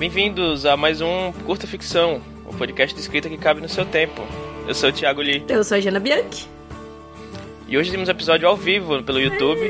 Bem-vindos 0.00 0.64
a 0.64 0.78
mais 0.78 1.02
um 1.02 1.30
Curta 1.44 1.66
Ficção, 1.66 2.22
o 2.46 2.54
um 2.54 2.56
podcast 2.56 2.94
de 2.94 3.02
escrita 3.02 3.28
que 3.28 3.36
cabe 3.36 3.60
no 3.60 3.68
seu 3.68 3.84
tempo. 3.84 4.22
Eu 4.66 4.74
sou 4.74 4.88
o 4.88 4.92
Thiago 4.92 5.20
Lee. 5.20 5.44
Eu 5.46 5.62
sou 5.62 5.76
a 5.76 5.80
Jana 5.80 6.00
Bianchi. 6.00 6.48
E 7.68 7.76
hoje 7.76 7.90
temos 7.90 8.08
um 8.08 8.12
episódio 8.12 8.48
ao 8.48 8.56
vivo 8.56 9.02
pelo 9.02 9.20
YouTube 9.20 9.60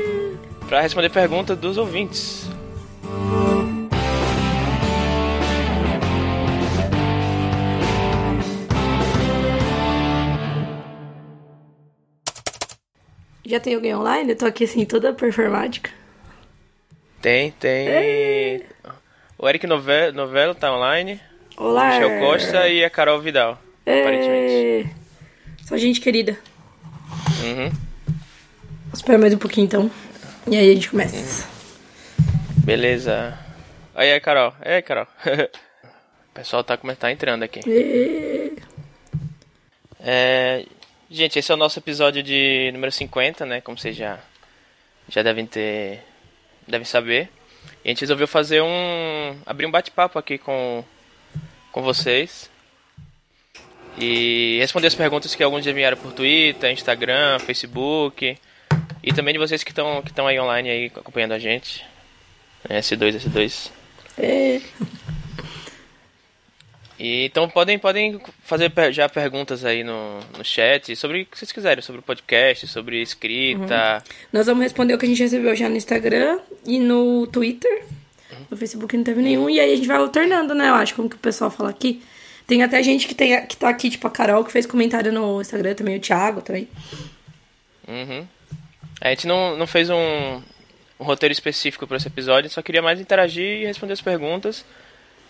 para 0.69 0.79
responder 0.79 1.09
perguntas 1.09 1.57
dos 1.57 1.77
ouvintes. 1.77 2.49
Já 13.45 13.59
tem 13.59 13.75
alguém 13.75 13.93
online? 13.93 14.29
Eu 14.29 14.37
tô 14.37 14.45
aqui 14.45 14.63
assim, 14.63 14.85
toda 14.85 15.11
performática. 15.11 15.91
Tem, 17.21 17.51
tem. 17.51 17.87
Ei. 17.89 18.65
O 19.41 19.49
Eric 19.49 19.65
Novello, 19.65 20.13
Novello 20.13 20.53
tá 20.53 20.71
online. 20.71 21.19
Olá. 21.57 21.89
O 21.89 21.93
Michel 21.93 22.19
Costa 22.19 22.69
e 22.69 22.85
a 22.85 22.91
Carol 22.91 23.19
Vidal, 23.19 23.59
Ei. 23.87 23.99
aparentemente. 23.99 24.95
Só 25.65 25.75
gente 25.77 25.99
querida. 25.99 26.37
Uhum. 27.43 27.71
Espera 28.93 29.17
mais 29.17 29.33
um 29.33 29.39
pouquinho 29.39 29.65
então. 29.65 29.91
E 30.45 30.55
aí 30.55 30.69
a 30.69 30.73
gente 30.75 30.91
começa. 30.91 31.49
Beleza. 32.63 33.35
Aí, 33.95 34.11
aí, 34.11 34.19
Carol. 34.19 34.53
Aí, 34.61 34.79
Carol. 34.83 35.07
o 35.25 36.33
pessoal 36.35 36.63
tá, 36.63 36.77
tá 36.77 37.11
entrando 37.11 37.41
aqui. 37.41 37.61
É, 39.99 40.67
gente, 41.09 41.39
esse 41.39 41.51
é 41.51 41.55
o 41.55 41.57
nosso 41.57 41.79
episódio 41.79 42.21
de 42.21 42.69
número 42.73 42.91
50, 42.91 43.43
né? 43.47 43.59
Como 43.59 43.75
vocês 43.75 43.95
já, 43.95 44.19
já 45.09 45.23
devem 45.23 45.47
ter. 45.47 46.03
devem 46.67 46.85
saber. 46.85 47.40
E 47.83 47.87
a 47.87 47.91
gente 47.91 48.01
resolveu 48.01 48.27
fazer 48.27 48.61
um. 48.61 49.37
abrir 49.45 49.65
um 49.65 49.71
bate-papo 49.71 50.19
aqui 50.19 50.37
com, 50.37 50.83
com 51.71 51.81
vocês. 51.81 52.49
E 53.97 54.57
responder 54.59 54.87
as 54.87 54.95
perguntas 54.95 55.35
que 55.35 55.43
alguns 55.43 55.65
enviaram 55.65 55.97
por 55.97 56.13
Twitter, 56.13 56.71
Instagram, 56.71 57.39
Facebook. 57.39 58.37
E 59.03 59.13
também 59.13 59.33
de 59.33 59.39
vocês 59.39 59.63
que 59.63 59.71
estão 59.71 60.01
que 60.01 60.21
aí 60.21 60.39
online 60.39 60.69
aí 60.69 60.85
acompanhando 60.95 61.33
a 61.33 61.39
gente. 61.39 61.83
S2, 62.69 63.19
S2. 63.19 63.71
É. 64.17 64.61
E, 67.01 67.25
então 67.25 67.49
podem, 67.49 67.79
podem 67.79 68.21
fazer 68.43 68.71
já 68.91 69.09
perguntas 69.09 69.65
aí 69.65 69.83
no, 69.83 70.19
no 70.37 70.45
chat 70.45 70.95
sobre 70.95 71.23
o 71.23 71.25
que 71.25 71.35
vocês 71.35 71.51
quiserem, 71.51 71.81
sobre 71.81 71.99
o 71.99 72.03
podcast, 72.03 72.67
sobre 72.67 73.01
escrita. 73.01 74.03
Uhum. 74.05 74.13
Nós 74.31 74.45
vamos 74.45 74.61
responder 74.61 74.93
o 74.93 74.99
que 74.99 75.07
a 75.07 75.09
gente 75.09 75.23
recebeu 75.23 75.55
já 75.55 75.67
no 75.67 75.75
Instagram 75.75 76.37
e 76.63 76.77
no 76.77 77.25
Twitter. 77.25 77.85
Uhum. 78.31 78.45
No 78.51 78.55
Facebook 78.55 78.95
não 78.95 79.03
teve 79.03 79.19
nenhum. 79.19 79.49
E 79.49 79.59
aí 79.59 79.73
a 79.73 79.75
gente 79.75 79.87
vai 79.87 79.97
alternando, 79.97 80.53
né? 80.53 80.69
Eu 80.69 80.75
acho, 80.75 80.93
como 80.93 81.09
que 81.09 81.15
o 81.15 81.19
pessoal 81.19 81.49
fala 81.49 81.71
aqui. 81.71 82.03
Tem 82.45 82.61
até 82.61 82.83
gente 82.83 83.07
que, 83.07 83.15
tem, 83.15 83.47
que 83.47 83.57
tá 83.57 83.69
aqui, 83.69 83.89
tipo 83.89 84.05
a 84.05 84.11
Carol, 84.11 84.45
que 84.45 84.51
fez 84.51 84.67
comentário 84.67 85.11
no 85.11 85.41
Instagram 85.41 85.73
também, 85.73 85.97
o 85.97 85.99
Thiago 85.99 86.41
também. 86.41 86.69
Uhum. 87.87 88.27
A 88.99 89.09
gente 89.09 89.25
não, 89.25 89.57
não 89.57 89.65
fez 89.65 89.89
um, 89.89 90.39
um 90.99 91.03
roteiro 91.03 91.33
específico 91.33 91.87
para 91.87 91.97
esse 91.97 92.07
episódio, 92.07 92.47
só 92.51 92.61
queria 92.61 92.81
mais 92.83 93.01
interagir 93.01 93.61
e 93.61 93.65
responder 93.65 93.93
as 93.93 94.01
perguntas 94.01 94.63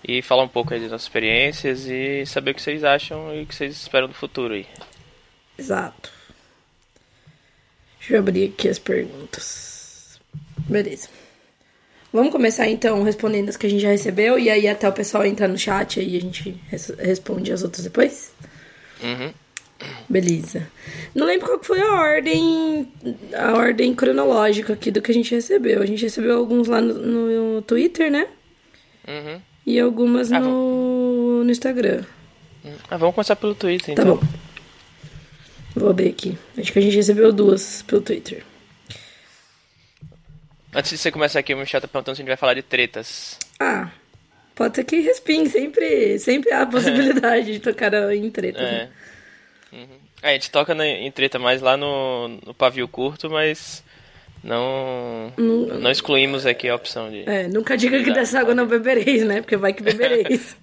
e 0.07 0.21
falar 0.21 0.43
um 0.43 0.47
pouco 0.47 0.73
aí 0.73 0.79
das 0.79 0.91
nossas 0.91 1.05
experiências 1.05 1.85
e 1.85 2.25
saber 2.25 2.51
o 2.51 2.55
que 2.55 2.61
vocês 2.61 2.83
acham 2.83 3.33
e 3.35 3.43
o 3.43 3.45
que 3.45 3.55
vocês 3.55 3.73
esperam 3.73 4.07
do 4.07 4.13
futuro 4.13 4.53
aí. 4.53 4.65
Exato. 5.57 6.11
Deixa 7.99 8.15
eu 8.15 8.19
abrir 8.19 8.49
aqui 8.49 8.67
as 8.67 8.79
perguntas. 8.79 10.19
Beleza. 10.67 11.09
Vamos 12.11 12.31
começar 12.31 12.67
então 12.67 13.03
respondendo 13.03 13.49
as 13.49 13.55
que 13.55 13.67
a 13.67 13.69
gente 13.69 13.81
já 13.81 13.89
recebeu 13.89 14.37
e 14.37 14.49
aí 14.49 14.67
até 14.67 14.89
o 14.89 14.91
pessoal 14.91 15.25
entrar 15.25 15.47
no 15.47 15.57
chat 15.57 15.99
aí 15.99 16.17
a 16.17 16.19
gente 16.19 16.59
res 16.67 16.89
responde 16.97 17.53
as 17.53 17.63
outras 17.63 17.83
depois? 17.83 18.33
Uhum. 19.01 19.31
Beleza. 20.09 20.67
Não 21.15 21.25
lembro 21.25 21.47
qual 21.47 21.63
foi 21.63 21.81
a 21.81 21.93
ordem 21.93 22.91
a 23.33 23.53
ordem 23.53 23.95
cronológica 23.95 24.73
aqui 24.73 24.91
do 24.91 25.01
que 25.01 25.11
a 25.11 25.13
gente 25.13 25.33
recebeu. 25.33 25.81
A 25.81 25.85
gente 25.85 26.03
recebeu 26.03 26.37
alguns 26.37 26.67
lá 26.67 26.81
no, 26.81 27.53
no 27.55 27.61
Twitter, 27.61 28.11
né? 28.11 28.27
Uhum. 29.07 29.41
E 29.65 29.79
algumas 29.79 30.31
ah, 30.31 30.39
no, 30.39 31.43
no 31.43 31.51
Instagram. 31.51 32.03
Ah, 32.89 32.97
vamos 32.97 33.15
começar 33.15 33.35
pelo 33.35 33.55
Twitter, 33.55 33.91
então. 33.91 34.17
Tá 34.17 34.25
bom. 34.25 34.31
Vou 35.75 35.89
abrir 35.89 36.09
aqui. 36.09 36.37
Acho 36.57 36.71
que 36.71 36.79
a 36.79 36.81
gente 36.81 36.95
recebeu 36.95 37.31
duas 37.31 37.81
pelo 37.83 38.01
Twitter. 38.01 38.43
Antes 40.73 40.91
de 40.91 40.97
você 40.97 41.11
começar 41.11 41.39
aqui, 41.39 41.53
o 41.53 41.57
Michel 41.57 41.81
tá 41.81 41.87
perguntando 41.87 42.15
se 42.15 42.21
a 42.21 42.23
gente 42.23 42.29
vai 42.29 42.37
falar 42.37 42.53
de 42.53 42.61
tretas. 42.61 43.37
Ah, 43.59 43.89
pode 44.55 44.75
ser 44.75 44.83
que 44.83 44.99
respingue. 45.01 45.49
Sempre, 45.49 46.19
sempre 46.19 46.51
há 46.51 46.61
a 46.61 46.65
possibilidade 46.65 47.53
de 47.53 47.59
tocar 47.59 47.93
em 48.13 48.29
tretas. 48.29 48.61
É. 48.61 48.71
Né? 48.71 48.89
Uhum. 49.73 49.97
é. 50.21 50.29
a 50.29 50.33
gente 50.33 50.51
toca 50.51 50.73
em 50.85 51.11
treta 51.11 51.39
mais 51.39 51.61
lá 51.61 51.77
no, 51.77 52.27
no 52.45 52.53
pavio 52.53 52.87
curto, 52.87 53.29
mas 53.29 53.83
não, 54.43 55.31
não, 55.37 55.79
não 55.79 55.91
excluímos 55.91 56.45
aqui 56.45 56.67
a 56.67 56.75
opção 56.75 57.09
de. 57.11 57.29
É, 57.29 57.47
nunca 57.47 57.77
diga 57.77 58.03
que 58.03 58.11
dessa 58.11 58.39
água 58.39 58.55
não 58.55 58.65
bebereis, 58.65 59.23
né? 59.23 59.41
Porque 59.41 59.55
vai 59.55 59.73
que 59.73 59.83
bebereis. 59.83 60.57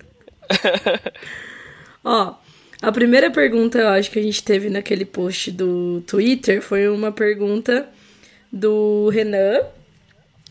Ó, 2.03 2.34
a 2.83 2.93
primeira 2.93 3.31
pergunta 3.31 3.78
eu 3.78 3.88
acho 3.88 4.11
que 4.11 4.19
a 4.19 4.22
gente 4.22 4.43
teve 4.43 4.69
naquele 4.69 5.05
post 5.05 5.50
do 5.53 6.03
Twitter 6.06 6.61
foi 6.61 6.88
uma 6.88 7.12
pergunta 7.12 7.88
do 8.53 9.09
Renan, 9.11 9.61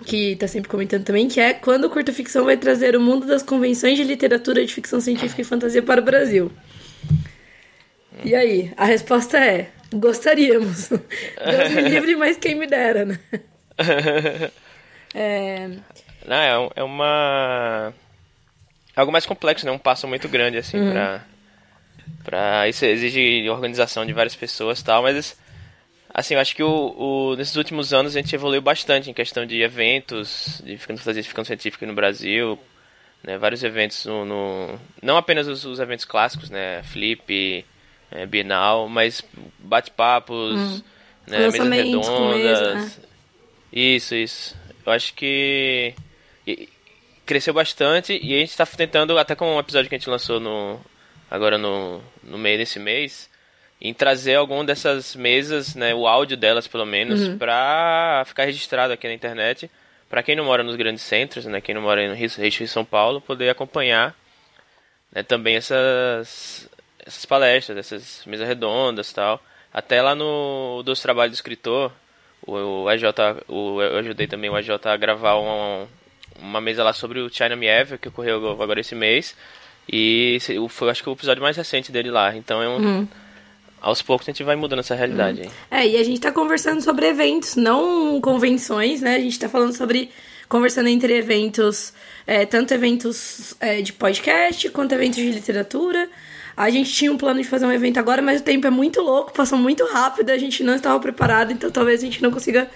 que 0.05 0.35
tá 0.35 0.47
sempre 0.47 0.69
comentando 0.69 1.03
também, 1.03 1.27
que 1.27 1.39
é 1.39 1.53
quando 1.53 1.85
o 1.85 1.89
curta 1.89 2.13
ficção 2.13 2.45
vai 2.45 2.55
trazer 2.55 2.95
o 2.95 3.01
mundo 3.01 3.25
das 3.25 3.43
convenções 3.43 3.97
de 3.97 4.03
literatura 4.03 4.65
de 4.65 4.73
ficção 4.73 5.01
científica 5.01 5.41
e 5.41 5.45
fantasia 5.45 5.81
para 5.81 5.99
o 5.99 6.03
Brasil? 6.03 6.51
E 8.23 8.35
aí, 8.35 8.73
a 8.75 8.85
resposta 8.85 9.37
é 9.37 9.69
Gostaríamos. 9.93 10.89
Deus 10.89 11.71
me 11.73 11.81
livre, 11.81 12.15
mas 12.15 12.37
quem 12.37 12.55
me 12.55 12.67
dera, 12.67 13.05
né? 13.05 13.19
É... 15.15 15.69
Não, 16.27 16.35
é, 16.35 16.69
é 16.75 16.83
uma... 16.83 17.93
Algo 18.95 19.11
mais 19.11 19.25
complexo, 19.25 19.65
né? 19.65 19.71
Um 19.71 19.77
passo 19.79 20.07
muito 20.07 20.27
grande, 20.27 20.57
assim, 20.57 20.77
uhum. 20.77 20.91
pra... 20.91 21.25
pra... 22.23 22.67
Isso 22.67 22.85
exige 22.85 23.49
organização 23.49 24.05
de 24.05 24.13
várias 24.13 24.35
pessoas 24.35 24.79
e 24.79 24.83
tal, 24.83 25.01
mas... 25.01 25.39
Assim, 26.13 26.35
eu 26.35 26.39
acho 26.39 26.55
que 26.55 26.61
o, 26.61 26.93
o, 26.97 27.35
nesses 27.35 27.55
últimos 27.55 27.93
anos 27.93 28.15
a 28.15 28.19
gente 28.19 28.35
evoluiu 28.35 28.61
bastante 28.61 29.09
em 29.09 29.13
questão 29.13 29.45
de 29.45 29.61
eventos, 29.61 30.61
de 30.63 30.77
ficando 30.77 30.99
fazer 30.99 31.23
ficando 31.23 31.45
científico 31.45 31.85
no 31.85 31.93
Brasil, 31.93 32.59
né? 33.23 33.37
Vários 33.37 33.63
eventos 33.63 34.05
no, 34.05 34.25
no... 34.25 34.79
Não 35.01 35.17
apenas 35.17 35.47
os, 35.47 35.65
os 35.65 35.79
eventos 35.79 36.05
clássicos, 36.05 36.49
né? 36.49 36.83
Flip 36.83 37.65
é, 38.11 38.25
Bienal, 38.25 38.87
mas 38.87 39.23
bate-papos, 39.59 40.55
hum. 40.55 40.81
né, 41.27 41.39
mesas 41.39 41.69
redondas. 41.69 42.35
Mesa, 42.35 42.73
né? 42.75 42.91
Isso, 43.71 44.15
isso. 44.15 44.55
Eu 44.85 44.91
acho 44.91 45.13
que 45.13 45.93
cresceu 47.25 47.53
bastante 47.53 48.17
e 48.23 48.33
a 48.33 48.39
gente 48.39 48.51
está 48.51 48.65
tentando, 48.65 49.17
até 49.17 49.35
com 49.35 49.55
um 49.55 49.59
episódio 49.59 49.89
que 49.89 49.95
a 49.95 49.97
gente 49.97 50.09
lançou 50.09 50.39
no 50.39 50.79
agora 51.29 51.57
no, 51.57 52.01
no 52.23 52.37
meio 52.37 52.57
desse 52.57 52.79
mês, 52.79 53.29
em 53.81 53.93
trazer 53.93 54.35
alguma 54.35 54.63
dessas 54.63 55.13
mesas, 55.15 55.75
né, 55.75 55.93
o 55.93 56.07
áudio 56.07 56.37
delas 56.37 56.67
pelo 56.67 56.85
menos, 56.85 57.27
uhum. 57.27 57.37
para 57.37 58.23
ficar 58.25 58.45
registrado 58.45 58.93
aqui 58.93 59.07
na 59.07 59.13
internet, 59.13 59.69
para 60.09 60.23
quem 60.23 60.37
não 60.37 60.45
mora 60.45 60.63
nos 60.63 60.77
grandes 60.77 61.03
centros, 61.03 61.45
né, 61.45 61.59
quem 61.59 61.75
não 61.75 61.81
mora 61.81 62.07
no 62.07 62.15
Rio, 62.15 62.29
Rio 62.29 62.63
e 62.63 62.67
São 62.67 62.85
Paulo, 62.85 63.19
poder 63.19 63.49
acompanhar 63.49 64.15
né, 65.11 65.21
também 65.21 65.57
essas 65.57 66.69
essas 67.07 67.25
palestras, 67.25 67.77
essas 67.77 68.21
mesas 68.25 68.47
redondas 68.47 69.11
tal. 69.13 69.41
Até 69.73 70.01
lá 70.01 70.13
no 70.13 70.81
dos 70.83 71.01
trabalhos 71.01 71.33
do 71.33 71.35
escritor, 71.35 71.91
o, 72.45 72.83
o 72.83 72.89
AJ, 72.89 73.03
o, 73.47 73.81
eu 73.81 73.97
ajudei 73.97 74.27
também 74.27 74.49
o 74.49 74.55
AJ 74.55 74.69
a 74.85 74.97
gravar 74.97 75.35
uma, 75.35 75.87
uma 76.39 76.61
mesa 76.61 76.83
lá 76.83 76.93
sobre 76.93 77.19
o 77.19 77.29
China 77.29 77.55
Me 77.55 77.67
Ever, 77.67 77.97
que 77.99 78.07
ocorreu 78.07 78.61
agora 78.61 78.79
esse 78.79 78.95
mês. 78.95 79.35
E 79.91 80.37
foi, 80.69 80.89
acho 80.89 81.01
que, 81.01 81.09
o 81.09 81.13
episódio 81.13 81.41
mais 81.41 81.55
recente 81.55 81.91
dele 81.91 82.11
lá. 82.11 82.35
Então 82.35 82.61
é 82.61 82.67
um. 82.67 82.77
Hum. 82.77 83.07
Aos 83.79 84.01
poucos 84.01 84.27
a 84.27 84.31
gente 84.31 84.43
vai 84.43 84.55
mudando 84.55 84.79
essa 84.79 84.95
realidade. 84.95 85.43
Hum. 85.43 85.51
É, 85.69 85.87
e 85.87 85.97
a 85.97 86.03
gente 86.03 86.19
tá 86.19 86.31
conversando 86.31 86.81
sobre 86.81 87.07
eventos, 87.07 87.55
não 87.55 88.19
convenções, 88.19 89.01
né? 89.01 89.15
A 89.15 89.19
gente 89.19 89.39
tá 89.39 89.47
falando 89.47 89.73
sobre. 89.73 90.09
Conversando 90.49 90.87
entre 90.87 91.13
eventos, 91.13 91.93
é, 92.25 92.45
tanto 92.45 92.73
eventos 92.73 93.53
é, 93.59 93.81
de 93.81 93.91
podcast 93.91 94.69
quanto 94.69 94.93
eventos 94.93 95.17
de 95.17 95.29
literatura. 95.29 96.09
A 96.57 96.71
gente 96.71 96.91
tinha 96.91 97.11
um 97.11 97.17
plano 97.17 97.39
de 97.39 97.47
fazer 97.47 97.67
um 97.67 97.71
evento 97.71 97.99
agora, 97.99 98.19
mas 98.19 98.41
o 98.41 98.43
tempo 98.43 98.65
é 98.65 98.71
muito 98.71 98.99
louco, 98.99 99.31
passou 99.31 99.59
muito 99.59 99.85
rápido, 99.85 100.31
a 100.31 100.37
gente 100.39 100.63
não 100.63 100.73
estava 100.73 100.99
preparado, 100.99 101.53
então 101.53 101.69
talvez 101.69 102.01
a 102.01 102.05
gente 102.05 102.23
não 102.23 102.31
consiga 102.31 102.67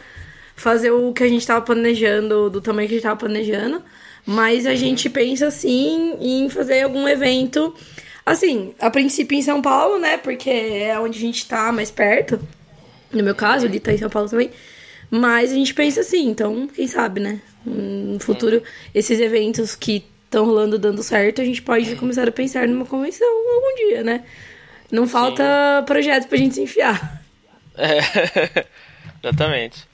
fazer 0.55 0.91
o 0.91 1.11
que 1.11 1.23
a 1.23 1.27
gente 1.27 1.41
estava 1.41 1.65
planejando, 1.65 2.47
do 2.47 2.61
tamanho 2.61 2.87
que 2.87 2.93
a 2.93 2.97
gente 2.97 3.05
estava 3.05 3.19
planejando. 3.19 3.81
Mas 4.23 4.67
a 4.67 4.69
uhum. 4.69 4.75
gente 4.75 5.09
pensa 5.09 5.49
sim 5.49 6.15
em 6.19 6.47
fazer 6.47 6.83
algum 6.83 7.07
evento. 7.07 7.73
Assim, 8.23 8.75
a 8.79 8.91
princípio 8.91 9.35
em 9.35 9.41
São 9.41 9.63
Paulo, 9.63 9.97
né? 9.97 10.17
Porque 10.17 10.49
é 10.51 10.99
onde 10.99 11.17
a 11.17 11.21
gente 11.21 11.47
tá 11.47 11.71
mais 11.71 11.89
perto. 11.89 12.39
No 13.11 13.23
meu 13.23 13.33
caso, 13.33 13.65
ele 13.65 13.79
tá 13.79 13.91
em 13.91 13.97
São 13.97 14.11
Paulo 14.11 14.29
também. 14.29 14.51
Mas 15.09 15.51
a 15.51 15.55
gente 15.55 15.73
pensa 15.73 16.01
assim, 16.01 16.29
então, 16.29 16.67
quem 16.67 16.87
sabe, 16.87 17.19
né? 17.19 17.41
No 17.65 18.19
futuro, 18.19 18.61
esses 18.93 19.19
eventos 19.19 19.75
que 19.75 20.05
estão 20.31 20.45
rolando 20.45 20.79
dando 20.79 21.03
certo, 21.03 21.41
a 21.41 21.45
gente 21.45 21.61
pode 21.61 21.93
começar 21.97 22.25
a 22.25 22.31
pensar 22.31 22.65
numa 22.65 22.85
convenção 22.85 23.27
algum 23.27 23.75
dia, 23.75 24.01
né? 24.01 24.23
Não 24.89 25.05
falta 25.05 25.43
Sim. 25.79 25.85
projetos 25.85 26.27
pra 26.27 26.37
gente 26.37 26.55
se 26.55 26.61
enfiar. 26.61 27.21
É, 27.77 27.99
exatamente. 29.21 29.85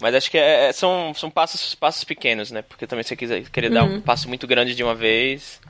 Mas 0.00 0.14
acho 0.14 0.30
que 0.30 0.38
é, 0.38 0.68
é, 0.68 0.72
são, 0.72 1.12
são 1.14 1.30
passos, 1.30 1.74
passos 1.74 2.02
pequenos, 2.04 2.50
né? 2.50 2.62
Porque 2.62 2.86
também 2.86 3.02
se 3.02 3.10
você 3.10 3.16
quiser 3.16 3.42
querer 3.50 3.68
uhum. 3.68 3.74
dar 3.74 3.84
um 3.84 3.92
uhum. 3.94 4.00
passo 4.00 4.26
muito 4.26 4.46
grande 4.46 4.74
de 4.74 4.82
uma 4.82 4.94
vez, 4.94 5.60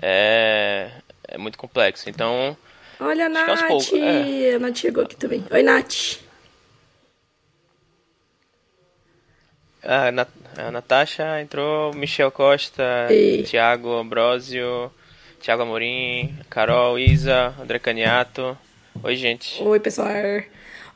é, 0.00 0.90
é 1.26 1.36
muito 1.36 1.58
complexo. 1.58 2.08
Então. 2.08 2.56
Olha 3.00 3.26
a 3.26 3.28
Nath! 3.28 3.66
Poucos, 3.66 3.92
é. 3.92 4.54
A 4.54 4.58
Nath 4.60 4.78
chegou 4.78 5.02
aqui 5.02 5.16
também. 5.16 5.44
Oi, 5.50 5.62
Nath! 5.62 6.20
A, 9.82 10.10
Nat 10.12 10.28
a 10.56 10.70
Natasha 10.70 11.40
entrou, 11.40 11.92
Michel 11.94 12.30
Costa, 12.30 12.82
e... 13.10 13.42
Thiago 13.42 13.92
Ambrosio, 13.92 14.90
Thiago 15.40 15.62
Amorim, 15.62 16.34
Carol, 16.48 16.98
Isa, 16.98 17.54
André 17.60 17.78
Caniato. 17.78 18.56
Oi, 19.02 19.16
gente. 19.16 19.62
Oi, 19.62 19.80
pessoal. 19.80 20.08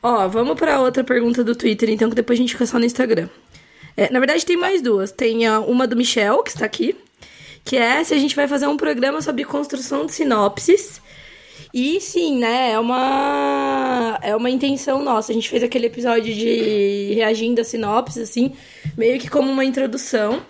Ó, 0.01 0.27
vamos 0.27 0.57
para 0.57 0.79
outra 0.79 1.03
pergunta 1.03 1.43
do 1.43 1.55
Twitter, 1.55 1.89
então, 1.89 2.09
que 2.09 2.15
depois 2.15 2.39
a 2.39 2.41
gente 2.41 2.53
fica 2.53 2.65
só 2.65 2.79
no 2.79 2.85
Instagram. 2.85 3.27
É, 3.95 4.09
na 4.09 4.19
verdade, 4.19 4.45
tem 4.45 4.55
mais 4.55 4.81
duas. 4.81 5.11
Tem 5.11 5.49
uma 5.49 5.85
do 5.85 5.95
Michel, 5.95 6.41
que 6.41 6.51
está 6.51 6.65
aqui, 6.65 6.95
que 7.65 7.75
é 7.75 8.03
se 8.03 8.13
a 8.13 8.17
gente 8.17 8.35
vai 8.35 8.47
fazer 8.47 8.65
um 8.65 8.77
programa 8.77 9.21
sobre 9.21 9.43
construção 9.43 10.05
de 10.05 10.13
sinopses. 10.13 11.01
E 11.73 12.01
sim, 12.01 12.39
né, 12.39 12.71
é 12.71 12.79
uma 12.79 14.19
é 14.21 14.35
uma 14.35 14.49
intenção 14.49 15.03
nossa. 15.03 15.31
A 15.31 15.35
gente 15.35 15.49
fez 15.49 15.63
aquele 15.63 15.87
episódio 15.87 16.33
de 16.33 17.13
reagindo 17.13 17.61
a 17.61 17.63
sinopses 17.63 18.29
assim, 18.29 18.53
meio 18.97 19.19
que 19.19 19.29
como 19.29 19.51
uma 19.51 19.65
introdução. 19.65 20.41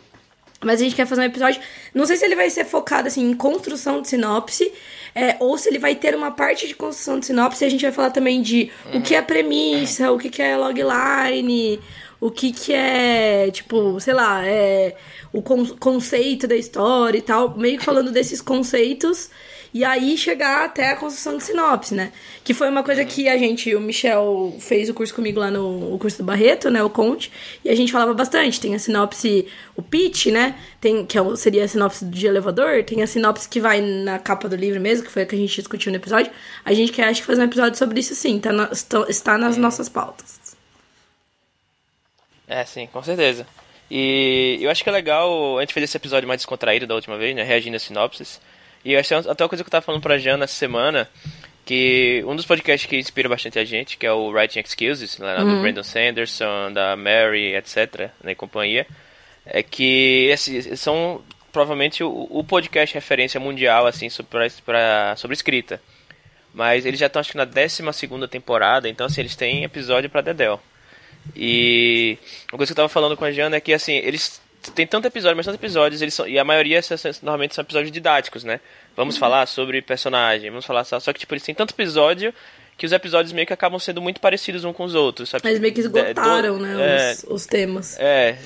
Mas 0.62 0.82
a 0.82 0.84
gente 0.84 0.96
quer 0.96 1.06
fazer 1.06 1.22
um 1.22 1.26
episódio. 1.26 1.62
Não 1.94 2.06
sei 2.06 2.18
se 2.18 2.26
ele 2.26 2.36
vai 2.36 2.50
ser 2.50 2.66
focado 2.66 3.08
assim 3.08 3.30
em 3.30 3.34
construção 3.34 4.02
de 4.02 4.10
sinopse, 4.10 4.72
é, 5.16 5.38
ou 5.40 5.58
se 5.58 5.70
ele 5.70 5.80
vai 5.80 5.96
ter 5.96 6.14
uma 6.16 6.32
parte 6.32 6.68
de 6.68 6.76
construção 6.76 7.20
de 7.20 7.28
sinopse. 7.28 7.64
A 7.64 7.70
gente 7.70 7.82
vai 7.82 7.92
falar 7.92 8.12
também 8.12 8.42
de 8.42 8.70
o 8.94 9.02
que 9.02 9.16
é 9.16 9.22
premissa, 9.22 10.12
o 10.12 10.18
que, 10.18 10.30
que 10.30 10.42
é 10.42 10.58
logline, 10.58 11.80
o 12.20 12.30
que, 12.30 12.52
que 12.52 12.74
é, 12.74 13.50
tipo, 13.52 14.00
sei 14.02 14.14
lá, 14.14 14.46
é, 14.46 14.96
o 15.32 15.42
con 15.42 15.66
conceito 15.78 16.46
da 16.46 16.56
história 16.56 17.18
e 17.18 17.22
tal. 17.22 17.58
Meio 17.58 17.78
que 17.78 17.86
falando 17.86 18.12
desses 18.12 18.42
conceitos 18.42 19.30
e 19.74 19.84
aí 19.84 20.18
chegar 20.18 20.66
até 20.66 20.90
a 20.90 20.96
construção 20.96 21.38
de 21.38 21.44
sinopse, 21.44 21.94
né? 21.94 22.12
Que 22.44 22.54
foi 22.54 22.70
uma 22.70 22.84
coisa 22.84 23.06
que 23.06 23.30
a 23.30 23.38
gente, 23.38 23.76
o 23.76 23.80
Michel 23.80 24.56
fez 24.60 24.90
o 24.90 24.94
curso 24.94 25.14
comigo 25.14 25.40
lá 25.40 25.52
no 25.52 25.98
curso 26.00 26.18
do 26.18 26.24
Barreto, 26.24 26.70
né? 26.70 26.82
O 26.84 26.90
Conte, 26.90 27.32
e 27.64 27.70
a 27.70 27.76
gente 27.76 27.92
falava 27.92 28.14
bastante. 28.14 28.60
Tem 28.60 28.74
a 28.74 28.80
sinopse, 28.80 29.48
o 29.76 29.82
pitch, 29.82 30.28
né? 30.28 30.56
Tem, 30.82 31.06
que 31.06 31.18
é 31.18 31.36
seria 31.36 31.64
a 31.64 31.68
sinopse 31.68 32.06
de 32.06 32.26
elevador, 32.26 32.84
tem 32.84 33.04
a 33.04 33.08
sinopse 33.08 33.48
que 33.48 33.60
vai 33.60 33.82
na 33.82 34.18
capa 34.18 34.50
do 34.50 34.56
livro 34.56 34.80
mesmo, 34.80 35.06
que 35.06 35.12
foi 35.12 35.22
a 35.22 35.26
que 35.26 35.36
a 35.36 35.38
gente 35.38 35.56
discutiu 35.56 35.92
no 35.92 35.98
episódio. 35.98 36.32
A 36.66 36.74
gente 36.74 36.92
quer, 36.92 37.08
acho 37.08 37.22
que, 37.22 37.28
fazer 37.28 37.42
um 37.42 37.46
episódio 37.46 37.78
sobre 37.78 38.00
isso 38.00 38.16
sim, 38.16 38.40
tá 38.40 38.52
na, 38.52 38.70
está 39.08 39.38
nas 39.38 39.56
nossas 39.58 39.88
pautas. 39.88 40.40
É, 42.48 42.66
sim, 42.66 42.88
com 42.92 43.04
certeza. 43.04 43.46
E 43.92 44.58
eu 44.62 44.70
acho 44.70 44.84
que 44.84 44.90
é 44.90 44.92
legal, 44.92 45.58
a 45.58 45.62
gente 45.62 45.74
fez 45.74 45.84
esse 45.84 45.98
episódio 45.98 46.28
mais 46.28 46.40
descontraído 46.40 46.88
da 46.88 46.96
última 46.96 47.18
vez, 47.18 47.36
né? 47.36 47.44
Reagindo 47.44 47.76
a 47.76 47.80
sinopses. 47.80 48.40
E 48.84 48.96
acho 48.96 49.10
que 49.10 49.30
até 49.30 49.44
uma 49.44 49.50
coisa 49.50 49.64
que 49.64 49.68
eu 49.68 49.72
tava 49.72 49.86
falando 49.86 50.02
pra 50.02 50.18
Jana 50.18 50.46
essa 50.46 50.56
semana, 50.56 51.10
que 51.66 52.24
um 52.26 52.36
dos 52.36 52.46
podcasts 52.46 52.90
que 52.90 52.98
inspira 52.98 53.30
bastante 53.30 53.60
a 53.60 53.66
gente, 53.66 53.98
que 53.98 54.06
é 54.06 54.12
o 54.12 54.30
Writing 54.30 54.60
Excuses, 54.60 55.18
lá 55.18 55.44
uhum. 55.44 55.56
do 55.56 55.62
Brandon 55.62 55.84
Sanderson, 55.84 56.72
da 56.74 56.96
Mary, 56.96 57.56
etc., 57.56 58.10
né, 58.24 58.32
e 58.32 58.36
companhia, 58.36 58.88
é 59.46 59.62
que 59.62 60.28
esses 60.32 60.80
são 60.80 61.22
provavelmente 61.52 62.04
o, 62.04 62.28
o 62.30 62.44
podcast 62.44 62.94
referência 62.94 63.40
mundial, 63.40 63.86
assim, 63.86 64.10
sobre, 64.10 64.50
pra, 64.66 65.16
sobre 65.16 65.36
escrita. 65.36 65.82
Mas 66.54 66.86
eles 66.86 67.00
já 67.00 67.08
estão, 67.08 67.20
acho 67.20 67.32
que 67.32 67.38
na 67.38 67.46
12 67.46 67.84
temporada, 68.30 68.90
então, 68.90 69.06
assim, 69.06 69.22
eles 69.22 69.36
têm 69.36 69.64
episódio 69.64 70.10
pra 70.10 70.22
Dedel. 70.22 70.60
E 71.36 72.18
uma 72.52 72.58
coisa 72.58 72.74
que 72.74 72.80
eu 72.80 72.84
tava 72.84 72.90
falando 72.90 73.16
com 73.16 73.26
a 73.26 73.32
Jana 73.32 73.58
é 73.58 73.62
que, 73.62 73.74
assim, 73.74 73.94
eles 73.94 74.42
tem 74.76 74.86
tanto 74.86 75.08
episódio, 75.08 75.38
mas 75.38 75.46
tantos 75.46 75.60
episódios, 75.60 76.02
eles 76.02 76.14
são, 76.14 76.28
e 76.28 76.38
a 76.38 76.44
maioria 76.44 76.82
normalmente 77.22 77.56
são 77.56 77.64
episódios 77.64 77.92
didáticos, 77.92 78.44
né? 78.44 78.60
Vamos 78.96 79.16
uhum. 79.16 79.20
falar 79.20 79.46
sobre 79.46 79.82
personagem, 79.82 80.50
vamos 80.50 80.66
falar 80.66 80.84
só, 80.84 81.00
só 81.00 81.14
que 81.14 81.20
tipo, 81.20 81.34
eles 81.34 81.44
têm 81.44 81.56
tanto 81.56 81.74
episódio 81.74 82.34
que 82.78 82.86
os 82.86 82.92
episódios 82.92 83.34
meio 83.34 83.46
que 83.46 83.54
acabam 83.54 83.80
sendo 83.80 84.02
muito 84.02 84.22
parecidos 84.22 84.64
uns 84.64 84.76
com 84.76 84.84
os 84.84 84.96
outros, 84.96 85.30
sabe? 85.30 85.48
Eles 85.48 85.60
meio 85.60 85.74
que 85.74 85.82
esgotaram, 85.82 86.58
do, 86.58 86.64
né, 86.64 86.76
é, 86.80 87.12
os, 87.12 87.24
os, 87.26 87.46
temas. 87.46 88.00
É. 88.00 88.38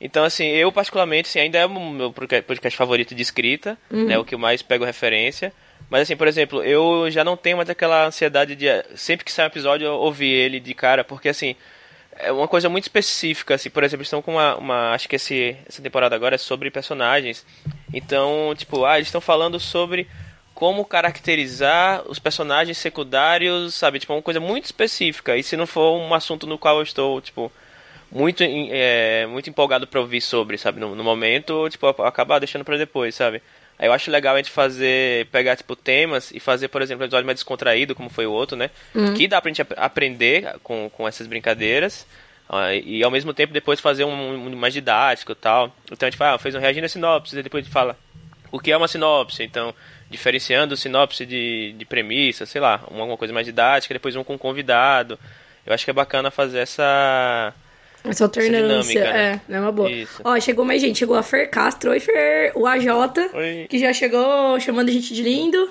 Então, 0.00 0.24
assim, 0.24 0.46
eu 0.46 0.70
particularmente, 0.70 1.28
assim, 1.28 1.40
ainda 1.40 1.58
é 1.58 1.66
o 1.66 1.90
meu 1.90 2.12
podcast 2.12 2.76
favorito 2.76 3.14
de 3.14 3.22
escrita, 3.22 3.76
uhum. 3.90 4.04
né? 4.04 4.18
O 4.18 4.24
que 4.24 4.34
eu 4.34 4.38
mais 4.38 4.62
pego 4.62 4.84
referência. 4.84 5.52
Mas, 5.90 6.02
assim, 6.02 6.16
por 6.16 6.28
exemplo, 6.28 6.62
eu 6.62 7.10
já 7.10 7.24
não 7.24 7.36
tenho 7.36 7.56
mais 7.56 7.68
aquela 7.68 8.06
ansiedade 8.06 8.54
de, 8.54 8.66
sempre 8.94 9.24
que 9.24 9.32
sai 9.32 9.46
um 9.46 9.48
episódio, 9.48 9.86
eu 9.86 9.94
ouvir 9.94 10.30
ele 10.30 10.60
de 10.60 10.74
cara, 10.74 11.02
porque, 11.02 11.30
assim, 11.30 11.56
é 12.18 12.32
uma 12.32 12.48
coisa 12.48 12.68
muito 12.68 12.84
específica, 12.84 13.54
assim, 13.54 13.70
por 13.70 13.84
exemplo, 13.84 14.02
estão 14.02 14.20
com 14.20 14.32
uma, 14.32 14.56
uma 14.56 14.92
acho 14.92 15.08
que 15.08 15.16
esse, 15.16 15.56
essa 15.66 15.80
temporada 15.80 16.14
agora 16.14 16.34
é 16.34 16.38
sobre 16.38 16.70
personagens. 16.70 17.46
Então, 17.92 18.52
tipo, 18.56 18.84
ah, 18.84 18.96
eles 18.96 19.08
estão 19.08 19.20
falando 19.20 19.58
sobre 19.60 20.08
como 20.54 20.84
caracterizar 20.84 22.02
os 22.08 22.18
personagens 22.18 22.76
secundários, 22.78 23.74
sabe, 23.74 24.00
tipo, 24.00 24.12
uma 24.12 24.22
coisa 24.22 24.40
muito 24.40 24.64
específica. 24.64 25.36
E 25.36 25.42
se 25.42 25.56
não 25.56 25.66
for 25.66 25.96
um 25.96 26.12
assunto 26.12 26.46
no 26.46 26.58
qual 26.58 26.78
eu 26.78 26.82
estou, 26.82 27.20
tipo, 27.20 27.52
muito 28.10 28.42
é, 28.42 29.26
muito 29.26 29.48
empolgado 29.48 29.86
para 29.86 30.00
ouvir 30.00 30.20
sobre, 30.20 30.58
sabe, 30.58 30.80
no, 30.80 30.96
no 30.96 31.04
momento, 31.04 31.68
tipo, 31.68 31.86
acabar 31.86 32.40
deixando 32.40 32.64
para 32.64 32.76
depois, 32.76 33.14
sabe? 33.14 33.40
Aí 33.78 33.86
eu 33.86 33.92
acho 33.92 34.10
legal 34.10 34.34
a 34.34 34.38
gente 34.38 34.50
fazer, 34.50 35.26
pegar, 35.26 35.56
tipo, 35.56 35.76
temas 35.76 36.32
e 36.32 36.40
fazer, 36.40 36.68
por 36.68 36.82
exemplo, 36.82 37.02
um 37.02 37.06
episódio 37.06 37.26
mais 37.26 37.36
descontraído, 37.36 37.94
como 37.94 38.10
foi 38.10 38.26
o 38.26 38.32
outro, 38.32 38.56
né? 38.56 38.70
Uhum. 38.94 39.14
Que 39.14 39.28
dá 39.28 39.40
pra 39.40 39.50
gente 39.50 39.64
aprender 39.76 40.56
com, 40.62 40.90
com 40.90 41.06
essas 41.06 41.26
brincadeiras. 41.26 42.06
Uh, 42.48 42.72
e 42.82 43.04
ao 43.04 43.10
mesmo 43.10 43.34
tempo 43.34 43.52
depois 43.52 43.78
fazer 43.78 44.04
um, 44.04 44.46
um 44.46 44.56
mais 44.56 44.72
didático 44.72 45.32
e 45.32 45.34
tal. 45.34 45.72
Então 45.92 46.06
a 46.06 46.10
gente 46.10 46.18
fala, 46.18 46.34
ah, 46.34 46.38
fez 46.38 46.54
um 46.54 46.58
reagindo 46.58 46.86
a 46.86 46.88
sinopse, 46.88 47.38
e 47.38 47.42
depois 47.42 47.62
a 47.62 47.64
gente 47.64 47.72
fala 47.72 47.96
o 48.50 48.58
que 48.58 48.72
é 48.72 48.76
uma 48.76 48.88
sinopse, 48.88 49.42
então 49.42 49.74
diferenciando 50.10 50.76
sinopse 50.76 51.26
de, 51.26 51.74
de 51.76 51.84
premissa, 51.84 52.46
sei 52.46 52.60
lá, 52.60 52.82
uma, 52.90 53.16
coisa 53.16 53.34
mais 53.34 53.46
didática, 53.46 53.92
depois 53.92 54.16
um 54.16 54.24
com 54.24 54.38
convidado. 54.38 55.18
Eu 55.66 55.74
acho 55.74 55.84
que 55.84 55.90
é 55.90 55.94
bacana 55.94 56.30
fazer 56.30 56.60
essa 56.60 57.52
essa 58.04 58.24
alternância, 58.24 59.00
Essa 59.00 59.12
né? 59.12 59.40
é, 59.48 59.54
é 59.54 59.60
uma 59.60 59.72
boa. 59.72 59.90
Isso. 59.90 60.20
Ó, 60.24 60.38
chegou 60.40 60.64
mais 60.64 60.80
gente, 60.80 60.98
chegou 60.98 61.16
a 61.16 61.22
Fer 61.22 61.50
Castro, 61.50 61.90
oi 61.90 62.00
Fer, 62.00 62.52
o 62.54 62.66
AJ, 62.66 62.86
oi. 63.34 63.66
que 63.68 63.78
já 63.78 63.92
chegou 63.92 64.58
chamando 64.60 64.88
a 64.88 64.92
gente 64.92 65.12
de 65.12 65.22
lindo. 65.22 65.70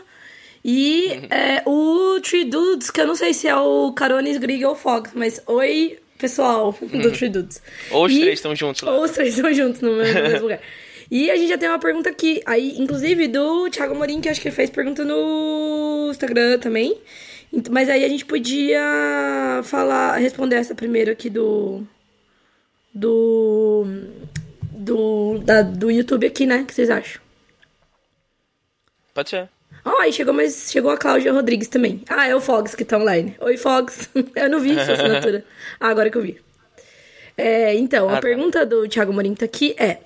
E 0.64 1.22
é, 1.32 1.64
o 1.66 2.20
Tree 2.22 2.46
Dudes, 2.46 2.90
que 2.92 3.00
eu 3.00 3.08
não 3.08 3.16
sei 3.16 3.34
se 3.34 3.48
é 3.48 3.56
o 3.56 3.92
Carones, 3.94 4.38
Grig 4.38 4.64
ou 4.66 4.76
Fox, 4.76 5.12
mas 5.16 5.42
oi, 5.48 6.00
pessoal 6.18 6.76
do. 6.82 7.12
Tree 7.12 7.30
Dudes. 7.30 7.62
Ou 7.92 8.06
os 8.06 8.12
e, 8.12 8.20
três 8.20 8.40
estão 8.40 8.56
juntos 8.56 8.82
lá. 8.82 8.92
Ou 8.92 9.04
os 9.04 9.12
três 9.12 9.36
estão 9.36 9.54
juntos 9.54 9.82
no 9.82 9.96
mesmo, 9.96 10.20
no 10.20 10.30
mesmo 10.30 10.42
lugar. 10.42 10.60
E 11.10 11.32
a 11.32 11.38
gente 11.38 11.48
já 11.48 11.58
tem 11.58 11.70
uma 11.70 11.80
pergunta 11.80 12.10
aqui, 12.10 12.42
aí, 12.46 12.76
inclusive, 12.78 13.30
do 13.30 13.70
Thiago 13.70 13.96
Morim, 13.96 14.20
que 14.20 14.28
acho 14.28 14.42
que 14.42 14.50
ele 14.50 14.56
fez 14.56 14.70
pergunta 14.70 15.06
no 15.06 16.10
Instagram 16.12 16.60
também. 16.60 16.98
Mas 17.72 17.88
aí 17.88 18.04
a 18.04 18.10
gente 18.10 18.26
podia 18.26 19.62
falar, 19.64 20.18
responder 20.18 20.58
essa 20.58 20.76
primeiro 20.76 21.10
aqui 21.10 21.30
do, 21.30 21.88
do. 22.98 23.86
do. 24.72 25.40
Da, 25.40 25.62
do 25.62 25.92
YouTube 25.92 26.26
aqui, 26.26 26.46
né? 26.46 26.62
O 26.62 26.66
que 26.66 26.74
vocês 26.74 26.90
acham? 26.90 27.22
Pode 29.14 29.30
ser. 29.30 29.50
Ó, 29.86 29.92
oh, 29.92 30.02
aí 30.02 30.12
chegou, 30.12 30.34
mas 30.34 30.70
chegou 30.72 30.92
a 30.92 30.98
Cláudia 30.98 31.32
Rodrigues 31.32 31.68
também. 31.68 32.02
Ah, 32.10 32.28
é 32.28 32.36
o 32.36 32.42
Fox 32.42 32.76
que 32.76 32.84
tá 32.84 32.98
online. 32.98 33.36
Oi, 33.40 33.58
Fox. 33.58 34.10
eu 34.36 34.50
não 34.50 34.60
vi 34.60 34.74
sua 34.74 34.94
assinatura. 34.94 35.46
ah, 35.80 35.88
agora 35.88 36.10
que 36.10 36.18
eu 36.18 36.22
vi. 36.22 36.42
É, 37.38 37.76
então, 37.76 38.10
ah, 38.10 38.14
a 38.14 38.16
tá. 38.16 38.22
pergunta 38.22 38.66
do 38.66 38.88
Thiago 38.88 39.14
Morim 39.14 39.36
tá 39.36 39.46
aqui 39.46 39.76
é: 39.78 40.00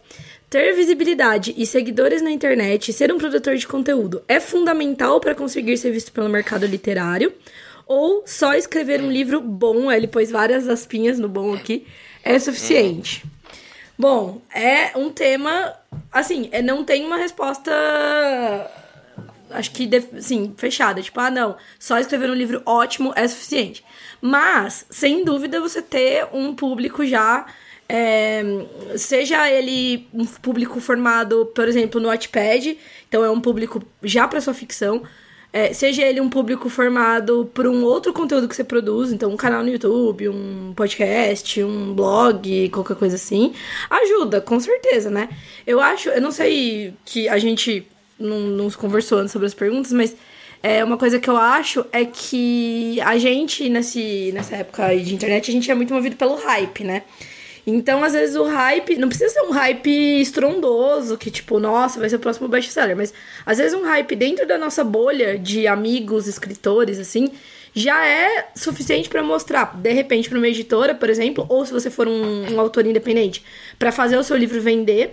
ter 0.50 0.74
visibilidade 0.74 1.54
e 1.58 1.66
seguidores 1.66 2.22
na 2.22 2.30
internet 2.30 2.90
e 2.90 2.94
ser 2.94 3.12
um 3.12 3.18
produtor 3.18 3.56
de 3.56 3.68
conteúdo 3.68 4.22
é 4.28 4.40
fundamental 4.40 5.20
para 5.20 5.34
conseguir 5.34 5.78
ser 5.78 5.92
visto 5.92 6.12
pelo 6.12 6.30
mercado 6.30 6.66
literário? 6.66 7.34
Ou 7.88 8.24
só 8.26 8.54
escrever 8.54 9.02
um 9.02 9.12
livro 9.12 9.42
bom, 9.42 9.92
ele 9.92 10.08
pôs 10.08 10.32
várias 10.32 10.68
aspinhas 10.70 11.20
no 11.20 11.28
bom 11.28 11.54
aqui, 11.54 11.86
é 12.24 12.38
suficiente? 12.40 13.24
Bom, 13.98 14.42
é 14.54 14.98
um 14.98 15.12
tema, 15.12 15.76
assim, 16.12 16.50
é, 16.52 16.62
não 16.62 16.84
tem 16.84 17.06
uma 17.06 17.18
resposta, 17.18 17.72
acho 19.52 19.72
que, 19.72 19.90
assim, 20.18 20.54
fechada. 20.58 21.02
Tipo, 21.02 21.20
ah, 21.20 21.30
não, 21.30 21.56
só 21.80 22.00
escrever 22.00 22.30
um 22.30 22.34
livro 22.34 22.62
ótimo 22.66 23.14
é 23.16 23.28
suficiente. 23.28 23.84
Mas, 24.20 24.86
sem 24.90 25.24
dúvida, 25.24 25.60
você 25.60 25.82
ter 25.82 26.28
um 26.34 26.56
público 26.56 27.06
já, 27.06 27.46
é, 27.88 28.42
seja 28.98 29.52
ele 29.52 30.08
um 30.14 30.26
público 30.26 30.80
formado, 30.80 31.46
por 31.48 31.68
exemplo, 31.68 32.00
no 32.00 32.08
Wattpad, 32.08 32.78
então 33.08 33.24
é 33.24 33.30
um 33.30 33.42
público 33.42 33.84
já 34.02 34.28
para 34.28 34.42
sua 34.42 34.54
ficção, 34.54 35.04
É, 35.54 35.74
seja 35.74 36.04
ele 36.04 36.22
um 36.22 36.30
público 36.30 36.70
formado 36.70 37.50
por 37.54 37.68
um 37.68 37.84
outro 37.84 38.14
conteúdo 38.14 38.48
que 38.48 38.56
você 38.56 38.64
produz, 38.64 39.12
então 39.12 39.30
um 39.30 39.36
canal 39.36 39.62
no 39.62 39.70
YouTube, 39.70 40.30
um 40.30 40.72
podcast, 40.74 41.62
um 41.62 41.94
blog, 41.94 42.70
qualquer 42.70 42.96
coisa 42.96 43.16
assim, 43.16 43.54
ajuda, 43.90 44.40
com 44.40 44.58
certeza, 44.62 45.10
né? 45.10 45.28
Eu 45.68 45.82
acho, 45.82 46.08
eu 46.10 46.22
não 46.22 46.32
sei 46.32 46.94
que 47.04 47.28
a 47.28 47.38
gente 47.38 47.86
não, 48.18 48.40
não 48.40 48.72
conversou 48.72 49.20
antes 49.20 49.34
sobre 49.34 49.46
as 49.46 49.54
perguntas, 49.54 49.92
mas 49.92 50.16
é, 50.64 50.84
uma 50.84 50.98
coisa 50.98 51.20
que 51.20 51.30
eu 51.30 51.36
acho 51.36 51.86
é 51.92 52.06
que 52.06 53.02
a 53.02 53.18
gente, 53.18 53.68
nesse, 53.68 54.32
nessa 54.34 54.56
época 54.56 54.96
de 54.96 55.14
internet, 55.14 55.50
a 55.50 55.54
gente 55.54 55.70
é 55.70 55.76
muito 55.76 55.94
movido 55.94 56.16
pelo 56.16 56.36
hype, 56.36 56.84
né? 56.84 57.04
Então, 57.66 58.04
às 58.04 58.14
vezes, 58.14 58.36
o 58.36 58.44
hype. 58.44 58.98
Não 58.98 59.08
precisa 59.08 59.34
ser 59.34 59.42
um 59.42 59.52
hype 59.52 60.22
estrondoso, 60.22 61.18
que 61.18 61.30
tipo, 61.30 61.60
nossa, 61.60 62.00
vai 62.00 62.10
ser 62.10 62.16
o 62.16 62.20
próximo 62.20 62.48
best-seller. 62.48 62.96
Mas, 62.96 63.14
às 63.46 63.58
vezes, 63.58 63.74
um 63.74 63.84
hype 63.84 64.16
dentro 64.16 64.48
da 64.48 64.58
nossa 64.58 64.84
bolha 64.84 65.38
de 65.38 65.68
amigos, 65.68 66.28
escritores, 66.28 67.00
assim, 67.00 67.32
já 67.74 68.06
é 68.06 68.50
suficiente 68.56 69.08
para 69.08 69.24
mostrar, 69.24 69.78
de 69.78 69.92
repente, 69.94 70.30
para 70.30 70.38
uma 70.38 70.48
editora, 70.48 70.94
por 70.94 71.10
exemplo, 71.10 71.46
ou 71.48 71.66
se 71.66 71.72
você 71.72 71.90
for 71.90 72.08
um, 72.08 72.54
um 72.54 72.60
autor 72.60 72.86
independente, 72.86 73.44
para 73.80 73.92
fazer 73.92 74.18
o 74.18 74.24
seu 74.24 74.36
livro 74.36 74.60
vender, 74.60 75.12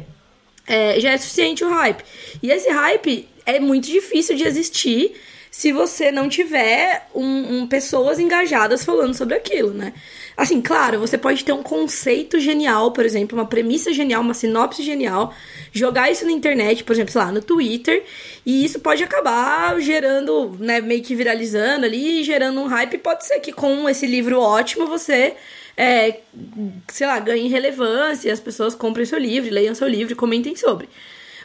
é, 0.66 0.98
já 1.00 1.12
é 1.12 1.16
suficiente 1.18 1.64
o 1.64 1.68
hype. 1.68 2.02
E 2.42 2.50
esse 2.50 2.68
hype 2.68 3.28
é 3.46 3.60
muito 3.60 3.86
difícil 3.86 4.36
de 4.36 4.44
existir 4.44 5.14
se 5.50 5.72
você 5.72 6.12
não 6.12 6.28
tiver 6.28 7.08
um, 7.14 7.60
um, 7.60 7.66
pessoas 7.66 8.18
engajadas 8.18 8.84
falando 8.84 9.14
sobre 9.14 9.34
aquilo, 9.34 9.72
né? 9.72 9.94
Assim, 10.38 10.62
claro, 10.62 11.00
você 11.00 11.18
pode 11.18 11.44
ter 11.44 11.50
um 11.50 11.64
conceito 11.64 12.38
genial, 12.38 12.92
por 12.92 13.04
exemplo, 13.04 13.36
uma 13.36 13.44
premissa 13.44 13.92
genial, 13.92 14.22
uma 14.22 14.34
sinopse 14.34 14.84
genial, 14.84 15.34
jogar 15.72 16.12
isso 16.12 16.24
na 16.24 16.30
internet, 16.30 16.84
por 16.84 16.92
exemplo, 16.92 17.10
sei 17.10 17.20
lá, 17.20 17.32
no 17.32 17.42
Twitter, 17.42 18.04
e 18.46 18.64
isso 18.64 18.78
pode 18.78 19.02
acabar 19.02 19.80
gerando, 19.80 20.56
né, 20.60 20.80
meio 20.80 21.02
que 21.02 21.16
viralizando 21.16 21.84
ali, 21.84 22.22
gerando 22.22 22.60
um 22.60 22.68
hype. 22.68 22.98
Pode 22.98 23.26
ser 23.26 23.40
que 23.40 23.50
com 23.50 23.88
esse 23.88 24.06
livro 24.06 24.38
ótimo 24.38 24.86
você 24.86 25.34
é, 25.76 26.20
sei 26.86 27.08
lá, 27.08 27.18
ganhe 27.18 27.48
relevância, 27.48 28.32
as 28.32 28.38
pessoas 28.38 28.76
comprem 28.76 29.04
seu 29.04 29.18
livro, 29.18 29.52
leiam 29.52 29.74
seu 29.74 29.88
livro 29.88 30.14
comentem 30.14 30.54
sobre. 30.54 30.88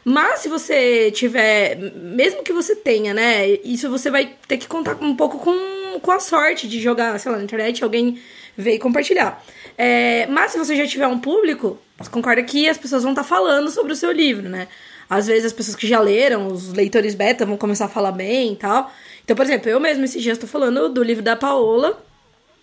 Mas 0.06 0.42
se 0.42 0.50
você 0.50 1.10
tiver, 1.10 1.78
mesmo 1.96 2.44
que 2.44 2.54
você 2.54 2.76
tenha, 2.76 3.12
né, 3.12 3.50
isso 3.64 3.90
você 3.90 4.12
vai 4.12 4.36
ter 4.48 4.58
que 4.58 4.68
contar 4.68 4.98
um 5.02 5.16
pouco 5.16 5.40
com, 5.40 6.00
com 6.00 6.12
a 6.12 6.20
sorte 6.20 6.68
de 6.68 6.80
jogar, 6.80 7.20
sei 7.20 7.32
lá, 7.32 7.40
na 7.40 7.44
internet, 7.44 7.84
alguém 7.84 8.20
ver 8.58 8.76
e 8.76 8.80
compartilhar. 8.80 9.44
É, 9.78 10.28
mas 10.28 10.52
se 10.52 10.58
você 10.58 10.76
já 10.76 10.86
tiver 10.86 11.08
um 11.08 11.20
público, 11.20 11.78
concorda 12.12 12.44
que 12.44 12.68
as 12.68 12.78
pessoas 12.78 13.04
vão 13.04 13.12
estar 13.12 13.24
tá 13.24 13.28
falando 13.28 13.70
sobre 13.70 13.94
o 13.94 13.96
seu 13.96 14.12
livro, 14.12 14.50
né? 14.50 14.68
Às 15.10 15.28
vezes 15.28 15.46
as 15.46 15.54
pessoas 15.54 15.76
que 15.76 15.88
já 15.88 16.00
leram, 16.00 16.48
os 16.48 16.74
leitores 16.74 17.14
beta, 17.16 17.46
vão 17.46 17.58
começar 17.58 17.86
a 17.86 17.90
falar 17.90 18.12
bem 18.12 18.54
e 18.54 18.56
tal. 18.56 18.92
Então, 19.24 19.36
por 19.36 19.46
exemplo, 19.46 19.70
eu 19.70 19.80
mesmo 19.80 20.04
esses 20.04 20.22
dias 20.22 20.38
estou 20.38 20.50
falando 20.50 20.90
do 20.90 21.04
livro 21.04 21.24
da 21.24 21.36
Paola, 21.36 22.02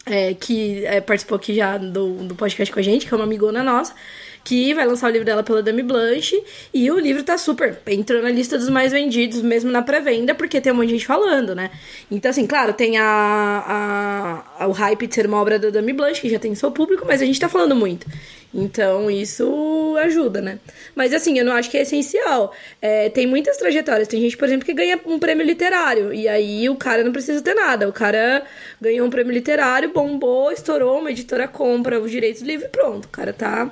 é, 0.06 0.34
que 0.34 0.84
é, 0.84 1.00
participou 1.00 1.36
aqui 1.36 1.54
já 1.54 1.76
do, 1.78 2.14
do 2.24 2.34
podcast 2.34 2.72
com 2.72 2.80
a 2.80 2.82
gente, 2.82 3.06
que 3.06 3.14
é 3.14 3.16
uma 3.16 3.24
amigona 3.24 3.62
nossa 3.62 3.94
que 4.42 4.74
vai 4.74 4.86
lançar 4.86 5.08
o 5.08 5.10
livro 5.10 5.24
dela 5.24 5.42
pela 5.42 5.62
Dami 5.62 5.82
Blanche. 5.82 6.42
E 6.72 6.90
o 6.90 6.98
livro 6.98 7.22
tá 7.22 7.36
super. 7.36 7.78
Entrou 7.86 8.22
na 8.22 8.30
lista 8.30 8.58
dos 8.58 8.68
mais 8.68 8.92
vendidos, 8.92 9.42
mesmo 9.42 9.70
na 9.70 9.82
pré-venda, 9.82 10.34
porque 10.34 10.60
tem 10.60 10.72
um 10.72 10.76
monte 10.76 10.88
de 10.88 10.94
gente 10.94 11.06
falando, 11.06 11.54
né? 11.54 11.70
Então, 12.10 12.30
assim, 12.30 12.46
claro, 12.46 12.72
tem 12.72 12.98
a, 12.98 14.44
a, 14.58 14.66
o 14.66 14.72
hype 14.72 15.06
de 15.06 15.14
ser 15.14 15.26
uma 15.26 15.40
obra 15.40 15.58
da 15.58 15.70
Dami 15.70 15.92
Blanche, 15.92 16.20
que 16.20 16.28
já 16.28 16.38
tem 16.38 16.54
seu 16.54 16.70
público, 16.70 17.04
mas 17.06 17.22
a 17.22 17.24
gente 17.24 17.38
tá 17.38 17.48
falando 17.48 17.76
muito. 17.76 18.06
Então, 18.52 19.08
isso 19.08 19.96
ajuda, 20.02 20.40
né? 20.40 20.58
Mas, 20.94 21.14
assim, 21.14 21.38
eu 21.38 21.44
não 21.44 21.52
acho 21.52 21.70
que 21.70 21.78
é 21.78 21.82
essencial. 21.82 22.52
É, 22.82 23.08
tem 23.08 23.26
muitas 23.26 23.56
trajetórias. 23.56 24.08
Tem 24.08 24.20
gente, 24.20 24.36
por 24.36 24.46
exemplo, 24.46 24.66
que 24.66 24.74
ganha 24.74 24.98
um 25.06 25.18
prêmio 25.18 25.46
literário. 25.46 26.12
E 26.12 26.26
aí 26.26 26.68
o 26.68 26.74
cara 26.74 27.04
não 27.04 27.12
precisa 27.12 27.40
ter 27.42 27.54
nada. 27.54 27.88
O 27.88 27.92
cara 27.92 28.42
ganhou 28.80 29.06
um 29.06 29.10
prêmio 29.10 29.32
literário, 29.32 29.92
bombou, 29.92 30.50
estourou, 30.50 30.98
uma 30.98 31.12
editora 31.12 31.46
compra 31.46 32.00
os 32.00 32.10
direitos 32.10 32.42
do 32.42 32.48
livro 32.48 32.66
e 32.66 32.70
pronto. 32.70 33.04
O 33.04 33.08
cara 33.08 33.32
tá 33.32 33.70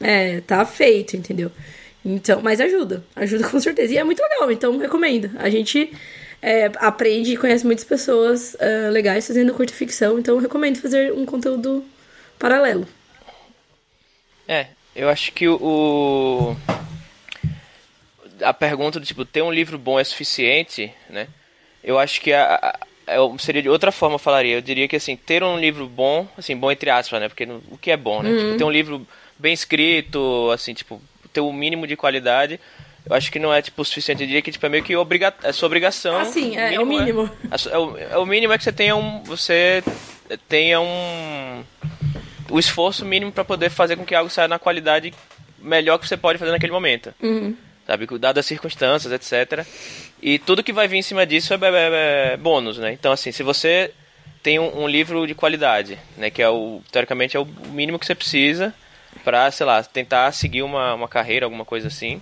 é, 0.00 0.40
tá 0.40 0.64
feito, 0.64 1.16
entendeu? 1.16 1.50
Então, 2.04 2.40
mas 2.42 2.60
ajuda, 2.60 3.04
ajuda 3.14 3.48
com 3.48 3.60
certeza. 3.60 3.94
E 3.94 3.98
é 3.98 4.04
muito 4.04 4.22
legal, 4.22 4.50
então 4.50 4.78
recomendo. 4.78 5.30
A 5.38 5.50
gente 5.50 5.92
é, 6.40 6.70
aprende 6.76 7.32
e 7.32 7.36
conhece 7.36 7.66
muitas 7.66 7.84
pessoas 7.84 8.54
uh, 8.54 8.90
legais 8.90 9.26
fazendo 9.26 9.52
curta 9.54 9.72
ficção, 9.72 10.18
então 10.18 10.38
recomendo 10.38 10.80
fazer 10.80 11.12
um 11.12 11.26
conteúdo 11.26 11.84
paralelo. 12.38 12.86
É, 14.46 14.68
eu 14.94 15.08
acho 15.08 15.32
que 15.32 15.48
o. 15.48 16.56
A 18.40 18.54
pergunta 18.54 19.00
do 19.00 19.06
tipo, 19.06 19.24
ter 19.24 19.42
um 19.42 19.52
livro 19.52 19.76
bom 19.76 19.98
é 19.98 20.04
suficiente, 20.04 20.92
né? 21.10 21.26
Eu 21.82 21.98
acho 21.98 22.20
que 22.20 22.32
a, 22.32 22.76
a, 23.06 23.14
eu 23.16 23.36
seria 23.38 23.60
de 23.60 23.68
outra 23.68 23.90
forma 23.90 24.14
eu 24.14 24.18
falaria. 24.18 24.54
Eu 24.54 24.60
diria 24.60 24.86
que 24.86 24.96
assim, 24.96 25.16
ter 25.16 25.42
um 25.42 25.58
livro 25.58 25.88
bom, 25.88 26.26
assim, 26.36 26.56
bom 26.56 26.70
entre 26.70 26.88
aspas, 26.88 27.20
né? 27.20 27.28
Porque 27.28 27.44
o 27.70 27.76
que 27.76 27.90
é 27.90 27.96
bom, 27.96 28.22
né? 28.22 28.30
Uhum. 28.30 28.38
Tipo, 28.38 28.58
ter 28.58 28.64
um 28.64 28.70
livro 28.70 29.06
bem 29.38 29.52
escrito, 29.52 30.50
assim, 30.52 30.74
tipo, 30.74 31.00
ter 31.32 31.40
o 31.40 31.48
um 31.48 31.52
mínimo 31.52 31.86
de 31.86 31.96
qualidade, 31.96 32.58
eu 33.08 33.16
acho 33.16 33.32
que 33.32 33.38
não 33.38 33.52
é, 33.52 33.62
tipo, 33.62 33.80
o 33.80 33.84
suficiente. 33.84 34.22
Eu 34.22 34.26
diria 34.26 34.42
que, 34.42 34.52
tipo, 34.52 34.64
é 34.66 34.68
meio 34.68 34.84
que 34.84 34.94
obriga 34.94 35.32
é 35.42 35.52
sua 35.52 35.66
obrigação. 35.66 36.18
Ah, 36.18 36.24
sim, 36.26 36.56
é, 36.58 36.74
é 36.74 36.80
o 36.80 36.84
mínimo. 36.84 37.30
É, 37.50 37.74
é, 37.74 37.78
o, 37.78 37.96
é 37.96 38.18
o 38.18 38.26
mínimo 38.26 38.52
é 38.52 38.58
que 38.58 38.64
você 38.64 38.72
tenha 38.72 38.94
um... 38.94 39.22
Você 39.24 39.82
tenha 40.48 40.80
um... 40.80 41.64
O 42.50 42.58
esforço 42.58 43.04
mínimo 43.04 43.32
para 43.32 43.44
poder 43.44 43.70
fazer 43.70 43.96
com 43.96 44.04
que 44.04 44.14
algo 44.14 44.30
saia 44.30 44.48
na 44.48 44.58
qualidade 44.58 45.12
melhor 45.58 45.98
que 45.98 46.06
você 46.06 46.16
pode 46.16 46.38
fazer 46.38 46.52
naquele 46.52 46.72
momento. 46.72 47.14
Uhum. 47.22 47.56
Sabe? 47.86 48.06
Dadas 48.18 48.44
as 48.44 48.46
circunstâncias, 48.46 49.12
etc. 49.12 49.66
E 50.20 50.38
tudo 50.38 50.62
que 50.62 50.72
vai 50.72 50.86
vir 50.86 50.98
em 50.98 51.02
cima 51.02 51.26
disso 51.26 51.54
é, 51.54 51.56
é, 51.56 52.32
é 52.32 52.36
bônus, 52.36 52.76
né? 52.78 52.92
Então, 52.92 53.12
assim, 53.12 53.32
se 53.32 53.42
você 53.42 53.90
tem 54.42 54.58
um, 54.58 54.82
um, 54.82 54.88
livro 54.88 55.26
de 55.26 55.34
qualidade, 55.34 55.98
né? 56.16 56.30
Que 56.30 56.42
é 56.42 56.48
o... 56.48 56.82
Teoricamente 56.92 57.36
é 57.36 57.40
o 57.40 57.46
mínimo 57.46 57.98
que 57.98 58.06
você 58.06 58.14
precisa 58.14 58.74
para, 59.24 59.50
sei 59.50 59.66
lá, 59.66 59.82
tentar 59.82 60.32
seguir 60.32 60.62
uma, 60.62 60.94
uma 60.94 61.08
carreira, 61.08 61.46
alguma 61.46 61.64
coisa 61.64 61.88
assim. 61.88 62.20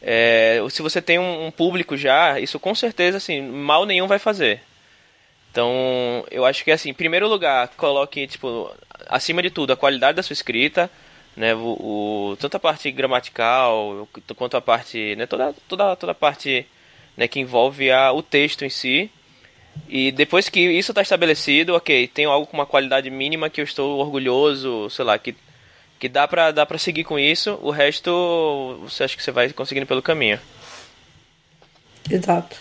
É, 0.00 0.62
se 0.70 0.82
você 0.82 1.02
tem 1.02 1.18
um, 1.18 1.46
um, 1.46 1.50
público 1.50 1.96
já, 1.96 2.38
isso 2.38 2.58
com 2.60 2.74
certeza, 2.74 3.16
assim, 3.16 3.40
mal 3.42 3.84
nenhum 3.84 4.06
vai 4.06 4.18
fazer. 4.18 4.60
Então, 5.50 6.24
eu 6.30 6.44
acho 6.44 6.62
que, 6.62 6.70
assim, 6.70 6.90
em 6.90 6.94
primeiro 6.94 7.28
lugar, 7.28 7.68
coloque, 7.76 8.26
tipo, 8.26 8.70
acima 9.08 9.42
de 9.42 9.50
tudo, 9.50 9.72
a 9.72 9.76
qualidade 9.76 10.16
da 10.16 10.22
sua 10.22 10.34
escrita, 10.34 10.90
né, 11.36 11.54
o, 11.54 12.30
o 12.32 12.36
tanto 12.38 12.56
a 12.56 12.60
parte 12.60 12.90
gramatical, 12.90 14.08
quanto 14.36 14.56
a 14.56 14.60
parte, 14.60 15.16
né, 15.16 15.26
toda, 15.26 15.54
toda, 15.66 15.96
toda 15.96 16.12
a 16.12 16.14
parte, 16.14 16.66
né, 17.16 17.26
que 17.26 17.40
envolve 17.40 17.90
a, 17.90 18.12
o 18.12 18.22
texto 18.22 18.64
em 18.64 18.70
si. 18.70 19.10
E 19.88 20.10
depois 20.12 20.48
que 20.48 20.60
isso 20.60 20.90
está 20.90 21.02
estabelecido, 21.02 21.74
ok, 21.74 22.08
tenho 22.08 22.30
algo 22.30 22.46
com 22.46 22.56
uma 22.56 22.66
qualidade 22.66 23.08
mínima 23.10 23.48
que 23.48 23.60
eu 23.60 23.64
estou 23.64 23.98
orgulhoso, 23.98 24.90
sei 24.90 25.04
lá, 25.04 25.18
que 25.18 25.34
que 25.98 26.08
dá 26.08 26.26
pra, 26.28 26.50
dá 26.50 26.64
pra 26.64 26.78
seguir 26.78 27.04
com 27.04 27.18
isso, 27.18 27.58
o 27.62 27.70
resto 27.70 28.78
você 28.82 29.04
acha 29.04 29.16
que 29.16 29.22
você 29.22 29.30
vai 29.30 29.52
conseguindo 29.52 29.86
pelo 29.86 30.02
caminho. 30.02 30.38
Exato. 32.10 32.56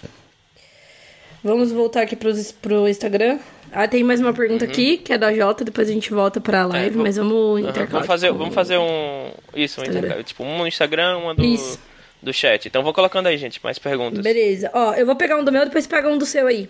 Vamos 1.44 1.72
voltar 1.72 2.02
aqui 2.02 2.16
pro, 2.16 2.32
pro 2.62 2.88
Instagram. 2.88 3.40
Ah, 3.72 3.88
tem 3.88 4.04
mais 4.04 4.20
uma 4.20 4.34
pergunta 4.34 4.66
uhum. 4.66 4.72
aqui, 4.72 4.98
que 4.98 5.14
é 5.14 5.18
da 5.18 5.34
Jota, 5.34 5.64
depois 5.64 5.90
a 5.90 5.94
gente 5.94 6.12
volta 6.12 6.40
pra 6.40 6.60
é, 6.60 6.66
live, 6.66 6.88
é, 6.88 6.90
vamos, 6.90 7.04
mas 7.04 7.18
vamos 7.18 7.60
intercalar. 7.60 7.90
Vamos 7.90 8.08
fazer, 8.08 8.32
vamos 8.32 8.56
fazer 8.56 8.78
um. 8.78 9.32
Isso, 9.56 9.82
um 9.82 9.84
intercalado. 9.84 10.24
Tipo, 10.24 10.44
um 10.44 10.58
no 10.58 10.68
Instagram, 10.68 11.18
uma 11.18 11.36
do, 11.36 11.44
isso. 11.44 11.80
do 12.22 12.34
chat. 12.34 12.68
Então 12.68 12.82
vou 12.82 12.94
colocando 12.94 13.28
aí, 13.28 13.38
gente, 13.38 13.60
mais 13.64 13.78
perguntas. 13.78 14.24
Beleza. 14.24 14.72
Ó, 14.74 14.94
eu 14.94 15.06
vou 15.06 15.16
pegar 15.16 15.38
um 15.38 15.44
do 15.44 15.52
meu, 15.52 15.66
depois 15.66 15.86
pega 15.86 16.10
um 16.10 16.18
do 16.18 16.26
seu 16.26 16.48
aí. 16.48 16.70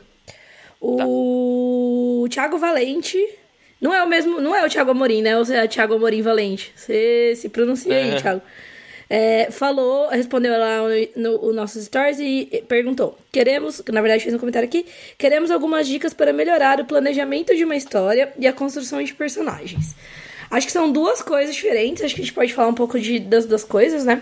O 0.82 2.26
tá. 2.28 2.34
Thiago 2.36 2.58
Valente 2.58 3.18
não 3.80 3.94
é 3.94 4.04
o 4.04 4.08
mesmo, 4.08 4.42
não 4.42 4.56
é 4.56 4.66
o 4.66 4.70
Thiago 4.70 4.92
Amorim, 4.92 5.22
né? 5.22 5.38
Ou 5.38 5.44
é 5.46 5.64
o 5.64 5.68
Thiago 5.68 5.96
Amorim 5.96 6.22
Valente. 6.22 6.74
Você 6.76 7.34
se 7.36 7.50
pronuncia 7.50 7.96
aí, 7.96 8.12
é. 8.12 8.22
Thiago. 8.22 8.42
É, 9.10 9.50
falou, 9.52 10.10
respondeu 10.10 10.52
lá 10.60 10.80
no, 11.16 11.42
no, 11.42 11.54
nossos 11.54 11.86
stories 11.86 12.20
e 12.20 12.64
perguntou: 12.68 13.18
queremos, 13.32 13.82
na 13.90 14.02
verdade 14.02 14.24
fez 14.24 14.36
um 14.36 14.40
comentário 14.40 14.68
aqui, 14.68 14.86
queremos 15.18 15.50
algumas 15.50 15.88
dicas 15.88 16.14
para 16.14 16.34
melhorar 16.34 16.82
o 16.82 16.86
planejamento 16.86 17.56
de 17.56 17.64
uma 17.64 17.76
história 17.76 18.34
e 18.38 18.46
a 18.46 18.52
construção 18.52 19.02
de 19.02 19.14
personagens. 19.14 19.96
Acho 20.52 20.68
que 20.68 20.74
são 20.74 20.92
duas 20.92 21.22
coisas 21.22 21.56
diferentes, 21.56 22.04
acho 22.04 22.16
que 22.16 22.22
a 22.22 22.24
gente 22.24 22.34
pode 22.34 22.54
falar 22.54 22.68
um 22.68 22.74
pouco 22.74 23.00
de, 23.00 23.20
das 23.20 23.46
duas 23.46 23.64
coisas, 23.64 24.04
né? 24.04 24.22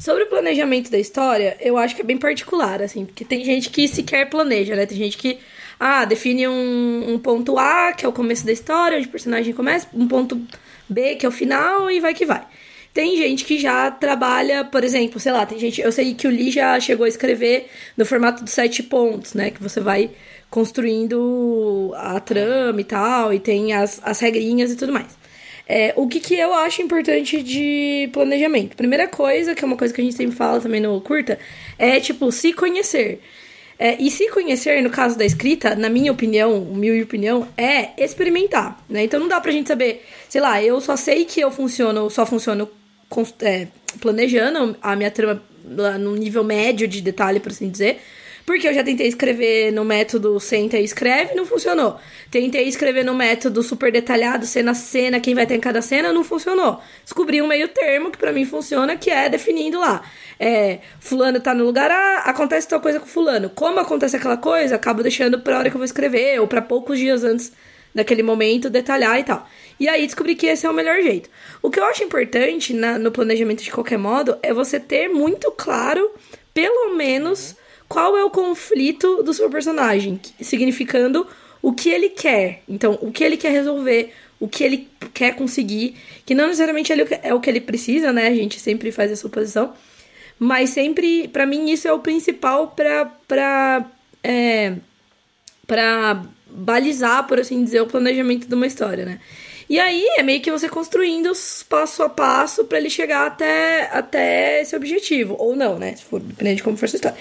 Sobre 0.00 0.22
o 0.22 0.26
planejamento 0.28 0.90
da 0.90 0.98
história, 0.98 1.56
eu 1.60 1.76
acho 1.76 1.94
que 1.94 2.02
é 2.02 2.04
bem 2.04 2.16
particular, 2.16 2.80
assim, 2.80 3.04
porque 3.04 3.24
tem 3.24 3.44
gente 3.44 3.68
que 3.68 3.86
sequer 3.88 4.30
planeja, 4.30 4.76
né? 4.76 4.86
Tem 4.86 4.96
gente 4.96 5.18
que 5.18 5.38
ah, 5.78 6.04
define 6.04 6.48
um, 6.48 7.12
um 7.12 7.18
ponto 7.18 7.58
A, 7.58 7.92
que 7.92 8.04
é 8.04 8.08
o 8.08 8.12
começo 8.12 8.44
da 8.44 8.52
história, 8.52 8.98
onde 8.98 9.06
o 9.06 9.10
personagem 9.10 9.52
começa, 9.52 9.86
um 9.94 10.08
ponto 10.08 10.40
B, 10.88 11.16
que 11.16 11.24
é 11.24 11.28
o 11.28 11.32
final, 11.32 11.90
e 11.90 12.00
vai 12.00 12.14
que 12.14 12.26
vai. 12.26 12.44
Tem 12.92 13.16
gente 13.16 13.44
que 13.44 13.58
já 13.58 13.90
trabalha, 13.90 14.64
por 14.64 14.82
exemplo, 14.82 15.20
sei 15.20 15.30
lá, 15.30 15.46
tem 15.46 15.58
gente. 15.58 15.80
Eu 15.80 15.92
sei 15.92 16.14
que 16.14 16.26
o 16.26 16.30
Lee 16.30 16.50
já 16.50 16.80
chegou 16.80 17.04
a 17.04 17.08
escrever 17.08 17.68
no 17.96 18.04
formato 18.04 18.42
de 18.42 18.50
sete 18.50 18.82
pontos, 18.82 19.34
né? 19.34 19.50
Que 19.50 19.62
você 19.62 19.80
vai 19.80 20.10
construindo 20.50 21.92
a 21.96 22.18
trama 22.18 22.80
e 22.80 22.84
tal, 22.84 23.32
e 23.32 23.38
tem 23.38 23.72
as, 23.72 24.00
as 24.02 24.18
regrinhas 24.18 24.72
e 24.72 24.76
tudo 24.76 24.92
mais. 24.92 25.16
É, 25.68 25.92
o 25.96 26.08
que, 26.08 26.18
que 26.18 26.34
eu 26.34 26.54
acho 26.54 26.80
importante 26.80 27.42
de 27.42 28.08
planejamento? 28.12 28.74
Primeira 28.74 29.06
coisa, 29.06 29.54
que 29.54 29.62
é 29.62 29.66
uma 29.66 29.76
coisa 29.76 29.92
que 29.92 30.00
a 30.00 30.04
gente 30.04 30.16
sempre 30.16 30.34
fala 30.34 30.60
também 30.60 30.80
no 30.80 30.98
curta, 31.02 31.38
é 31.78 32.00
tipo, 32.00 32.32
se 32.32 32.54
conhecer. 32.54 33.20
É, 33.78 33.96
e 34.02 34.10
se 34.10 34.28
conhecer, 34.30 34.82
no 34.82 34.90
caso 34.90 35.16
da 35.16 35.24
escrita, 35.24 35.76
na 35.76 35.88
minha 35.88 36.10
opinião, 36.10 36.60
humilde 36.60 37.02
opinião, 37.02 37.46
é 37.56 37.90
experimentar, 38.02 38.82
né? 38.88 39.04
Então 39.04 39.20
não 39.20 39.28
dá 39.28 39.40
pra 39.40 39.52
gente 39.52 39.68
saber, 39.68 40.04
sei 40.28 40.40
lá, 40.40 40.60
eu 40.60 40.80
só 40.80 40.96
sei 40.96 41.24
que 41.24 41.40
eu 41.40 41.50
funciono, 41.50 42.10
só 42.10 42.26
funciono 42.26 42.68
é, 43.40 43.68
planejando 44.00 44.76
a 44.82 44.96
minha 44.96 45.10
trama 45.10 45.40
no 46.00 46.16
nível 46.16 46.42
médio 46.42 46.88
de 46.88 47.00
detalhe, 47.00 47.38
por 47.38 47.52
assim 47.52 47.70
dizer. 47.70 48.00
Porque 48.48 48.66
eu 48.66 48.72
já 48.72 48.82
tentei 48.82 49.06
escrever 49.06 49.70
no 49.70 49.84
método 49.84 50.40
senta 50.40 50.78
e 50.78 50.82
escreve, 50.82 51.34
não 51.34 51.44
funcionou. 51.44 51.98
Tentei 52.30 52.66
escrever 52.66 53.04
no 53.04 53.14
método 53.14 53.62
super 53.62 53.92
detalhado, 53.92 54.46
cena 54.46 54.70
a 54.70 54.74
cena, 54.74 55.20
quem 55.20 55.34
vai 55.34 55.46
ter 55.46 55.56
em 55.56 55.60
cada 55.60 55.82
cena, 55.82 56.14
não 56.14 56.24
funcionou. 56.24 56.80
Descobri 57.04 57.42
um 57.42 57.46
meio 57.46 57.68
termo 57.68 58.10
que 58.10 58.16
para 58.16 58.32
mim 58.32 58.46
funciona, 58.46 58.96
que 58.96 59.10
é 59.10 59.28
definindo 59.28 59.78
lá. 59.78 60.00
É, 60.40 60.78
fulano 60.98 61.38
tá 61.40 61.52
no 61.52 61.62
lugar 61.62 61.90
A, 61.90 62.20
acontece 62.20 62.66
tal 62.66 62.80
coisa 62.80 62.98
com 62.98 63.04
fulano. 63.04 63.50
Como 63.50 63.80
acontece 63.80 64.16
aquela 64.16 64.38
coisa, 64.38 64.76
acabo 64.76 65.02
deixando 65.02 65.38
pra 65.40 65.58
hora 65.58 65.68
que 65.68 65.76
eu 65.76 65.78
vou 65.78 65.84
escrever, 65.84 66.40
ou 66.40 66.48
para 66.48 66.62
poucos 66.62 66.98
dias 66.98 67.24
antes 67.24 67.52
daquele 67.94 68.22
momento, 68.22 68.70
detalhar 68.70 69.20
e 69.20 69.24
tal. 69.24 69.46
E 69.78 69.86
aí 69.90 70.06
descobri 70.06 70.34
que 70.34 70.46
esse 70.46 70.64
é 70.64 70.70
o 70.70 70.72
melhor 70.72 71.02
jeito. 71.02 71.28
O 71.60 71.68
que 71.68 71.78
eu 71.78 71.84
acho 71.84 72.02
importante 72.02 72.72
na, 72.72 72.98
no 72.98 73.12
planejamento 73.12 73.62
de 73.62 73.70
qualquer 73.70 73.98
modo 73.98 74.38
é 74.42 74.54
você 74.54 74.80
ter 74.80 75.06
muito 75.06 75.50
claro, 75.50 76.10
pelo 76.54 76.96
menos 76.96 77.54
qual 77.88 78.16
é 78.16 78.24
o 78.24 78.30
conflito 78.30 79.22
do 79.22 79.32
seu 79.32 79.48
personagem, 79.48 80.20
significando 80.40 81.26
o 81.62 81.72
que 81.72 81.88
ele 81.88 82.10
quer. 82.10 82.62
Então, 82.68 82.98
o 83.00 83.10
que 83.10 83.24
ele 83.24 83.36
quer 83.36 83.50
resolver, 83.50 84.12
o 84.38 84.46
que 84.46 84.62
ele 84.62 84.88
quer 85.14 85.34
conseguir, 85.34 85.96
que 86.24 86.34
não 86.34 86.46
necessariamente 86.46 86.92
é 87.22 87.34
o 87.34 87.40
que 87.40 87.50
ele 87.50 87.60
precisa, 87.60 88.12
né? 88.12 88.28
A 88.28 88.34
gente 88.34 88.60
sempre 88.60 88.92
faz 88.92 89.10
essa 89.10 89.22
suposição. 89.22 89.72
Mas 90.38 90.70
sempre, 90.70 91.26
para 91.28 91.46
mim, 91.46 91.70
isso 91.70 91.88
é 91.88 91.92
o 91.92 91.98
principal 91.98 92.68
pra, 92.68 93.06
pra, 93.26 93.84
é, 94.22 94.74
pra 95.66 96.22
balizar, 96.46 97.26
por 97.26 97.40
assim 97.40 97.64
dizer, 97.64 97.80
o 97.80 97.86
planejamento 97.86 98.46
de 98.46 98.54
uma 98.54 98.66
história, 98.66 99.04
né? 99.04 99.20
E 99.68 99.78
aí 99.78 100.06
é 100.16 100.22
meio 100.22 100.40
que 100.40 100.50
você 100.50 100.68
construindo 100.68 101.30
passo 101.68 102.02
a 102.02 102.08
passo 102.08 102.64
para 102.64 102.78
ele 102.78 102.88
chegar 102.88 103.26
até, 103.26 103.82
até 103.92 104.62
esse 104.62 104.74
objetivo. 104.74 105.36
Ou 105.38 105.54
não, 105.54 105.78
né? 105.78 105.94
Se 105.94 106.04
for, 106.04 106.20
dependendo 106.20 106.56
de 106.56 106.62
como 106.62 106.76
for 106.76 106.88
sua 106.88 106.96
história. 106.96 107.18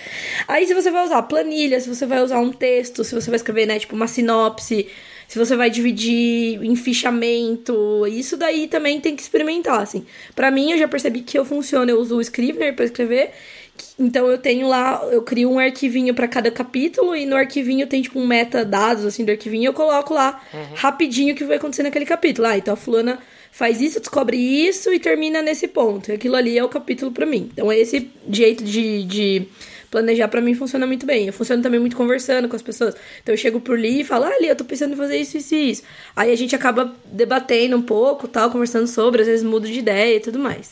Aí 0.47 0.65
se 0.65 0.73
você 0.73 0.89
vai 0.89 1.03
usar 1.03 1.21
planilha, 1.23 1.79
se 1.81 1.89
você 1.89 2.05
vai 2.05 2.21
usar 2.23 2.39
um 2.39 2.51
texto, 2.51 3.03
se 3.03 3.13
você 3.13 3.29
vai 3.29 3.35
escrever, 3.35 3.65
né, 3.65 3.77
tipo, 3.79 3.95
uma 3.95 4.07
sinopse, 4.07 4.87
se 5.27 5.37
você 5.37 5.57
vai 5.57 5.69
dividir 5.69 6.63
em 6.63 6.75
fichamento, 6.75 8.07
isso 8.07 8.37
daí 8.37 8.67
também 8.67 9.01
tem 9.01 9.13
que 9.13 9.21
experimentar, 9.21 9.81
assim. 9.81 10.05
Para 10.33 10.49
mim, 10.49 10.71
eu 10.71 10.77
já 10.77 10.87
percebi 10.87 11.21
que 11.21 11.37
eu 11.37 11.43
funciono, 11.43 11.91
eu 11.91 11.99
uso 11.99 12.15
o 12.15 12.21
Scrivener 12.21 12.73
para 12.73 12.85
escrever 12.85 13.31
então 13.99 14.27
eu 14.27 14.37
tenho 14.37 14.67
lá, 14.67 15.01
eu 15.11 15.21
crio 15.21 15.51
um 15.51 15.59
arquivinho 15.59 16.13
para 16.13 16.27
cada 16.27 16.51
capítulo 16.51 17.15
e 17.15 17.25
no 17.25 17.35
arquivinho 17.35 17.87
tem 17.87 18.01
tipo 18.01 18.19
um 18.19 18.27
metadados 18.27 19.05
assim 19.05 19.25
do 19.25 19.31
arquivinho, 19.31 19.69
eu 19.69 19.73
coloco 19.73 20.13
lá 20.13 20.41
uhum. 20.53 20.75
rapidinho 20.75 21.33
o 21.33 21.37
que 21.37 21.43
vai 21.43 21.57
acontecer 21.57 21.83
naquele 21.83 22.05
capítulo. 22.05 22.47
Ah, 22.47 22.57
então 22.57 22.73
a 22.73 22.77
fulana 22.77 23.19
faz 23.51 23.81
isso, 23.81 23.99
descobre 23.99 24.37
isso 24.37 24.93
e 24.93 24.99
termina 24.99 25.41
nesse 25.41 25.67
ponto. 25.67 26.11
E 26.11 26.13
aquilo 26.13 26.35
ali 26.35 26.57
é 26.57 26.63
o 26.63 26.69
capítulo 26.69 27.11
para 27.11 27.25
mim. 27.25 27.49
Então 27.53 27.71
esse 27.71 28.09
jeito 28.29 28.63
de, 28.63 29.03
de 29.03 29.47
planejar 29.89 30.27
para 30.27 30.41
mim 30.41 30.53
funciona 30.53 30.85
muito 30.85 31.05
bem. 31.05 31.27
Eu 31.27 31.33
funciono 31.33 31.63
também 31.63 31.79
muito 31.79 31.95
conversando 31.95 32.47
com 32.47 32.55
as 32.55 32.61
pessoas. 32.61 32.95
Então 33.21 33.33
eu 33.33 33.37
chego 33.37 33.59
por 33.59 33.77
ali 33.77 34.01
e 34.01 34.03
falo, 34.03 34.25
ah, 34.25 34.29
ali, 34.29 34.47
eu 34.47 34.55
tô 34.55 34.65
pensando 34.65 34.93
em 34.93 34.97
fazer 34.97 35.17
isso, 35.17 35.37
isso 35.37 35.55
e 35.55 35.71
isso. 35.71 35.83
Aí 36.15 36.31
a 36.31 36.35
gente 36.35 36.55
acaba 36.55 36.95
debatendo 37.05 37.75
um 37.75 37.81
pouco, 37.81 38.27
tal, 38.27 38.51
conversando 38.51 38.87
sobre, 38.87 39.21
às 39.21 39.27
vezes 39.27 39.43
mudo 39.43 39.67
de 39.67 39.79
ideia 39.79 40.17
e 40.17 40.19
tudo 40.19 40.39
mais. 40.39 40.69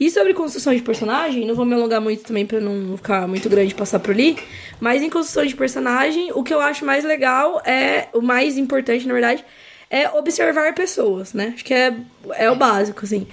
E 0.00 0.10
sobre 0.10 0.32
construção 0.32 0.74
de 0.74 0.80
personagem, 0.80 1.46
não 1.46 1.54
vou 1.54 1.66
me 1.66 1.74
alongar 1.74 2.00
muito 2.00 2.22
também 2.22 2.46
para 2.46 2.58
não 2.58 2.96
ficar 2.96 3.28
muito 3.28 3.50
grande 3.50 3.74
passar 3.74 4.00
por 4.00 4.12
ali, 4.12 4.38
mas 4.80 5.02
em 5.02 5.10
construção 5.10 5.44
de 5.44 5.54
personagem, 5.54 6.32
o 6.34 6.42
que 6.42 6.54
eu 6.54 6.60
acho 6.60 6.86
mais 6.86 7.04
legal 7.04 7.60
é, 7.66 8.08
o 8.14 8.22
mais 8.22 8.56
importante, 8.56 9.06
na 9.06 9.12
verdade, 9.12 9.44
é 9.90 10.08
observar 10.08 10.72
pessoas, 10.74 11.34
né? 11.34 11.52
Acho 11.54 11.64
que 11.64 11.74
é, 11.74 11.94
é 12.36 12.50
o 12.50 12.56
básico, 12.56 13.04
assim. 13.04 13.26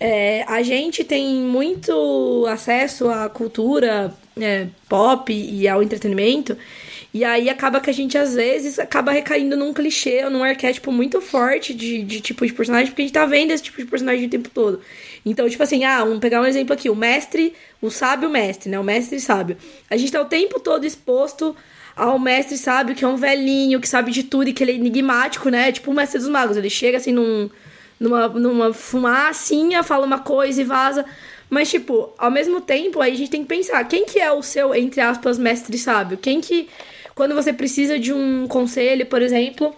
É, 0.00 0.44
a 0.48 0.60
gente 0.60 1.04
tem 1.04 1.36
muito 1.36 2.46
acesso 2.48 3.08
à 3.10 3.28
cultura 3.28 4.12
é, 4.40 4.66
pop 4.88 5.32
e 5.32 5.68
ao 5.68 5.82
entretenimento, 5.84 6.56
e 7.12 7.24
aí 7.24 7.48
acaba 7.48 7.80
que 7.80 7.88
a 7.88 7.92
gente, 7.92 8.18
às 8.18 8.34
vezes, 8.34 8.78
acaba 8.78 9.12
recaindo 9.12 9.56
num 9.56 9.72
clichê 9.72 10.24
ou 10.24 10.30
num 10.30 10.44
arquétipo 10.44 10.92
muito 10.92 11.20
forte 11.20 11.72
de, 11.72 12.02
de 12.02 12.20
tipo 12.20 12.46
de 12.46 12.52
personagem, 12.52 12.88
porque 12.88 13.02
a 13.02 13.04
gente 13.06 13.14
tá 13.14 13.24
vendo 13.24 13.50
esse 13.50 13.62
tipo 13.62 13.78
de 13.78 13.86
personagem 13.86 14.26
o 14.26 14.30
tempo 14.30 14.50
todo. 14.50 14.80
Então, 15.24 15.48
tipo 15.48 15.62
assim, 15.62 15.84
ah, 15.84 16.04
vamos 16.04 16.18
pegar 16.18 16.40
um 16.40 16.46
exemplo 16.46 16.74
aqui, 16.74 16.90
o 16.90 16.94
mestre, 16.94 17.54
o 17.80 17.90
sábio 17.90 18.28
mestre, 18.28 18.70
né? 18.70 18.78
O 18.78 18.84
mestre 18.84 19.18
sábio. 19.20 19.56
A 19.88 19.96
gente 19.96 20.12
tá 20.12 20.20
o 20.20 20.26
tempo 20.26 20.60
todo 20.60 20.84
exposto 20.84 21.56
ao 21.96 22.18
mestre 22.18 22.56
sábio, 22.58 22.94
que 22.94 23.04
é 23.04 23.08
um 23.08 23.16
velhinho, 23.16 23.80
que 23.80 23.88
sabe 23.88 24.10
de 24.12 24.22
tudo 24.22 24.50
e 24.50 24.52
que 24.52 24.62
ele 24.62 24.72
é 24.72 24.74
enigmático, 24.74 25.48
né? 25.48 25.72
Tipo 25.72 25.90
o 25.90 25.94
mestre 25.94 26.18
dos 26.18 26.28
magos. 26.28 26.56
Ele 26.56 26.70
chega 26.70 26.98
assim 26.98 27.12
num, 27.12 27.50
numa, 27.98 28.28
numa 28.28 28.72
fumacinha, 28.72 29.82
fala 29.82 30.06
uma 30.06 30.18
coisa 30.18 30.60
e 30.60 30.64
vaza. 30.64 31.04
Mas, 31.50 31.70
tipo, 31.70 32.12
ao 32.18 32.30
mesmo 32.30 32.60
tempo, 32.60 33.00
aí 33.00 33.12
a 33.12 33.16
gente 33.16 33.30
tem 33.30 33.42
que 33.42 33.48
pensar, 33.48 33.82
quem 33.84 34.04
que 34.04 34.18
é 34.20 34.30
o 34.30 34.42
seu, 34.42 34.74
entre 34.74 35.00
aspas, 35.00 35.38
mestre 35.38 35.78
sábio? 35.78 36.18
Quem 36.18 36.40
que, 36.40 36.68
quando 37.18 37.34
você 37.34 37.52
precisa 37.52 37.98
de 37.98 38.12
um 38.12 38.46
conselho, 38.46 39.04
por 39.04 39.20
exemplo, 39.20 39.74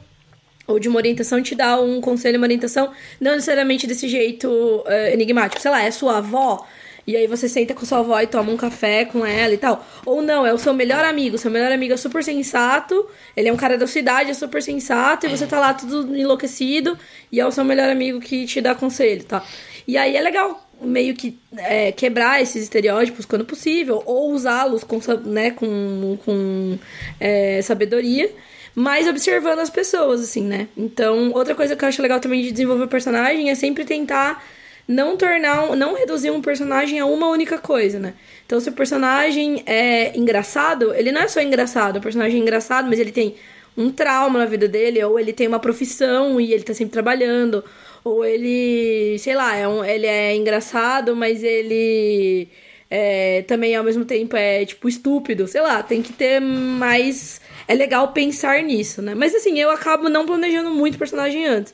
ou 0.67 0.79
de 0.79 0.91
uma 0.91 0.99
orientação, 0.99 1.43
te 1.43 1.55
dá 1.55 1.81
um 1.81 1.99
conselho, 1.99 2.37
uma 2.37 2.45
orientação, 2.45 2.91
não 3.19 3.33
necessariamente 3.33 3.87
desse 3.87 4.07
jeito 4.09 4.47
uh, 4.47 5.11
enigmático. 5.11 5.63
Sei 5.63 5.71
lá, 5.71 5.83
é 5.83 5.91
sua 5.91 6.19
avó, 6.19 6.67
e 7.07 7.17
aí 7.17 7.27
você 7.27 7.49
senta 7.49 7.73
com 7.73 7.87
sua 7.87 8.01
avó 8.01 8.21
e 8.21 8.27
toma 8.27 8.53
um 8.53 8.59
café 8.59 9.07
com 9.07 9.25
ela 9.25 9.55
e 9.55 9.57
tal. 9.57 9.83
Ou 10.05 10.21
não, 10.21 10.47
é 10.47 10.53
o 10.53 10.59
seu 10.59 10.75
melhor 10.75 11.03
amigo. 11.03 11.39
Seu 11.39 11.51
melhor 11.51 11.73
amigo 11.73 11.95
é 11.95 11.97
super 11.97 12.23
sensato, 12.23 13.09
ele 13.35 13.49
é 13.49 13.53
um 13.55 13.57
cara 13.57 13.79
da 13.79 13.87
sua 13.87 14.01
idade, 14.01 14.33
é 14.33 14.35
super 14.35 14.63
sensato, 14.63 15.25
e 15.25 15.31
você 15.31 15.47
tá 15.47 15.59
lá 15.59 15.73
tudo 15.73 16.15
enlouquecido, 16.15 16.99
e 17.33 17.41
é 17.41 17.47
o 17.47 17.51
seu 17.51 17.65
melhor 17.65 17.89
amigo 17.89 18.21
que 18.21 18.45
te 18.45 18.61
dá 18.61 18.75
conselho, 18.75 19.25
tá? 19.25 19.43
E 19.89 19.97
aí 19.97 20.15
é 20.15 20.21
legal 20.21 20.70
meio 20.81 21.15
que 21.15 21.39
é, 21.57 21.93
quebrar 21.93 22.41
esses 22.41 22.63
estereótipos 22.63 23.27
quando 23.27 23.45
possível, 23.45 24.03
ou 24.07 24.33
usá-los 24.33 24.85
com, 24.85 24.99
né, 25.25 25.51
com, 25.51 26.19
com 26.25 26.79
é, 27.19 27.61
sabedoria 27.63 28.31
mas 28.75 29.09
observando 29.09 29.59
as 29.59 29.69
pessoas, 29.69 30.21
assim, 30.21 30.43
né? 30.45 30.69
Então, 30.77 31.33
outra 31.35 31.55
coisa 31.55 31.75
que 31.75 31.85
eu 31.85 31.89
acho 31.89 32.01
legal 32.01 32.21
também 32.21 32.43
de 32.43 32.53
desenvolver 32.53 32.87
personagem 32.87 33.51
é 33.51 33.55
sempre 33.55 33.85
tentar 33.85 34.43
não 34.87 35.17
tornar, 35.17 35.77
não 35.77 35.95
reduzir 35.95 36.31
um 36.31 36.41
personagem 36.41 36.99
a 36.99 37.07
uma 37.07 37.29
única 37.29 37.59
coisa, 37.59 37.99
né? 37.99 38.15
Então, 38.45 38.59
se 38.59 38.69
o 38.69 38.73
personagem 38.73 39.63
é 39.67 40.17
engraçado, 40.17 40.95
ele 40.95 41.13
não 41.13 41.21
é 41.21 41.29
só 41.29 41.41
engraçado, 41.41 41.99
o 41.99 42.01
personagem 42.01 42.39
é 42.39 42.43
engraçado, 42.43 42.89
mas 42.89 42.99
ele 42.99 43.13
tem 43.13 43.37
um 43.77 43.91
trauma 43.91 44.39
na 44.39 44.47
vida 44.47 44.67
dele, 44.67 45.03
ou 45.05 45.19
ele 45.19 45.33
tem 45.33 45.47
uma 45.47 45.61
profissão 45.61 46.41
e 46.41 46.53
ele 46.53 46.65
tá 46.65 46.75
sempre 46.75 46.93
trabalhando, 46.93 47.65
ou 48.05 48.25
ele, 48.25 49.19
sei 49.19 49.35
lá, 49.35 49.57
é 49.57 49.69
um, 49.69 49.85
ele 49.85 50.07
é 50.07 50.35
engraçado, 50.35 51.15
mas 51.15 51.43
ele 51.43 52.49
é, 52.91 53.43
também 53.43 53.77
ao 53.77 53.85
mesmo 53.85 54.05
tempo 54.05 54.37
é 54.37 54.65
tipo 54.65 54.89
estúpido, 54.89 55.47
sei 55.47 55.61
lá, 55.61 55.83
tem 55.83 56.03
que 56.03 56.13
ter 56.13 56.41
mais 56.41 57.41
é 57.69 57.75
legal 57.75 58.09
pensar 58.13 58.63
nisso, 58.63 59.01
né? 59.01 59.15
Mas 59.15 59.35
assim, 59.35 59.59
eu 59.61 59.71
acabo 59.71 60.09
não 60.09 60.27
planejando 60.27 60.71
muito 60.71 60.99
personagem 60.99 61.47
antes. 61.47 61.73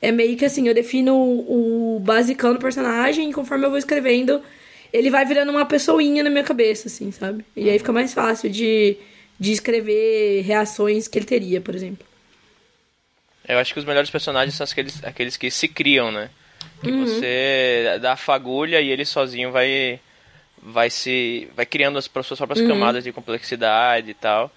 É 0.00 0.12
meio 0.12 0.36
que 0.36 0.44
assim, 0.44 0.68
eu 0.68 0.74
defino 0.74 1.14
o, 1.16 1.96
o 1.96 2.00
basicão 2.00 2.52
do 2.52 2.60
personagem 2.60 3.30
e 3.30 3.32
conforme 3.32 3.64
eu 3.64 3.70
vou 3.70 3.78
escrevendo, 3.78 4.42
ele 4.92 5.10
vai 5.10 5.24
virando 5.24 5.50
uma 5.50 5.64
pessoinha 5.64 6.22
na 6.22 6.30
minha 6.30 6.44
cabeça, 6.44 6.88
assim, 6.88 7.10
sabe? 7.10 7.44
E 7.56 7.70
aí 7.70 7.78
fica 7.78 7.92
mais 7.92 8.12
fácil 8.12 8.50
de, 8.50 8.96
de 9.38 9.52
escrever 9.52 10.42
reações 10.42 11.08
que 11.08 11.18
ele 11.18 11.26
teria, 11.26 11.60
por 11.60 11.74
exemplo. 11.74 12.07
Eu 13.48 13.58
acho 13.58 13.72
que 13.72 13.80
os 13.80 13.84
melhores 13.86 14.10
personagens 14.10 14.54
são 14.54 14.64
aqueles, 14.64 15.02
aqueles 15.02 15.36
que 15.36 15.50
se 15.50 15.66
criam, 15.66 16.12
né? 16.12 16.30
Que 16.82 16.90
uhum. 16.90 17.06
você 17.06 17.98
dá 18.00 18.12
a 18.12 18.16
fagulha 18.16 18.80
e 18.80 18.90
ele 18.90 19.04
sozinho 19.04 19.50
vai 19.50 19.98
vai 20.60 20.90
se 20.90 21.48
vai 21.56 21.64
criando 21.64 21.98
as 21.98 22.04
suas 22.04 22.38
próprias 22.38 22.60
uhum. 22.60 22.68
camadas 22.68 23.04
de 23.04 23.12
complexidade 23.12 24.10
e 24.10 24.14
tal. 24.14 24.52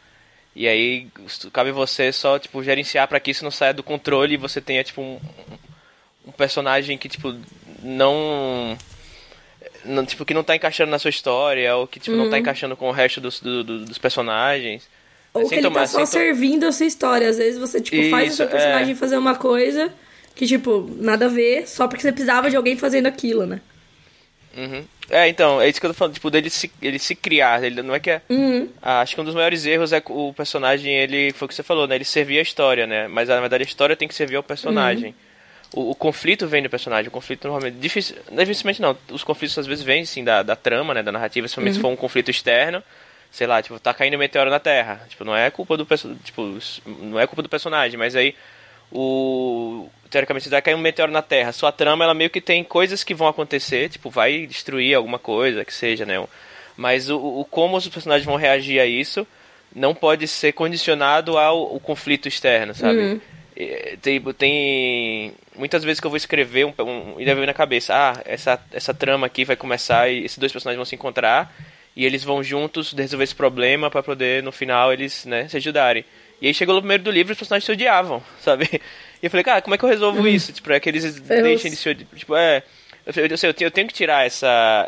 E 0.55 0.67
aí 0.67 1.07
cabe 1.53 1.71
você 1.71 2.11
só, 2.11 2.37
tipo, 2.37 2.61
gerenciar 2.61 3.07
para 3.07 3.19
que 3.19 3.31
isso 3.31 3.43
não 3.43 3.51
saia 3.51 3.73
do 3.73 3.83
controle 3.83 4.33
e 4.33 4.37
você 4.37 4.59
tenha, 4.59 4.83
tipo, 4.83 5.01
um, 5.01 5.19
um 6.27 6.31
personagem 6.31 6.97
que, 6.97 7.07
tipo, 7.07 7.33
não, 7.81 8.77
não. 9.85 10.05
Tipo, 10.05 10.25
que 10.25 10.33
não 10.33 10.43
tá 10.43 10.55
encaixando 10.55 10.91
na 10.91 10.99
sua 10.99 11.09
história, 11.09 11.73
ou 11.77 11.87
que, 11.87 11.99
tipo, 11.99 12.17
uhum. 12.17 12.23
não 12.23 12.29
tá 12.29 12.35
uhum. 12.35 12.41
encaixando 12.41 12.75
com 12.75 12.89
o 12.89 12.91
resto 12.91 13.21
dos, 13.21 13.39
do, 13.39 13.63
do, 13.63 13.85
dos 13.85 13.97
personagens. 13.97 14.89
Ou 15.33 15.47
que 15.47 15.55
ele 15.55 15.69
tá 15.69 15.87
só 15.87 16.05
servindo 16.05 16.65
a 16.65 16.71
sua 16.71 16.85
história. 16.85 17.29
Às 17.29 17.37
vezes 17.37 17.59
você, 17.59 17.79
tipo, 17.79 17.95
isso, 17.95 18.09
faz 18.09 18.33
o 18.33 18.35
seu 18.35 18.47
personagem 18.47 18.91
é... 18.91 18.95
fazer 18.95 19.17
uma 19.17 19.35
coisa 19.35 19.91
que, 20.35 20.45
tipo, 20.45 20.89
nada 20.97 21.25
a 21.25 21.29
ver, 21.29 21.67
só 21.67 21.87
porque 21.87 22.01
você 22.01 22.11
precisava 22.11 22.49
de 22.49 22.55
alguém 22.55 22.77
fazendo 22.77 23.07
aquilo, 23.07 23.45
né? 23.45 23.61
Uhum. 24.55 24.83
É, 25.09 25.27
então, 25.27 25.61
é 25.61 25.67
isso 25.67 25.79
que 25.79 25.85
eu 25.85 25.91
tô 25.91 25.93
falando, 25.93 26.13
tipo, 26.13 26.29
dele 26.29 26.49
se, 26.49 26.71
ele 26.81 26.97
se 26.97 27.15
criar, 27.15 27.63
ele 27.63 27.81
não 27.81 27.93
é 27.93 27.99
que 27.99 28.09
é... 28.09 28.21
Uhum. 28.29 28.69
Ah, 28.81 29.01
acho 29.01 29.15
que 29.15 29.21
um 29.21 29.25
dos 29.25 29.35
maiores 29.35 29.65
erros 29.65 29.91
é 29.91 30.01
o 30.07 30.33
personagem, 30.33 30.93
ele, 30.93 31.31
foi 31.33 31.45
o 31.45 31.49
que 31.49 31.55
você 31.55 31.63
falou, 31.63 31.85
né, 31.85 31.95
ele 31.95 32.05
servia 32.05 32.39
a 32.39 32.43
história, 32.43 32.87
né, 32.87 33.07
mas 33.07 33.27
na 33.27 33.39
verdade 33.39 33.63
a 33.63 33.67
história 33.67 33.95
tem 33.95 34.07
que 34.07 34.15
servir 34.15 34.37
ao 34.37 34.43
personagem. 34.43 35.13
Uhum. 35.73 35.83
O, 35.83 35.91
o, 35.91 35.95
conflito 35.95 36.47
vem 36.47 36.63
do 36.63 36.69
personagem, 36.69 37.07
o 37.07 37.11
conflito 37.11 37.45
normalmente, 37.45 37.75
difícil, 37.75 38.15
dificilmente 38.31 38.81
não, 38.81 38.97
os 39.09 39.23
conflitos 39.23 39.57
às 39.57 39.67
vezes 39.67 39.83
vêm, 39.83 40.05
sim, 40.05 40.23
da, 40.23 40.43
da 40.43 40.55
trama, 40.55 40.93
né, 40.93 41.03
da 41.03 41.11
narrativa, 41.11 41.47
se 41.47 41.59
uhum. 41.59 41.73
for 41.75 41.87
um 41.89 41.95
conflito 41.95 42.31
externo, 42.31 42.81
sei 43.31 43.47
lá, 43.47 43.61
tipo, 43.61 43.79
tá 43.79 43.93
caindo 43.93 44.15
um 44.15 44.19
meteoro 44.19 44.49
na 44.49 44.59
Terra. 44.59 45.01
Tipo, 45.07 45.23
não 45.23 45.35
é 45.35 45.49
culpa 45.49 45.77
do 45.77 45.87
tipo, 46.23 46.59
não 46.85 47.19
é 47.19 47.25
culpa 47.25 47.41
do 47.41 47.49
personagem, 47.49 47.97
mas 47.97 48.15
aí 48.15 48.35
o 48.91 49.89
teoricamente 50.09 50.49
vai 50.49 50.61
cair 50.61 50.75
um 50.75 50.79
meteoro 50.79 51.11
na 51.11 51.21
Terra. 51.21 51.53
Sua 51.53 51.71
trama 51.71 52.03
ela 52.03 52.13
meio 52.13 52.29
que 52.29 52.41
tem 52.41 52.63
coisas 52.63 53.03
que 53.03 53.13
vão 53.13 53.27
acontecer, 53.27 53.89
tipo, 53.89 54.09
vai 54.09 54.45
destruir 54.45 54.93
alguma 54.93 55.17
coisa 55.17 55.63
que 55.63 55.73
seja, 55.73 56.05
né? 56.05 56.21
Mas 56.75 57.09
o, 57.09 57.17
o 57.17 57.45
como 57.45 57.77
os 57.77 57.87
personagens 57.87 58.25
vão 58.25 58.35
reagir 58.35 58.79
a 58.79 58.85
isso 58.85 59.25
não 59.73 59.95
pode 59.95 60.27
ser 60.27 60.51
condicionado 60.51 61.37
ao, 61.37 61.57
ao 61.57 61.79
conflito 61.79 62.27
externo, 62.27 62.75
sabe? 62.75 62.99
Uhum. 62.99 63.21
Tem, 64.01 64.19
tem 64.33 65.33
muitas 65.55 65.83
vezes 65.83 66.01
que 66.01 66.07
eu 66.07 66.11
vou 66.11 66.17
escrever 66.17 66.65
um, 66.65 66.73
um, 66.79 67.19
e 67.19 67.23
deve 67.23 67.39
vir 67.39 67.45
na 67.45 67.53
cabeça, 67.53 67.93
ah, 67.93 68.21
essa, 68.25 68.59
essa 68.73 68.93
trama 68.93 69.27
aqui 69.27 69.45
vai 69.45 69.55
começar 69.55 70.09
e 70.09 70.25
esses 70.25 70.37
dois 70.37 70.51
personagens 70.51 70.77
vão 70.77 70.85
se 70.85 70.95
encontrar 70.95 71.53
e 71.95 72.05
eles 72.05 72.23
vão 72.23 72.43
juntos 72.43 72.93
resolver 72.93 73.23
esse 73.23 73.35
problema 73.35 73.89
para 73.89 74.01
poder 74.01 74.41
no 74.43 74.51
final 74.51 74.93
eles, 74.93 75.25
né, 75.25 75.47
se 75.47 75.57
ajudarem. 75.57 76.05
E 76.41 76.47
aí 76.47 76.53
chegou 76.53 76.73
no 76.73 76.81
primeiro 76.81 77.03
do 77.03 77.11
livro 77.11 77.31
e 77.31 77.33
os 77.33 77.37
personagens 77.37 77.65
se 77.65 77.71
odiavam, 77.71 78.23
sabe? 78.41 78.67
E 79.21 79.25
eu 79.25 79.29
falei, 79.29 79.43
cara, 79.43 79.61
como 79.61 79.75
é 79.75 79.77
que 79.77 79.85
eu 79.85 79.89
resolvo 79.89 80.19
uhum. 80.19 80.27
isso? 80.27 80.51
Tipo, 80.51 80.71
é 80.71 80.79
que 80.79 80.89
eles 80.89 81.19
deixem 81.19 81.69
de 81.69 81.77
se 81.77 81.89
odiar. 81.89 82.07
Tipo, 82.15 82.35
é. 82.35 82.63
Eu, 83.05 83.13
eu, 83.23 83.29
eu, 83.29 83.55
eu 83.59 83.71
tenho 83.71 83.87
que 83.87 83.93
tirar 83.93 84.25
essa 84.25 84.87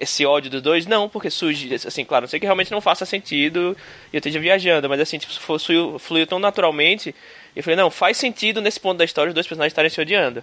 esse 0.00 0.24
ódio 0.24 0.50
dos 0.50 0.62
dois? 0.62 0.86
Não, 0.86 1.08
porque 1.08 1.30
surge, 1.30 1.74
assim, 1.74 2.04
claro, 2.04 2.22
não 2.22 2.28
sei 2.28 2.40
que 2.40 2.46
realmente 2.46 2.70
não 2.70 2.80
faça 2.80 3.04
sentido 3.04 3.76
e 4.12 4.16
eu 4.16 4.18
esteja 4.18 4.38
viajando, 4.38 4.88
mas 4.88 5.00
assim, 5.00 5.18
tipo, 5.18 5.32
fluiu, 5.58 5.98
fluiu 5.98 6.26
tão 6.26 6.38
naturalmente. 6.38 7.14
E 7.54 7.58
eu 7.58 7.62
falei, 7.62 7.76
não, 7.76 7.90
faz 7.90 8.16
sentido 8.16 8.60
nesse 8.60 8.80
ponto 8.80 8.98
da 8.98 9.04
história 9.04 9.28
os 9.28 9.34
dois 9.34 9.46
personagens 9.46 9.72
estarem 9.72 9.90
se 9.90 10.00
odiando. 10.00 10.42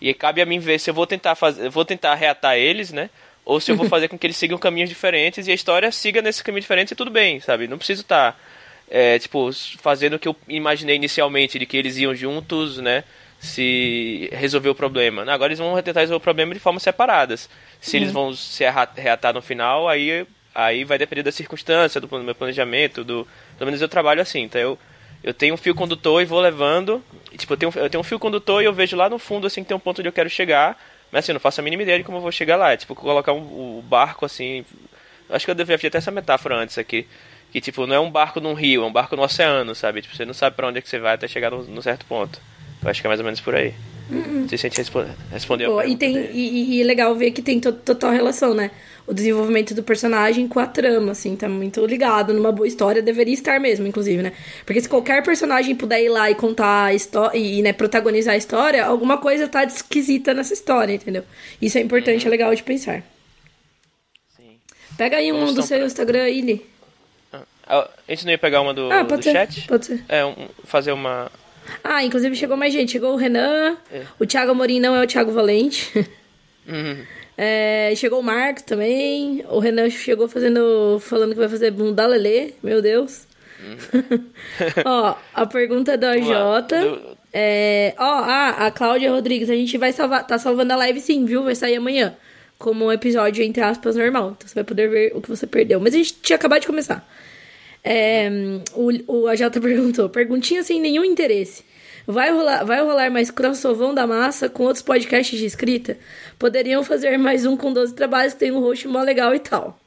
E 0.00 0.12
cabe 0.12 0.42
a 0.42 0.46
mim 0.46 0.58
ver 0.58 0.78
se 0.78 0.90
eu 0.90 0.94
vou 0.94 1.06
tentar 1.06 1.34
fazer, 1.34 1.68
vou 1.68 1.84
tentar 1.84 2.14
reatar 2.14 2.56
eles, 2.56 2.92
né? 2.92 3.08
Ou 3.44 3.60
se 3.60 3.70
eu 3.70 3.76
vou 3.76 3.86
fazer 3.90 4.08
com 4.08 4.18
que 4.18 4.26
eles 4.26 4.36
sigam 4.36 4.58
caminhos 4.58 4.88
diferentes 4.88 5.46
e 5.46 5.50
a 5.50 5.54
história 5.54 5.90
siga 5.90 6.22
nesse 6.22 6.42
caminho 6.42 6.60
diferente 6.60 6.92
e 6.92 6.96
tudo 6.96 7.10
bem, 7.10 7.40
sabe? 7.40 7.68
Não 7.68 7.78
preciso 7.78 8.02
estar, 8.02 8.32
tá, 8.32 8.38
é, 8.90 9.18
tipo, 9.18 9.50
fazendo 9.78 10.14
o 10.14 10.18
que 10.18 10.28
eu 10.28 10.36
imaginei 10.48 10.96
inicialmente, 10.96 11.58
de 11.58 11.66
que 11.66 11.76
eles 11.76 11.96
iam 11.96 12.14
juntos, 12.14 12.78
né? 12.78 13.04
se 13.42 14.30
resolver 14.32 14.68
o 14.68 14.74
problema. 14.74 15.22
Agora 15.22 15.48
eles 15.48 15.58
vão 15.58 15.74
tentar 15.82 16.00
resolver 16.00 16.18
o 16.18 16.20
problema 16.20 16.54
de 16.54 16.60
formas 16.60 16.84
separadas. 16.84 17.50
Se 17.80 17.96
uhum. 17.96 18.02
eles 18.02 18.12
vão 18.12 18.32
se 18.32 18.64
reatar 18.96 19.34
no 19.34 19.42
final, 19.42 19.88
aí, 19.88 20.24
aí 20.54 20.84
vai 20.84 20.96
depender 20.96 21.24
da 21.24 21.32
circunstância, 21.32 22.00
do 22.00 22.08
meu 22.20 22.36
planejamento, 22.36 23.02
do. 23.02 23.26
Pelo 23.58 23.66
menos 23.66 23.82
eu 23.82 23.88
trabalho 23.88 24.22
assim. 24.22 24.42
Então 24.42 24.60
eu, 24.60 24.78
eu 25.24 25.34
tenho 25.34 25.54
um 25.54 25.56
fio 25.56 25.74
condutor 25.74 26.22
e 26.22 26.24
vou 26.24 26.40
levando. 26.40 27.02
Tipo, 27.36 27.54
eu 27.54 27.56
tenho, 27.56 27.72
eu 27.74 27.90
tenho 27.90 28.00
um 28.00 28.04
fio 28.04 28.18
condutor 28.18 28.62
e 28.62 28.66
eu 28.66 28.72
vejo 28.72 28.96
lá 28.96 29.10
no 29.10 29.18
fundo 29.18 29.44
assim 29.44 29.62
que 29.64 29.68
tem 29.68 29.76
um 29.76 29.80
ponto 29.80 29.98
onde 29.98 30.08
eu 30.08 30.12
quero 30.12 30.30
chegar. 30.30 30.80
Mas 31.12 31.24
assim, 31.24 31.32
eu 31.32 31.34
não 31.34 31.40
faço 31.40 31.60
a 31.60 31.64
mínima 31.64 31.82
ideia 31.82 31.98
de 31.98 32.04
como 32.04 32.16
eu 32.16 32.22
vou 32.22 32.32
chegar 32.32 32.56
lá. 32.56 32.72
É, 32.72 32.76
tipo, 32.76 32.94
colocar 32.94 33.34
um, 33.34 33.78
um 33.78 33.82
barco 33.82 34.24
assim. 34.24 34.64
Acho 35.28 35.44
que 35.44 35.50
eu 35.50 35.54
devia 35.54 35.78
ter 35.78 35.88
até 35.88 35.98
essa 35.98 36.10
metáfora 36.10 36.56
antes 36.56 36.78
aqui. 36.78 37.06
Que 37.52 37.60
tipo, 37.60 37.86
não 37.86 37.94
é 37.94 38.00
um 38.00 38.10
barco 38.10 38.40
num 38.40 38.54
rio, 38.54 38.82
é 38.82 38.86
um 38.86 38.92
barco 38.92 39.14
no 39.14 39.22
oceano, 39.22 39.74
sabe? 39.74 40.00
Tipo, 40.00 40.16
você 40.16 40.24
não 40.24 40.32
sabe 40.32 40.56
para 40.56 40.66
onde 40.66 40.78
é 40.78 40.82
que 40.82 40.88
você 40.88 40.98
vai 40.98 41.14
até 41.14 41.28
chegar 41.28 41.50
num 41.50 41.82
certo 41.82 42.06
ponto. 42.06 42.40
Eu 42.82 42.90
acho 42.90 43.00
que 43.00 43.06
é 43.06 43.08
mais 43.08 43.20
ou 43.20 43.24
menos 43.24 43.40
por 43.40 43.54
aí. 43.54 43.74
Uhum. 44.10 44.48
Se 44.48 44.54
a 44.54 44.58
gente 44.58 44.76
respo 44.76 45.04
respondeu 45.30 45.70
Boa, 45.70 45.86
e 45.86 45.96
tem 45.96 46.16
e, 46.32 46.76
e, 46.76 46.82
é 46.82 46.84
legal 46.84 47.14
ver 47.14 47.30
que 47.30 47.40
tem 47.40 47.60
total 47.60 48.10
relação, 48.10 48.52
né? 48.52 48.70
O 49.06 49.12
desenvolvimento 49.12 49.74
do 49.74 49.82
personagem 49.82 50.46
com 50.46 50.60
a 50.60 50.66
trama, 50.66 51.12
assim, 51.12 51.34
tá 51.34 51.48
muito 51.48 51.84
ligado 51.84 52.32
numa 52.32 52.52
boa 52.52 52.66
história, 52.66 53.02
deveria 53.02 53.34
estar 53.34 53.58
mesmo, 53.58 53.86
inclusive, 53.86 54.22
né? 54.22 54.32
Porque 54.64 54.80
se 54.80 54.88
qualquer 54.88 55.22
personagem 55.22 55.74
puder 55.74 56.02
ir 56.02 56.08
lá 56.08 56.30
e 56.30 56.34
contar 56.34 56.84
a 56.84 56.94
história 56.94 57.36
e, 57.36 57.62
né, 57.62 57.72
protagonizar 57.72 58.34
a 58.34 58.36
história, 58.36 58.84
alguma 58.84 59.18
coisa 59.18 59.48
tá 59.48 59.64
esquisita 59.64 60.32
nessa 60.32 60.54
história, 60.54 60.94
entendeu? 60.94 61.24
Isso 61.60 61.78
é 61.78 61.80
importante, 61.80 62.22
uhum. 62.22 62.28
é 62.28 62.30
legal 62.30 62.54
de 62.54 62.62
pensar. 62.62 63.02
Sim. 64.36 64.56
Pega 64.96 65.16
aí 65.16 65.32
Vamos 65.32 65.50
um 65.50 65.54
do 65.54 65.62
seu 65.62 65.78
pra... 65.78 65.86
Instagram, 65.86 66.28
Ili. 66.28 66.66
Ah, 67.66 67.88
a 68.08 68.12
gente 68.12 68.24
não 68.24 68.32
ia 68.32 68.38
pegar 68.38 68.60
uma 68.60 68.72
do, 68.72 68.90
ah, 68.90 69.02
do 69.02 69.22
chat? 69.22 69.66
Pode 69.66 69.86
ser. 69.86 70.04
É, 70.08 70.24
um, 70.24 70.48
fazer 70.64 70.92
uma, 70.92 71.30
ah, 71.82 72.04
inclusive 72.04 72.34
chegou 72.36 72.56
mais 72.56 72.72
gente. 72.72 72.92
Chegou 72.92 73.12
o 73.12 73.16
Renan. 73.16 73.76
É. 73.92 74.02
O 74.18 74.26
Thiago 74.26 74.52
Amorim 74.52 74.80
não 74.80 74.94
é 74.94 75.02
o 75.02 75.06
Thiago 75.06 75.32
Valente. 75.32 75.90
Uhum. 76.66 77.04
É, 77.36 77.92
chegou 77.96 78.20
o 78.20 78.22
Marcos 78.22 78.62
também. 78.62 79.44
O 79.48 79.58
Renan 79.58 79.88
chegou 79.90 80.28
fazendo. 80.28 80.98
falando 81.00 81.32
que 81.32 81.38
vai 81.38 81.48
fazer 81.48 81.72
um 81.72 81.92
Dalelê. 81.92 82.52
Meu 82.62 82.82
Deus. 82.82 83.26
Uhum. 83.62 84.24
ó, 84.84 85.16
a 85.34 85.46
pergunta 85.46 85.96
da 85.96 86.18
Jota. 86.18 87.16
É, 87.32 87.94
ó, 87.98 88.02
ah, 88.04 88.66
a 88.66 88.70
Cláudia 88.70 89.10
Rodrigues, 89.10 89.48
a 89.48 89.54
gente 89.54 89.78
vai 89.78 89.92
salvar. 89.92 90.26
Tá 90.26 90.38
salvando 90.38 90.72
a 90.72 90.76
live 90.76 91.00
sim, 91.00 91.24
viu? 91.24 91.42
Vai 91.44 91.54
sair 91.54 91.76
amanhã. 91.76 92.16
Como 92.58 92.84
um 92.84 92.92
episódio, 92.92 93.42
entre 93.42 93.62
aspas, 93.62 93.96
normal. 93.96 94.34
Então 94.36 94.48
você 94.48 94.54
vai 94.54 94.64
poder 94.64 94.88
ver 94.88 95.12
o 95.14 95.20
que 95.20 95.28
você 95.28 95.46
perdeu. 95.46 95.80
Mas 95.80 95.94
a 95.94 95.98
gente 95.98 96.14
tinha 96.20 96.36
acabado 96.36 96.60
de 96.60 96.66
começar. 96.66 97.06
É, 97.84 98.30
o, 98.74 99.22
o 99.22 99.26
AJ 99.26 99.50
perguntou, 99.60 100.08
perguntinha 100.08 100.62
sem 100.62 100.80
nenhum 100.80 101.04
interesse. 101.04 101.64
Vai 102.12 102.30
rolar, 102.30 102.62
vai 102.64 102.82
rolar 102.82 103.10
mais 103.10 103.30
crossovão 103.30 103.94
da 103.94 104.06
massa 104.06 104.46
com 104.46 104.64
outros 104.64 104.82
podcasts 104.82 105.38
de 105.38 105.46
escrita? 105.46 105.96
Poderiam 106.38 106.84
fazer 106.84 107.16
mais 107.16 107.46
um 107.46 107.56
com 107.56 107.72
12 107.72 107.94
trabalhos 107.94 108.34
que 108.34 108.40
tem 108.40 108.52
um 108.52 108.60
host 108.60 108.86
mó 108.86 109.00
legal 109.00 109.34
e 109.34 109.38
tal. 109.38 109.78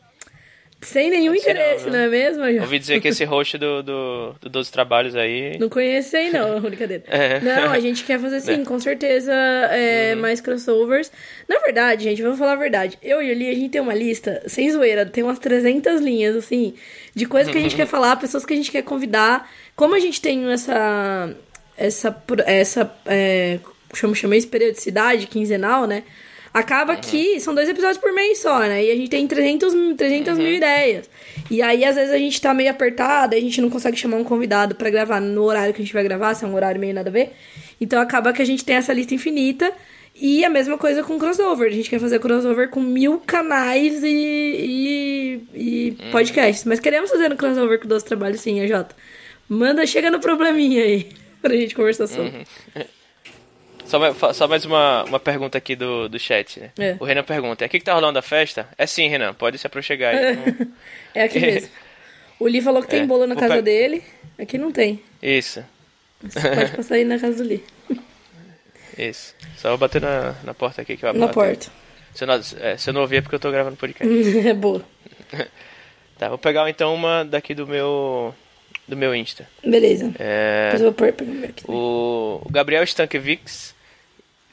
Sem 0.81 1.09
nenhum 1.09 1.35
interesse, 1.35 1.85
não, 1.85 1.93
né? 1.93 1.99
não, 1.99 2.05
é 2.05 2.09
mesmo? 2.09 2.51
Já? 2.51 2.61
Ouvi 2.61 2.79
dizer 2.79 2.99
que 2.99 3.07
esse 3.07 3.23
host 3.25 3.57
do, 3.59 3.83
do, 3.83 4.35
do 4.41 4.49
12 4.49 4.71
Trabalhos 4.71 5.15
aí. 5.15 5.57
Não 5.59 5.69
conheci, 5.69 6.31
não, 6.31 6.59
brincadeira. 6.65 7.03
É. 7.07 7.39
Não, 7.41 7.71
a 7.71 7.79
gente 7.79 8.03
quer 8.03 8.19
fazer 8.19 8.39
sim, 8.39 8.61
é. 8.61 8.65
com 8.65 8.79
certeza, 8.79 9.31
é, 9.31 10.13
uhum. 10.15 10.21
mais 10.21 10.41
crossovers. 10.41 11.11
Na 11.47 11.59
verdade, 11.59 12.05
gente, 12.05 12.23
vamos 12.23 12.39
falar 12.39 12.53
a 12.53 12.57
verdade. 12.57 12.97
Eu 13.03 13.21
e 13.21 13.33
Li, 13.35 13.49
a 13.49 13.53
gente 13.53 13.69
tem 13.69 13.81
uma 13.81 13.93
lista, 13.93 14.41
sem 14.47 14.71
zoeira, 14.71 15.05
tem 15.05 15.23
umas 15.23 15.38
300 15.38 16.01
linhas, 16.01 16.35
assim, 16.35 16.73
de 17.13 17.27
coisas 17.27 17.51
que 17.51 17.57
a 17.57 17.61
gente 17.61 17.75
quer 17.77 17.88
falar, 17.88 18.15
pessoas 18.15 18.45
que 18.45 18.53
a 18.53 18.57
gente 18.57 18.71
quer 18.71 18.81
convidar. 18.81 19.47
Como 19.75 19.93
a 19.93 19.99
gente 19.99 20.19
tem 20.19 20.51
essa. 20.51 21.35
Essa. 21.77 22.15
Essa. 22.45 22.91
É, 23.05 23.59
chama, 23.93 24.15
chama 24.15 24.35
isso 24.35 24.47
periodicidade 24.47 25.27
quinzenal, 25.27 25.85
né? 25.85 26.03
Acaba 26.55 26.93
uhum. 26.93 27.01
que 27.01 27.38
são 27.41 27.53
dois 27.53 27.67
episódios 27.67 27.97
por 27.97 28.13
mês 28.13 28.38
só, 28.38 28.59
né? 28.59 28.85
E 28.85 28.89
a 28.89 28.95
gente 28.95 29.09
tem 29.09 29.27
300, 29.27 29.73
300 29.97 30.38
uhum. 30.38 30.43
mil 30.43 30.53
ideias. 30.53 31.09
E 31.51 31.61
aí, 31.61 31.83
às 31.83 31.95
vezes, 31.95 32.13
a 32.13 32.17
gente 32.17 32.39
tá 32.39 32.53
meio 32.53 32.71
apertado, 32.71 33.35
a 33.35 33.39
gente 33.39 33.59
não 33.59 33.69
consegue 33.69 33.97
chamar 33.97 34.15
um 34.15 34.23
convidado 34.23 34.73
para 34.73 34.89
gravar 34.89 35.19
no 35.19 35.43
horário 35.43 35.73
que 35.73 35.81
a 35.81 35.85
gente 35.85 35.93
vai 35.93 36.01
gravar, 36.01 36.33
se 36.33 36.45
é 36.45 36.47
um 36.47 36.55
horário 36.55 36.79
meio 36.79 36.93
nada 36.93 37.09
a 37.09 37.11
ver. 37.11 37.33
Então 37.79 38.01
acaba 38.01 38.31
que 38.31 38.41
a 38.41 38.45
gente 38.45 38.63
tem 38.63 38.77
essa 38.77 38.93
lista 38.93 39.13
infinita. 39.13 39.69
E 40.17 40.45
a 40.45 40.49
mesma 40.49 40.77
coisa 40.77 41.03
com 41.03 41.19
crossover. 41.19 41.67
A 41.67 41.73
gente 41.73 41.89
quer 41.89 41.99
fazer 41.99 42.19
crossover 42.19 42.69
com 42.69 42.79
mil 42.79 43.19
canais 43.27 44.01
e, 44.01 44.07
e, 44.07 45.41
e 45.53 45.97
uhum. 46.05 46.11
podcasts. 46.11 46.63
Mas 46.63 46.79
queremos 46.79 47.09
fazer 47.09 47.33
um 47.33 47.35
crossover 47.35 47.81
com 47.81 47.88
dois 47.89 48.01
trabalhos 48.01 48.39
sim, 48.39 48.61
a 48.61 48.67
Jota. 48.67 48.95
Manda, 49.49 49.85
chega 49.85 50.09
no 50.09 50.21
probleminha 50.21 50.83
aí 50.83 51.09
pra 51.45 51.55
gente 51.55 51.75
conversar 51.75 52.08
sobre. 52.08 52.45
Uhum. 52.75 52.84
Só, 53.86 53.99
mais, 53.99 54.17
só 54.36 54.47
mais 54.47 54.65
uma, 54.65 55.03
uma 55.03 55.19
pergunta 55.19 55.60
aqui 55.60 55.75
do, 55.75 56.10
do 56.10 56.17
chat, 56.17 56.60
né? 56.60 56.71
É. 56.77 56.97
O 56.99 57.05
Renan 57.05 57.23
pergunta, 57.23 57.63
é 57.63 57.67
aqui 57.67 57.77
que 57.77 57.86
tá 57.86 57.93
rolando 57.93 58.17
a 58.17 58.21
festa? 58.21 58.67
É 58.77 58.88
sim, 58.88 59.08
Renan, 59.08 59.34
pode 59.36 59.60
se 59.60 59.67
aproximar 59.67 60.15
aí. 60.15 60.38
é 61.13 61.23
aqui 61.23 61.39
mesmo. 61.39 61.69
O 62.39 62.47
Li 62.47 62.62
falou 62.62 62.81
que 62.81 62.89
tem 62.89 63.01
é. 63.01 63.05
bolo 63.05 63.27
na 63.27 63.36
casa 63.36 63.58
pe... 63.58 63.62
dele, 63.62 64.03
aqui 64.39 64.58
não 64.58 64.71
tem. 64.71 65.01
Isso. 65.21 65.63
Você 66.21 66.41
pode 66.41 66.71
passar 66.75 66.95
aí 66.95 67.05
na 67.05 67.19
casa 67.19 67.43
do 67.43 67.47
Li. 67.47 67.63
Isso. 68.97 69.36
Só 69.58 69.69
vou 69.69 69.77
bater 69.77 70.01
na, 70.01 70.36
na 70.43 70.53
porta 70.53 70.81
aqui 70.81 70.97
que 70.97 71.05
eu 71.05 71.10
abro. 71.10 71.21
Na 71.21 71.27
porta. 71.27 71.67
Se 72.13 72.23
eu, 72.23 72.27
não, 72.27 72.41
é, 72.62 72.77
se 72.77 72.89
eu 72.89 72.93
não 72.93 73.01
ouvir 73.01 73.17
é 73.17 73.21
porque 73.21 73.36
eu 73.36 73.39
tô 73.39 73.51
gravando 73.51 73.77
podcast. 73.77 74.10
é 74.47 74.53
boa. 74.53 74.84
tá, 76.17 76.29
vou 76.29 76.38
pegar 76.39 76.67
então 76.69 76.95
uma 76.95 77.23
daqui 77.23 77.53
do 77.53 77.67
meu 77.67 78.34
do 78.87 78.95
meu 78.95 79.15
Insta. 79.15 79.47
Beleza. 79.63 80.13
É, 80.19 80.65
Depois 80.65 80.81
eu 80.81 80.91
vou 80.91 80.93
pôr 80.93 81.47
aqui. 81.49 81.63
O, 81.67 82.41
o 82.43 82.49
Gabriel 82.51 82.83
Stankiewicz 82.83 83.73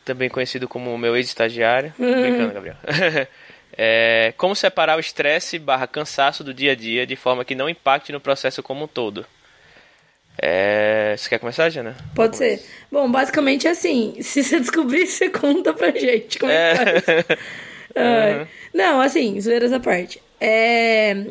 também 0.04 0.28
conhecido 0.28 0.68
como 0.68 0.96
meu 0.98 1.16
ex-estagiário. 1.16 1.92
Uhum. 1.98 2.22
Brincando, 2.22 2.54
Gabriel. 2.54 2.76
é, 3.76 4.32
como 4.36 4.54
separar 4.54 4.96
o 4.96 5.00
estresse 5.00 5.58
barra 5.58 5.86
cansaço 5.86 6.42
do 6.42 6.52
dia 6.52 6.72
a 6.72 6.74
dia 6.74 7.06
de 7.06 7.16
forma 7.16 7.44
que 7.44 7.54
não 7.54 7.68
impacte 7.68 8.12
no 8.12 8.20
processo 8.20 8.62
como 8.62 8.84
um 8.84 8.88
todo? 8.88 9.26
É... 10.38 11.14
Você 11.16 11.28
quer 11.28 11.38
começar, 11.38 11.68
Jana? 11.68 11.96
Pode 12.14 12.36
ser. 12.36 12.62
Bom, 12.90 13.10
basicamente 13.10 13.66
é 13.66 13.70
assim. 13.70 14.16
Se 14.22 14.42
você 14.42 14.58
descobrir, 14.60 15.06
você 15.06 15.28
conta 15.28 15.72
pra 15.72 15.90
gente 15.90 16.38
como 16.38 16.50
é, 16.50 16.72
é 16.72 16.72
que 16.72 17.00
faz. 17.00 17.24
uhum. 18.40 18.46
Não, 18.72 19.00
assim, 19.00 19.40
zoeiras 19.40 19.72
à 19.72 19.80
parte. 19.80 20.22
É... 20.40 21.26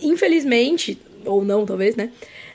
Infelizmente, 0.00 0.98
ou 1.24 1.44
não, 1.44 1.64
talvez, 1.66 1.96
né? 1.96 2.10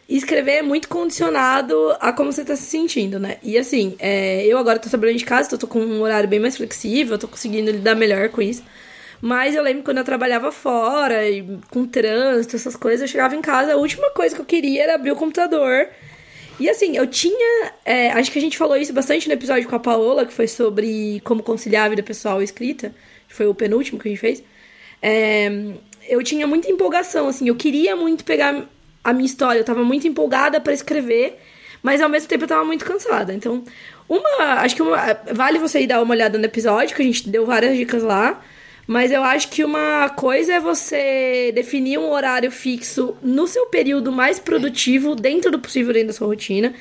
escrever 0.07 0.57
é 0.57 0.61
muito 0.61 0.87
condicionado 0.87 1.95
a 1.99 2.13
como 2.13 2.31
você 2.31 2.45
tá 2.45 2.55
se 2.55 2.63
sentindo, 2.63 3.19
né? 3.19 3.37
E 3.41 3.57
assim, 3.57 3.95
é, 3.99 4.45
eu 4.45 4.57
agora 4.57 4.79
tô 4.79 4.89
trabalhando 4.89 5.17
de 5.17 5.25
casa, 5.25 5.49
tô, 5.49 5.57
tô, 5.57 5.67
com 5.67 5.79
um 5.79 6.01
horário 6.01 6.29
bem 6.29 6.39
mais 6.39 6.55
flexível, 6.57 7.17
tô 7.17 7.27
conseguindo 7.27 7.71
lidar 7.71 7.95
melhor 7.95 8.29
com 8.29 8.41
isso. 8.41 8.63
Mas 9.21 9.55
eu 9.55 9.63
lembro 9.63 9.83
quando 9.83 9.97
eu 9.97 10.03
trabalhava 10.03 10.51
fora, 10.51 11.27
e 11.27 11.59
com 11.71 11.85
trânsito, 11.85 12.55
essas 12.55 12.75
coisas, 12.75 13.01
eu 13.01 13.07
chegava 13.07 13.35
em 13.35 13.41
casa, 13.41 13.73
a 13.73 13.77
última 13.77 14.11
coisa 14.11 14.35
que 14.35 14.41
eu 14.41 14.45
queria 14.45 14.83
era 14.83 14.95
abrir 14.95 15.11
o 15.11 15.15
computador. 15.15 15.87
E 16.59 16.69
assim, 16.69 16.95
eu 16.95 17.07
tinha. 17.07 17.71
É, 17.83 18.11
acho 18.11 18.31
que 18.31 18.39
a 18.39 18.41
gente 18.41 18.57
falou 18.57 18.77
isso 18.77 18.93
bastante 18.93 19.27
no 19.27 19.33
episódio 19.33 19.67
com 19.67 19.75
a 19.75 19.79
Paola, 19.79 20.25
que 20.25 20.33
foi 20.33 20.47
sobre 20.47 21.19
como 21.23 21.43
conciliar 21.43 21.85
a 21.85 21.89
vida 21.89 22.03
pessoal 22.03 22.41
e 22.41 22.45
escrita. 22.45 22.93
Foi 23.27 23.47
o 23.47 23.55
penúltimo 23.55 23.99
que 23.99 24.07
a 24.07 24.11
gente 24.11 24.19
fez. 24.19 24.43
É, 25.01 25.73
eu 26.07 26.23
tinha 26.23 26.47
muita 26.47 26.69
empolgação, 26.69 27.27
assim, 27.27 27.47
eu 27.47 27.55
queria 27.55 27.95
muito 27.95 28.23
pegar 28.23 28.65
a 29.03 29.13
minha 29.13 29.25
história, 29.25 29.59
eu 29.59 29.63
tava 29.63 29.83
muito 29.83 30.07
empolgada 30.07 30.59
para 30.59 30.73
escrever, 30.73 31.39
mas 31.81 32.01
ao 32.01 32.09
mesmo 32.09 32.27
tempo 32.27 32.43
eu 32.43 32.47
tava 32.47 32.65
muito 32.65 32.83
cansada. 32.83 33.33
Então, 33.33 33.63
uma, 34.09 34.61
acho 34.61 34.75
que 34.75 34.81
uma, 34.81 34.97
vale 35.31 35.59
você 35.59 35.81
ir 35.81 35.87
dar 35.87 36.01
uma 36.01 36.13
olhada 36.13 36.37
no 36.37 36.45
episódio, 36.45 36.95
que 36.95 37.01
a 37.01 37.05
gente 37.05 37.29
deu 37.29 37.45
várias 37.45 37.77
dicas 37.77 38.03
lá. 38.03 38.41
Mas 38.87 39.11
eu 39.11 39.23
acho 39.23 39.49
que 39.49 39.63
uma 39.63 40.09
coisa 40.09 40.53
é 40.53 40.59
você 40.59 41.51
definir 41.55 41.97
um 41.97 42.11
horário 42.11 42.51
fixo 42.51 43.15
no 43.21 43.47
seu 43.47 43.65
período 43.65 44.11
mais 44.11 44.37
produtivo, 44.39 45.15
dentro 45.15 45.49
do 45.49 45.57
possível, 45.57 45.91
dentro 45.91 46.09
da 46.09 46.13
sua 46.13 46.27
rotina. 46.27 46.73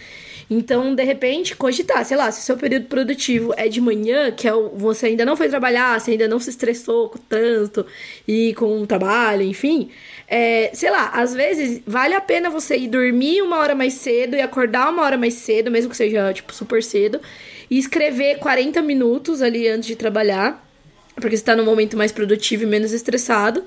Então, 0.48 0.94
de 0.94 1.02
repente, 1.02 1.56
cogitar, 1.56 2.04
sei 2.04 2.16
lá, 2.16 2.30
se 2.30 2.40
o 2.40 2.42
seu 2.42 2.56
período 2.56 2.86
produtivo 2.86 3.54
é 3.56 3.68
de 3.68 3.80
manhã, 3.80 4.30
que 4.30 4.46
é 4.46 4.54
o, 4.54 4.70
você 4.70 5.06
ainda 5.06 5.24
não 5.24 5.36
foi 5.36 5.48
trabalhar, 5.48 5.98
você 5.98 6.12
ainda 6.12 6.28
não 6.28 6.38
se 6.38 6.50
estressou 6.50 7.08
com 7.08 7.18
o 7.18 7.22
trânsito 7.22 7.86
e 8.26 8.54
com 8.54 8.82
o 8.82 8.86
trabalho, 8.86 9.42
enfim. 9.42 9.90
É, 10.28 10.70
sei 10.74 10.90
lá, 10.90 11.10
às 11.10 11.34
vezes 11.34 11.80
vale 11.86 12.14
a 12.14 12.20
pena 12.20 12.50
você 12.50 12.76
ir 12.76 12.88
dormir 12.88 13.42
uma 13.42 13.58
hora 13.58 13.74
mais 13.74 13.94
cedo 13.94 14.36
e 14.36 14.40
acordar 14.40 14.90
uma 14.90 15.02
hora 15.02 15.16
mais 15.16 15.34
cedo, 15.34 15.70
mesmo 15.70 15.90
que 15.90 15.96
seja, 15.96 16.32
tipo, 16.32 16.54
super 16.54 16.82
cedo, 16.82 17.20
e 17.70 17.78
escrever 17.78 18.38
40 18.38 18.82
minutos 18.82 19.42
ali 19.42 19.68
antes 19.68 19.86
de 19.86 19.96
trabalhar 19.96 20.64
porque 21.20 21.36
você 21.36 21.44
tá 21.44 21.54
num 21.54 21.64
momento 21.64 21.96
mais 21.96 22.12
produtivo 22.12 22.64
e 22.64 22.66
menos 22.66 22.92
estressado, 22.92 23.64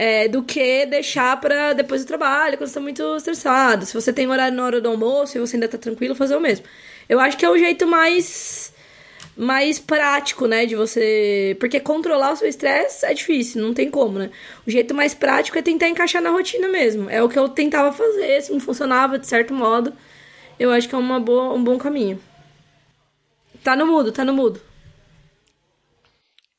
é, 0.00 0.26
do 0.28 0.42
que 0.42 0.86
deixar 0.86 1.38
para 1.38 1.74
depois 1.74 2.02
do 2.02 2.08
trabalho, 2.08 2.56
quando 2.56 2.68
você 2.68 2.74
tá 2.74 2.80
muito 2.80 3.16
estressado. 3.16 3.84
Se 3.84 3.92
você 3.92 4.10
tem 4.10 4.26
horário 4.26 4.56
na 4.56 4.64
hora 4.64 4.80
do 4.80 4.88
almoço 4.88 5.36
e 5.36 5.40
você 5.40 5.56
ainda 5.56 5.68
tá 5.68 5.76
tranquilo, 5.76 6.14
fazer 6.14 6.34
o 6.36 6.40
mesmo. 6.40 6.64
Eu 7.06 7.20
acho 7.20 7.36
que 7.36 7.44
é 7.44 7.50
o 7.50 7.58
jeito 7.58 7.86
mais 7.86 8.72
mais 9.36 9.78
prático, 9.78 10.46
né, 10.46 10.66
de 10.66 10.74
você, 10.74 11.56
porque 11.60 11.80
controlar 11.80 12.32
o 12.32 12.36
seu 12.36 12.48
estresse 12.48 13.06
é 13.06 13.14
difícil, 13.14 13.62
não 13.62 13.74
tem 13.74 13.90
como, 13.90 14.18
né? 14.18 14.30
O 14.66 14.70
jeito 14.70 14.94
mais 14.94 15.14
prático 15.14 15.58
é 15.58 15.62
tentar 15.62 15.88
encaixar 15.88 16.22
na 16.22 16.30
rotina 16.30 16.68
mesmo. 16.68 17.08
É 17.10 17.22
o 17.22 17.28
que 17.28 17.38
eu 17.38 17.48
tentava 17.48 17.92
fazer, 17.92 18.36
assim, 18.36 18.58
funcionava 18.58 19.18
de 19.18 19.26
certo 19.26 19.52
modo. 19.54 19.92
Eu 20.58 20.70
acho 20.72 20.88
que 20.88 20.94
é 20.94 20.98
uma 20.98 21.20
boa, 21.20 21.52
um 21.54 21.62
bom 21.62 21.78
caminho. 21.78 22.18
Tá 23.62 23.76
no 23.76 23.86
mudo, 23.86 24.12
tá 24.12 24.24
no 24.24 24.32
mudo. 24.32 24.60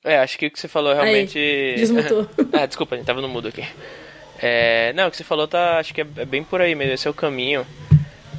É, 0.03 0.17
acho 0.17 0.37
que 0.37 0.47
o 0.47 0.51
que 0.51 0.59
você 0.59 0.67
falou 0.67 0.93
realmente. 0.93 1.37
Aí, 1.37 1.75
desmutou. 1.75 2.27
ah, 2.53 2.65
desculpa, 2.65 2.95
a 2.95 2.97
gente 2.97 3.07
tava 3.07 3.21
no 3.21 3.27
mudo 3.27 3.47
aqui. 3.47 3.65
É, 4.39 4.91
não, 4.93 5.07
o 5.07 5.11
que 5.11 5.17
você 5.17 5.23
falou 5.23 5.47
tá. 5.47 5.77
Acho 5.77 5.93
que 5.93 6.01
é, 6.01 6.07
é 6.17 6.25
bem 6.25 6.43
por 6.43 6.61
aí 6.61 6.73
mesmo, 6.73 6.93
esse 6.93 7.07
é 7.07 7.11
o 7.11 7.13
caminho. 7.13 7.65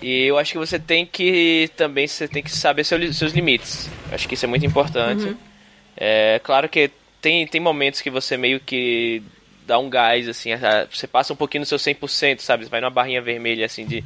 E 0.02 0.24
eu 0.24 0.36
acho 0.36 0.52
que 0.52 0.58
você 0.58 0.78
tem 0.78 1.06
que 1.06 1.70
também 1.76 2.08
você 2.08 2.26
tem 2.26 2.42
que 2.42 2.50
saber 2.50 2.82
seus, 2.82 3.16
seus 3.16 3.32
limites. 3.32 3.88
Acho 4.10 4.26
que 4.26 4.34
isso 4.34 4.44
é 4.44 4.48
muito 4.48 4.66
importante. 4.66 5.24
Uhum. 5.24 5.36
É 5.96 6.40
claro 6.42 6.68
que 6.68 6.90
tem, 7.20 7.46
tem 7.46 7.60
momentos 7.60 8.00
que 8.00 8.10
você 8.10 8.36
meio 8.36 8.58
que 8.58 9.22
dá 9.64 9.78
um 9.78 9.88
gás, 9.88 10.28
assim, 10.28 10.50
você 10.90 11.06
passa 11.06 11.32
um 11.32 11.36
pouquinho 11.36 11.60
no 11.60 11.66
seu 11.66 11.78
100%, 11.78 12.40
sabe? 12.40 12.64
Você 12.64 12.70
vai 12.70 12.80
numa 12.80 12.90
barrinha 12.90 13.22
vermelha, 13.22 13.64
assim, 13.64 13.86
de, 13.86 14.02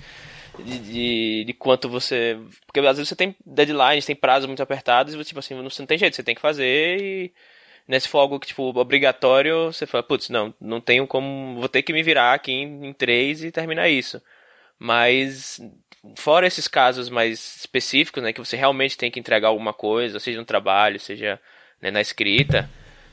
de, 0.58 0.78
de, 0.78 1.44
de, 1.44 1.52
quanto 1.52 1.88
você. 1.88 2.38
Porque 2.66 2.80
às 2.80 2.96
vezes 2.96 3.08
você 3.08 3.16
tem 3.16 3.36
deadlines, 3.44 4.06
tem 4.06 4.16
prazos 4.16 4.46
muito 4.46 4.62
apertados 4.62 5.14
e 5.14 5.24
tipo 5.24 5.40
assim, 5.40 5.54
não, 5.54 5.62
não 5.62 5.86
tem 5.86 5.98
jeito, 5.98 6.16
você 6.16 6.22
tem 6.22 6.34
que 6.34 6.40
fazer 6.40 6.98
e. 7.00 7.32
Né, 7.88 8.00
se 8.00 8.08
for 8.08 8.18
algo 8.18 8.40
que, 8.40 8.48
tipo, 8.48 8.64
obrigatório, 8.76 9.72
você 9.72 9.86
fala, 9.86 10.02
putz, 10.02 10.28
não, 10.28 10.52
não 10.60 10.80
tenho 10.80 11.06
como. 11.06 11.60
Vou 11.60 11.68
ter 11.68 11.82
que 11.82 11.92
me 11.92 12.02
virar 12.02 12.34
aqui 12.34 12.50
em, 12.50 12.88
em 12.88 12.92
três 12.92 13.44
e 13.44 13.52
terminar 13.52 13.88
isso. 13.88 14.20
Mas, 14.78 15.60
fora 16.16 16.46
esses 16.46 16.66
casos 16.68 17.08
mais 17.08 17.58
específicos, 17.60 18.22
né, 18.22 18.32
que 18.32 18.40
você 18.40 18.56
realmente 18.56 18.98
tem 18.98 19.10
que 19.10 19.20
entregar 19.20 19.48
alguma 19.48 19.72
coisa, 19.72 20.18
seja 20.18 20.38
no 20.38 20.44
trabalho, 20.44 20.98
seja 20.98 21.40
né, 21.80 21.90
na 21.92 22.00
escrita, 22.00 22.68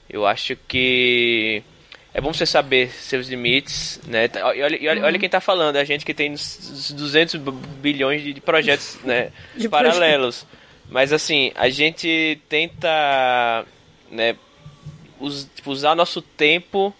eu 0.09 0.25
acho 0.25 0.55
que 0.55 1.63
é 2.13 2.21
bom 2.21 2.31
você 2.31 2.45
saber 2.45 2.91
seus 2.91 3.27
limites, 3.27 3.99
né? 4.05 4.29
E 4.33 4.39
olha, 4.39 4.83
e 4.83 4.87
olha, 4.87 5.01
uhum. 5.01 5.07
olha 5.07 5.19
quem 5.19 5.25
está 5.25 5.41
falando, 5.41 5.77
a 5.77 5.83
gente 5.83 6.05
que 6.05 6.13
tem 6.13 6.31
200 6.31 7.35
bilhões 7.81 8.21
de 8.21 8.39
projetos 8.39 8.99
né, 9.03 9.31
de 9.55 9.67
paralelos. 9.67 10.43
Projeto. 10.43 10.63
Mas 10.89 11.11
assim, 11.11 11.51
a 11.55 11.69
gente 11.69 12.39
tenta 12.47 13.65
né, 14.11 14.35
us, 15.19 15.49
tipo, 15.55 15.71
usar 15.71 15.95
nosso 15.95 16.21
tempo 16.21 16.93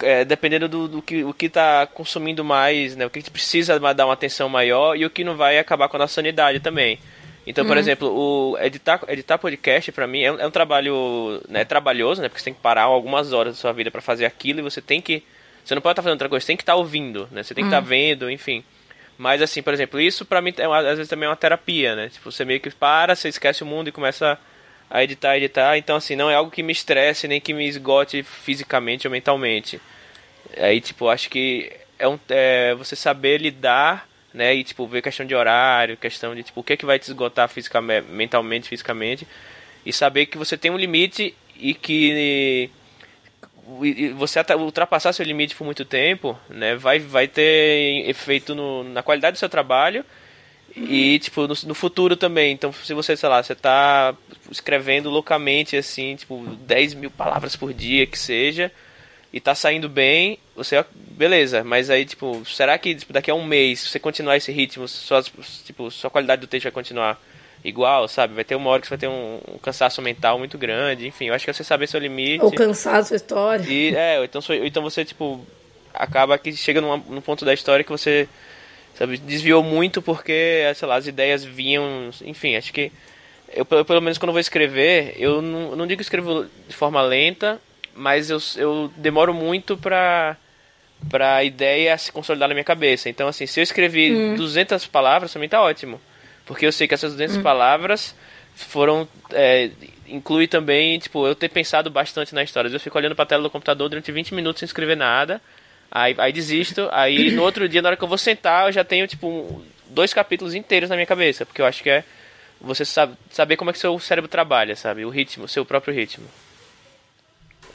é, 0.00 0.24
dependendo 0.24 0.68
do, 0.68 0.88
do, 0.88 1.02
que 1.02 1.22
o 1.24 1.34
que 1.34 1.46
está 1.46 1.86
consumindo 1.86 2.42
mais, 2.42 2.96
né? 2.96 3.04
O 3.04 3.10
que 3.10 3.30
precisa 3.30 3.78
dar 3.78 4.06
uma 4.06 4.14
atenção 4.14 4.48
maior 4.48 4.96
e 4.96 5.04
o 5.04 5.10
que 5.10 5.22
não 5.24 5.36
vai 5.36 5.58
acabar 5.58 5.88
com 5.88 5.96
a 5.96 6.00
nossa 6.00 6.14
sanidade 6.14 6.60
também. 6.60 6.98
Então, 7.46 7.64
por 7.64 7.72
uhum. 7.72 7.80
exemplo, 7.80 8.08
o 8.08 8.58
editar, 8.58 9.00
editar 9.08 9.36
podcast 9.36 9.90
para 9.90 10.06
mim 10.06 10.22
é 10.22 10.32
um, 10.32 10.40
é 10.40 10.46
um, 10.46 10.50
trabalho 10.50 11.42
né, 11.48 11.64
trabalhoso, 11.64 12.22
né? 12.22 12.28
Porque 12.28 12.40
você 12.40 12.44
tem 12.44 12.54
que 12.54 12.60
parar 12.60 12.82
algumas 12.82 13.32
horas 13.32 13.54
da 13.54 13.60
sua 13.60 13.72
vida 13.72 13.90
para 13.90 14.00
fazer 14.00 14.26
aquilo 14.26 14.60
e 14.60 14.62
você 14.62 14.80
tem 14.80 15.00
que. 15.00 15.24
Você 15.64 15.74
não 15.74 15.82
pode 15.82 15.92
estar 15.92 16.02
tá 16.02 16.04
fazendo 16.04 16.16
outra 16.16 16.28
coisa, 16.28 16.42
você 16.42 16.48
tem 16.48 16.56
que 16.56 16.62
estar 16.62 16.72
tá 16.72 16.78
ouvindo, 16.78 17.28
né? 17.32 17.42
Você 17.42 17.54
tem 17.54 17.64
que 17.64 17.68
estar 17.68 17.78
tá 17.78 17.82
uhum. 17.82 17.88
vendo, 17.88 18.30
enfim. 18.30 18.64
Mas 19.18 19.42
assim, 19.42 19.62
por 19.62 19.72
exemplo, 19.72 20.00
isso 20.00 20.24
para 20.24 20.40
mim 20.40 20.54
é 20.56 20.66
uma, 20.66 20.78
às 20.78 20.96
vezes 20.96 21.08
também 21.08 21.26
é 21.26 21.30
uma 21.30 21.36
terapia, 21.36 21.96
né? 21.96 22.08
Tipo, 22.08 22.30
você 22.30 22.44
meio 22.44 22.60
que 22.60 22.70
para, 22.70 23.14
você 23.14 23.28
esquece 23.28 23.62
o 23.62 23.66
mundo 23.66 23.88
e 23.88 23.92
começa 23.92 24.38
a 24.88 25.02
editar, 25.02 25.36
editar. 25.36 25.76
Então, 25.76 25.96
assim, 25.96 26.14
não 26.14 26.30
é 26.30 26.34
algo 26.34 26.50
que 26.50 26.62
me 26.62 26.72
estresse 26.72 27.26
nem 27.26 27.40
que 27.40 27.52
me 27.52 27.66
esgote 27.66 28.22
fisicamente 28.22 29.06
ou 29.06 29.10
mentalmente. 29.10 29.80
Aí, 30.56 30.80
tipo, 30.80 31.08
acho 31.08 31.28
que 31.28 31.72
é, 31.98 32.06
um, 32.06 32.18
é 32.28 32.74
você 32.74 32.94
saber 32.94 33.38
lidar 33.38 34.08
né? 34.32 34.54
E 34.54 34.64
tipo, 34.64 34.86
ver 34.86 35.02
questão 35.02 35.26
de 35.26 35.34
horário, 35.34 35.96
questão 35.96 36.34
de 36.34 36.42
tipo, 36.42 36.60
o 36.60 36.64
que 36.64 36.74
é 36.74 36.76
que 36.76 36.86
vai 36.86 36.98
te 36.98 37.04
esgotar 37.04 37.48
fisicamente, 37.48 38.08
mentalmente, 38.08 38.68
fisicamente. 38.68 39.26
E 39.84 39.92
saber 39.92 40.26
que 40.26 40.38
você 40.38 40.56
tem 40.56 40.70
um 40.70 40.76
limite 40.76 41.34
e 41.56 41.74
que 41.74 42.70
você 44.16 44.40
ultrapassar 44.58 45.12
seu 45.12 45.24
limite 45.24 45.54
por 45.54 45.64
muito 45.64 45.84
tempo, 45.84 46.38
né, 46.48 46.74
vai, 46.74 46.98
vai 46.98 47.28
ter 47.28 48.08
efeito 48.08 48.54
no, 48.54 48.84
na 48.84 49.02
qualidade 49.02 49.36
do 49.36 49.38
seu 49.38 49.48
trabalho 49.48 50.04
e, 50.74 51.18
tipo, 51.18 51.42
no, 51.42 51.54
no, 51.66 51.74
futuro 51.74 52.16
também. 52.16 52.52
Então, 52.52 52.72
se 52.72 52.94
você, 52.94 53.16
sei 53.16 53.28
lá, 53.28 53.42
você 53.42 53.54
tá 53.54 54.14
escrevendo 54.50 55.10
loucamente, 55.10 55.76
assim, 55.76 56.16
tipo, 56.16 56.44
10 56.66 56.94
mil 56.94 57.10
palavras 57.10 57.54
por 57.54 57.74
dia, 57.74 58.06
que 58.06 58.18
seja, 58.18 58.72
e 59.32 59.40
tá 59.40 59.54
saindo 59.54 59.88
bem, 59.88 60.38
você, 60.54 60.84
beleza, 60.92 61.64
mas 61.64 61.88
aí, 61.88 62.04
tipo, 62.04 62.44
será 62.44 62.76
que 62.76 62.94
tipo, 62.94 63.12
daqui 63.12 63.30
a 63.30 63.34
um 63.34 63.44
mês, 63.44 63.80
se 63.80 63.88
você 63.88 63.98
continuar 63.98 64.36
esse 64.36 64.52
ritmo, 64.52 64.86
sua, 64.86 65.22
tipo, 65.64 65.90
sua 65.90 66.10
qualidade 66.10 66.40
do 66.42 66.46
texto 66.46 66.64
vai 66.64 66.72
continuar 66.72 67.18
igual, 67.64 68.06
sabe? 68.08 68.34
Vai 68.34 68.44
ter 68.44 68.54
uma 68.56 68.68
hora 68.68 68.80
que 68.82 68.86
você 68.86 68.90
vai 68.90 68.98
ter 68.98 69.08
um, 69.08 69.40
um 69.54 69.58
cansaço 69.58 70.02
mental 70.02 70.38
muito 70.38 70.58
grande, 70.58 71.06
enfim, 71.06 71.26
eu 71.26 71.34
acho 71.34 71.44
que 71.44 71.50
é 71.50 71.54
você 71.54 71.64
saber 71.64 71.86
seu 71.86 71.98
limite. 71.98 72.44
Ou 72.44 72.52
cansado 72.52 73.06
sua 73.06 73.16
história. 73.16 73.64
E, 73.66 73.94
é, 73.96 74.22
então, 74.22 74.42
então 74.62 74.82
você, 74.82 75.02
tipo, 75.04 75.40
acaba 75.94 76.36
que 76.36 76.52
chega 76.52 76.82
numa, 76.82 76.98
num 76.98 77.22
ponto 77.22 77.44
da 77.44 77.54
história 77.54 77.84
que 77.84 77.90
você, 77.90 78.28
sabe, 78.94 79.16
desviou 79.16 79.62
muito 79.62 80.02
porque, 80.02 80.70
sei 80.74 80.86
lá, 80.86 80.96
as 80.96 81.06
ideias 81.06 81.42
vinham, 81.42 82.10
enfim, 82.22 82.56
acho 82.56 82.70
que 82.70 82.92
eu, 83.54 83.64
pelo 83.64 84.00
menos 84.00 84.18
quando 84.18 84.32
vou 84.32 84.40
escrever, 84.40 85.14
eu 85.16 85.40
não, 85.40 85.76
não 85.76 85.86
digo 85.86 85.98
que 85.98 86.02
escrevo 86.02 86.46
de 86.68 86.74
forma 86.74 87.00
lenta, 87.02 87.60
mas 87.94 88.30
eu, 88.30 88.38
eu 88.56 88.92
demoro 88.96 89.32
muito 89.34 89.76
pra, 89.76 90.36
pra 91.08 91.44
ideia 91.44 91.96
se 91.96 92.10
consolidar 92.10 92.48
na 92.48 92.54
minha 92.54 92.64
cabeça. 92.64 93.08
Então, 93.08 93.28
assim, 93.28 93.46
se 93.46 93.60
eu 93.60 93.62
escrevi 93.62 94.14
hum. 94.14 94.36
200 94.36 94.86
palavras, 94.86 95.32
também 95.32 95.48
tá 95.48 95.60
ótimo. 95.60 96.00
Porque 96.46 96.66
eu 96.66 96.72
sei 96.72 96.88
que 96.88 96.94
essas 96.94 97.12
200 97.12 97.36
hum. 97.36 97.42
palavras 97.42 98.14
foram. 98.54 99.08
É, 99.32 99.70
inclui 100.06 100.46
também, 100.46 100.98
tipo, 100.98 101.26
eu 101.26 101.34
ter 101.34 101.48
pensado 101.48 101.90
bastante 101.90 102.34
na 102.34 102.42
história. 102.42 102.68
Eu 102.68 102.80
fico 102.80 102.98
olhando 102.98 103.14
pra 103.14 103.26
tela 103.26 103.42
do 103.42 103.50
computador 103.50 103.88
durante 103.88 104.10
20 104.10 104.34
minutos 104.34 104.60
sem 104.60 104.66
escrever 104.66 104.96
nada. 104.96 105.40
Aí, 105.90 106.14
aí 106.18 106.32
desisto. 106.32 106.88
Aí 106.92 107.30
no 107.32 107.42
outro 107.42 107.68
dia, 107.68 107.82
na 107.82 107.90
hora 107.90 107.96
que 107.96 108.04
eu 108.04 108.08
vou 108.08 108.18
sentar, 108.18 108.66
eu 108.66 108.72
já 108.72 108.84
tenho, 108.84 109.06
tipo, 109.06 109.62
dois 109.88 110.12
capítulos 110.12 110.54
inteiros 110.54 110.90
na 110.90 110.96
minha 110.96 111.06
cabeça. 111.06 111.46
Porque 111.46 111.62
eu 111.62 111.66
acho 111.66 111.82
que 111.82 111.90
é 111.90 112.04
você 112.62 112.84
sabe, 112.84 113.16
saber 113.30 113.56
como 113.56 113.70
é 113.70 113.72
que 113.72 113.78
seu 113.78 113.98
cérebro 113.98 114.28
trabalha, 114.28 114.76
sabe? 114.76 115.04
O 115.04 115.10
ritmo, 115.10 115.48
seu 115.48 115.64
próprio 115.64 115.92
ritmo. 115.92 116.26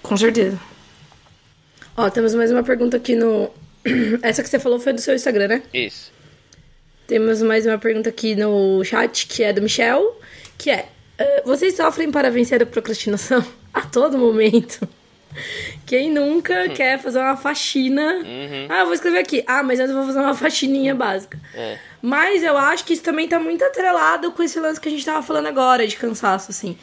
Com 0.07 0.15
certeza. 0.15 0.57
Ó, 1.95 2.09
temos 2.09 2.33
mais 2.33 2.51
uma 2.51 2.63
pergunta 2.63 2.95
aqui 2.95 3.15
no. 3.15 3.51
Essa 4.23 4.41
que 4.41 4.49
você 4.49 4.57
falou 4.57 4.79
foi 4.79 4.93
do 4.93 5.01
seu 5.01 5.13
Instagram, 5.13 5.47
né? 5.47 5.63
Isso. 5.73 6.11
Temos 7.05 7.41
mais 7.41 7.65
uma 7.65 7.77
pergunta 7.77 8.09
aqui 8.09 8.35
no 8.35 8.83
chat, 8.83 9.27
que 9.27 9.43
é 9.43 9.51
do 9.51 9.61
Michel, 9.61 10.19
que 10.57 10.69
é: 10.69 10.87
uh, 11.19 11.47
Vocês 11.47 11.75
sofrem 11.75 12.09
para 12.09 12.31
vencer 12.31 12.61
a 12.61 12.65
procrastinação 12.65 13.45
a 13.73 13.81
todo 13.81 14.17
momento? 14.17 14.87
Quem 15.85 16.09
nunca 16.09 16.63
hum. 16.63 16.73
quer 16.73 16.99
fazer 16.99 17.19
uma 17.19 17.35
faxina? 17.35 18.15
Uhum. 18.15 18.67
Ah, 18.69 18.79
eu 18.79 18.85
vou 18.85 18.93
escrever 18.93 19.19
aqui. 19.19 19.43
Ah, 19.45 19.61
mas 19.61 19.79
eu 19.79 19.87
vou 19.93 20.05
fazer 20.05 20.19
uma 20.19 20.33
faxininha 20.33 20.95
básica. 20.95 21.39
É. 21.53 21.77
Mas 22.01 22.43
eu 22.43 22.57
acho 22.57 22.85
que 22.85 22.93
isso 22.93 23.03
também 23.03 23.27
tá 23.27 23.39
muito 23.39 23.63
atrelado 23.63 24.31
com 24.31 24.41
esse 24.41 24.59
lance 24.59 24.79
que 24.79 24.87
a 24.87 24.91
gente 24.91 25.05
tava 25.05 25.21
falando 25.21 25.47
agora, 25.47 25.85
de 25.85 25.95
cansaço, 25.95 26.51
assim. 26.51 26.77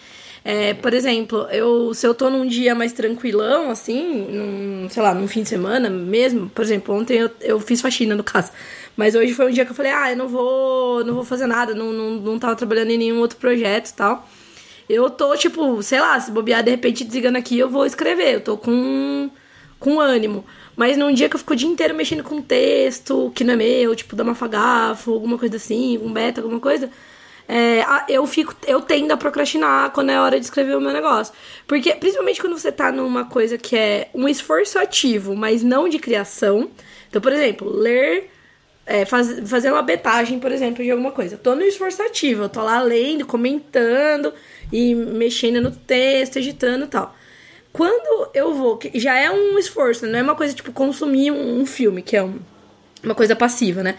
É, 0.44 0.74
por 0.74 0.92
exemplo, 0.92 1.48
eu, 1.50 1.94
se 1.94 2.06
eu 2.06 2.14
tô 2.14 2.28
num 2.28 2.46
dia 2.46 2.74
mais 2.74 2.92
tranquilão, 2.92 3.70
assim, 3.70 4.26
num, 4.30 4.88
sei 4.90 5.02
lá, 5.02 5.14
num 5.14 5.26
fim 5.26 5.42
de 5.42 5.48
semana 5.48 5.88
mesmo, 5.88 6.50
por 6.50 6.62
exemplo, 6.62 6.94
ontem 6.94 7.16
eu, 7.18 7.30
eu 7.40 7.58
fiz 7.58 7.80
faxina 7.80 8.14
no 8.14 8.22
caso. 8.22 8.52
Mas 8.94 9.14
hoje 9.14 9.32
foi 9.32 9.46
um 9.46 9.50
dia 9.50 9.64
que 9.64 9.70
eu 9.72 9.74
falei, 9.74 9.92
ah, 9.92 10.10
eu 10.10 10.16
não 10.16 10.28
vou, 10.28 11.02
não 11.04 11.14
vou 11.14 11.24
fazer 11.24 11.46
nada, 11.46 11.74
não, 11.74 11.92
não, 11.92 12.10
não 12.16 12.38
tava 12.38 12.54
trabalhando 12.54 12.90
em 12.90 12.98
nenhum 12.98 13.20
outro 13.20 13.38
projeto 13.38 13.88
e 13.88 13.94
tal. 13.94 14.28
Eu 14.88 15.08
tô, 15.08 15.34
tipo, 15.36 15.82
sei 15.82 16.00
lá, 16.00 16.20
se 16.20 16.30
bobear 16.30 16.62
de 16.62 16.70
repente 16.70 17.04
desligando 17.04 17.38
aqui, 17.38 17.58
eu 17.58 17.70
vou 17.70 17.86
escrever. 17.86 18.34
Eu 18.34 18.40
tô 18.42 18.56
com 18.58 19.30
com 19.78 20.00
ânimo. 20.00 20.44
Mas 20.76 20.96
num 20.96 21.12
dia 21.12 21.28
que 21.28 21.36
eu 21.36 21.38
fico 21.38 21.52
o 21.52 21.56
dia 21.56 21.68
inteiro 21.68 21.94
mexendo 21.94 22.22
com 22.24 22.40
texto, 22.40 23.30
que 23.34 23.44
não 23.44 23.54
é 23.54 23.56
meu, 23.56 23.94
tipo, 23.94 24.16
dar 24.16 24.24
uma 24.24 24.34
fagafo, 24.34 25.12
alguma 25.12 25.38
coisa 25.38 25.56
assim, 25.56 25.98
um 25.98 26.12
beta, 26.12 26.40
alguma 26.40 26.58
coisa, 26.60 26.90
é, 27.48 27.84
eu 28.08 28.26
fico, 28.26 28.54
eu 28.66 28.80
tendo 28.80 29.12
a 29.12 29.16
procrastinar 29.16 29.90
quando 29.90 30.10
é 30.10 30.18
hora 30.18 30.38
de 30.38 30.46
escrever 30.46 30.76
o 30.76 30.80
meu 30.80 30.92
negócio. 30.92 31.34
Porque, 31.66 31.92
principalmente 31.94 32.40
quando 32.40 32.58
você 32.58 32.72
tá 32.72 32.90
numa 32.90 33.26
coisa 33.26 33.58
que 33.58 33.76
é 33.76 34.08
um 34.14 34.28
esforço 34.28 34.78
ativo, 34.78 35.34
mas 35.34 35.62
não 35.62 35.88
de 35.88 35.98
criação. 35.98 36.70
Então, 37.08 37.20
por 37.20 37.32
exemplo, 37.32 37.68
ler 37.70 38.30
é, 38.86 39.04
faz, 39.04 39.48
fazer 39.48 39.70
uma 39.70 39.82
betagem, 39.82 40.38
por 40.38 40.52
exemplo, 40.52 40.82
de 40.82 40.90
alguma 40.90 41.12
coisa. 41.12 41.36
Tô 41.36 41.54
no 41.54 41.62
esforço 41.62 42.02
ativo, 42.02 42.44
eu 42.44 42.48
tô 42.48 42.62
lá 42.62 42.80
lendo, 42.80 43.26
comentando 43.26 44.32
e 44.72 44.94
mexendo 44.94 45.60
no 45.60 45.70
texto, 45.70 46.36
editando 46.36 46.84
e 46.84 46.88
tal. 46.88 47.14
Quando 47.72 48.30
eu 48.34 48.54
vou, 48.54 48.76
que 48.76 48.98
já 48.98 49.18
é 49.18 49.30
um 49.30 49.58
esforço, 49.58 50.06
não 50.06 50.18
é 50.18 50.22
uma 50.22 50.34
coisa 50.34 50.54
tipo 50.54 50.72
consumir 50.72 51.30
um, 51.30 51.60
um 51.60 51.66
filme, 51.66 52.02
que 52.02 52.16
é 52.16 52.22
um, 52.22 52.38
uma 53.02 53.14
coisa 53.14 53.34
passiva, 53.34 53.82
né? 53.82 53.98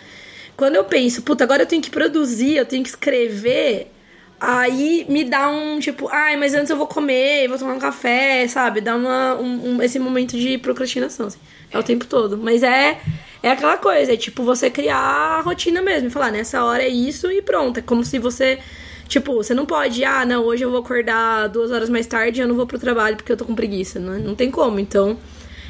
Quando 0.55 0.75
eu 0.75 0.83
penso, 0.85 1.21
puta, 1.21 1.43
agora 1.43 1.63
eu 1.63 1.67
tenho 1.67 1.81
que 1.81 1.89
produzir, 1.89 2.55
eu 2.55 2.65
tenho 2.65 2.83
que 2.83 2.89
escrever, 2.89 3.91
aí 4.39 5.05
me 5.09 5.23
dá 5.23 5.49
um 5.49 5.79
tipo, 5.79 6.07
ai, 6.09 6.37
mas 6.37 6.53
antes 6.53 6.69
eu 6.69 6.77
vou 6.77 6.87
comer, 6.87 7.47
vou 7.47 7.57
tomar 7.57 7.73
um 7.73 7.79
café, 7.79 8.47
sabe? 8.47 8.81
Dá 8.81 8.95
uma, 8.95 9.35
um, 9.35 9.75
um, 9.75 9.81
esse 9.81 9.99
momento 9.99 10.37
de 10.37 10.57
procrastinação, 10.57 11.27
assim. 11.27 11.39
É 11.71 11.77
o 11.77 11.83
tempo 11.83 12.05
todo. 12.05 12.37
Mas 12.37 12.63
é, 12.63 12.99
é 13.43 13.51
aquela 13.51 13.77
coisa, 13.77 14.13
é 14.13 14.17
tipo 14.17 14.43
você 14.43 14.69
criar 14.69 14.97
a 14.97 15.41
rotina 15.41 15.81
mesmo, 15.81 16.09
falar, 16.09 16.31
nessa 16.31 16.63
hora 16.63 16.83
é 16.83 16.89
isso 16.89 17.31
e 17.31 17.41
pronto. 17.41 17.79
É 17.79 17.81
como 17.81 18.03
se 18.03 18.17
você 18.19 18.59
Tipo, 19.07 19.35
você 19.35 19.53
não 19.53 19.65
pode, 19.65 20.03
ah, 20.03 20.25
não, 20.25 20.43
hoje 20.43 20.63
eu 20.63 20.71
vou 20.71 20.79
acordar 20.79 21.47
duas 21.47 21.71
horas 21.71 21.89
mais 21.89 22.07
tarde 22.07 22.39
e 22.39 22.43
eu 22.43 22.47
não 22.47 22.55
vou 22.55 22.65
pro 22.65 22.79
trabalho 22.79 23.15
porque 23.15 23.31
eu 23.31 23.37
tô 23.37 23.45
com 23.45 23.53
preguiça. 23.53 23.99
Não, 23.99 24.17
não 24.17 24.35
tem 24.35 24.49
como. 24.49 24.79
Então, 24.79 25.17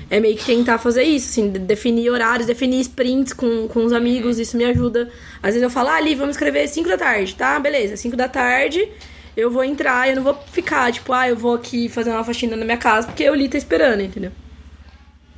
é 0.09 0.19
meio 0.19 0.37
que 0.37 0.45
tentar 0.45 0.77
fazer 0.77 1.03
isso, 1.03 1.29
assim, 1.29 1.49
definir 1.49 2.09
horários, 2.09 2.45
definir 2.45 2.79
sprints 2.81 3.33
com, 3.33 3.67
com 3.67 3.83
os 3.85 3.91
amigos, 3.91 4.39
isso 4.39 4.55
me 4.55 4.65
ajuda. 4.65 5.09
Às 5.41 5.53
vezes 5.53 5.63
eu 5.63 5.69
falo, 5.69 5.89
ah, 5.89 5.95
ali, 5.95 6.15
vamos 6.15 6.35
escrever 6.35 6.67
5 6.67 6.87
da 6.87 6.97
tarde, 6.97 7.35
tá? 7.35 7.59
Beleza, 7.59 7.97
5 7.97 8.15
da 8.15 8.27
tarde 8.27 8.87
eu 9.35 9.51
vou 9.51 9.63
entrar, 9.63 10.07
eu 10.07 10.15
não 10.15 10.23
vou 10.23 10.33
ficar, 10.51 10.91
tipo, 10.93 11.11
ah, 11.11 11.27
eu 11.27 11.35
vou 11.35 11.55
aqui 11.55 11.89
fazer 11.89 12.11
uma 12.11 12.23
faxina 12.23 12.55
na 12.55 12.63
minha 12.63 12.77
casa 12.77 13.07
porque 13.07 13.29
o 13.29 13.35
Li 13.35 13.49
tá 13.49 13.57
esperando, 13.57 14.01
entendeu? 14.01 14.31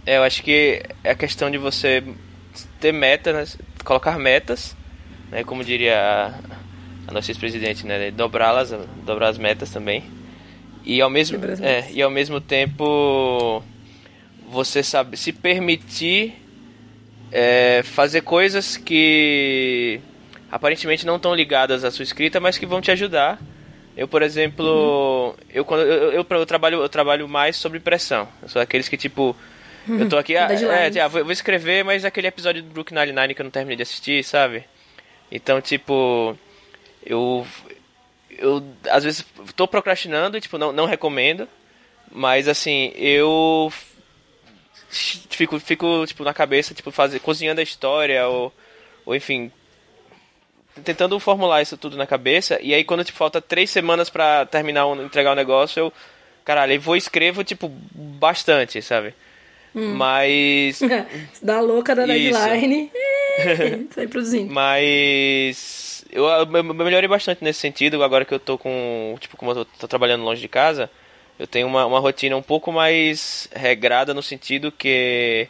É, 0.05 0.17
eu 0.17 0.23
acho 0.23 0.43
que 0.43 0.83
é 1.03 1.11
a 1.11 1.15
questão 1.15 1.49
de 1.49 1.57
você 1.57 2.03
ter 2.79 2.91
metas, 2.91 3.55
né? 3.55 3.65
colocar 3.83 4.17
metas, 4.19 4.75
né? 5.31 5.43
Como 5.43 5.63
diria 5.63 6.33
a 7.07 7.11
nossa 7.11 7.31
ex-presidente, 7.31 7.85
né? 7.85 8.11
Dobrá-las, 8.11 8.73
dobrar 9.05 9.29
as 9.29 9.37
metas 9.37 9.71
também. 9.71 10.03
E 10.85 11.01
ao 11.01 11.09
mesmo, 11.09 11.37
é, 11.61 11.91
e 11.91 12.01
ao 12.01 12.09
mesmo 12.09 12.39
tempo 12.39 13.63
você 14.47 14.81
sabe 14.81 15.17
se 15.17 15.33
permitir 15.33 16.35
é, 17.31 17.81
fazer 17.83 18.21
coisas 18.21 18.77
que 18.77 19.99
aparentemente 20.49 21.05
não 21.05 21.17
estão 21.17 21.35
ligadas 21.35 21.83
à 21.83 21.91
sua 21.91 22.03
escrita, 22.03 22.39
mas 22.39 22.57
que 22.57 22.65
vão 22.65 22.81
te 22.81 22.89
ajudar. 22.91 23.39
Eu, 23.95 24.07
por 24.07 24.21
exemplo, 24.21 24.65
uhum. 24.65 25.35
eu 25.49 25.65
quando 25.65 25.81
eu, 25.81 26.11
eu, 26.11 26.25
eu, 26.29 26.45
trabalho 26.45 26.81
eu 26.81 26.89
trabalho 26.89 27.27
mais 27.27 27.55
sobre 27.55 27.79
pressão. 27.79 28.27
Eu 28.41 28.47
sou 28.47 28.61
aqueles 28.61 28.87
que 28.87 28.95
tipo 28.95 29.35
eu 29.89 30.09
tô 30.09 30.17
aqui, 30.17 30.35
ah, 30.35 30.49
é, 30.51 30.99
ah, 30.99 31.07
vou, 31.07 31.23
vou, 31.23 31.31
escrever, 31.31 31.83
mas 31.83 32.03
aquele 32.03 32.27
episódio 32.27 32.61
do 32.61 32.69
Brooklyn 32.69 32.99
Nine-Nine 32.99 33.33
que 33.33 33.41
eu 33.41 33.45
não 33.45 33.51
terminei 33.51 33.77
de 33.77 33.83
assistir, 33.83 34.21
sabe? 34.23 34.65
Então, 35.31 35.61
tipo, 35.61 36.37
eu 37.05 37.47
eu 38.37 38.63
às 38.89 39.03
vezes 39.03 39.25
tô 39.55 39.67
procrastinando, 39.67 40.39
tipo, 40.41 40.57
não, 40.57 40.71
não 40.71 40.85
recomendo, 40.85 41.47
mas 42.11 42.47
assim, 42.47 42.91
eu 42.95 43.71
fico 44.89 45.59
fico 45.59 46.05
tipo 46.05 46.23
na 46.23 46.33
cabeça, 46.33 46.73
tipo, 46.73 46.91
fazer 46.91 47.19
cozinhando 47.19 47.59
a 47.59 47.63
história 47.63 48.27
ou 48.27 48.53
ou 49.05 49.15
enfim, 49.15 49.51
tentando 50.83 51.19
formular 51.19 51.61
isso 51.61 51.77
tudo 51.77 51.97
na 51.97 52.05
cabeça, 52.05 52.59
e 52.61 52.73
aí 52.73 52.83
quando 52.83 53.03
tipo, 53.03 53.17
falta 53.17 53.41
três 53.41 53.69
semanas 53.69 54.09
para 54.09 54.45
terminar, 54.45 54.85
entregar 54.97 55.31
o 55.31 55.35
negócio, 55.35 55.79
eu, 55.79 55.93
caralho, 56.43 56.73
eu 56.73 56.81
vou 56.81 56.95
escrevo, 56.95 57.43
tipo, 57.43 57.69
bastante, 57.69 58.81
sabe? 58.81 59.13
Hum. 59.75 59.93
Mas. 59.95 60.81
Dá 61.41 61.59
louca 61.59 61.95
da 61.95 62.05
deadline. 62.05 62.91
sai 63.93 64.07
produzindo. 64.07 64.51
Mas 64.51 66.03
eu, 66.11 66.25
eu, 66.25 66.45
melhorei 66.47 67.07
bastante 67.07 67.43
nesse 67.43 67.59
sentido, 67.59 68.03
agora 68.03 68.25
que 68.25 68.33
eu 68.33 68.39
tô 68.39 68.57
com. 68.57 69.15
Tipo, 69.19 69.37
como 69.37 69.51
eu 69.51 69.65
tô, 69.65 69.65
tô 69.79 69.87
trabalhando 69.87 70.23
longe 70.23 70.41
de 70.41 70.47
casa, 70.47 70.89
eu 71.39 71.45
tenho 71.45 71.67
uma, 71.67 71.85
uma 71.85 71.99
rotina 71.99 72.35
um 72.35 72.41
pouco 72.41 72.71
mais 72.71 73.49
regrada 73.53 74.13
no 74.13 74.23
sentido 74.23 74.71
que. 74.71 75.47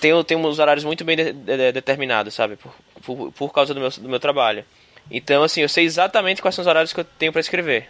Tenho, 0.00 0.22
tenho 0.24 0.40
uns 0.40 0.58
horários 0.58 0.84
muito 0.84 1.04
bem 1.04 1.16
de, 1.16 1.32
de, 1.32 1.72
determinados, 1.72 2.34
sabe? 2.34 2.56
Por, 2.56 2.74
por, 3.02 3.32
por 3.32 3.52
causa 3.52 3.72
do 3.72 3.80
meu, 3.80 3.90
do 3.90 4.08
meu 4.08 4.20
trabalho. 4.20 4.64
Então, 5.10 5.42
assim, 5.42 5.62
eu 5.62 5.68
sei 5.68 5.84
exatamente 5.84 6.42
quais 6.42 6.54
são 6.54 6.62
os 6.62 6.66
horários 6.66 6.92
que 6.92 7.00
eu 7.00 7.04
tenho 7.04 7.32
para 7.32 7.40
escrever. 7.40 7.88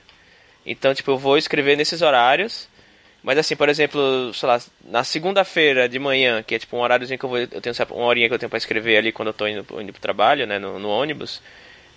Então, 0.64 0.94
tipo, 0.94 1.11
eu 1.11 1.18
vou 1.18 1.38
escrever 1.38 1.76
nesses 1.76 2.02
horários. 2.02 2.68
Mas 3.22 3.38
assim, 3.38 3.57
por 3.57 3.68
exemplo, 3.68 4.33
sei 4.35 4.48
lá, 4.48 4.61
na 4.85 5.02
segunda-feira 5.02 5.88
de 5.88 5.98
manhã, 5.98 6.44
que 6.44 6.55
é 6.55 6.59
tipo 6.61 6.76
um 6.76 6.81
horáriozinho 6.81 7.18
que 7.18 7.24
eu 7.24 7.29
vou. 7.29 7.38
Eu 7.38 7.61
tenho 7.61 7.74
uma 7.90 8.05
horinha 8.07 8.29
que 8.29 8.35
eu 8.35 8.38
tenho 8.38 8.50
pra 8.50 8.59
escrever 8.59 8.98
ali 8.98 9.11
quando 9.11 9.29
eu 9.29 9.35
tô 9.35 9.48
indo, 9.48 9.66
indo 9.81 9.92
pro 9.92 10.00
trabalho, 10.00 10.46
né? 10.46 10.61
No, 10.61 10.79
no 10.79 10.88
ônibus. 10.88 11.42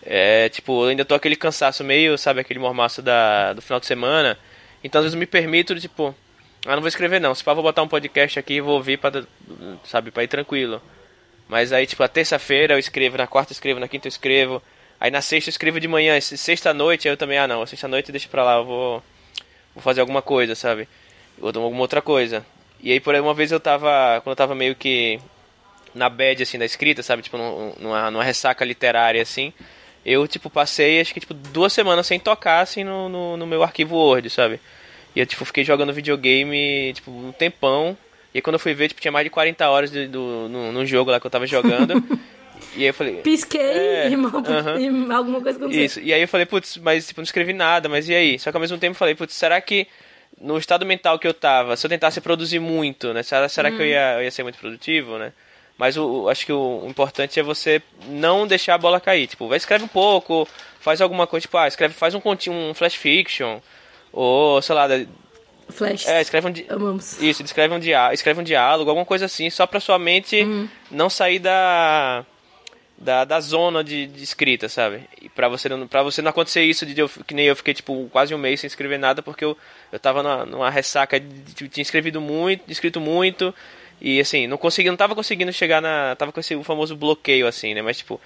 É, 0.04 0.50
tipo, 0.50 0.86
eu 0.86 0.90
ainda 0.90 1.06
tô 1.06 1.14
aquele 1.14 1.36
cansaço 1.36 1.84
meio, 1.84 2.18
sabe, 2.18 2.40
aquele 2.40 2.60
mormaço 2.60 3.02
da, 3.02 3.54
do 3.54 3.62
final 3.62 3.80
de 3.80 3.86
semana. 3.86 4.40
Então 4.84 5.00
às 5.00 5.06
vezes 5.06 5.14
eu 5.14 5.20
me 5.20 5.26
permito, 5.26 5.78
tipo, 5.80 6.16
ah, 6.66 6.76
não 6.76 6.82
vou 6.82 6.88
escrever 6.88 7.20
não. 7.20 7.34
Se 7.34 7.44
pá, 7.44 7.54
vou 7.54 7.64
botar 7.64 7.84
um 7.84 7.88
podcast 7.88 8.40
aqui 8.40 8.56
e 8.56 8.62
vou 8.62 8.76
ouvir 8.76 8.98
pra, 8.98 9.24
sabe, 9.86 10.12
pra 10.12 10.24
ir 10.24 10.28
tranquilo. 10.28 10.82
Mas 11.48 11.74
aí, 11.74 11.88
tipo, 11.88 12.04
a 12.04 12.08
terça-feira 12.08 12.76
eu 12.76 12.80
escrevo, 12.80 13.18
na 13.18 13.28
quarta 13.28 13.52
eu 13.52 13.56
escrevo, 13.56 13.80
na 13.80 13.88
quinta 13.88 14.08
eu 14.08 14.10
escrevo. 14.10 14.62
Aí 15.00 15.10
na 15.10 15.22
sexta 15.22 15.50
eu 15.50 15.52
escrevo 15.52 15.80
de 15.80 15.88
manhã, 15.88 16.20
sexta-noite 16.20 17.08
eu 17.08 17.18
também, 17.18 17.38
ah 17.38 17.48
não, 17.48 17.66
sexta-noite 17.66 18.12
deixa 18.12 18.28
pra 18.28 18.44
lá, 18.44 18.58
eu 18.58 18.66
vou, 18.66 19.04
vou 19.74 19.82
fazer 19.82 20.02
alguma 20.02 20.22
coisa, 20.22 20.56
sabe? 20.56 20.88
Ou 21.42 21.48
alguma 21.48 21.82
outra 21.82 22.02
coisa. 22.02 22.46
E 22.82 22.92
aí, 22.92 23.00
por 23.00 23.16
aí, 23.16 23.22
uma 23.22 23.34
vez 23.34 23.52
eu 23.52 23.60
tava, 23.60 24.22
quando 24.22 24.34
eu 24.34 24.36
tava 24.36 24.56
meio 24.56 24.76
que 24.76 25.20
na 25.96 26.10
bad, 26.10 26.44
assim, 26.44 26.58
da 26.58 26.66
escrita, 26.66 27.02
sabe? 27.02 27.24
Tipo, 27.24 27.38
numa, 27.38 28.12
numa 28.12 28.24
ressaca 28.24 28.64
literária, 28.66 29.22
assim 29.22 29.54
eu, 30.06 30.28
tipo, 30.28 30.50
passei 30.50 31.02
acho 31.02 31.14
que, 31.14 31.20
tipo, 31.20 31.34
duas 31.34 31.74
semanas 31.74 32.08
sem 32.08 32.20
tocar, 32.20 32.62
assim, 32.62 32.84
no, 32.84 33.10
no, 33.10 33.38
no 33.38 33.48
meu 33.48 33.64
arquivo 33.64 33.96
Word, 33.96 34.30
sabe? 34.30 34.60
E 35.16 35.20
eu, 35.20 35.26
tipo, 35.26 35.44
fiquei 35.46 35.64
jogando 35.64 35.94
videogame, 35.94 36.94
tipo, 36.94 37.12
um 37.12 37.32
tempão. 37.32 37.98
E 38.34 38.38
aí, 38.38 38.42
quando 38.42 38.56
eu 38.56 38.60
fui 38.60 38.74
ver, 38.74 38.88
tipo, 38.88 39.02
tinha 39.02 39.12
mais 39.12 39.24
de 39.24 39.30
40 39.30 39.70
horas 39.70 39.92
de, 39.92 40.08
do, 40.08 40.48
no, 40.50 40.72
no 40.72 40.86
jogo 40.86 41.12
lá 41.12 41.20
que 41.20 41.26
eu 41.26 41.32
tava 41.32 41.46
jogando. 41.48 41.94
e 42.76 42.82
aí 42.82 42.88
eu 42.88 42.94
falei... 42.94 43.16
Pisquei 43.18 43.60
é, 43.60 44.10
e, 44.10 44.16
-huh. 44.16 44.80
e 45.10 45.14
alguma 45.14 45.42
coisa 45.42 45.58
aconteceu. 45.58 45.84
Isso, 45.84 46.00
e 46.00 46.14
aí 46.14 46.22
eu 46.22 46.28
falei, 46.28 46.46
putz, 46.46 46.78
mas, 46.78 47.08
tipo, 47.08 47.20
não 47.20 47.26
escrevi 47.26 47.54
nada, 47.54 47.90
mas 47.90 48.08
e 48.08 48.16
aí? 48.16 48.40
Só 48.40 48.52
que 48.52 48.58
ao 48.58 48.62
mesmo 48.62 48.78
tempo 48.78 48.94
eu 48.94 49.00
falei, 49.00 49.16
putz, 49.16 49.34
será 49.34 49.60
que 49.60 49.88
no 50.40 50.58
estado 50.58 50.86
mental 50.86 51.20
que 51.20 51.28
eu 51.28 51.34
tava, 51.34 51.76
se 51.76 51.86
eu 51.86 51.90
tentasse 51.90 52.22
produzir 52.22 52.60
muito, 52.60 53.14
né? 53.14 53.24
Será, 53.24 53.50
será 53.50 53.70
hum. 53.70 53.76
que 53.76 53.82
eu 53.82 53.86
hum. 53.86 53.90
ia, 53.90 54.14
eu 54.16 54.24
ia 54.24 54.32
ser 54.32 54.44
muito 54.44 54.58
produtivo, 54.58 55.18
né? 55.18 55.34
Mas 55.80 55.96
o, 55.96 56.28
acho 56.28 56.46
que 56.46 56.52
o, 56.52 56.84
importante 56.86 57.40
é 57.40 57.44
você 57.44 57.82
não 58.10 58.46
deixar 58.46 58.76
a 58.76 58.78
bola 58.78 59.00
cair. 59.00 59.28
Tipo, 59.28 59.48
vai 59.48 59.58
escreve 59.58 59.86
um 59.86 59.88
pouco, 59.88 60.46
faz 60.82 61.00
alguma 61.00 61.26
coisa, 61.26 61.44
tipo, 61.44 61.58
ah, 61.58 61.70
escreve, 61.70 61.94
faz 61.94 62.14
um 62.14 62.22
um 62.50 62.74
flash 62.74 62.96
fiction, 62.96 63.62
ou 64.12 64.62
sei 64.62 64.76
lá, 64.76 64.88
Flash. 65.70 66.06
É, 66.06 66.20
escreve 66.20 66.48
um 66.48 66.76
Amamos. 66.76 67.22
Isso, 67.22 67.44
escreve 67.44 67.74
um, 67.74 67.80
diá 67.80 68.12
escreve 68.12 68.42
um 68.42 68.44
diálogo, 68.44 68.90
alguma 68.90 69.06
coisa 69.06 69.26
assim, 69.26 69.50
só 69.50 69.66
pra 69.66 69.80
sua 69.80 69.98
mente 69.98 70.42
uhum. 70.42 70.68
não 70.92 71.10
sair 71.10 71.40
da, 71.40 72.26
da, 72.98 73.24
da 73.24 73.40
zona 73.40 73.82
de, 73.82 74.08
de 74.08 74.24
escrita, 74.24 74.68
sabe? 74.68 75.04
E 75.22 75.30
pra 75.30 75.48
você, 75.48 75.70
não, 75.70 75.88
pra 75.88 76.04
você 76.04 76.22
não 76.22 76.32
acontecer 76.32 76.64
isso, 76.64 76.86
de 76.86 77.00
eu, 77.00 77.08
que 77.08 77.34
nem 77.34 77.46
eu 77.46 77.56
fiquei, 77.56 77.74
tipo, 77.74 78.10
quase 78.12 78.36
um 78.36 78.38
mês 78.38 78.60
sem 78.60 78.68
escrever 78.68 78.98
nada, 78.98 79.22
porque 79.22 79.46
eu, 79.46 79.56
eu 79.92 80.00
tava 80.00 80.22
numa, 80.22 80.46
numa 80.46 80.70
ressaca, 80.70 81.20
de, 81.20 81.28
de, 81.28 81.70
tinha 81.70 81.84
escrevido 81.84 82.20
muito, 82.20 82.70
escrito 82.70 83.00
muito, 83.00 83.54
e 84.02 84.20
assim, 84.20 84.48
não 84.48 84.58
consegui, 84.58 84.90
não 84.90 84.98
tava 84.98 85.16
conseguindo 85.16 85.52
chegar 85.52 85.82
na. 85.82 86.16
Tava 86.16 86.32
com 86.32 86.40
esse 86.40 86.56
o 86.56 86.64
famoso 86.64 86.96
bloqueio, 86.96 87.48
assim, 87.48 87.74
né? 87.74 87.82
Mas 87.82 87.98
tipo, 87.98 88.20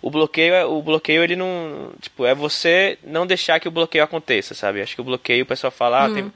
o 0.00 0.10
bloqueio, 0.10 0.54
é, 0.54 0.64
o 0.64 0.80
bloqueio 0.82 1.22
ele 1.22 1.34
não. 1.34 1.92
Tipo, 2.00 2.26
é 2.26 2.34
você 2.34 2.98
não 3.02 3.26
deixar 3.26 3.58
que 3.58 3.68
o 3.68 3.70
bloqueio 3.70 4.04
aconteça, 4.04 4.54
sabe? 4.54 4.80
Acho 4.80 4.94
que 4.94 5.00
o 5.00 5.04
bloqueio 5.04 5.42
o 5.42 5.46
pessoal 5.46 5.70
fala, 5.70 6.04
ah, 6.04 6.10
tem, 6.10 6.22
uhum. 6.22 6.32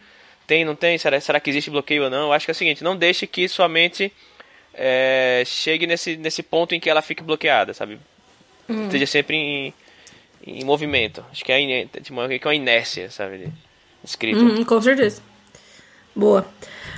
tem, 0.46 0.64
não 0.64 0.74
tem? 0.74 0.98
Será, 0.98 1.20
será 1.20 1.38
que 1.38 1.50
existe 1.50 1.70
bloqueio 1.70 2.04
ou 2.04 2.10
não? 2.10 2.26
Eu 2.26 2.32
acho 2.32 2.46
que 2.46 2.50
é 2.50 2.54
o 2.54 2.56
seguinte, 2.56 2.82
não 2.82 2.96
deixe 2.96 3.26
que 3.26 3.48
sua 3.48 3.68
mente 3.68 4.12
é, 4.74 5.42
chegue 5.46 5.86
nesse, 5.86 6.16
nesse 6.16 6.42
ponto 6.42 6.74
em 6.74 6.80
que 6.80 6.90
ela 6.90 7.02
fique 7.02 7.22
bloqueada, 7.22 7.72
sabe? 7.72 7.98
Uhum. 8.68 8.86
Esteja 8.86 9.06
sempre 9.06 9.36
em, 9.36 9.74
em 10.46 10.64
movimento. 10.64 11.24
Acho 11.30 11.44
que 11.44 11.52
é, 11.52 11.86
tipo, 12.02 12.20
é 12.20 12.40
uma 12.44 12.54
inércia, 12.54 13.10
sabe? 13.10 13.38
De 13.38 13.52
escrito. 14.02 14.40
Uhum, 14.40 14.64
com 14.64 14.80
certeza. 14.80 15.22
Boa. 16.14 16.46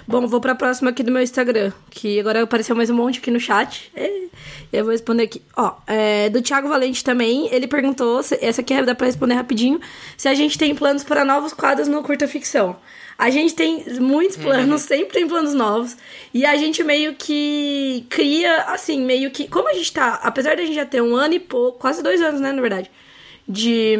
Bom, 0.06 0.26
vou 0.26 0.40
pra 0.40 0.54
próxima 0.54 0.90
aqui 0.90 1.02
do 1.02 1.12
meu 1.12 1.22
Instagram, 1.22 1.72
que 1.90 2.18
agora 2.18 2.42
apareceu 2.42 2.74
mais 2.74 2.90
um 2.90 2.94
monte 2.94 3.18
aqui 3.18 3.30
no 3.30 3.38
chat. 3.38 3.90
E 3.96 4.30
eu 4.72 4.84
vou 4.84 4.92
responder 4.92 5.24
aqui. 5.24 5.42
Ó, 5.56 5.74
é, 5.86 6.28
do 6.28 6.42
Thiago 6.42 6.68
Valente 6.68 7.04
também, 7.04 7.48
ele 7.52 7.66
perguntou, 7.66 8.20
essa 8.40 8.60
aqui 8.60 8.82
dá 8.82 8.94
pra 8.94 9.06
responder 9.06 9.34
rapidinho, 9.34 9.80
se 10.16 10.28
a 10.28 10.34
gente 10.34 10.58
tem 10.58 10.74
planos 10.74 11.04
para 11.04 11.24
novos 11.24 11.52
quadros 11.52 11.88
no 11.88 12.02
Curta 12.02 12.26
Ficção. 12.26 12.76
A 13.18 13.30
gente 13.30 13.54
tem 13.54 13.84
muitos 14.00 14.36
planos, 14.36 14.82
sempre 14.88 15.12
tem 15.12 15.28
planos 15.28 15.54
novos. 15.54 15.96
E 16.34 16.44
a 16.44 16.56
gente 16.56 16.82
meio 16.82 17.14
que 17.14 18.04
cria, 18.08 18.62
assim, 18.64 19.00
meio 19.02 19.30
que. 19.30 19.46
Como 19.46 19.68
a 19.68 19.74
gente 19.74 19.92
tá. 19.92 20.14
Apesar 20.22 20.56
da 20.56 20.62
gente 20.64 20.74
já 20.74 20.86
ter 20.86 21.00
um 21.02 21.14
ano 21.14 21.34
e 21.34 21.38
pouco, 21.38 21.78
quase 21.78 22.02
dois 22.02 22.20
anos, 22.20 22.40
né, 22.40 22.50
na 22.50 22.60
verdade. 22.60 22.90
De, 23.52 23.98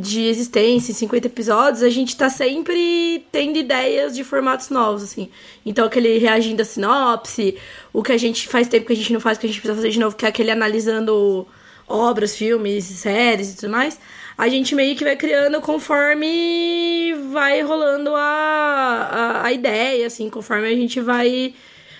de 0.00 0.26
existência, 0.26 0.92
50 0.92 1.28
episódios, 1.28 1.82
a 1.82 1.88
gente 1.88 2.16
tá 2.16 2.28
sempre 2.28 3.24
tendo 3.30 3.56
ideias 3.56 4.14
de 4.14 4.24
formatos 4.24 4.70
novos, 4.70 5.04
assim. 5.04 5.30
Então, 5.64 5.84
aquele 5.84 6.18
reagindo 6.18 6.62
a 6.62 6.64
sinopse, 6.64 7.56
o 7.92 8.02
que 8.02 8.10
a 8.10 8.18
gente 8.18 8.48
faz 8.48 8.66
tempo 8.66 8.86
que 8.86 8.92
a 8.92 8.96
gente 8.96 9.12
não 9.12 9.20
faz, 9.20 9.38
que 9.38 9.46
a 9.46 9.48
gente 9.48 9.60
precisa 9.60 9.76
fazer 9.76 9.90
de 9.90 10.00
novo, 10.00 10.16
que 10.16 10.26
é 10.26 10.28
aquele 10.28 10.50
analisando 10.50 11.46
obras, 11.86 12.36
filmes, 12.36 12.84
séries 12.84 13.52
e 13.52 13.56
tudo 13.56 13.70
mais, 13.70 13.98
a 14.36 14.48
gente 14.48 14.74
meio 14.74 14.96
que 14.96 15.04
vai 15.04 15.16
criando 15.16 15.60
conforme 15.60 17.14
vai 17.30 17.60
rolando 17.62 18.14
a, 18.14 18.20
a, 18.20 19.46
a 19.46 19.52
ideia, 19.52 20.06
assim, 20.06 20.30
conforme 20.30 20.66
a 20.66 20.74
gente 20.74 21.00
vai 21.00 21.54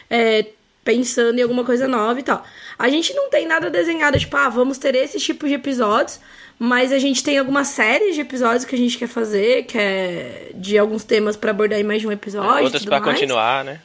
é, 0.09 0.47
pensando 0.85 1.39
em 1.39 1.43
alguma 1.43 1.65
coisa 1.65 1.87
nova 1.87 2.19
e 2.19 2.23
tal. 2.23 2.45
A 2.79 2.89
gente 2.89 3.15
não 3.15 3.31
tem 3.31 3.47
nada 3.47 3.71
desenhado, 3.71 4.19
tipo, 4.19 4.37
ah, 4.37 4.49
vamos 4.49 4.79
ter 4.79 4.95
esse 4.95 5.19
tipo 5.19 5.47
de 5.47 5.55
episódios, 5.55 6.21
mas 6.65 6.93
a 6.93 6.99
gente 7.01 7.25
tem 7.25 7.39
algumas 7.39 7.67
séries 7.67 8.15
de 8.15 8.21
episódios 8.21 8.65
que 8.65 8.73
a 8.77 8.79
gente 8.79 8.97
quer 8.97 9.09
fazer, 9.09 9.65
que 9.65 9.77
é 9.77 10.53
de 10.55 10.79
alguns 10.79 11.03
temas 11.03 11.37
pra 11.37 11.51
abordar 11.51 11.77
em 11.81 11.83
mais 11.83 12.01
de 12.01 12.07
um 12.07 12.13
episódio. 12.13 12.49
Outros 12.67 12.85
mais. 13.01 13.15
continuar, 13.15 13.65
né? 13.65 13.81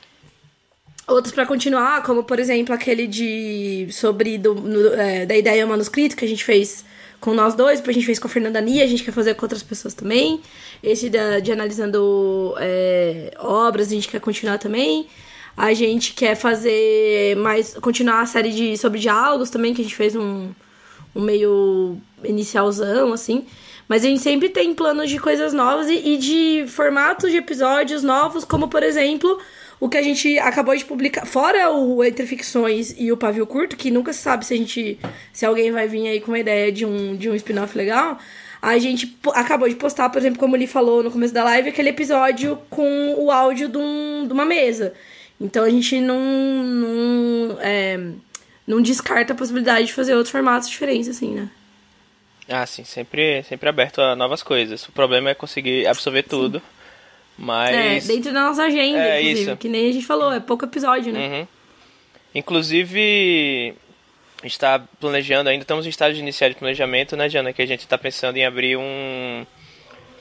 Outros 1.08 1.34
pra 1.34 1.44
continuar, 1.48 2.04
como 2.04 2.24
por 2.24 2.38
exemplo 2.38 2.76
aquele 2.76 3.08
de. 3.08 3.88
sobre 3.92 4.38
do, 4.38 4.54
no- 4.54 4.94
é, 4.94 5.26
da 5.26 5.36
ideia 5.36 5.66
manuscrito 5.66 6.16
que 6.16 6.24
a 6.24 6.28
gente 6.28 6.44
fez 6.44 6.86
com 7.20 7.34
nós 7.34 7.56
dois, 7.56 7.80
depois 7.80 7.96
a 7.96 8.00
gente 8.00 8.06
fez 8.06 8.20
com 8.20 8.28
a 8.28 8.30
Fernanda 8.30 8.62
Nia, 8.62 8.84
a 8.84 8.88
gente 8.88 9.04
quer 9.04 9.12
fazer 9.12 9.34
com 9.34 9.44
outras 9.46 9.64
pessoas 9.64 9.96
também. 9.96 10.40
Esse 10.84 11.10
da- 11.10 11.40
de 11.40 11.52
analisando 11.52 12.54
é, 12.60 13.34
obras, 13.40 13.88
a 13.88 13.96
gente 13.96 14.08
quer 14.08 14.20
continuar 14.20 14.60
também. 14.60 15.08
A 15.56 15.74
gente 15.74 16.14
quer 16.14 16.36
fazer 16.36 17.36
mais. 17.38 17.74
continuar 17.82 18.22
a 18.22 18.26
série 18.28 18.52
de, 18.52 18.78
sobre 18.78 19.00
diálogos 19.00 19.50
também, 19.50 19.74
que 19.74 19.82
a 19.82 19.84
gente 19.84 19.96
fez 19.96 20.16
um, 20.16 20.52
um 21.16 21.22
meio 21.22 21.98
inicialzão, 22.24 23.14
assim. 23.14 23.46
Mas 23.88 24.04
a 24.04 24.08
gente 24.08 24.22
sempre 24.22 24.50
tem 24.50 24.74
planos 24.74 25.10
de 25.10 25.18
coisas 25.20 25.54
novas 25.54 25.88
e, 25.90 26.14
e 26.14 26.18
de 26.18 26.66
formatos 26.68 27.32
de 27.32 27.38
episódios 27.38 28.04
novos, 28.04 28.44
como 28.44 28.68
por 28.68 28.84
exemplo, 28.84 29.40
o 29.80 29.88
que 29.88 29.98
a 29.98 30.02
gente 30.02 30.38
acabou 30.40 30.76
de 30.76 30.84
publicar. 30.84 31.26
Fora 31.26 31.72
o 31.72 32.04
Entre 32.04 32.26
Ficções 32.26 32.94
e 32.98 33.12
o 33.12 33.18
Pavio 33.18 33.48
Curto, 33.48 33.78
que 33.78 33.90
nunca 33.90 34.12
se 34.12 34.20
sabe 34.20 34.46
se 34.46 34.54
a 34.54 34.58
gente. 34.58 35.00
se 35.32 35.46
alguém 35.46 35.72
vai 35.72 35.88
vir 35.88 36.08
aí 36.08 36.20
com 36.20 36.32
uma 36.32 36.40
ideia 36.40 36.72
de 36.72 36.86
um, 36.86 37.16
de 37.16 37.30
um 37.30 37.36
spin-off 37.36 37.78
legal. 37.78 38.18
A 38.62 38.78
gente 38.80 39.16
acabou 39.36 39.70
de 39.70 39.76
postar, 39.76 40.10
por 40.10 40.18
exemplo, 40.18 40.40
como 40.40 40.56
ele 40.56 40.66
falou 40.68 41.04
no 41.04 41.12
começo 41.12 41.34
da 41.34 41.44
live, 41.44 41.70
aquele 41.70 41.90
episódio 41.90 42.58
com 42.72 43.14
o 43.18 43.32
áudio 43.32 43.70
de, 43.70 43.78
um- 43.78 44.26
de 44.28 44.34
uma 44.34 44.44
mesa. 44.46 44.94
Então 45.40 45.64
a 45.64 45.70
gente 45.70 46.02
não. 46.02 46.20
não, 46.20 47.58
é, 47.62 48.00
não 48.66 48.82
descarta 48.82 49.32
a 49.32 49.36
possibilidade 49.36 49.86
de 49.88 49.94
fazer 49.94 50.14
outros 50.16 50.32
formatos 50.32 50.68
diferentes, 50.68 51.08
assim, 51.08 51.36
né? 51.36 51.50
Ah, 52.50 52.66
sim, 52.66 52.84
sempre, 52.84 53.44
sempre 53.44 53.68
aberto 53.68 54.02
a 54.02 54.16
novas 54.16 54.42
coisas. 54.42 54.88
O 54.88 54.92
problema 54.92 55.30
é 55.30 55.34
conseguir 55.36 55.86
absorver 55.88 56.24
tudo. 56.24 56.62
Mas. 57.38 57.76
É, 57.76 58.14
dentro 58.14 58.34
da 58.34 58.42
nossa 58.48 58.64
agenda, 58.64 58.98
É, 59.00 59.22
inclusive. 59.22 59.42
isso. 59.52 59.58
Que 59.58 59.70
nem 59.70 59.90
a 59.90 59.94
gente 59.94 60.06
falou, 60.06 60.32
é 60.34 60.40
pouco 60.40 60.66
episódio, 60.66 61.12
né? 61.14 61.28
Uhum. 61.28 61.48
Inclusive, 62.34 63.76
a 64.40 64.44
gente 64.44 64.52
está 64.54 64.80
planejando 65.00 65.50
ainda, 65.50 65.64
estamos 65.64 65.86
em 65.86 65.90
estágio 65.90 66.16
de 66.16 66.22
iniciar 66.22 66.50
de 66.50 66.56
planejamento, 66.56 67.16
né, 67.16 67.28
Diana? 67.28 67.52
Que 67.54 67.62
a 67.62 67.66
gente 67.66 67.82
está 67.82 67.98
pensando 67.98 68.38
em 68.38 68.46
abrir 68.46 68.78
um, 68.78 69.46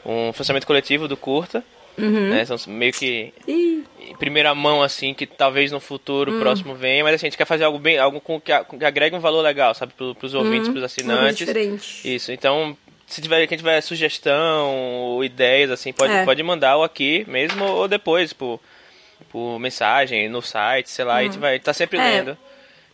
um 0.05 0.33
financiamento 0.33 0.67
coletivo 0.67 1.07
do 1.07 1.17
Curta. 1.17 1.65
Uhum. 1.99 2.31
Né? 2.31 2.45
São 2.45 2.57
meio 2.69 2.93
que 2.93 3.33
Ih, 3.49 3.85
em 4.01 4.17
primeira 4.17 4.55
mão, 4.55 4.83
assim, 4.83 5.15
que 5.15 5.27
talvez 5.27 5.73
no 5.73 5.81
futuro 5.81 6.33
Hum. 6.33 6.41
próximo 6.41 6.75
venha, 6.75 7.03
mas 7.03 7.15
assim, 7.15 7.27
a 7.27 7.31
gente 7.31 7.39
quer 7.39 7.45
fazer 7.47 7.65
algo 7.65 7.79
bem, 7.79 7.99
algo 7.99 8.21
com 8.21 8.41
que, 8.41 8.53
que 8.79 8.85
agregue 8.85 9.17
um 9.17 9.21
valor 9.21 9.41
legal, 9.43 9.75
sabe, 9.75 9.93
pro, 9.97 10.15
pros 10.15 10.35
ouvintes, 10.35 10.69
pros 10.69 10.77
uma 10.77 10.81
coisa 10.81 10.87
assinantes. 10.87 11.39
diferente. 11.39 12.15
Isso, 12.15 12.33
então, 12.33 12.77
se 13.07 13.21
tiver, 13.23 13.47
quem 13.47 13.57
tiver 13.57 13.81
sugestão 13.81 14.75
ou 14.75 15.25
ideias, 15.25 15.71
assim, 15.71 15.93
pode, 15.93 16.13
É. 16.13 16.25
pode 16.25 16.43
mandar 16.43 16.77
ou 16.77 16.85
aqui 16.85 17.25
mesmo 17.29 17.65
ou 17.65 17.89
depois, 17.89 18.33
por, 18.33 18.61
por 19.31 19.59
mensagem, 19.59 20.29
no 20.29 20.43
site, 20.43 20.91
sei 20.91 21.05
lá, 21.05 21.17
a 21.17 21.23
gente 21.23 21.39
vai 21.39 21.59
tá 21.59 21.73
sempre 21.73 21.99
É. 21.99 22.03
lendo. 22.03 22.39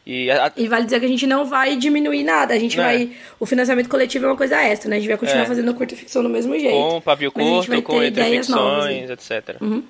E 0.05 0.31
a- 0.31 0.53
E 0.57 0.67
vale 0.67 0.85
dizer 0.85 0.99
que 0.99 1.07
a 1.07 1.09
gente 1.09 1.27
não 1.27 1.45
vai 1.45 1.77
diminuir 1.77 2.25
nada. 2.25 2.55
A 2.55 2.59
gente 2.59 2.77
Não 2.77 2.85
é. 2.85 2.99
vai. 2.99 3.11
O 3.39 3.47
financiamento 3.47 3.89
coletivo 3.89 4.25
é 4.27 4.29
uma 4.29 4.37
coisa 4.37 4.61
extra, 4.63 4.91
né? 4.91 4.97
A 4.97 4.99
gente 4.99 5.09
vai 5.09 5.17
continuar 5.19 5.43
É. 5.45 5.47
fazendo 5.47 5.73
curta 5.75 5.95
ficção 5.95 6.23
do 6.23 6.29
mesmo 6.29 6.59
jeito. 6.59 6.75
com 6.75 7.01
pavio 7.01 7.31
curto, 7.31 7.83
com 7.83 8.03
ideias 8.03 8.49
novas 8.49 8.87
ficções, 8.89 9.11
etc. 9.11 9.57
Uhum. 9.63 9.85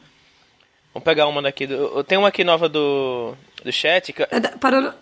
Vamos 0.92 1.04
pegar 1.04 1.26
uma 1.26 1.40
daqui. 1.40 1.66
Do, 1.66 2.04
tem 2.04 2.18
uma 2.18 2.28
aqui 2.28 2.44
nova 2.44 2.68
do, 2.68 3.34
do 3.64 3.72
chat. 3.72 4.12
que- 4.12 4.26
É 4.30 4.38
da- 4.38 4.50
Parando, 4.50 4.92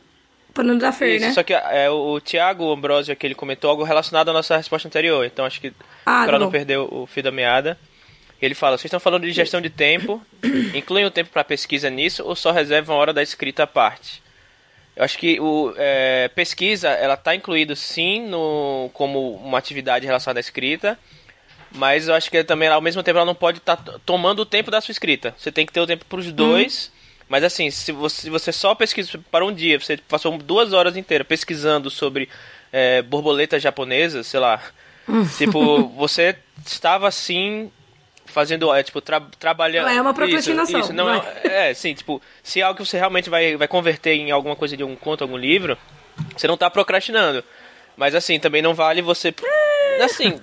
parando 0.54 0.78
da 0.78 0.92
Fer, 0.92 1.16
Isso, 1.16 1.26
né? 1.26 1.32
só 1.32 1.42
que 1.42 1.52
é, 1.52 1.90
o, 1.90 2.12
o 2.12 2.20
Thiago 2.20 2.70
Ambrosio 2.72 3.12
aqui, 3.12 3.26
ele 3.26 3.34
comentou 3.34 3.68
algo 3.68 3.82
relacionado 3.82 4.28
à 4.28 4.32
nossa 4.32 4.56
resposta 4.56 4.86
anterior. 4.86 5.24
Então 5.26 5.44
acho 5.44 5.60
que 5.60 5.72
Ah, 6.06 6.22
para 6.22 6.34
tá 6.34 6.38
não 6.38 6.46
bom. 6.46 6.52
perder 6.52 6.78
o, 6.78 7.02
o 7.02 7.06
fio 7.06 7.24
da 7.24 7.32
meada. 7.32 7.76
Ele 8.40 8.54
fala, 8.54 8.78
vocês 8.78 8.86
estão 8.86 9.00
falando 9.00 9.24
de 9.26 9.32
gestão 9.32 9.60
de 9.60 9.68
tempo, 9.68 10.22
incluem 10.72 11.04
o 11.04 11.10
tempo 11.10 11.30
para 11.30 11.42
pesquisa 11.44 11.90
nisso 11.90 12.22
ou 12.24 12.36
só 12.36 12.52
reservam 12.52 12.94
a 12.96 12.98
hora 13.00 13.12
da 13.12 13.22
escrita 13.22 13.64
à 13.64 13.66
parte? 13.66 14.22
Eu 14.96 15.04
acho 15.04 15.16
que 15.18 15.40
o 15.40 15.72
é, 15.76 16.28
pesquisa, 16.34 16.88
ela 16.88 17.14
está 17.14 17.34
incluído 17.34 17.74
sim 17.76 18.26
no, 18.26 18.90
como 18.92 19.34
uma 19.36 19.58
atividade 19.58 20.04
relacionada 20.04 20.38
à 20.38 20.42
escrita, 20.42 20.98
mas 21.72 22.08
eu 22.08 22.14
acho 22.14 22.30
que 22.30 22.42
também 22.42 22.68
ao 22.68 22.80
mesmo 22.80 23.02
tempo 23.02 23.18
ela 23.18 23.26
não 23.26 23.34
pode 23.34 23.58
estar 23.58 23.76
tomando 24.04 24.40
o 24.40 24.46
tempo 24.46 24.70
da 24.70 24.80
sua 24.80 24.92
escrita. 24.92 25.34
Você 25.38 25.52
tem 25.52 25.64
que 25.64 25.72
ter 25.72 25.80
o 25.80 25.86
tempo 25.86 26.04
para 26.04 26.18
os 26.18 26.32
dois. 26.32 26.92
Mas 27.28 27.44
assim, 27.44 27.70
se 27.70 27.92
você, 27.92 28.28
você 28.28 28.50
só 28.50 28.74
pesquisa 28.74 29.16
para 29.30 29.46
um 29.46 29.54
dia, 29.54 29.78
você 29.78 29.96
passou 29.96 30.36
duas 30.36 30.72
horas 30.72 30.96
inteiras 30.96 31.24
pesquisando 31.24 31.88
sobre 31.88 32.28
é, 32.72 33.02
borboletas 33.02 33.62
japonesas, 33.62 34.26
sei 34.26 34.40
lá. 34.40 34.60
tipo, 35.38 35.86
você 35.90 36.36
estava 36.66 37.06
assim 37.06 37.70
fazendo, 38.30 38.72
é, 38.74 38.82
tipo, 38.82 39.00
tra 39.00 39.20
trabalhando. 39.38 39.86
Não, 39.86 39.92
é 39.92 40.00
uma 40.00 40.14
procrastinação, 40.14 40.80
Isso, 40.80 40.88
isso, 40.90 40.92
não, 40.92 41.06
vai. 41.20 41.40
é, 41.44 41.74
sim, 41.74 41.92
tipo, 41.94 42.22
se 42.42 42.60
é 42.60 42.62
algo 42.62 42.78
que 42.80 42.86
você 42.86 42.96
realmente 42.98 43.28
vai, 43.28 43.56
vai 43.56 43.68
converter 43.68 44.12
em 44.14 44.30
alguma 44.30 44.56
coisa 44.56 44.76
de 44.76 44.82
algum 44.82 44.96
conto, 44.96 45.22
algum 45.22 45.36
livro, 45.36 45.76
você 46.36 46.46
não 46.46 46.56
tá 46.56 46.70
procrastinando. 46.70 47.44
Mas 47.96 48.14
assim, 48.14 48.38
também 48.40 48.62
não 48.62 48.72
vale 48.74 49.02
você. 49.02 49.34
Assim, 50.02 50.40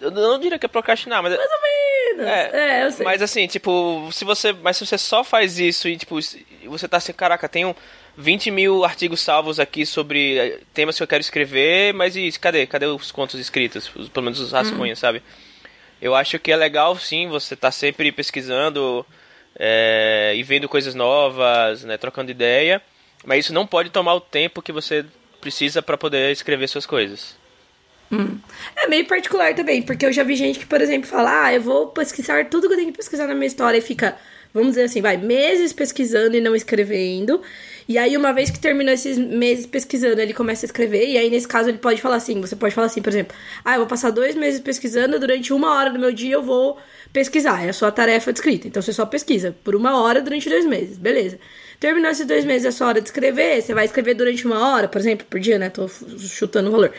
eu 0.00 0.10
não 0.10 0.38
diria 0.38 0.58
que 0.58 0.66
é 0.66 0.68
procrastinar, 0.68 1.22
mas. 1.22 1.36
Mais 1.36 1.50
ou 1.50 2.16
menos. 2.16 2.26
É, 2.32 2.84
eu 2.84 2.90
sei. 2.92 3.04
Mas 3.04 3.22
assim, 3.22 3.46
tipo, 3.46 4.08
se 4.12 4.24
você. 4.24 4.52
Mas 4.52 4.76
se 4.76 4.86
você 4.86 4.98
só 4.98 5.24
faz 5.24 5.58
isso 5.58 5.88
e, 5.88 5.96
tipo, 5.96 6.16
você 6.66 6.86
tá 6.88 6.98
assim, 6.98 7.12
caraca, 7.12 7.48
tenho 7.48 7.74
20 8.16 8.50
mil 8.50 8.84
artigos 8.84 9.20
salvos 9.20 9.58
aqui 9.58 9.84
sobre 9.86 10.38
eh, 10.38 10.58
temas 10.74 10.96
que 10.96 11.02
eu 11.02 11.06
quero 11.06 11.22
escrever, 11.22 11.94
mas 11.94 12.14
e 12.14 12.30
cadê? 12.38 12.66
Cadê 12.66 12.86
os 12.86 13.10
contos 13.10 13.40
escritos? 13.40 13.90
Os- 13.96 14.08
pelo 14.10 14.24
menos 14.24 14.38
os 14.38 14.52
rascunhos, 14.52 14.98
sabe? 14.98 15.22
Eu 16.02 16.16
acho 16.16 16.36
que 16.40 16.50
é 16.50 16.56
legal 16.56 16.98
sim 16.98 17.28
você 17.28 17.54
tá 17.54 17.70
sempre 17.70 18.10
pesquisando 18.10 19.06
é, 19.56 20.32
e 20.34 20.42
vendo 20.42 20.68
coisas 20.68 20.96
novas, 20.96 21.84
né, 21.84 21.96
trocando 21.96 22.32
ideia, 22.32 22.82
mas 23.24 23.44
isso 23.44 23.54
não 23.54 23.64
pode 23.64 23.88
tomar 23.88 24.14
o 24.14 24.20
tempo 24.20 24.60
que 24.60 24.72
você 24.72 25.04
precisa 25.40 25.80
para 25.80 25.96
poder 25.96 26.32
escrever 26.32 26.68
suas 26.68 26.86
coisas. 26.86 27.36
É 28.76 28.88
meio 28.88 29.06
particular 29.06 29.54
também, 29.54 29.80
porque 29.80 30.04
eu 30.04 30.12
já 30.12 30.24
vi 30.24 30.34
gente 30.34 30.58
que, 30.58 30.66
por 30.66 30.80
exemplo, 30.80 31.08
fala, 31.08 31.44
ah, 31.44 31.54
eu 31.54 31.62
vou 31.62 31.86
pesquisar 31.86 32.46
tudo 32.46 32.66
que 32.66 32.74
eu 32.74 32.78
tenho 32.78 32.90
que 32.90 32.98
pesquisar 32.98 33.28
na 33.28 33.34
minha 33.34 33.46
história 33.46 33.78
e 33.78 33.80
fica, 33.80 34.16
vamos 34.52 34.70
dizer 34.70 34.84
assim, 34.84 35.00
vai, 35.00 35.16
meses 35.16 35.72
pesquisando 35.72 36.36
e 36.36 36.40
não 36.40 36.54
escrevendo. 36.54 37.40
E 37.88 37.98
aí, 37.98 38.16
uma 38.16 38.32
vez 38.32 38.50
que 38.50 38.58
terminou 38.58 38.92
esses 38.92 39.18
meses 39.18 39.66
pesquisando, 39.66 40.20
ele 40.20 40.32
começa 40.32 40.64
a 40.64 40.68
escrever, 40.68 41.06
e 41.08 41.18
aí, 41.18 41.30
nesse 41.30 41.48
caso, 41.48 41.68
ele 41.68 41.78
pode 41.78 42.00
falar 42.00 42.16
assim, 42.16 42.40
você 42.40 42.56
pode 42.56 42.74
falar 42.74 42.86
assim, 42.86 43.02
por 43.02 43.10
exemplo, 43.10 43.36
ah, 43.64 43.74
eu 43.74 43.78
vou 43.78 43.86
passar 43.86 44.10
dois 44.10 44.34
meses 44.34 44.60
pesquisando, 44.60 45.18
durante 45.18 45.52
uma 45.52 45.74
hora 45.74 45.90
do 45.90 45.98
meu 45.98 46.12
dia 46.12 46.34
eu 46.34 46.42
vou 46.42 46.78
pesquisar, 47.12 47.64
é 47.64 47.68
a 47.68 47.72
sua 47.72 47.90
tarefa 47.90 48.32
de 48.32 48.38
escrita. 48.38 48.68
Então, 48.68 48.80
você 48.80 48.92
só 48.92 49.04
pesquisa 49.04 49.54
por 49.64 49.74
uma 49.74 50.00
hora 50.00 50.20
durante 50.20 50.48
dois 50.48 50.64
meses, 50.64 50.96
beleza. 50.96 51.38
Terminou 51.78 52.10
esses 52.10 52.26
dois 52.26 52.44
meses 52.44 52.66
a 52.66 52.72
sua 52.72 52.86
hora 52.86 53.00
de 53.00 53.08
escrever, 53.08 53.60
você 53.60 53.74
vai 53.74 53.84
escrever 53.84 54.14
durante 54.14 54.46
uma 54.46 54.68
hora, 54.68 54.86
por 54.86 55.00
exemplo, 55.00 55.26
por 55.28 55.40
dia, 55.40 55.58
né? 55.58 55.68
Tô 55.68 55.88
chutando 55.88 56.68
o 56.68 56.72
valor. 56.72 56.92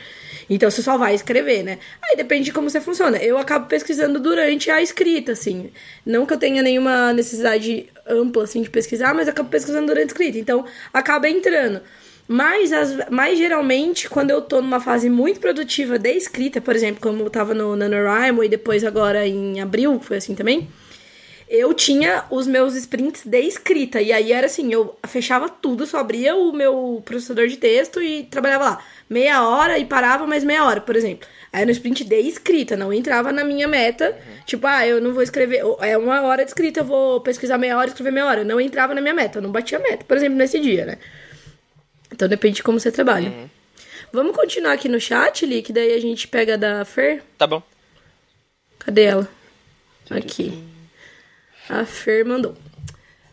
Então 0.54 0.70
você 0.70 0.82
só 0.82 0.98
vai 0.98 1.16
escrever, 1.16 1.64
né? 1.64 1.80
Aí 2.02 2.16
depende 2.16 2.46
de 2.46 2.52
como 2.52 2.70
você 2.70 2.80
funciona. 2.80 3.18
Eu 3.18 3.38
acabo 3.38 3.68
pesquisando 3.68 4.20
durante 4.20 4.70
a 4.70 4.82
escrita, 4.82 5.32
assim. 5.32 5.72
Não 6.06 6.26
que 6.26 6.34
eu 6.34 6.38
tenha 6.38 6.62
nenhuma 6.62 7.14
necessidade 7.14 7.88
ampla, 8.08 8.44
assim, 8.44 8.62
de 8.62 8.70
pesquisar, 8.70 9.14
mas 9.14 9.28
acabo 9.28 9.50
pesquisando 9.50 9.88
durante 9.88 10.04
a 10.04 10.08
escrita. 10.08 10.38
Então 10.38 10.66
acaba 10.94 11.28
entrando. 11.30 11.82
Mas, 12.28 12.72
as, 12.72 13.10
mas 13.10 13.38
geralmente, 13.38 14.10
quando 14.10 14.32
eu 14.32 14.42
tô 14.42 14.62
numa 14.62 14.80
fase 14.80 15.10
muito 15.10 15.40
produtiva 15.40 16.00
de 16.00 16.12
escrita, 16.12 16.62
por 16.62 16.76
exemplo, 16.76 17.02
como 17.02 17.24
eu 17.24 17.30
tava 17.30 17.54
no 17.54 17.76
NaNoWriMo 17.76 18.44
e 18.44 18.50
depois 18.50 18.84
agora 18.84 19.28
em 19.28 19.60
abril, 19.60 20.00
foi 20.00 20.18
assim 20.18 20.36
também. 20.36 20.70
Eu 21.50 21.74
tinha 21.74 22.26
os 22.30 22.48
meus 22.48 22.76
sprints 22.76 23.26
de 23.26 23.40
escrita. 23.42 24.02
E 24.02 24.12
aí 24.12 24.32
era 24.32 24.48
assim, 24.48 24.72
eu 24.72 24.98
fechava 25.08 25.50
tudo, 25.50 25.86
só 25.86 26.00
abria 26.00 26.36
o 26.36 26.52
meu 26.52 27.02
processador 27.06 27.48
de 27.48 27.58
texto 27.58 28.02
e 28.02 28.24
trabalhava 28.24 28.64
lá. 28.64 28.86
Meia 29.10 29.48
hora 29.48 29.78
e 29.78 29.86
parava 29.86 30.26
mais 30.26 30.44
meia 30.44 30.66
hora, 30.66 30.82
por 30.82 30.96
exemplo. 30.96 31.28
Aí 31.52 31.66
no 31.66 31.72
sprint 31.72 32.04
de 32.04 32.20
escrita, 32.22 32.76
não 32.76 32.92
entrava 32.92 33.32
na 33.32 33.44
minha 33.44 33.68
meta. 33.68 34.18
Tipo, 34.46 34.66
ah, 34.68 34.88
eu 34.88 35.00
não 35.00 35.14
vou 35.14 35.22
escrever. 35.22 35.62
É 35.82 35.98
uma 35.98 36.22
hora 36.24 36.44
de 36.44 36.50
escrita, 36.50 36.80
eu 36.80 36.86
vou 36.86 37.22
pesquisar 37.22 37.58
meia 37.58 37.78
hora 37.78 37.88
e 37.88 37.90
escrever 37.90 38.12
meia 38.12 38.26
hora. 38.26 38.44
Não 38.44 38.60
entrava 38.60 38.94
na 38.94 39.02
minha 39.02 39.14
meta, 39.14 39.38
eu 39.38 39.42
não 39.42 39.52
batia 39.52 39.80
meta, 39.80 40.04
por 40.06 40.18
exemplo, 40.18 40.38
nesse 40.38 40.60
dia, 40.60 40.86
né? 40.86 40.98
Então 42.12 42.28
depende 42.28 42.58
de 42.58 42.64
como 42.64 42.80
você 42.80 42.92
trabalha. 42.92 43.30
Uhum. 43.30 43.50
Vamos 44.12 44.36
continuar 44.36 44.74
aqui 44.74 44.88
no 44.88 45.00
chat, 45.00 45.46
Li, 45.46 45.62
que 45.64 45.74
daí 45.74 45.94
a 45.94 46.00
gente 46.00 46.28
pega 46.28 46.58
da 46.58 46.86
Fer? 46.86 47.24
Tá 47.38 47.48
bom. 47.48 47.62
Cadê 48.80 49.04
ela? 49.04 49.28
Aqui. 50.10 50.73
A 51.70 51.86
Fer 51.86 52.26
mandou. 52.26 52.56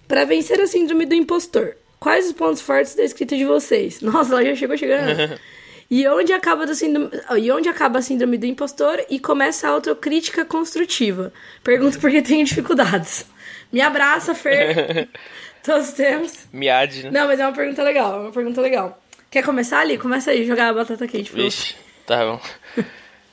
Para 0.07 0.24
vencer 0.24 0.61
a 0.61 0.66
síndrome 0.66 1.07
do 1.07 1.14
impostor, 1.14 1.76
quais 1.99 2.26
os 2.26 2.33
pontos 2.33 2.61
fortes 2.61 2.95
da 2.95 3.05
escrita 3.05 3.37
de 3.37 3.45
vocês? 3.45 4.01
Nossa, 4.03 4.33
ela 4.33 4.45
já 4.45 4.55
chegou 4.55 4.76
chegando. 4.76 5.39
e 5.91 6.07
onde 6.09 6.33
acaba 6.33 6.66
do 6.66 6.74
síndrome, 6.74 7.11
e 7.39 7.51
onde 7.51 7.68
acaba 7.68 7.99
a 7.99 8.03
síndrome 8.03 8.39
do 8.39 8.47
impostor 8.47 9.05
e 9.09 9.18
começa 9.18 9.68
a 9.68 9.70
autocrítica 9.70 10.45
construtiva? 10.45 11.33
Pergunto 11.62 11.99
porque 12.01 12.22
tenho 12.22 12.45
dificuldades. 12.45 13.26
Me 13.72 13.81
abraça, 13.81 14.35
Fer. 14.35 15.09
Todos 15.62 15.93
temos. 15.93 16.47
Miade, 16.53 17.05
né? 17.05 17.11
Não, 17.11 17.26
mas 17.26 17.39
é 17.39 17.47
uma 17.47 17.55
pergunta 17.55 17.83
legal, 17.83 18.14
é 18.14 18.22
uma 18.22 18.33
pergunta 18.33 18.61
legal. 18.61 19.01
Quer 19.31 19.45
começar 19.45 19.81
ali? 19.81 19.97
Começa 19.99 20.31
aí, 20.31 20.45
jogar 20.45 20.70
a 20.70 20.74
batata 20.74 21.07
quente. 21.07 21.33
Vixe, 21.33 21.76
tá 22.07 22.24
bom. 22.24 22.41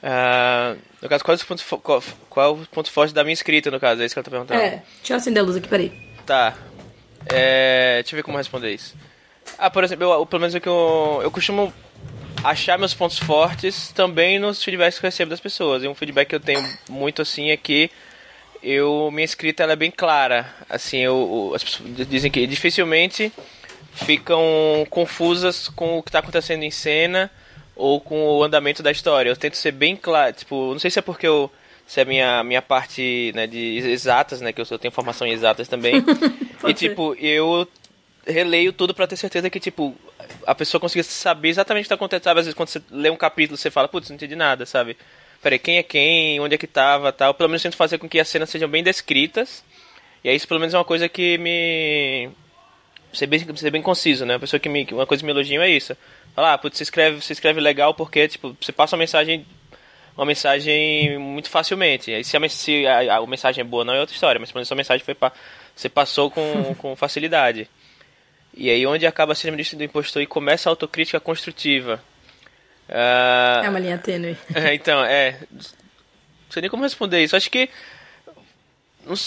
Uh, 0.04 0.80
no 1.02 1.10
caso, 1.10 1.24
qual, 1.24 1.38
é 1.38 1.42
o 1.42 1.46
ponto, 1.46 1.80
qual, 1.80 2.04
qual, 2.30 2.46
é 2.46 2.50
o 2.50 2.66
ponto 2.68 2.92
forte 2.92 3.14
da 3.14 3.24
minha 3.24 3.34
escrita, 3.34 3.70
no 3.72 3.80
caso? 3.80 4.02
É 4.02 4.06
isso 4.06 4.16
que 4.16 4.20
ela 4.20 4.24
tá 4.26 4.32
perguntando. 4.32 4.60
É, 4.60 4.84
deixa 4.98 5.14
eu 5.14 5.18
acender 5.18 5.42
a 5.42 5.46
luz 5.46 5.56
aqui, 5.56 5.68
peraí. 5.68 5.92
Tá. 6.26 6.56
É, 7.26 8.02
deixa 8.02 8.16
eu 8.16 8.18
ver 8.18 8.24
como 8.24 8.38
responder 8.38 8.74
isso. 8.74 8.96
Ah, 9.58 9.70
por 9.70 9.84
exemplo, 9.84 10.06
eu, 10.06 10.26
pelo 10.26 10.40
menos 10.40 10.56
é 10.56 10.60
que 10.60 10.68
eu, 10.68 11.20
eu 11.24 11.32
costumo 11.32 11.74
achar 12.44 12.78
meus 12.78 12.94
pontos 12.94 13.18
fortes 13.18 13.92
também 13.92 14.40
nos 14.40 14.64
feedbacks 14.64 15.00
que 15.00 15.06
eu 15.06 15.08
recebo 15.08 15.30
das 15.30 15.40
pessoas. 15.40 15.84
E 15.84 15.88
um 15.88 15.96
feedback 15.96 16.30
que 16.30 16.36
eu 16.36 16.40
tenho 16.40 16.64
muito 16.90 17.22
assim 17.22 17.50
é 17.50 17.58
que 17.58 17.90
eu 18.62 19.10
minha 19.12 19.26
escrita 19.26 19.64
ela 19.64 19.74
é 19.74 19.76
bem 19.76 19.92
clara. 19.92 20.54
Assim, 20.70 21.00
eu, 21.00 21.52
as 21.56 21.64
pessoas 21.64 22.08
dizem 22.08 22.30
que 22.32 22.46
dificilmente 22.48 23.32
ficam 23.94 24.86
confusas 24.90 25.68
com 25.70 25.98
o 25.98 26.04
que 26.04 26.10
está 26.10 26.20
acontecendo 26.20 26.64
em 26.64 26.72
cena 26.72 27.32
ou 27.78 28.02
com 28.02 28.38
o 28.38 28.44
andamento 28.44 28.82
da 28.82 28.92
história. 28.92 29.30
Eu 29.30 29.38
tento 29.38 29.56
ser 29.56 29.72
bem 29.72 29.96
claro, 29.96 30.34
tipo, 30.34 30.72
não 30.72 30.80
sei 30.80 30.92
se 30.92 31.00
é 31.00 31.02
porque 31.02 31.28
eu 31.28 31.50
se 31.86 32.02
é 32.02 32.06
minha 32.06 32.44
minha 32.44 32.62
parte, 32.62 33.32
né, 33.34 33.48
de 33.48 33.78
exatas, 33.78 34.42
né, 34.42 34.52
que 34.52 34.60
eu, 34.60 34.66
eu 34.70 34.80
tenho 34.80 34.92
formação 34.92 35.26
em 35.26 35.32
exatas 35.32 35.68
também. 35.70 36.04
e 36.68 36.74
tipo, 36.74 37.16
eu 37.16 37.68
releio 38.26 38.74
tudo 38.74 38.94
para 38.94 39.08
ter 39.08 39.16
certeza 39.16 39.50
que 39.50 39.60
tipo 39.60 39.96
a 40.46 40.54
pessoa 40.54 40.82
consiga 40.82 41.04
saber 41.04 41.50
exatamente 41.50 41.84
o 41.84 41.86
que 41.86 41.86
está 41.86 41.96
acontecendo. 41.96 42.24
Sabe, 42.24 42.40
às 42.42 42.46
vezes 42.48 42.58
quando 42.58 42.70
você 42.70 42.82
lê 42.92 43.10
um 43.10 43.16
capítulo, 43.16 43.58
você 43.58 43.72
fala, 43.72 43.88
putz, 43.88 44.10
não 44.10 44.16
entendi 44.16 44.36
nada, 44.36 44.66
sabe? 44.66 44.98
Peraí, 45.42 45.60
quem 45.60 45.78
é 45.78 45.84
quem, 45.84 46.40
onde 46.40 46.56
é 46.56 46.58
que 46.58 46.68
tava, 46.68 47.12
tal. 47.12 47.34
Pelo 47.34 47.50
menos 47.50 47.62
tento 47.62 47.78
fazer 47.78 47.98
com 48.00 48.10
que 48.10 48.20
as 48.20 48.28
cenas 48.28 48.50
sejam 48.50 48.68
bem 48.68 48.84
descritas. 48.84 49.64
E 50.24 50.30
aí 50.30 50.36
isso 50.36 50.48
pelo 50.48 50.60
menos 50.60 50.74
é 50.74 50.78
uma 50.78 50.84
coisa 50.84 51.08
que 51.08 51.38
me 51.38 52.30
ser 53.14 53.28
bem, 53.28 53.56
ser 53.56 53.72
bem 53.72 53.82
conciso, 53.82 54.26
né? 54.26 54.34
Uma 54.34 54.40
pessoa 54.40 54.60
que 54.60 54.68
me, 54.68 54.86
uma 54.92 55.06
coisa 55.06 55.22
que 55.22 55.26
me 55.26 55.32
elogia 55.32 55.62
é 55.62 55.70
isso. 55.70 55.96
Falar, 56.38 56.54
ah, 56.54 56.58
putz, 56.60 56.78
você 56.78 56.84
escreve, 56.84 57.20
você 57.20 57.34
escreve 57.34 57.60
legal 57.60 57.96
porque, 57.96 58.28
tipo, 58.28 58.56
você 58.62 58.72
passa 58.72 58.96
uma 58.96 59.00
mensagem 59.00 59.44
uma 60.16 60.24
mensagem 60.24 61.18
muito 61.18 61.50
facilmente. 61.50 62.14
Aí 62.14 62.24
se 62.24 62.38
a, 62.38 62.50
se 62.50 62.86
a, 62.86 63.16
a, 63.16 63.18
a 63.18 63.26
mensagem 63.26 63.62
é 63.62 63.64
boa 63.64 63.84
não 63.84 63.96
é 63.96 64.00
outra 64.00 64.14
história, 64.14 64.40
mas 64.40 64.52
pelo 64.52 64.60
menos 64.60 64.72
a 64.72 64.76
mensagem 64.76 65.04
foi 65.04 65.16
pa, 65.16 65.34
você 65.76 65.90
passou 65.90 66.30
com, 66.30 66.76
com 66.78 66.96
facilidade. 66.96 67.68
E 68.54 68.70
aí 68.70 68.86
onde 68.86 69.08
acaba 69.08 69.32
a 69.32 69.36
síndrome 69.36 69.64
do 69.64 69.84
impostor 69.84 70.22
e 70.22 70.28
começa 70.28 70.70
a 70.70 70.72
autocrítica 70.72 71.20
construtiva. 71.20 72.00
Uh, 72.88 73.66
é 73.66 73.70
uma 73.70 73.80
linha 73.80 73.98
tênue. 73.98 74.38
É, 74.54 74.76
então, 74.76 75.04
é. 75.04 75.40
Não 75.52 76.52
sei 76.52 76.62
nem 76.62 76.70
como 76.70 76.84
responder 76.84 77.24
isso. 77.24 77.36
Acho 77.36 77.50
que 77.50 77.68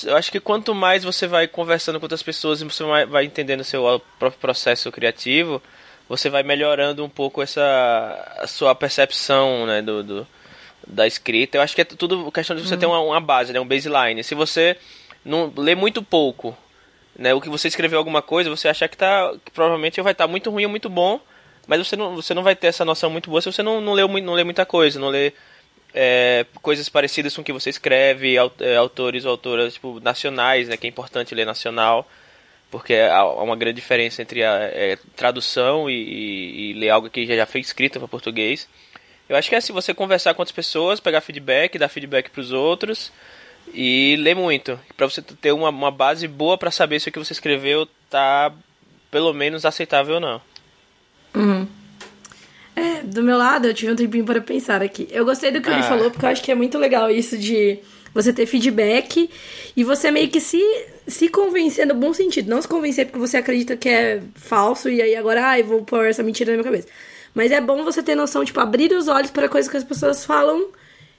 eu 0.06 0.16
acho 0.16 0.30
que 0.30 0.38
quanto 0.38 0.72
mais 0.76 1.02
você 1.02 1.26
vai 1.26 1.48
conversando 1.48 1.98
com 1.98 2.04
outras 2.04 2.22
pessoas 2.22 2.60
e 2.60 2.64
você 2.64 2.84
vai, 2.84 3.04
vai 3.04 3.24
entendendo 3.24 3.62
o 3.62 3.64
seu 3.64 4.00
próprio 4.16 4.40
processo 4.40 4.92
criativo, 4.92 5.60
você 6.10 6.28
vai 6.28 6.42
melhorando 6.42 7.04
um 7.04 7.08
pouco 7.08 7.40
essa 7.40 8.34
a 8.40 8.46
sua 8.48 8.74
percepção 8.74 9.64
né, 9.64 9.80
do, 9.80 10.02
do 10.02 10.26
da 10.84 11.06
escrita. 11.06 11.56
Eu 11.56 11.62
acho 11.62 11.72
que 11.72 11.82
é 11.82 11.84
tudo 11.84 12.32
questão 12.32 12.56
de 12.56 12.62
você 12.62 12.74
uhum. 12.74 12.80
ter 12.80 12.86
uma, 12.86 12.98
uma, 12.98 13.20
base, 13.20 13.52
né, 13.52 13.60
um 13.60 13.66
baseline. 13.66 14.24
Se 14.24 14.34
você 14.34 14.76
não 15.24 15.52
lê 15.56 15.76
muito 15.76 16.02
pouco, 16.02 16.56
né, 17.16 17.32
o 17.32 17.40
que 17.40 17.48
você 17.48 17.68
escreveu 17.68 17.96
alguma 17.96 18.20
coisa, 18.20 18.50
você 18.50 18.66
achar 18.66 18.88
que 18.88 18.96
tá 18.96 19.32
que 19.44 19.52
provavelmente 19.52 20.02
vai 20.02 20.10
estar 20.10 20.24
tá 20.24 20.28
muito 20.28 20.50
ruim 20.50 20.64
ou 20.64 20.70
muito 20.70 20.88
bom, 20.88 21.20
mas 21.68 21.86
você 21.86 21.94
não, 21.94 22.16
você 22.16 22.34
não 22.34 22.42
vai 22.42 22.56
ter 22.56 22.66
essa 22.66 22.84
noção 22.84 23.08
muito 23.08 23.30
boa 23.30 23.40
se 23.40 23.52
você 23.52 23.62
não, 23.62 23.80
não 23.80 23.92
leu 23.92 24.08
não 24.08 24.34
lê 24.34 24.42
muita 24.42 24.66
coisa, 24.66 24.98
não 24.98 25.10
lê 25.10 25.32
é, 25.94 26.44
coisas 26.60 26.88
parecidas 26.88 27.36
com 27.36 27.42
o 27.42 27.44
que 27.44 27.52
você 27.52 27.70
escreve, 27.70 28.34
é, 28.58 28.76
autores 28.76 29.24
ou 29.24 29.30
autoras 29.30 29.74
tipo, 29.74 30.00
nacionais, 30.00 30.66
né, 30.66 30.76
que 30.76 30.88
é 30.88 30.90
importante 30.90 31.36
ler 31.36 31.46
nacional, 31.46 32.08
porque 32.70 32.94
há 32.94 33.24
uma 33.24 33.56
grande 33.56 33.76
diferença 33.76 34.22
entre 34.22 34.44
a 34.44 34.54
é, 34.62 34.98
tradução 35.16 35.90
e, 35.90 35.94
e, 35.94 36.70
e, 36.70 36.72
ler 36.74 36.90
algo 36.90 37.10
que 37.10 37.26
já 37.26 37.46
foi 37.46 37.60
escrito 37.60 37.98
para 37.98 38.08
português. 38.08 38.68
Eu 39.28 39.36
acho 39.36 39.48
que 39.48 39.54
é 39.54 39.58
assim, 39.58 39.72
você 39.72 39.92
conversar 39.92 40.34
com 40.34 40.42
outras 40.42 40.54
pessoas, 40.54 41.00
pegar 41.00 41.20
feedback, 41.20 41.78
dar 41.78 41.88
feedback 41.88 42.30
para 42.30 42.40
os 42.40 42.52
outros 42.52 43.12
e 43.72 44.16
ler 44.18 44.34
muito, 44.34 44.78
para 44.96 45.08
você 45.08 45.22
ter 45.22 45.52
uma, 45.52 45.68
uma 45.68 45.90
base 45.90 46.26
boa 46.26 46.58
para 46.58 46.70
saber 46.70 47.00
se 47.00 47.08
o 47.08 47.12
que 47.12 47.18
você 47.18 47.32
escreveu 47.32 47.86
tá 48.08 48.52
pelo 49.10 49.32
menos 49.32 49.64
aceitável 49.64 50.16
ou 50.16 50.20
não. 50.20 50.40
Uhum. 51.34 51.66
É, 52.74 53.02
do 53.02 53.22
meu 53.22 53.36
lado, 53.36 53.66
eu 53.66 53.74
tive 53.74 53.92
um 53.92 53.96
tempinho 53.96 54.24
para 54.24 54.40
pensar 54.40 54.82
aqui. 54.82 55.08
Eu 55.10 55.24
gostei 55.24 55.50
do 55.50 55.60
que 55.60 55.68
ah. 55.68 55.74
ele 55.74 55.82
falou, 55.82 56.10
porque 56.10 56.24
eu 56.24 56.30
acho 56.30 56.42
que 56.42 56.50
é 56.50 56.54
muito 56.54 56.78
legal 56.78 57.10
isso 57.10 57.36
de 57.36 57.78
você 58.12 58.32
ter 58.32 58.46
feedback 58.46 59.30
e 59.76 59.84
você 59.84 60.10
meio 60.10 60.28
que 60.28 60.40
se, 60.40 60.60
se 61.10 61.28
convencer 61.28 61.86
no 61.86 61.94
bom 61.94 62.12
sentido. 62.14 62.48
Não 62.48 62.62
se 62.62 62.68
convencer 62.68 63.06
porque 63.06 63.18
você 63.18 63.36
acredita 63.36 63.76
que 63.76 63.88
é 63.88 64.22
falso 64.34 64.88
e 64.88 65.02
aí 65.02 65.14
agora, 65.16 65.44
ai, 65.44 65.60
ah, 65.62 65.64
vou 65.64 65.82
pôr 65.82 66.06
essa 66.06 66.22
mentira 66.22 66.52
na 66.52 66.58
minha 66.58 66.64
cabeça. 66.64 66.88
Mas 67.34 67.52
é 67.52 67.60
bom 67.60 67.84
você 67.84 68.02
ter 68.02 68.14
noção, 68.14 68.44
tipo, 68.44 68.58
abrir 68.60 68.92
os 68.92 69.08
olhos 69.08 69.30
para 69.30 69.48
coisas 69.48 69.70
que 69.70 69.76
as 69.76 69.84
pessoas 69.84 70.24
falam 70.24 70.68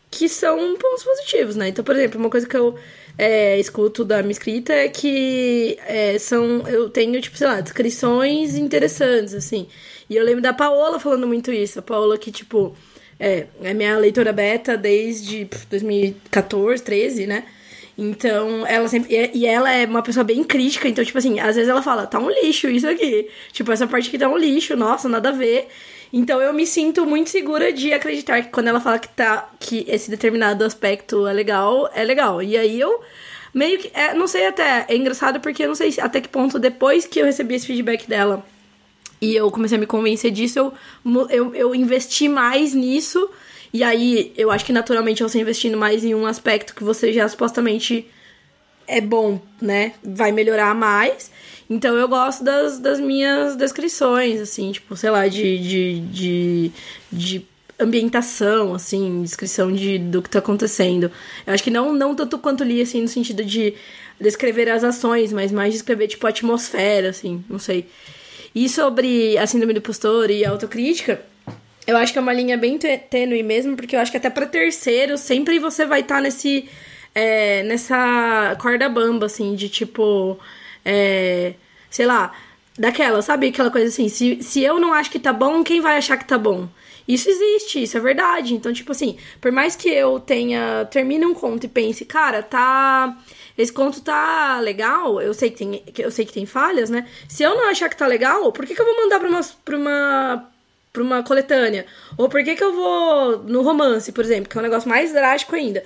que 0.10 0.28
são 0.28 0.58
pontos 0.78 1.04
positivos, 1.04 1.56
né? 1.56 1.70
Então, 1.70 1.86
por 1.86 1.96
exemplo, 1.96 2.20
uma 2.20 2.30
coisa 2.30 2.48
que 2.48 2.58
eu 2.58 2.76
é, 3.18 3.58
escuto 3.60 4.04
da 4.04 4.22
minha 4.22 4.34
escrita 4.34 4.74
é 4.74 4.90
que 4.90 5.78
é, 5.88 6.20
são. 6.20 6.68
Eu 6.68 6.90
tenho, 6.90 7.20
tipo, 7.22 7.38
sei 7.38 7.48
lá, 7.48 7.62
descrições 7.62 8.56
interessantes, 8.56 9.34
assim. 9.34 9.68
E 10.10 10.16
eu 10.18 10.26
lembro 10.26 10.42
da 10.42 10.54
Paola 10.54 11.00
falando 11.00 11.26
muito 11.26 11.52
isso. 11.52 11.80
A 11.80 11.82
Paola 11.82 12.18
que, 12.18 12.30
tipo, 12.30 12.76
é, 13.18 13.48
é 13.64 13.74
minha 13.74 13.98
leitora 13.98 14.34
beta 14.34 14.76
desde 14.76 15.48
2014, 15.70 16.84
13, 16.84 17.28
né? 17.28 17.46
Então, 18.04 18.66
ela 18.66 18.88
sempre. 18.88 19.30
E 19.32 19.46
ela 19.46 19.72
é 19.72 19.86
uma 19.86 20.02
pessoa 20.02 20.24
bem 20.24 20.44
crítica, 20.44 20.88
então, 20.88 21.06
tipo 21.06 21.20
assim, 21.20 21.40
às 21.40 21.56
vezes 21.56 21.70
ela 21.70 21.84
fala, 21.84 22.08
tá 22.08 22.18
um 22.18 22.32
lixo 22.32 22.68
isso 22.68 22.88
aqui. 22.90 23.30
Tipo, 23.52 23.72
essa 23.72 23.86
parte 23.86 24.08
aqui 24.08 24.18
tá 24.18 24.28
um 24.28 24.38
lixo, 24.38 24.76
nossa, 24.76 25.08
nada 25.08 25.30
a 25.30 25.32
ver. 25.32 25.68
Então 26.12 26.42
eu 26.42 26.52
me 26.52 26.66
sinto 26.66 27.06
muito 27.06 27.30
segura 27.30 27.72
de 27.72 27.94
acreditar 27.94 28.42
que 28.42 28.50
quando 28.50 28.70
ela 28.70 28.82
fala 28.82 28.98
que 28.98 29.08
tá. 29.08 29.50
que 29.60 29.86
esse 29.88 30.10
determinado 30.10 30.66
aspecto 30.66 31.28
é 31.28 31.32
legal, 31.32 31.90
é 31.94 32.04
legal. 32.04 32.42
E 32.42 32.58
aí 32.58 32.80
eu 32.80 33.02
meio 33.54 33.78
que. 33.78 33.92
É, 33.94 34.16
não 34.16 34.26
sei 34.28 34.48
até. 34.48 34.86
É 34.90 34.96
engraçado 34.96 35.40
porque 35.40 35.64
eu 35.64 35.68
não 35.68 35.76
sei 35.76 35.94
até 36.02 36.20
que 36.20 36.28
ponto 36.28 36.58
depois 36.58 37.06
que 37.06 37.20
eu 37.20 37.26
recebi 37.26 37.54
esse 37.54 37.68
feedback 37.68 38.10
dela 38.10 38.44
e 39.22 39.36
eu 39.36 39.52
comecei 39.52 39.78
a 39.78 39.80
me 39.80 39.86
convencer 39.86 40.32
disso, 40.32 40.58
eu, 40.58 40.74
eu, 41.30 41.56
eu 41.56 41.76
investi 41.76 42.28
mais 42.28 42.74
nisso. 42.74 43.30
E 43.74 43.84
aí, 43.84 44.34
eu 44.38 44.52
acho 44.52 44.66
que 44.66 44.74
naturalmente 44.74 45.24
você 45.24 45.40
investindo 45.40 45.78
mais 45.78 46.04
em 46.04 46.14
um 46.14 46.26
aspecto 46.26 46.76
que 46.76 46.84
você 46.84 47.14
já 47.14 47.28
supostamente 47.28 48.06
é 48.88 49.00
bom, 49.00 49.40
né? 49.62 49.94
Vai 50.04 50.32
melhorar 50.32 50.76
mais. 50.76 51.32
Então 51.70 51.96
eu 51.96 52.08
gosto 52.08 52.44
das, 52.44 52.80
das 52.80 53.00
minhas 53.00 53.56
descrições, 53.56 54.42
assim, 54.42 54.74
tipo, 54.74 54.96
sei 54.98 55.10
lá, 55.10 55.28
de, 55.30 55.58
de, 55.58 56.00
de, 56.02 56.72
de 57.10 57.48
ambientação, 57.80 58.74
assim, 58.76 59.24
descrição 59.24 59.72
de, 59.72 59.98
do 59.98 60.22
que 60.22 60.30
tá 60.30 60.40
acontecendo. 60.40 61.10
Eu 61.48 61.54
acho 61.54 61.64
que 61.64 61.72
não, 61.72 61.94
não 61.94 62.14
tanto 62.14 62.38
quanto 62.38 62.66
li, 62.66 62.82
assim, 62.82 63.02
no 63.02 63.08
sentido 63.08 63.46
de 63.46 63.74
descrever 64.20 64.70
as 64.70 64.84
ações, 64.84 65.32
mas 65.32 65.52
mais 65.52 65.74
descrever, 65.74 66.08
tipo, 66.08 66.28
a 66.28 66.30
atmosfera, 66.30 67.10
assim, 67.10 67.42
não 67.50 67.58
sei. 67.58 67.88
E 68.54 68.68
sobre 68.68 69.38
a 69.38 69.48
síndrome 69.48 69.74
do 69.74 69.80
impostor 69.80 70.30
e 70.30 70.44
a 70.44 70.50
autocrítica, 70.50 71.22
eu 71.88 71.98
acho 71.98 72.14
que 72.14 72.20
é 72.20 72.22
uma 72.22 72.34
linha 72.34 72.58
bem 72.58 72.78
tênue 72.78 73.44
mesmo, 73.44 73.76
porque 73.76 73.96
eu 73.96 74.00
acho 74.00 74.12
que 74.12 74.18
até 74.18 74.30
para 74.30 74.46
terceiro, 74.46 75.18
sempre 75.18 75.60
você 75.60 75.86
vai 75.86 76.02
estar 76.02 76.16
tá 76.16 76.22
nesse. 76.22 76.70
É, 77.14 77.64
nessa 77.64 78.56
corda 78.60 78.88
bamba, 78.90 79.26
assim, 79.26 79.56
de 79.56 79.70
tipo. 79.70 80.40
É, 80.86 81.54
sei 81.90 82.06
lá, 82.06 82.34
daquela, 82.78 83.22
sabe? 83.22 83.48
Aquela 83.50 83.72
coisa 83.72 83.88
assim, 83.88 84.10
se, 84.10 84.42
se 84.42 84.62
eu 84.64 84.80
não 84.80 84.94
acho 84.94 85.12
que 85.12 85.20
tá 85.20 85.34
bom, 85.34 85.64
quem 85.64 85.82
vai 85.82 85.98
achar 85.98 86.18
que 86.18 86.26
tá 86.26 86.38
bom? 86.38 86.68
Isso 87.08 87.30
existe, 87.30 87.84
isso 87.84 87.98
é 87.98 88.00
verdade. 88.00 88.54
Então, 88.54 88.72
tipo 88.72 88.92
assim, 88.92 89.18
por 89.40 89.52
mais 89.52 89.76
que 89.76 89.90
eu 89.90 90.20
tenha. 90.20 90.86
termine 90.92 91.26
um 91.26 91.34
conto 91.34 91.66
e 91.66 91.70
pense, 91.70 92.06
cara, 92.06 92.42
tá 92.44 93.18
esse 93.58 93.72
conto 93.72 94.02
tá 94.02 94.60
legal, 94.60 95.22
eu 95.22 95.34
sei 95.34 95.52
que 95.52 95.58
tem, 95.58 95.84
eu 95.98 96.10
sei 96.10 96.26
que 96.26 96.34
tem 96.34 96.46
falhas, 96.46 96.90
né? 96.90 97.08
Se 97.28 97.44
eu 97.44 97.56
não 97.56 97.70
achar 97.70 97.90
que 97.90 97.98
tá 97.98 98.08
legal, 98.08 98.52
por 98.52 98.66
que, 98.66 98.74
que 98.74 98.82
eu 98.82 98.86
vou 98.86 98.96
mandar 98.98 99.20
pra 99.20 99.30
uma, 99.30 99.42
pra 99.64 99.78
uma, 99.78 100.51
pra 100.92 101.02
uma 101.02 101.24
coletânea? 101.24 101.86
Ou 102.18 102.30
por 102.30 102.44
que, 102.44 102.56
que 102.56 102.64
eu 102.64 102.74
vou 102.74 103.40
no 103.40 103.62
romance, 103.62 104.12
por 104.12 104.24
exemplo, 104.24 104.50
que 104.50 104.58
é 104.58 104.60
um 104.60 104.64
negócio 104.64 104.90
mais 104.90 105.14
drástico 105.14 105.56
ainda? 105.56 105.84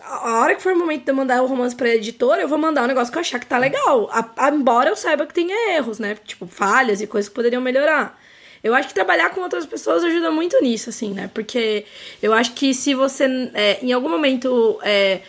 A 0.00 0.40
hora 0.40 0.54
que 0.54 0.62
for 0.62 0.72
o 0.72 0.78
momento 0.78 1.04
de 1.04 1.10
eu 1.10 1.14
mandar 1.14 1.42
o 1.42 1.46
romance 1.46 1.74
pra 1.74 1.88
editora, 1.88 2.42
eu 2.42 2.48
vou 2.48 2.58
mandar 2.58 2.84
um 2.84 2.86
negócio 2.86 3.10
que 3.10 3.18
eu 3.18 3.20
achar 3.20 3.38
que 3.38 3.46
tá 3.46 3.58
legal. 3.58 4.08
A, 4.12 4.46
a, 4.46 4.50
embora 4.50 4.90
eu 4.90 4.96
saiba 4.96 5.26
que 5.26 5.34
tenha 5.34 5.76
erros, 5.76 5.98
né? 5.98 6.16
Tipo, 6.24 6.46
falhas 6.46 7.00
e 7.00 7.06
coisas 7.06 7.28
que 7.28 7.34
poderiam 7.34 7.62
melhorar. 7.62 8.18
Eu 8.62 8.74
acho 8.74 8.88
que 8.88 8.94
trabalhar 8.94 9.30
com 9.30 9.40
outras 9.40 9.64
pessoas 9.64 10.04
ajuda 10.04 10.30
muito 10.30 10.60
nisso, 10.60 10.90
assim, 10.90 11.12
né? 11.12 11.30
Porque 11.32 11.84
eu 12.22 12.32
acho 12.32 12.52
que 12.52 12.74
se 12.74 12.94
você, 12.94 13.24
é, 13.54 13.78
em 13.82 13.92
algum 13.92 14.08
momento, 14.08 14.78
é, 14.82 15.20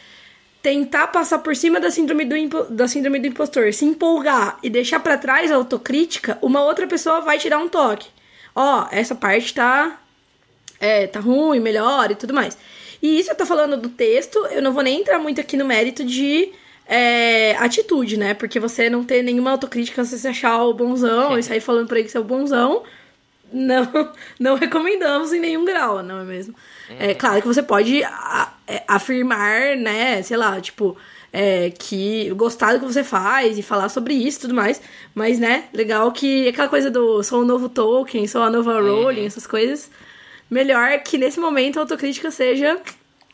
tentar 0.61 1.07
passar 1.07 1.39
por 1.39 1.55
cima 1.55 1.79
da 1.79 1.89
síndrome 1.89 2.25
do, 2.25 2.63
da 2.65 2.87
síndrome 2.87 3.19
do 3.19 3.27
impostor, 3.27 3.71
se 3.73 3.85
empolgar 3.85 4.57
e 4.61 4.69
deixar 4.69 4.99
para 4.99 5.17
trás 5.17 5.51
a 5.51 5.55
autocrítica, 5.55 6.37
uma 6.41 6.63
outra 6.63 6.87
pessoa 6.87 7.21
vai 7.21 7.37
te 7.37 7.49
dar 7.49 7.59
um 7.59 7.69
toque. 7.69 8.07
Ó, 8.59 8.87
essa 8.89 9.13
parte 9.13 9.53
tá, 9.53 10.01
é, 10.79 11.05
tá 11.05 11.19
ruim, 11.19 11.59
melhor 11.59 12.09
e 12.09 12.15
tudo 12.15 12.33
mais. 12.33 12.57
E 12.99 13.19
isso 13.19 13.29
eu 13.29 13.35
tô 13.35 13.45
falando 13.45 13.77
do 13.77 13.87
texto, 13.87 14.39
eu 14.47 14.63
não 14.63 14.73
vou 14.73 14.81
nem 14.81 14.99
entrar 14.99 15.19
muito 15.19 15.39
aqui 15.39 15.55
no 15.55 15.63
mérito 15.63 16.03
de 16.03 16.49
é, 16.87 17.55
atitude, 17.57 18.17
né? 18.17 18.33
Porque 18.33 18.59
você 18.59 18.89
não 18.89 19.03
ter 19.03 19.21
nenhuma 19.21 19.51
autocrítica, 19.51 20.03
você 20.03 20.17
se 20.17 20.27
achar 20.27 20.63
o 20.63 20.73
bonzão 20.73 21.37
e 21.37 21.43
sair 21.43 21.61
falando 21.61 21.87
por 21.87 21.97
aí 21.97 22.03
que 22.03 22.09
você 22.09 22.17
é 22.17 22.19
o 22.19 22.23
bonzão, 22.23 22.81
não, 23.53 24.11
não 24.39 24.55
recomendamos 24.55 25.31
em 25.33 25.39
nenhum 25.39 25.63
grau, 25.63 26.01
não 26.01 26.21
é 26.21 26.23
mesmo? 26.23 26.55
Uhum. 26.89 26.95
É 26.97 27.13
claro 27.13 27.39
que 27.39 27.47
você 27.47 27.61
pode 27.61 28.01
é, 28.01 28.83
afirmar, 28.87 29.77
né, 29.77 30.23
sei 30.23 30.35
lá, 30.35 30.59
tipo, 30.59 30.97
é, 31.31 31.71
que 31.71 32.29
gostar 32.31 32.73
do 32.73 32.79
que 32.79 32.85
você 32.85 33.03
faz 33.03 33.57
e 33.57 33.61
falar 33.61 33.89
sobre 33.89 34.13
isso 34.13 34.39
e 34.39 34.41
tudo 34.41 34.53
mais, 34.53 34.81
mas, 35.13 35.39
né, 35.39 35.65
legal 35.73 36.11
que 36.11 36.47
aquela 36.47 36.67
coisa 36.67 36.89
do 36.89 37.21
sou 37.23 37.41
o 37.41 37.45
novo 37.45 37.69
Tolkien, 37.69 38.27
sou 38.27 38.41
a 38.41 38.49
nova 38.49 38.81
uhum. 38.81 39.03
Rowling, 39.03 39.25
essas 39.25 39.45
coisas, 39.45 39.89
melhor 40.49 40.99
que 40.99 41.17
nesse 41.17 41.39
momento 41.39 41.77
a 41.77 41.81
autocrítica 41.81 42.31
seja 42.31 42.79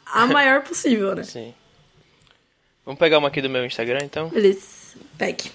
a 0.06 0.26
maior 0.28 0.62
possível, 0.62 1.16
né? 1.16 1.24
Sim. 1.24 1.54
Vamos 2.86 3.00
pegar 3.00 3.20
uma 3.20 3.30
aqui 3.30 3.42
do 3.42 3.50
meu 3.50 3.66
Instagram, 3.66 4.00
então? 4.04 4.30
Beleza, 4.30 4.62
pegue. 5.18 5.52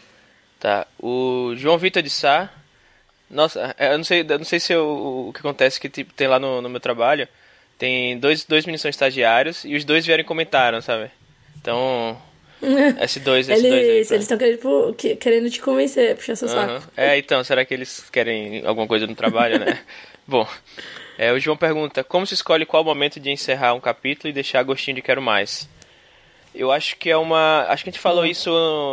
Tá, 0.59 0.87
o 0.99 1.53
João 1.57 1.79
Vitor 1.79 2.03
de 2.03 2.11
Sá 2.11 2.51
nossa, 3.31 3.75
é, 3.79 3.93
eu 3.93 3.99
não 3.99 4.05
sei, 4.05 4.23
eu 4.23 4.39
não 4.39 4.45
sei 4.45 4.59
se 4.59 4.73
eu, 4.73 5.29
o 5.29 5.33
que 5.33 5.41
acontece 5.41 5.79
que 5.79 5.89
tipo, 5.89 6.13
tem 6.15 6.27
lá 6.27 6.39
no, 6.39 6.63
no 6.63 6.69
meu 6.69 6.81
trabalho. 6.81 7.29
Tem 7.79 8.19
dois, 8.19 8.45
dois 8.45 8.65
meninos 8.65 8.81
são 8.81 8.89
estagiários 8.89 9.65
e 9.65 9.77
os 9.77 9.85
dois 9.85 10.05
vieram 10.05 10.23
e 10.23 10.27
comentaram, 10.27 10.81
sabe? 10.81 11.11
Então. 11.61 12.21
S2, 12.63 13.47
S2 13.47 13.51
eles, 13.51 13.65
aí. 13.65 14.07
Pra... 14.07 14.15
Eles 14.17 14.23
estão 14.23 14.39
querendo, 14.39 14.97
querendo 15.21 15.51
te 15.51 15.61
convencer, 15.61 16.17
puxar 16.17 16.37
seu 16.37 16.49
uhum. 16.49 16.55
saco. 16.55 16.91
É, 16.97 17.19
então, 17.19 17.43
será 17.45 17.65
que 17.65 17.75
eles 17.75 18.09
querem 18.11 18.65
alguma 18.67 18.87
coisa 18.87 19.07
no 19.07 19.15
trabalho, 19.15 19.59
né? 19.59 19.79
Bom, 20.27 20.47
é, 21.17 21.33
o 21.33 21.39
João 21.39 21.57
pergunta: 21.57 22.05
como 22.05 22.27
se 22.27 22.35
escolhe 22.35 22.67
qual 22.67 22.85
momento 22.85 23.19
de 23.19 23.31
encerrar 23.31 23.75
um 23.75 23.81
capítulo 23.81 24.31
e 24.31 24.33
deixar 24.33 24.63
gostinho 24.63 24.97
de 24.97 25.03
quero 25.03 25.23
mais? 25.23 25.69
Eu 26.55 26.73
acho 26.73 26.97
que 26.97 27.11
é 27.11 27.17
uma. 27.17 27.67
Acho 27.69 27.85
que 27.85 27.91
a 27.91 27.93
gente 27.93 28.01
falou 28.01 28.25
uhum. 28.25 28.31
isso 28.31 28.51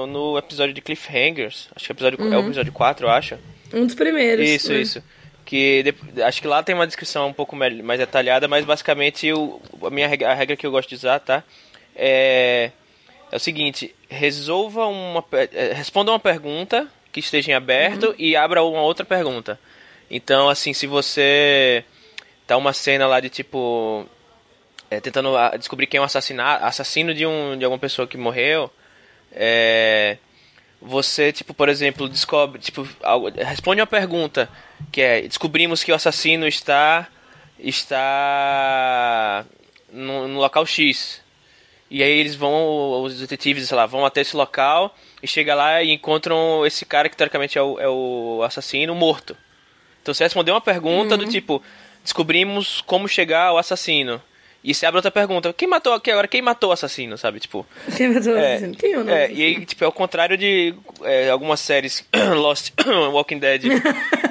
no 0.07 0.37
episódio 0.37 0.73
de 0.73 0.81
Cliffhangers. 0.81 1.69
Acho 1.75 1.85
que 1.85 1.91
é 1.91 1.93
o 1.93 1.95
episódio, 1.95 2.21
uhum. 2.21 2.33
é 2.33 2.37
o 2.37 2.45
episódio 2.47 2.71
4, 2.71 3.05
eu 3.05 3.09
acho. 3.09 3.37
Um 3.73 3.85
dos 3.85 3.95
primeiros. 3.95 4.47
Isso, 4.47 4.73
né? 4.73 4.81
isso. 4.81 5.03
Que 5.45 5.93
acho 6.23 6.41
que 6.41 6.47
lá 6.47 6.63
tem 6.63 6.73
uma 6.73 6.87
descrição 6.87 7.27
um 7.27 7.33
pouco 7.33 7.55
mais 7.55 7.99
detalhada, 7.99 8.47
mas 8.47 8.65
basicamente 8.65 9.27
eu, 9.27 9.61
a 9.83 9.89
minha 9.91 10.07
regra, 10.07 10.31
a 10.31 10.33
regra 10.33 10.55
que 10.55 10.65
eu 10.65 10.71
gosto 10.71 10.89
de 10.89 10.95
usar, 10.95 11.19
tá? 11.19 11.43
É, 11.95 12.71
é 13.31 13.35
o 13.35 13.39
seguinte: 13.39 13.95
resolva 14.09 14.85
uma. 14.87 15.23
É, 15.31 15.73
responda 15.73 16.11
uma 16.11 16.19
pergunta 16.19 16.87
que 17.11 17.19
esteja 17.19 17.51
em 17.51 17.53
aberto 17.53 18.07
uhum. 18.07 18.15
e 18.17 18.35
abra 18.35 18.63
uma 18.63 18.81
outra 18.81 19.05
pergunta. 19.05 19.59
Então, 20.09 20.49
assim, 20.49 20.73
se 20.73 20.85
você 20.85 21.83
tá 22.45 22.57
uma 22.57 22.73
cena 22.73 23.07
lá 23.07 23.19
de 23.19 23.29
tipo. 23.29 24.05
É, 24.89 24.99
tentando 24.99 25.31
descobrir 25.57 25.87
quem 25.87 25.97
é 25.97 26.01
o 26.01 26.05
assassino 26.05 27.13
de, 27.13 27.25
um, 27.25 27.57
de 27.57 27.65
alguma 27.65 27.79
pessoa 27.79 28.07
que 28.07 28.17
morreu. 28.17 28.69
É, 29.31 30.17
você, 30.79 31.33
tipo, 31.33 31.53
por 31.53 31.67
exemplo, 31.67 32.07
descobre, 32.07 32.61
tipo, 32.61 32.87
responde 33.35 33.81
uma 33.81 33.87
pergunta 33.87 34.47
que 34.91 35.01
é: 35.01 35.21
descobrimos 35.21 35.83
que 35.83 35.91
o 35.91 35.95
assassino 35.95 36.47
está 36.47 37.07
está 37.57 39.45
no, 39.91 40.27
no, 40.27 40.39
local 40.39 40.65
X. 40.65 41.21
E 41.95 42.03
aí 42.03 42.19
eles 42.19 42.35
vão, 42.35 43.03
os 43.03 43.17
detetives, 43.21 43.69
sei 43.69 43.77
lá, 43.77 43.85
vão 43.85 44.05
até 44.05 44.19
esse 44.19 44.35
local 44.35 44.93
e 45.23 45.27
chega 45.27 45.55
lá 45.55 45.81
e 45.81 45.93
encontram 45.93 46.65
esse 46.65 46.85
cara 46.85 47.07
que 47.07 47.15
teoricamente 47.15 47.57
é 47.57 47.61
o, 47.61 47.79
é 47.79 47.87
o 47.87 48.43
assassino 48.43 48.93
morto. 48.93 49.33
Então 50.01 50.13
você 50.13 50.25
respondeu 50.25 50.53
uma 50.53 50.59
pergunta 50.59 51.15
uhum. 51.15 51.21
do 51.21 51.25
tipo: 51.25 51.63
descobrimos 52.03 52.81
como 52.81 53.07
chegar 53.07 53.45
ao 53.45 53.57
assassino. 53.57 54.21
E 54.61 54.73
se 54.73 54.85
abre 54.85 54.97
outra 54.97 55.09
pergunta, 55.09 55.53
quem 55.53 55.69
matou 55.69 55.93
aqui 55.93 56.11
agora? 56.11 56.27
Quem 56.27 56.41
matou 56.41 56.71
o 56.71 56.73
assassino, 56.73 57.17
sabe? 57.17 57.39
Tipo. 57.39 57.65
Quem 57.95 58.09
matou 58.09 58.33
o 58.33 58.37
é, 58.37 58.55
assassino? 58.55 58.75
Quem 58.75 58.91
é 58.91 58.99
o 58.99 59.09
é, 59.09 59.31
E 59.31 59.41
aí, 59.41 59.65
tipo, 59.65 59.85
é 59.85 59.87
o 59.87 59.91
contrário 59.93 60.37
de 60.37 60.75
é, 61.01 61.29
algumas 61.29 61.61
séries 61.61 62.05
Lost, 62.35 62.73
Walking 63.13 63.39
Dead, 63.39 63.63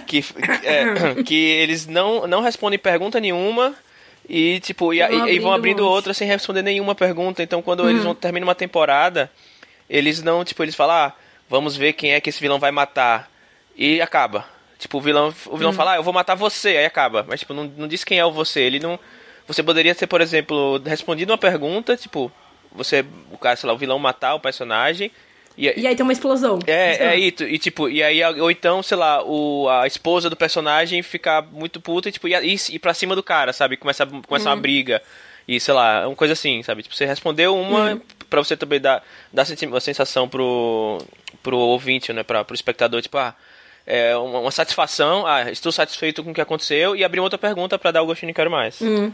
que, 0.06 0.22
é, 0.64 1.22
que 1.24 1.34
eles 1.34 1.86
não, 1.86 2.26
não 2.26 2.42
respondem 2.42 2.78
pergunta 2.78 3.18
nenhuma. 3.18 3.74
E, 4.28 4.60
tipo, 4.60 4.94
e, 4.94 5.00
e, 5.00 5.34
e 5.34 5.38
vão 5.38 5.52
abrindo 5.52 5.86
outra 5.86 6.14
sem 6.14 6.26
responder 6.26 6.62
nenhuma 6.62 6.94
pergunta. 6.94 7.42
Então, 7.42 7.60
quando 7.60 7.88
eles 7.88 7.98
uhum. 7.98 8.06
vão 8.06 8.14
terminar 8.14 8.46
uma 8.46 8.54
temporada, 8.54 9.30
eles 9.88 10.22
não, 10.22 10.44
tipo, 10.44 10.62
eles 10.62 10.74
falam, 10.74 10.96
ah, 10.96 11.12
vamos 11.48 11.76
ver 11.76 11.92
quem 11.92 12.12
é 12.12 12.20
que 12.20 12.30
esse 12.30 12.40
vilão 12.40 12.58
vai 12.58 12.70
matar. 12.70 13.30
E 13.76 14.00
acaba. 14.00 14.46
Tipo, 14.78 14.98
o 14.98 15.00
vilão, 15.00 15.34
o 15.46 15.56
vilão 15.56 15.72
hum. 15.72 15.74
fala, 15.74 15.92
ah, 15.92 15.96
eu 15.96 16.02
vou 16.02 16.12
matar 16.12 16.34
você, 16.34 16.68
aí 16.70 16.86
acaba. 16.86 17.24
Mas, 17.28 17.40
tipo, 17.40 17.52
não, 17.54 17.64
não 17.76 17.88
diz 17.88 18.04
quem 18.04 18.18
é 18.18 18.24
o 18.24 18.32
você. 18.32 18.60
Ele 18.60 18.78
não 18.78 18.98
você 19.46 19.62
poderia 19.62 19.94
ter, 19.94 20.06
por 20.06 20.20
exemplo, 20.20 20.80
respondido 20.84 21.30
uma 21.32 21.38
pergunta, 21.38 21.96
tipo, 21.96 22.32
você, 22.72 23.04
o 23.30 23.36
cara, 23.36 23.56
sei 23.56 23.66
lá, 23.66 23.74
o 23.74 23.78
vilão 23.78 23.98
matar 23.98 24.34
o 24.34 24.40
personagem. 24.40 25.10
E, 25.56 25.80
e 25.80 25.86
aí 25.86 25.94
tem 25.94 26.02
uma 26.02 26.12
explosão. 26.12 26.58
É, 26.66 27.14
é, 27.14 27.18
e, 27.18 27.26
e 27.26 27.58
tipo, 27.58 27.88
e 27.88 28.02
aí, 28.02 28.22
ou 28.40 28.50
então, 28.50 28.82
sei 28.82 28.96
lá, 28.96 29.24
o, 29.24 29.68
a 29.68 29.86
esposa 29.86 30.28
do 30.28 30.36
personagem 30.36 31.02
ficar 31.02 31.42
muito 31.42 31.80
puta 31.80 32.08
e, 32.08 32.12
tipo, 32.12 32.26
ir, 32.26 32.42
ir 32.44 32.78
pra 32.78 32.94
cima 32.94 33.14
do 33.14 33.22
cara, 33.22 33.52
sabe? 33.52 33.76
Começa, 33.76 34.04
começa 34.04 34.48
uhum. 34.48 34.54
uma 34.54 34.60
briga. 34.60 35.00
E, 35.46 35.60
sei 35.60 35.74
lá, 35.74 36.06
uma 36.06 36.16
coisa 36.16 36.32
assim, 36.32 36.62
sabe? 36.62 36.82
Tipo, 36.82 36.94
você 36.94 37.04
respondeu 37.04 37.56
uma 37.56 37.92
uhum. 37.92 38.00
pra 38.28 38.42
você 38.42 38.56
também 38.56 38.80
dar, 38.80 39.02
dar 39.32 39.46
uma 39.68 39.80
sensação 39.80 40.28
pro, 40.28 40.98
pro 41.42 41.58
ouvinte, 41.58 42.12
né? 42.12 42.22
Pra, 42.22 42.44
pro 42.44 42.54
espectador, 42.54 43.00
tipo, 43.00 43.16
ah, 43.18 43.34
é 43.86 44.16
uma, 44.16 44.40
uma 44.40 44.50
satisfação, 44.50 45.26
ah, 45.26 45.50
estou 45.50 45.70
satisfeito 45.70 46.24
com 46.24 46.30
o 46.30 46.34
que 46.34 46.40
aconteceu, 46.40 46.96
e 46.96 47.04
abrir 47.04 47.20
outra 47.20 47.38
pergunta 47.38 47.78
para 47.78 47.90
dar 47.90 48.02
o 48.02 48.06
gostinho 48.06 48.30
de 48.30 48.34
quero 48.34 48.50
mais. 48.50 48.80
Uhum. 48.80 49.12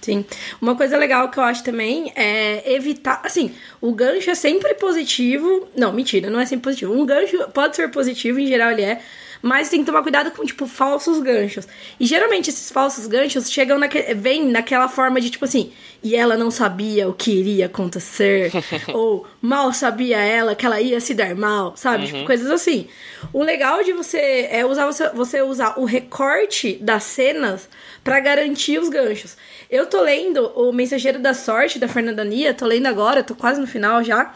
Sim. 0.00 0.24
Uma 0.60 0.76
coisa 0.76 0.96
legal 0.96 1.28
que 1.30 1.38
eu 1.38 1.42
acho 1.42 1.64
também 1.64 2.12
é 2.14 2.72
evitar. 2.74 3.20
Assim, 3.24 3.52
o 3.80 3.92
gancho 3.92 4.30
é 4.30 4.34
sempre 4.34 4.74
positivo. 4.74 5.68
Não, 5.76 5.92
mentira, 5.92 6.30
não 6.30 6.40
é 6.40 6.46
sempre 6.46 6.64
positivo. 6.64 6.92
Um 6.92 7.04
gancho 7.04 7.36
pode 7.52 7.76
ser 7.76 7.90
positivo, 7.90 8.38
em 8.38 8.46
geral 8.46 8.70
ele 8.72 8.82
é. 8.82 9.00
Mas 9.40 9.68
tem 9.68 9.80
que 9.80 9.86
tomar 9.86 10.02
cuidado 10.02 10.30
com, 10.30 10.44
tipo, 10.44 10.66
falsos 10.66 11.20
ganchos. 11.20 11.66
E 11.98 12.06
geralmente 12.06 12.50
esses 12.50 12.70
falsos 12.70 13.06
ganchos 13.06 13.50
chegam 13.50 13.78
naque, 13.78 14.14
vem 14.14 14.48
naquela 14.48 14.88
forma 14.88 15.20
de, 15.20 15.30
tipo 15.30 15.44
assim, 15.44 15.72
e 16.02 16.16
ela 16.16 16.36
não 16.36 16.50
sabia 16.50 17.08
o 17.08 17.12
que 17.12 17.30
iria 17.30 17.66
acontecer. 17.66 18.50
ou 18.92 19.26
mal 19.40 19.72
sabia 19.72 20.18
ela 20.18 20.54
que 20.54 20.66
ela 20.66 20.80
ia 20.80 21.00
se 21.00 21.14
dar 21.14 21.34
mal, 21.34 21.76
sabe? 21.76 22.06
Tipo, 22.06 22.18
uhum. 22.18 22.22
Tipo, 22.22 22.26
coisas 22.26 22.50
assim. 22.50 22.88
O 23.32 23.42
legal 23.42 23.82
de 23.82 23.92
você 23.92 24.48
é 24.50 24.64
usar 24.64 24.86
você, 24.86 25.08
você 25.10 25.42
usar 25.42 25.78
o 25.78 25.84
recorte 25.84 26.78
das 26.80 27.04
cenas 27.04 27.68
para 28.02 28.20
garantir 28.20 28.78
os 28.78 28.88
ganchos. 28.88 29.36
Eu 29.70 29.86
tô 29.86 30.00
lendo 30.00 30.46
O 30.54 30.72
Mensageiro 30.72 31.18
da 31.18 31.34
Sorte, 31.34 31.78
da 31.78 31.88
Fernanda 31.88 32.24
Nia, 32.24 32.54
tô 32.54 32.66
lendo 32.66 32.86
agora, 32.86 33.22
tô 33.22 33.34
quase 33.34 33.60
no 33.60 33.66
final 33.66 34.02
já. 34.02 34.34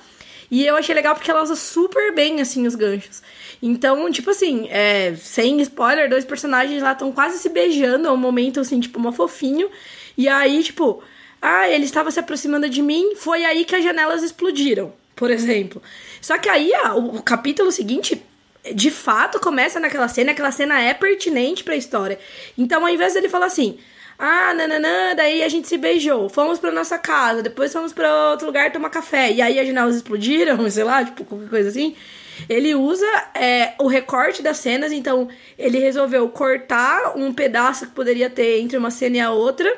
E 0.50 0.66
eu 0.66 0.76
achei 0.76 0.94
legal 0.94 1.14
porque 1.14 1.30
ela 1.30 1.42
usa 1.42 1.56
super 1.56 2.14
bem, 2.14 2.42
assim, 2.42 2.66
os 2.66 2.74
ganchos. 2.74 3.22
Então, 3.62 4.10
tipo 4.10 4.30
assim, 4.30 4.66
é, 4.70 5.14
sem 5.14 5.60
spoiler, 5.60 6.10
dois 6.10 6.24
personagens 6.24 6.82
lá 6.82 6.92
estão 6.92 7.12
quase 7.12 7.38
se 7.38 7.48
beijando 7.48 8.08
a 8.08 8.12
um 8.12 8.16
momento, 8.16 8.58
assim, 8.58 8.80
tipo, 8.80 8.98
uma 8.98 9.12
fofinho. 9.12 9.70
E 10.18 10.28
aí, 10.28 10.64
tipo, 10.64 11.00
ah, 11.40 11.68
ele 11.68 11.84
estava 11.84 12.10
se 12.10 12.18
aproximando 12.18 12.68
de 12.68 12.82
mim, 12.82 13.14
foi 13.14 13.44
aí 13.44 13.64
que 13.64 13.76
as 13.76 13.84
janelas 13.84 14.22
explodiram, 14.24 14.92
por 15.14 15.30
exemplo. 15.30 15.80
Só 16.20 16.36
que 16.38 16.48
aí, 16.48 16.74
ah, 16.74 16.94
o, 16.96 17.18
o 17.18 17.22
capítulo 17.22 17.70
seguinte 17.70 18.20
de 18.74 18.90
fato 18.90 19.40
começa 19.40 19.80
naquela 19.80 20.08
cena, 20.08 20.32
aquela 20.32 20.52
cena 20.52 20.80
é 20.80 20.94
pertinente 20.94 21.64
para 21.64 21.74
a 21.74 21.76
história. 21.76 22.18
Então, 22.58 22.82
ao 22.82 22.88
invés 22.88 23.14
dele 23.14 23.28
falar 23.28 23.46
assim, 23.46 23.78
ah, 24.18 24.54
nananã, 24.54 25.14
daí 25.16 25.42
a 25.42 25.48
gente 25.48 25.66
se 25.66 25.76
beijou. 25.76 26.28
Fomos 26.28 26.58
pra 26.58 26.70
nossa 26.70 26.98
casa, 26.98 27.42
depois 27.42 27.72
fomos 27.72 27.92
pra 27.92 28.30
outro 28.30 28.46
lugar 28.46 28.72
tomar 28.72 28.90
café. 28.90 29.32
E 29.32 29.42
aí 29.42 29.58
as 29.58 29.66
janelas 29.66 29.96
explodiram, 29.96 30.66
sei 30.70 30.84
lá, 30.84 31.04
tipo, 31.04 31.24
qualquer 31.24 31.48
coisa 31.48 31.68
assim. 31.68 31.96
Ele 32.48 32.74
usa 32.74 33.06
é, 33.34 33.74
o 33.78 33.86
recorte 33.86 34.42
das 34.42 34.58
cenas, 34.58 34.92
então 34.92 35.28
ele 35.58 35.78
resolveu 35.78 36.28
cortar 36.28 37.16
um 37.16 37.32
pedaço 37.32 37.86
que 37.86 37.92
poderia 37.92 38.30
ter 38.30 38.60
entre 38.60 38.76
uma 38.76 38.90
cena 38.90 39.16
e 39.16 39.20
a 39.20 39.30
outra 39.30 39.72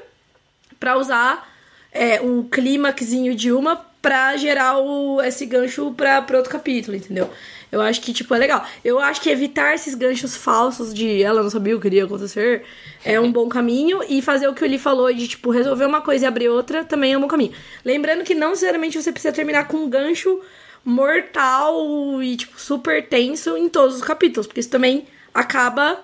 para 0.79 0.97
usar 0.97 1.49
é, 1.93 2.21
um 2.21 2.43
clímaxzinho 2.43 3.35
de 3.35 3.53
uma 3.53 3.77
pra 4.03 4.37
gerar 4.37 4.79
o, 4.79 5.23
esse 5.23 5.47
gancho 5.47 5.93
pra, 5.97 6.21
pra 6.21 6.37
outro 6.37 6.53
capítulo, 6.53 6.97
entendeu? 6.97 7.31
Eu 7.73 7.81
acho 7.81 8.01
que, 8.03 8.13
tipo, 8.13 8.33
é 8.35 8.39
legal. 8.39 8.65
Eu 8.85 9.01
acho 9.01 9.21
que 9.21 9.29
evitar 9.29 9.75
esses 9.75 9.97
ganchos 9.97 10.37
falsos 10.37 10.95
de 10.95 11.23
ela 11.23 11.43
não 11.43 11.51
sabia 11.51 11.77
o 11.77 11.81
que 11.81 11.89
iria 11.89 12.05
acontecer 12.05 12.63
é 13.05 13.19
um 13.19 13.33
bom 13.33 13.49
caminho. 13.49 14.01
E 14.09 14.23
fazer 14.23 14.47
o 14.47 14.55
que 14.55 14.63
o 14.63 14.69
Lee 14.69 14.79
falou 14.79 15.13
de, 15.13 15.27
tipo, 15.27 15.51
resolver 15.51 15.85
uma 15.85 16.01
coisa 16.01 16.25
e 16.25 16.29
abrir 16.29 16.49
outra 16.49 16.85
também 16.85 17.15
é 17.15 17.19
um 17.19 17.21
bom 17.21 17.27
caminho. 17.27 17.53
Lembrando 17.85 18.23
que 18.23 18.33
não 18.33 18.51
necessariamente 18.51 19.03
você 19.03 19.11
precisa 19.11 19.35
terminar 19.35 19.67
com 19.67 19.79
um 19.79 19.89
gancho 19.89 20.41
mortal 20.85 22.23
e, 22.23 22.37
tipo, 22.37 22.61
super 22.61 23.07
tenso 23.09 23.57
em 23.57 23.69
todos 23.69 23.97
os 23.97 24.03
capítulos. 24.03 24.47
Porque 24.47 24.61
isso 24.61 24.71
também 24.71 25.07
acaba 25.33 26.01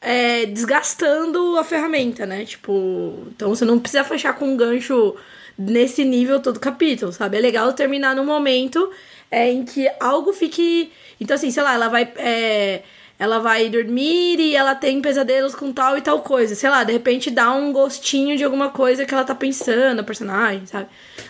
é, 0.00 0.46
desgastando 0.46 1.58
a 1.58 1.64
ferramenta, 1.64 2.24
né? 2.24 2.44
Tipo, 2.44 3.26
então 3.34 3.50
você 3.50 3.64
não 3.64 3.78
precisa 3.78 4.04
fechar 4.04 4.34
com 4.34 4.46
um 4.46 4.56
gancho 4.56 5.16
nesse 5.58 6.04
nível 6.04 6.40
todo 6.40 6.60
capítulo, 6.60 7.12
sabe? 7.12 7.36
É 7.36 7.40
legal 7.40 7.72
terminar 7.72 8.14
no 8.14 8.24
momento 8.24 8.90
é, 9.30 9.50
em 9.50 9.64
que 9.64 9.90
algo 10.00 10.32
fique 10.32 10.90
então, 11.22 11.36
assim, 11.36 11.52
sei 11.52 11.62
lá, 11.62 11.74
ela 11.74 11.88
vai. 11.88 12.12
É, 12.16 12.82
ela 13.16 13.38
vai 13.38 13.68
dormir 13.68 14.40
e 14.40 14.56
ela 14.56 14.74
tem 14.74 15.00
pesadelos 15.00 15.54
com 15.54 15.72
tal 15.72 15.96
e 15.96 16.00
tal 16.00 16.20
coisa. 16.22 16.56
Sei 16.56 16.68
lá, 16.68 16.82
de 16.82 16.92
repente 16.92 17.30
dá 17.30 17.52
um 17.52 17.72
gostinho 17.72 18.36
de 18.36 18.42
alguma 18.42 18.70
coisa 18.70 19.06
que 19.06 19.14
ela 19.14 19.22
tá 19.22 19.32
pensando, 19.32 20.00
a 20.00 20.02
personagem, 20.02 20.66
sabe? 20.66 20.88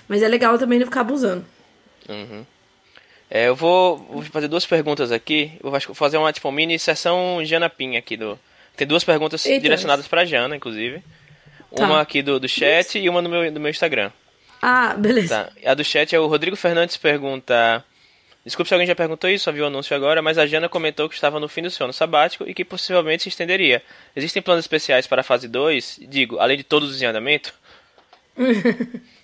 Mas 0.09 0.23
é 0.23 0.29
legal 0.29 0.59
também 0.59 0.79
não 0.79 0.87
ficar 0.87 1.03
abusando. 1.03 1.45
Uhum. 2.09 2.47
É, 3.35 3.49
eu 3.49 3.57
vou, 3.57 3.97
vou, 3.97 4.23
fazer 4.25 4.47
duas 4.47 4.67
perguntas 4.67 5.11
aqui. 5.11 5.53
Eu 5.65 5.71
vou 5.71 5.81
fazer 5.95 6.19
uma 6.19 6.31
tipo 6.35 6.53
mini 6.53 6.79
sessão 6.79 7.43
Jana 7.43 7.71
Pin 7.71 7.97
aqui 7.97 8.15
do. 8.15 8.39
Tem 8.77 8.87
duas 8.87 9.05
perguntas 9.05 9.47
Eita. 9.47 9.63
direcionadas 9.63 10.07
pra 10.07 10.27
Jana, 10.27 10.55
inclusive. 10.55 11.03
Tá. 11.75 11.87
Uma 11.87 12.03
aqui 12.03 12.21
do, 12.21 12.39
do 12.39 12.47
chat 12.47 12.99
e 12.99 13.09
uma 13.09 13.23
do 13.23 13.31
meu, 13.31 13.51
do 13.51 13.59
meu 13.59 13.71
Instagram. 13.71 14.13
Ah, 14.61 14.93
beleza. 14.93 15.45
Tá. 15.45 15.71
A 15.71 15.73
do 15.73 15.83
chat 15.83 16.15
é 16.15 16.21
o 16.21 16.27
Rodrigo 16.27 16.57
Fernandes 16.57 16.99
pergunta. 16.99 17.83
Desculpe 18.45 18.69
se 18.69 18.75
alguém 18.75 18.87
já 18.87 18.95
perguntou 18.95 19.31
isso, 19.31 19.45
só 19.45 19.53
viu 19.53 19.65
o 19.65 19.69
anúncio 19.69 19.97
agora, 19.97 20.21
mas 20.21 20.37
a 20.37 20.45
Jana 20.45 20.69
comentou 20.69 21.09
que 21.09 21.15
estava 21.15 21.41
no 21.41 21.49
fim 21.49 21.63
do 21.63 21.71
seu 21.71 21.85
ano 21.85 21.93
sabático 21.95 22.47
e 22.47 22.53
que 22.53 22.67
possivelmente 22.67 23.23
se 23.23 23.31
estenderia. 23.31 23.83
Existem 24.15 24.43
planos 24.43 24.65
especiais 24.65 25.07
para 25.07 25.23
a 25.23 25.25
fase 25.25 25.49
2? 25.49 26.01
Digo, 26.03 26.39
além 26.39 26.59
de 26.59 26.65
todos 26.65 26.91
os 26.91 27.01
em 27.01 27.07
andamento? 27.07 27.55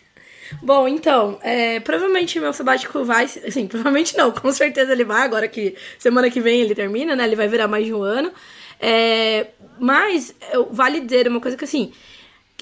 Bom, 0.62 0.88
então, 0.88 1.38
é, 1.42 1.80
provavelmente 1.80 2.38
meu 2.40 2.53
sabático 2.53 3.05
vai. 3.05 3.28
Sim, 3.28 3.66
provavelmente 3.66 4.16
não, 4.16 4.30
com 4.30 4.51
certeza 4.53 4.92
ele 4.92 5.05
vai, 5.05 5.22
agora 5.22 5.49
que 5.49 5.74
semana 5.99 6.30
que 6.30 6.40
vem 6.40 6.61
ele 6.61 6.74
termina, 6.74 7.14
né? 7.14 7.24
Ele 7.24 7.36
vai 7.36 7.49
virar 7.49 7.68
mais 7.68 7.84
de 7.84 7.92
um 7.92 8.03
ano. 8.03 8.32
É, 8.80 9.49
mas, 9.78 10.34
vale 10.70 11.01
dizer 11.01 11.28
uma 11.28 11.40
coisa 11.40 11.57
que 11.57 11.64
assim 11.64 11.92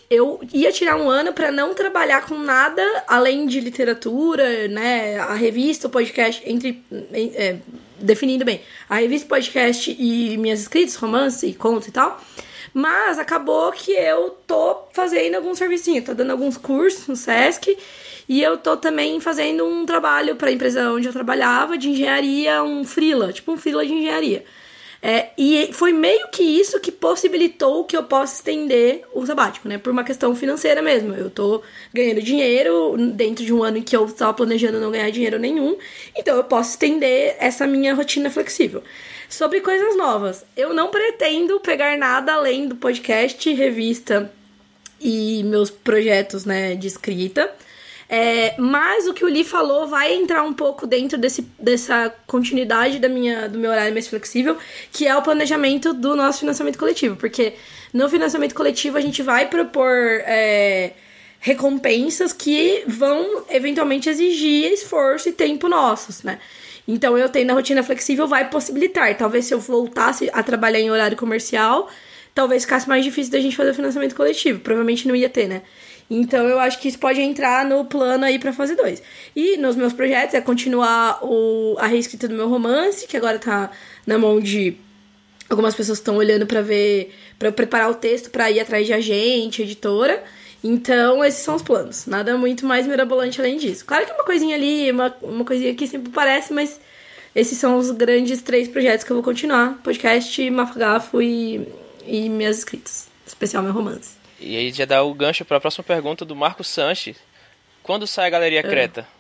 eu 0.09 0.41
ia 0.53 0.70
tirar 0.70 0.97
um 0.97 1.09
ano 1.09 1.32
para 1.32 1.51
não 1.51 1.74
trabalhar 1.74 2.24
com 2.26 2.39
nada 2.39 2.82
além 3.09 3.47
de 3.47 3.61
literatura, 3.61 4.68
né? 4.68 5.18
A 5.18 5.34
revista, 5.34 5.89
o 5.89 5.91
podcast, 5.91 6.43
entre. 6.47 6.82
É, 7.12 7.57
definindo 7.99 8.45
bem, 8.45 8.61
a 8.89 8.97
revista, 8.97 9.28
podcast 9.28 9.91
e 9.99 10.37
minhas 10.37 10.61
escritas, 10.61 10.95
romance, 10.97 11.53
contos 11.55 11.89
e 11.89 11.93
tal. 11.93 12.20
Mas 12.79 13.18
acabou 13.18 13.72
que 13.72 13.93
eu 13.93 14.37
tô 14.47 14.83
fazendo 14.93 15.37
alguns 15.37 15.57
servicinhos, 15.57 16.05
tô 16.05 16.12
dando 16.12 16.33
alguns 16.33 16.59
cursos 16.59 17.09
no 17.09 17.16
SESC. 17.16 17.74
E 18.29 18.43
eu 18.43 18.59
tô 18.59 18.77
também 18.77 19.18
fazendo 19.18 19.64
um 19.64 19.87
trabalho 19.87 20.37
para 20.37 20.51
a 20.51 20.53
empresa 20.53 20.93
onde 20.93 21.07
eu 21.07 21.12
trabalhava 21.14 21.79
de 21.79 21.89
engenharia, 21.89 22.62
um 22.62 22.85
freela, 22.85 23.33
tipo 23.33 23.51
um 23.51 23.57
freela 23.57 23.87
de 23.87 23.95
engenharia. 23.95 24.45
É, 25.03 25.31
e 25.39 25.70
foi 25.72 25.91
meio 25.91 26.29
que 26.29 26.43
isso 26.43 26.79
que 26.79 26.93
possibilitou 26.93 27.83
que 27.85 27.97
eu 27.97 28.03
possa 28.03 28.35
estender 28.35 29.05
o 29.14 29.24
sabático, 29.24 29.66
né? 29.66 29.79
Por 29.79 29.91
uma 29.91 30.05
questão 30.05 30.37
financeira 30.37 30.83
mesmo. 30.83 31.14
Eu 31.14 31.31
tô 31.31 31.62
ganhando 31.95 32.20
dinheiro 32.20 32.95
dentro 33.14 33.43
de 33.43 33.55
um 33.55 33.62
ano 33.62 33.79
em 33.79 33.83
que 33.83 33.97
eu 33.97 34.05
estava 34.05 34.35
planejando 34.35 34.79
não 34.79 34.91
ganhar 34.91 35.09
dinheiro 35.09 35.39
nenhum, 35.39 35.79
então 36.14 36.37
eu 36.37 36.45
posso 36.45 36.72
estender 36.72 37.37
essa 37.39 37.66
minha 37.66 37.95
rotina 37.95 38.29
flexível. 38.29 38.83
Sobre 39.29 39.61
coisas 39.61 39.97
novas, 39.97 40.45
eu 40.57 40.72
não 40.72 40.89
pretendo 40.89 41.59
pegar 41.61 41.97
nada 41.99 42.35
além 42.35 42.68
do 42.68 42.77
podcast, 42.77 43.53
revista 43.53 44.33
e 45.01 45.43
meus 45.45 45.70
projetos, 45.70 46.45
né, 46.45 46.74
de 46.74 46.87
escrita. 46.87 47.53
É, 48.09 48.55
mas 48.57 49.09
o 49.09 49.14
que 49.14 49.24
o 49.24 49.29
Lee 49.29 49.43
falou 49.43 49.89
vai 49.89 50.14
entrar 50.14 50.45
um 50.45 50.53
pouco 50.53 50.87
dentro 50.87 51.18
desse, 51.18 51.43
dessa 51.59 52.14
continuidade 52.27 53.01
da 53.01 53.09
minha, 53.09 53.49
do 53.49 53.59
meu 53.59 53.70
horário 53.70 53.93
mais 53.93 54.07
flexível, 54.07 54.57
que 54.93 55.09
é 55.09 55.16
o 55.16 55.22
planejamento 55.22 55.93
do 55.93 56.14
nosso 56.14 56.41
financiamento 56.41 56.79
coletivo. 56.79 57.16
Porque 57.16 57.55
no 57.93 58.09
financiamento 58.09 58.55
coletivo 58.55 58.97
a 58.97 59.01
gente 59.01 59.22
vai 59.22 59.49
propor 59.49 59.93
é, 60.24 60.93
recompensas 61.41 62.33
que 62.33 62.85
vão 62.87 63.45
eventualmente 63.51 64.09
exigir 64.09 64.72
esforço 64.72 65.29
e 65.29 65.33
tempo 65.33 65.68
nossos, 65.68 66.22
né? 66.22 66.39
Então 66.87 67.18
eu 67.18 67.28
tenho 67.28 67.47
na 67.47 67.55
rotina 67.55 67.82
flexível 67.82 68.26
vai 68.26 68.49
possibilitar. 68.49 69.16
Talvez 69.16 69.47
se 69.47 69.55
eu 69.55 69.61
voltasse 69.61 70.30
a 70.32 70.43
trabalhar 70.43 70.80
em 70.80 70.91
horário 70.91 71.16
comercial, 71.16 71.89
talvez 72.34 72.62
ficasse 72.62 72.89
mais 72.89 73.05
difícil 73.05 73.32
da 73.32 73.41
gente 73.41 73.57
fazer 73.57 73.70
o 73.70 73.74
financiamento 73.74 74.14
coletivo. 74.14 74.61
Provavelmente 74.61 75.09
não 75.09 75.16
ia 75.16 75.28
ter, 75.28 75.49
né? 75.49 75.62
Então 76.09 76.47
eu 76.49 76.59
acho 76.61 76.78
que 76.78 76.89
isso 76.89 76.99
pode 76.99 77.20
entrar 77.20 77.64
no 77.64 77.84
plano 77.84 78.24
aí 78.24 78.39
pra 78.39 78.53
fase 78.53 78.76
2. 78.76 79.03
E 79.34 79.57
nos 79.57 79.74
meus 79.74 79.93
projetos 79.93 80.34
é 80.34 80.41
continuar 80.41 81.18
o, 81.22 81.76
a 81.78 81.87
reescrita 81.87 82.28
do 82.28 82.34
meu 82.34 82.49
romance, 82.49 83.07
que 83.07 83.16
agora 83.16 83.39
tá 83.39 83.70
na 84.07 84.16
mão 84.16 84.41
de 84.41 84.76
algumas 85.49 85.74
pessoas 85.74 85.99
estão 85.99 86.16
olhando 86.16 86.47
para 86.47 86.62
ver, 86.62 87.14
para 87.39 87.51
preparar 87.51 87.91
o 87.91 87.95
texto 87.95 88.30
para 88.30 88.51
ir 88.51 88.61
atrás 88.61 88.87
de 88.87 88.93
agente, 88.93 89.62
editora. 89.62 90.22
Então, 90.63 91.25
esses 91.25 91.43
são 91.43 91.57
os 91.57 91.63
planos. 91.63 92.07
Nada 92.07 92.37
muito 92.37 92.67
mais 92.67 92.87
mirabolante 92.87 93.41
além 93.41 93.57
disso. 93.57 93.85
Claro 93.85 94.07
que 94.07 94.13
uma 94.13 94.25
coisinha 94.25 94.57
ali, 94.57 94.91
uma, 94.91 95.15
uma 95.23 95.45
coisinha 95.45 95.73
aqui 95.73 95.87
sempre 95.87 96.11
parece, 96.11 96.53
mas 96.53 96.81
esses 97.35 97.59
são 97.59 97.77
os 97.77 97.91
grandes 97.91 98.43
três 98.43 98.69
projetos 98.69 99.05
que 99.05 99.13
eu 99.13 99.17
vou 99.17 99.23
continuar: 99.23 99.79
podcast, 99.83 100.51
Mafagafo 100.51 101.21
e, 101.21 101.69
e 102.07 102.29
minhas 102.29 102.59
escritas, 102.59 103.09
especial 103.27 103.63
meu 103.63 103.73
romance. 103.73 104.17
E 104.41 104.57
aí 104.57 104.73
já 104.73 104.85
dá 104.85 105.03
o 105.03 105.15
gancho 105.15 105.45
para 105.45 105.59
a 105.59 105.61
próxima 105.61 105.85
pergunta 105.85 106.25
do 106.25 106.37
Marco 106.37 106.65
Sanches. 106.65 107.17
Quando 107.83 108.07
sai 108.07 108.27
a 108.27 108.31
Galeria 108.31 108.61
é. 108.61 109.16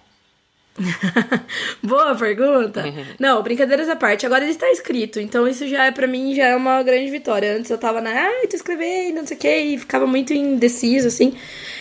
Boa 1.82 2.14
pergunta. 2.14 2.84
Não, 3.18 3.42
brincadeiras 3.42 3.88
à 3.88 3.96
parte. 3.96 4.26
Agora 4.26 4.44
ele 4.44 4.52
está 4.52 4.70
escrito, 4.70 5.18
então 5.20 5.46
isso 5.48 5.66
já 5.66 5.86
é 5.86 5.90
para 5.90 6.06
mim 6.06 6.34
já 6.34 6.48
é 6.48 6.56
uma 6.56 6.82
grande 6.82 7.10
vitória. 7.10 7.56
Antes 7.56 7.70
eu 7.70 7.78
tava 7.78 8.00
na, 8.00 8.10
ai, 8.10 8.46
tô 8.46 8.56
escrevendo, 8.56 9.16
não 9.16 9.26
sei 9.26 9.36
o 9.36 9.40
que, 9.40 9.56
e 9.56 9.78
ficava 9.78 10.06
muito 10.06 10.32
indeciso, 10.32 11.08
assim. 11.08 11.34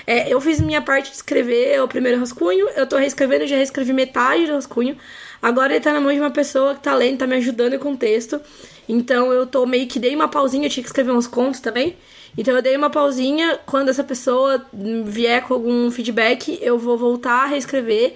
É, 0.08 0.32
eu 0.32 0.40
fiz 0.40 0.60
minha 0.62 0.82
parte 0.82 1.10
de 1.10 1.16
escrever 1.16 1.82
o 1.82 1.88
primeiro 1.88 2.20
rascunho, 2.20 2.68
eu 2.76 2.88
tô 2.88 2.98
reescrevendo, 2.98 3.48
já 3.48 3.58
reescrevi 3.58 3.94
metade 3.94 4.46
do 4.46 4.54
rascunho. 4.54 4.98
Agora 5.42 5.74
ele 5.74 5.84
tá 5.84 5.94
na 5.94 6.02
mão 6.02 6.12
de 6.12 6.20
uma 6.20 6.32
pessoa 6.32 6.76
que 6.76 6.82
tá 6.82 6.96
lendo, 6.96 7.20
tá 7.20 7.28
me 7.28 7.36
ajudando 7.36 7.78
com 7.80 7.92
o 7.92 7.98
texto. 7.98 8.40
Então 8.88 9.32
eu 9.32 9.46
tô 9.46 9.66
meio 9.66 9.88
que 9.88 10.00
dei 10.00 10.16
uma 10.16 10.28
pausinha, 10.28 10.68
eu 10.68 10.70
tinha 10.70 10.84
que 10.84 10.90
escrever 10.90 11.12
uns 11.12 11.28
contos 11.28 11.60
também. 11.60 11.96
Então 12.38 12.56
eu 12.56 12.62
dei 12.62 12.76
uma 12.76 12.90
pausinha, 12.90 13.60
quando 13.66 13.90
essa 13.90 14.04
pessoa 14.04 14.66
vier 15.06 15.44
com 15.44 15.54
algum 15.54 15.90
feedback, 15.90 16.60
eu 16.62 16.78
vou 16.78 16.98
voltar 16.98 17.44
a 17.44 17.46
reescrever. 17.46 18.16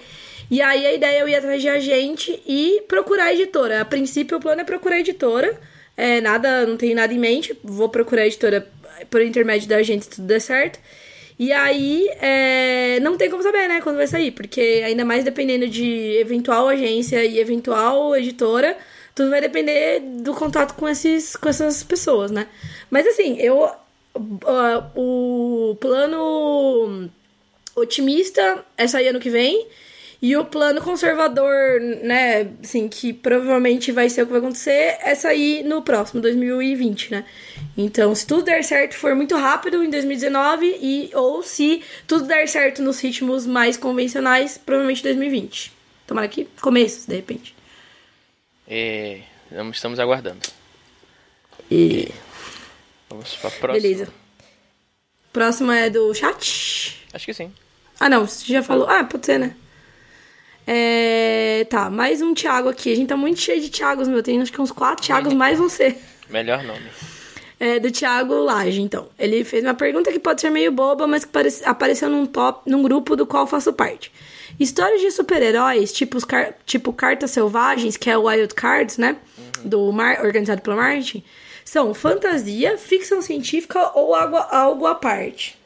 E 0.50 0.60
aí 0.60 0.84
a 0.86 0.92
ideia 0.92 1.18
é 1.18 1.22
eu 1.22 1.28
ir 1.28 1.36
atrás 1.36 1.62
de 1.62 1.68
agente 1.68 2.42
e 2.46 2.82
procurar 2.88 3.26
a 3.26 3.32
editora. 3.32 3.80
A 3.80 3.84
princípio 3.84 4.36
o 4.36 4.40
plano 4.40 4.62
é 4.62 4.64
procurar 4.64 4.96
a 4.96 5.00
editora. 5.00 5.58
É, 5.96 6.20
nada, 6.20 6.66
não 6.66 6.76
tenho 6.76 6.96
nada 6.96 7.12
em 7.14 7.18
mente. 7.18 7.56
Vou 7.62 7.88
procurar 7.88 8.22
a 8.22 8.26
editora 8.26 8.66
por 9.08 9.22
intermédio 9.22 9.68
da 9.68 9.76
agente 9.76 10.06
se 10.06 10.10
tudo 10.10 10.26
der 10.26 10.40
certo. 10.40 10.80
E 11.38 11.52
aí, 11.52 12.06
é, 12.20 13.00
não 13.00 13.16
tem 13.16 13.30
como 13.30 13.42
saber, 13.42 13.66
né, 13.66 13.80
quando 13.80 13.96
vai 13.96 14.06
sair, 14.06 14.30
porque 14.30 14.82
ainda 14.84 15.06
mais 15.06 15.24
dependendo 15.24 15.66
de 15.66 16.18
eventual 16.18 16.68
agência 16.68 17.24
e 17.24 17.38
eventual 17.38 18.14
editora, 18.14 18.76
tudo 19.14 19.30
vai 19.30 19.40
depender 19.40 20.00
do 20.00 20.34
contato 20.34 20.74
com, 20.74 20.86
esses, 20.86 21.36
com 21.36 21.48
essas 21.48 21.82
pessoas, 21.82 22.30
né? 22.30 22.46
Mas 22.90 23.06
assim, 23.06 23.38
eu 23.38 23.70
uh, 24.14 24.82
o 24.94 25.76
plano 25.76 27.08
otimista 27.74 28.64
é 28.76 28.86
sair 28.86 29.08
ano 29.08 29.20
que 29.20 29.30
vem. 29.30 29.66
E 30.22 30.36
o 30.36 30.44
plano 30.44 30.82
conservador, 30.82 31.80
né, 32.02 32.50
assim, 32.62 32.88
que 32.88 33.10
provavelmente 33.10 33.90
vai 33.90 34.10
ser 34.10 34.22
o 34.22 34.26
que 34.26 34.32
vai 34.32 34.40
acontecer, 34.40 34.98
é 35.00 35.14
sair 35.14 35.64
no 35.64 35.80
próximo, 35.80 36.20
2020, 36.20 37.10
né? 37.10 37.24
Então, 37.76 38.14
se 38.14 38.26
tudo 38.26 38.42
der 38.42 38.62
certo, 38.62 38.96
for 38.96 39.14
muito 39.14 39.34
rápido 39.34 39.82
em 39.82 39.88
2019, 39.88 40.66
e, 40.66 41.10
ou 41.14 41.42
se 41.42 41.82
tudo 42.06 42.26
der 42.26 42.46
certo 42.48 42.82
nos 42.82 43.00
ritmos 43.00 43.46
mais 43.46 43.78
convencionais, 43.78 44.58
provavelmente 44.58 45.02
2020. 45.02 45.72
Tomara 46.06 46.28
que 46.28 46.46
começo, 46.60 47.08
de 47.08 47.16
repente. 47.16 47.54
É, 48.68 49.20
estamos 49.72 49.98
aguardando. 49.98 50.40
E... 51.70 52.10
Vamos 53.08 53.34
pra 53.36 53.50
próxima. 53.50 53.82
Beleza. 53.82 54.08
Próxima 55.32 55.76
é 55.76 55.90
do 55.90 56.12
chat? 56.14 57.04
Acho 57.12 57.26
que 57.26 57.34
sim. 57.34 57.52
Ah, 57.98 58.08
não. 58.08 58.26
Você 58.26 58.52
já 58.52 58.62
falou. 58.62 58.88
Ah, 58.88 59.04
pode 59.04 59.26
ser, 59.26 59.38
né? 59.38 59.56
É... 60.72 61.66
Tá, 61.68 61.90
mais 61.90 62.22
um 62.22 62.32
Thiago 62.32 62.68
aqui. 62.68 62.92
A 62.92 62.94
gente 62.94 63.08
tá 63.08 63.16
muito 63.16 63.40
cheio 63.40 63.60
de 63.60 63.68
Thiagos, 63.68 64.06
meu. 64.06 64.22
Tem 64.22 64.40
acho 64.40 64.52
que 64.52 64.60
uns 64.60 64.70
quatro 64.70 65.04
Thiagos, 65.04 65.32
mais 65.32 65.58
você. 65.58 65.96
Melhor 66.28 66.62
nome. 66.62 66.86
É, 67.58 67.80
do 67.80 67.90
Thiago 67.90 68.34
Lage, 68.34 68.80
então. 68.80 69.08
Ele 69.18 69.42
fez 69.42 69.64
uma 69.64 69.74
pergunta 69.74 70.12
que 70.12 70.20
pode 70.20 70.40
ser 70.40 70.48
meio 70.48 70.70
boba, 70.70 71.08
mas 71.08 71.24
que 71.24 71.32
apareceu 71.64 72.08
num, 72.08 72.24
top, 72.24 72.70
num 72.70 72.84
grupo 72.84 73.16
do 73.16 73.26
qual 73.26 73.48
faço 73.48 73.72
parte. 73.72 74.12
Histórias 74.60 75.00
de 75.00 75.10
super-heróis, 75.10 75.92
tipo, 75.92 76.24
car 76.24 76.54
tipo 76.64 76.92
Cartas 76.92 77.32
Selvagens, 77.32 77.96
que 77.96 78.08
é 78.08 78.16
o 78.16 78.28
Wild 78.28 78.54
Cards, 78.54 78.96
né? 78.96 79.16
Do 79.64 79.90
Mar 79.90 80.24
organizado 80.24 80.62
pelo 80.62 80.76
Martin, 80.76 81.24
são 81.64 81.92
fantasia, 81.92 82.78
ficção 82.78 83.20
científica 83.20 83.90
ou 83.98 84.14
algo, 84.14 84.36
algo 84.36 84.86
à 84.86 84.94
parte. 84.94 85.58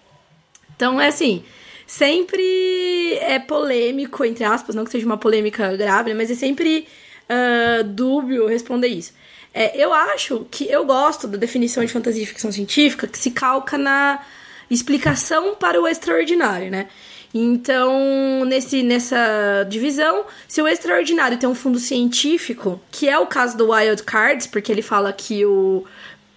Então 0.74 0.98
é 0.98 1.09
assim, 1.09 1.44
sempre 1.87 3.14
é 3.20 3.39
polêmico, 3.39 4.24
entre 4.24 4.45
aspas, 4.45 4.74
não 4.74 4.85
que 4.85 4.91
seja 4.91 5.07
uma 5.07 5.18
polêmica 5.18 5.76
grave, 5.76 6.11
né, 6.11 6.16
mas 6.16 6.30
é 6.30 6.35
sempre 6.35 6.87
uh, 7.28 7.85
dúbio 7.85 8.47
responder 8.47 8.89
isso. 8.89 9.12
É, 9.53 9.76
eu 9.80 9.93
acho 9.93 10.47
que 10.51 10.68
eu 10.68 10.85
gosto 10.85 11.28
da 11.28 11.39
definição 11.39 11.85
de 11.85 11.93
fantasia 11.93 12.24
e 12.24 12.26
ficção 12.26 12.51
científica 12.51 13.07
que 13.07 13.16
se 13.16 13.30
calca 13.30 13.78
na 13.78 14.20
explicação 14.68 15.55
para 15.55 15.80
o 15.80 15.87
extraordinário, 15.87 16.70
né? 16.70 16.89
Então, 17.32 18.45
nesse, 18.45 18.85
nessa 18.85 19.66
divisão, 19.68 20.24
se 20.47 20.62
o 20.62 20.68
extraordinário 20.68 21.37
tem 21.37 21.49
um 21.49 21.55
fundo 21.55 21.80
científico, 21.80 22.80
que 22.93 23.09
é 23.09 23.18
o 23.18 23.26
caso 23.26 23.57
do 23.57 23.70
Wild 23.72 24.05
Cards, 24.05 24.47
porque 24.47 24.70
ele 24.70 24.82
fala 24.82 25.12
que 25.12 25.45
o. 25.45 25.85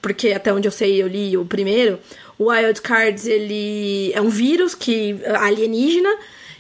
Porque 0.02 0.32
até 0.32 0.52
onde 0.52 0.68
eu 0.68 0.72
sei, 0.72 1.02
eu 1.02 1.08
li 1.08 1.38
o 1.38 1.46
primeiro, 1.46 2.00
o 2.38 2.50
Wild 2.50 2.82
Cards 2.82 3.26
ele 3.26 4.12
é 4.14 4.22
um 4.22 4.30
vírus 4.30 4.76
que 4.76 5.20
alienígena, 5.40 6.16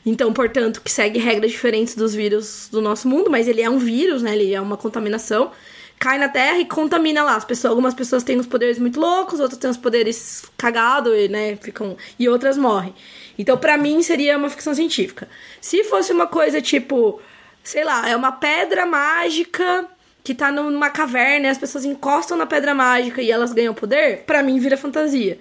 então, 0.05 0.31
portanto, 0.31 0.81
que 0.81 0.89
segue 0.89 1.19
regras 1.19 1.51
diferentes 1.51 1.93
dos 1.93 2.15
vírus 2.15 2.69
do 2.71 2.81
nosso 2.81 3.09
mundo, 3.09 3.29
mas 3.29 3.45
ele 3.45 3.61
é 3.61 3.69
um 3.69 3.77
vírus, 3.77 4.21
né? 4.21 4.33
Ele 4.37 4.53
é 4.53 4.61
uma 4.61 4.77
contaminação. 4.77 5.51
Cai 5.99 6.17
na 6.17 6.29
Terra 6.29 6.59
e 6.59 6.65
contamina 6.65 7.23
lá. 7.23 7.35
As 7.35 7.43
pessoas, 7.43 7.71
algumas 7.71 7.93
pessoas 7.93 8.23
têm 8.23 8.39
os 8.39 8.47
poderes 8.47 8.79
muito 8.79 9.01
loucos, 9.01 9.41
outras 9.41 9.59
têm 9.59 9.69
os 9.69 9.75
poderes 9.75 10.45
cagados, 10.57 11.29
né? 11.29 11.57
Ficam 11.57 11.97
e 12.17 12.29
outras 12.29 12.57
morrem. 12.57 12.95
Então, 13.37 13.57
para 13.57 13.77
mim 13.77 14.01
seria 14.01 14.37
uma 14.37 14.49
ficção 14.49 14.73
científica. 14.73 15.27
Se 15.59 15.83
fosse 15.83 16.13
uma 16.13 16.25
coisa 16.25 16.61
tipo, 16.61 17.19
sei 17.61 17.83
lá, 17.83 18.07
é 18.09 18.15
uma 18.15 18.31
pedra 18.31 18.85
mágica 18.85 19.87
que 20.23 20.33
tá 20.33 20.53
numa 20.53 20.89
caverna 20.89 21.47
e 21.47 21.49
as 21.49 21.57
pessoas 21.57 21.83
encostam 21.83 22.37
na 22.37 22.45
pedra 22.45 22.73
mágica 22.73 23.21
e 23.21 23.29
elas 23.29 23.51
ganham 23.51 23.73
poder, 23.73 24.23
para 24.25 24.41
mim 24.41 24.57
vira 24.57 24.77
fantasia. 24.77 25.37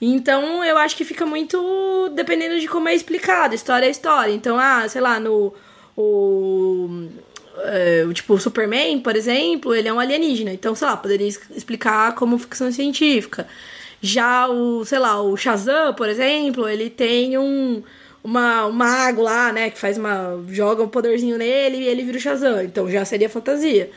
Então 0.00 0.64
eu 0.64 0.78
acho 0.78 0.96
que 0.96 1.04
fica 1.04 1.26
muito 1.26 2.10
dependendo 2.14 2.58
de 2.60 2.68
como 2.68 2.88
é 2.88 2.94
explicado, 2.94 3.54
história 3.54 3.86
é 3.86 3.90
história. 3.90 4.32
Então, 4.32 4.58
ah, 4.58 4.88
sei 4.88 5.00
lá, 5.00 5.18
no. 5.18 5.52
O, 5.96 7.08
é, 7.58 8.06
tipo, 8.12 8.34
o 8.34 8.38
Superman, 8.38 9.00
por 9.00 9.16
exemplo, 9.16 9.74
ele 9.74 9.88
é 9.88 9.92
um 9.92 9.98
alienígena. 9.98 10.52
Então, 10.52 10.74
sei 10.74 10.86
lá, 10.86 10.96
poderia 10.96 11.26
explicar 11.26 12.14
como 12.14 12.38
ficção 12.38 12.70
científica. 12.70 13.48
Já 14.00 14.48
o, 14.48 14.84
sei 14.84 14.98
lá, 14.98 15.20
o 15.20 15.36
Shazam, 15.36 15.92
por 15.94 16.08
exemplo, 16.08 16.68
ele 16.68 16.90
tem 16.90 17.36
um. 17.38 17.82
Uma, 18.22 18.66
um 18.66 18.72
mago 18.72 19.22
lá, 19.22 19.52
né, 19.52 19.70
que 19.70 19.78
faz 19.78 19.96
uma. 19.96 20.42
joga 20.50 20.82
um 20.82 20.88
poderzinho 20.88 21.38
nele 21.38 21.78
e 21.78 21.88
ele 21.88 22.02
vira 22.02 22.18
o 22.18 22.20
Shazam. 22.20 22.62
Então 22.62 22.90
já 22.90 23.04
seria 23.04 23.28
fantasia. 23.28 23.90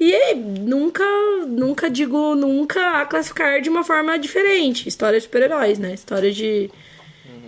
E 0.00 0.34
nunca, 0.34 1.04
nunca 1.46 1.88
digo 1.88 2.34
nunca 2.34 3.00
a 3.00 3.06
classificar 3.06 3.60
de 3.60 3.68
uma 3.68 3.84
forma 3.84 4.18
diferente. 4.18 4.88
História 4.88 5.18
de 5.18 5.24
super-heróis, 5.24 5.78
né? 5.78 5.94
História 5.94 6.32
de, 6.32 6.70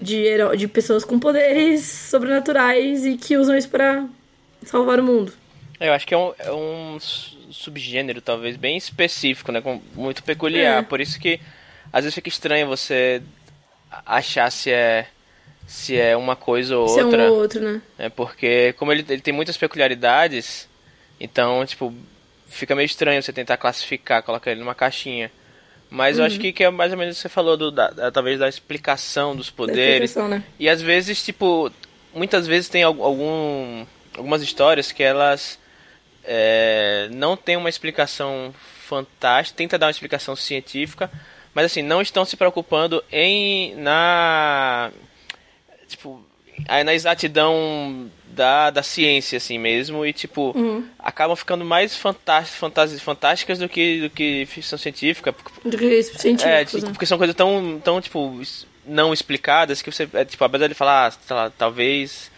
de, 0.00 0.24
de 0.56 0.68
pessoas 0.68 1.04
com 1.04 1.18
poderes 1.18 1.82
sobrenaturais 2.10 3.04
e 3.04 3.16
que 3.16 3.36
usam 3.36 3.56
isso 3.56 3.68
para 3.68 4.06
salvar 4.64 5.00
o 5.00 5.04
mundo. 5.04 5.32
Eu 5.80 5.92
acho 5.92 6.06
que 6.06 6.14
é 6.14 6.18
um, 6.18 6.32
é 6.38 6.52
um 6.52 6.98
subgênero, 7.50 8.20
talvez, 8.20 8.56
bem 8.56 8.76
específico, 8.76 9.52
né? 9.52 9.62
Muito 9.94 10.22
peculiar. 10.22 10.78
É. 10.78 10.82
Por 10.82 11.00
isso 11.00 11.18
que 11.18 11.40
às 11.92 12.04
vezes 12.04 12.14
fica 12.14 12.28
estranho 12.28 12.66
você 12.66 13.22
achar 14.04 14.50
se 14.50 14.70
é 14.70 15.06
se 15.66 15.98
é 15.98 16.16
uma 16.16 16.36
coisa 16.36 16.76
ou 16.76 16.88
se 16.88 17.02
outra. 17.02 17.24
É 17.24 17.28
um 17.28 17.32
ou 17.32 17.40
outro, 17.40 17.60
né? 17.60 17.82
É 17.98 18.08
porque 18.08 18.72
como 18.74 18.92
ele, 18.92 19.04
ele 19.08 19.20
tem 19.20 19.34
muitas 19.34 19.56
peculiaridades, 19.56 20.68
então, 21.18 21.64
tipo, 21.66 21.92
fica 22.46 22.74
meio 22.74 22.86
estranho 22.86 23.22
você 23.22 23.32
tentar 23.32 23.56
classificar, 23.56 24.22
colocar 24.22 24.50
ele 24.50 24.60
numa 24.60 24.74
caixinha. 24.74 25.30
Mas 25.90 26.16
uhum. 26.16 26.22
eu 26.22 26.26
acho 26.26 26.36
uhum. 26.36 26.42
que, 26.42 26.52
que 26.52 26.64
é 26.64 26.70
mais 26.70 26.92
ou 26.92 26.98
menos 26.98 27.14
o 27.14 27.16
que 27.16 27.22
você 27.22 27.28
falou, 27.28 27.56
do, 27.56 27.70
da, 27.70 27.90
da, 27.90 28.10
talvez 28.10 28.38
da 28.38 28.48
explicação 28.48 29.36
dos 29.36 29.50
poderes. 29.50 30.14
Né? 30.16 30.42
E 30.58 30.68
às 30.68 30.82
vezes, 30.82 31.24
tipo, 31.24 31.70
muitas 32.14 32.46
vezes 32.46 32.68
tem 32.68 32.82
algum, 32.82 33.84
algumas 34.16 34.42
histórias 34.42 34.90
que 34.90 35.02
elas 35.02 35.58
é, 36.24 37.08
não 37.12 37.36
tem 37.36 37.56
uma 37.56 37.68
explicação 37.68 38.54
fantástica, 38.80 39.56
tenta 39.56 39.78
dar 39.78 39.86
uma 39.86 39.90
explicação 39.92 40.34
científica, 40.34 41.10
mas 41.54 41.66
assim, 41.66 41.82
não 41.82 42.02
estão 42.02 42.24
se 42.24 42.36
preocupando 42.36 43.02
em 43.10 43.74
na 43.76 44.90
tipo, 45.88 46.24
na 46.84 46.94
exatidão 46.94 48.10
da, 48.36 48.70
da 48.70 48.82
ciência, 48.82 49.38
assim 49.38 49.58
mesmo, 49.58 50.04
e 50.04 50.12
tipo, 50.12 50.52
uhum. 50.54 50.86
acabam 50.98 51.34
ficando 51.34 51.64
mais 51.64 51.96
fantásticas, 51.96 53.00
fantásticas 53.00 53.58
do 53.58 53.68
que, 53.68 54.02
do 54.02 54.10
que 54.10 54.44
ficção 54.46 54.78
científica. 54.78 55.34
Do 55.64 55.76
que 55.76 56.02
científica. 56.02 56.50
É, 56.50 56.64
tipo, 56.64 56.84
né? 56.84 56.90
porque 56.90 57.06
são 57.06 57.16
coisas 57.16 57.34
tão, 57.34 57.80
tão, 57.82 58.00
tipo, 58.00 58.40
não 58.84 59.12
explicadas 59.12 59.80
que 59.80 59.90
você, 59.90 60.06
é, 60.12 60.24
tipo, 60.24 60.44
apesar 60.44 60.68
de 60.68 60.74
falar, 60.74 61.06
ah, 61.06 61.10
sei 61.10 61.36
lá, 61.36 61.50
talvez. 61.50 62.30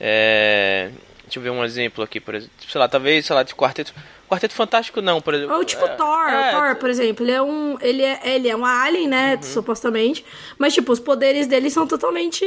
É, 0.00 0.90
deixa 1.30 1.38
eu 1.38 1.42
ver 1.42 1.50
um 1.50 1.64
exemplo 1.64 2.02
aqui, 2.02 2.18
por 2.18 2.34
exemplo. 2.34 2.52
Sei 2.68 2.78
lá, 2.78 2.88
talvez, 2.88 3.24
sei 3.24 3.36
lá, 3.36 3.42
de 3.44 3.54
quarteto. 3.54 3.94
Quarteto 4.28 4.54
Fantástico 4.54 5.00
não, 5.00 5.20
por 5.20 5.34
exemplo. 5.34 5.56
Ou 5.56 5.64
tipo 5.64 5.84
é, 5.84 5.88
Thor, 5.88 6.28
é, 6.28 6.50
Thor, 6.52 6.76
por 6.76 6.88
exemplo, 6.88 7.24
ele 7.24 7.32
é 7.32 7.42
um, 7.42 7.76
ele 7.80 8.02
é, 8.02 8.20
ele 8.24 8.48
é 8.48 8.56
um 8.56 8.64
alien, 8.64 9.08
né, 9.08 9.34
uhum. 9.34 9.42
supostamente, 9.42 10.24
mas 10.56 10.72
tipo, 10.72 10.92
os 10.92 11.00
poderes 11.00 11.48
dele 11.48 11.68
são 11.68 11.84
totalmente 11.84 12.44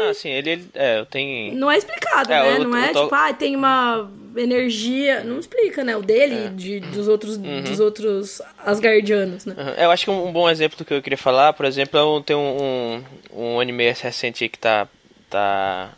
Ah, 0.00 0.12
sim, 0.12 0.30
ele, 0.30 0.50
ele 0.50 0.68
é, 0.74 1.04
tem 1.04 1.54
Não 1.54 1.70
é 1.70 1.78
explicado, 1.78 2.32
é, 2.32 2.58
né? 2.58 2.64
não 2.64 2.76
é 2.76 2.88
tipo, 2.88 3.14
ah, 3.14 3.32
tem 3.32 3.54
uma 3.54 4.10
energia, 4.36 5.22
não 5.22 5.38
explica, 5.38 5.84
né, 5.84 5.96
o 5.96 6.02
dele 6.02 6.46
é. 6.46 6.48
de, 6.48 6.80
dos 6.80 7.06
outros 7.06 7.36
uhum. 7.36 7.62
dos 7.62 7.78
outros 7.78 8.42
Asgardianos, 8.58 9.46
né? 9.46 9.54
Uhum. 9.56 9.84
Eu 9.84 9.92
acho 9.92 10.06
que 10.06 10.10
um, 10.10 10.26
um, 10.26 10.32
bom 10.32 10.50
exemplo 10.50 10.76
do 10.76 10.84
que 10.84 10.94
eu 10.94 11.00
queria 11.00 11.16
falar, 11.16 11.52
por 11.52 11.64
exemplo, 11.64 11.96
é 11.96 12.02
um, 12.02 12.20
tem 12.20 12.34
um, 12.34 12.56
um, 12.60 13.04
um 13.32 13.60
anime 13.60 13.88
recente 13.92 14.48
que 14.48 14.58
tá 14.58 14.88
tá 15.30 15.92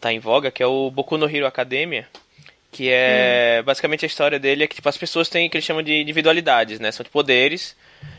tá 0.00 0.12
em 0.12 0.18
voga, 0.18 0.50
que 0.50 0.62
é 0.62 0.66
o 0.66 0.90
Boku 0.90 1.16
no 1.16 1.28
Hero 1.28 1.46
Academia 1.46 2.06
que 2.72 2.88
é 2.88 3.58
hum. 3.60 3.64
basicamente 3.64 4.04
a 4.04 4.06
história 4.06 4.38
dele 4.38 4.64
é 4.64 4.66
que 4.66 4.76
tipo, 4.76 4.88
as 4.88 4.96
pessoas 4.96 5.28
têm 5.28 5.46
o 5.46 5.50
que 5.50 5.56
eles 5.56 5.64
chamam 5.64 5.82
de 5.82 6.00
individualidades, 6.00 6.78
né? 6.78 6.92
São 6.92 7.02
de 7.04 7.10
poderes. 7.10 7.76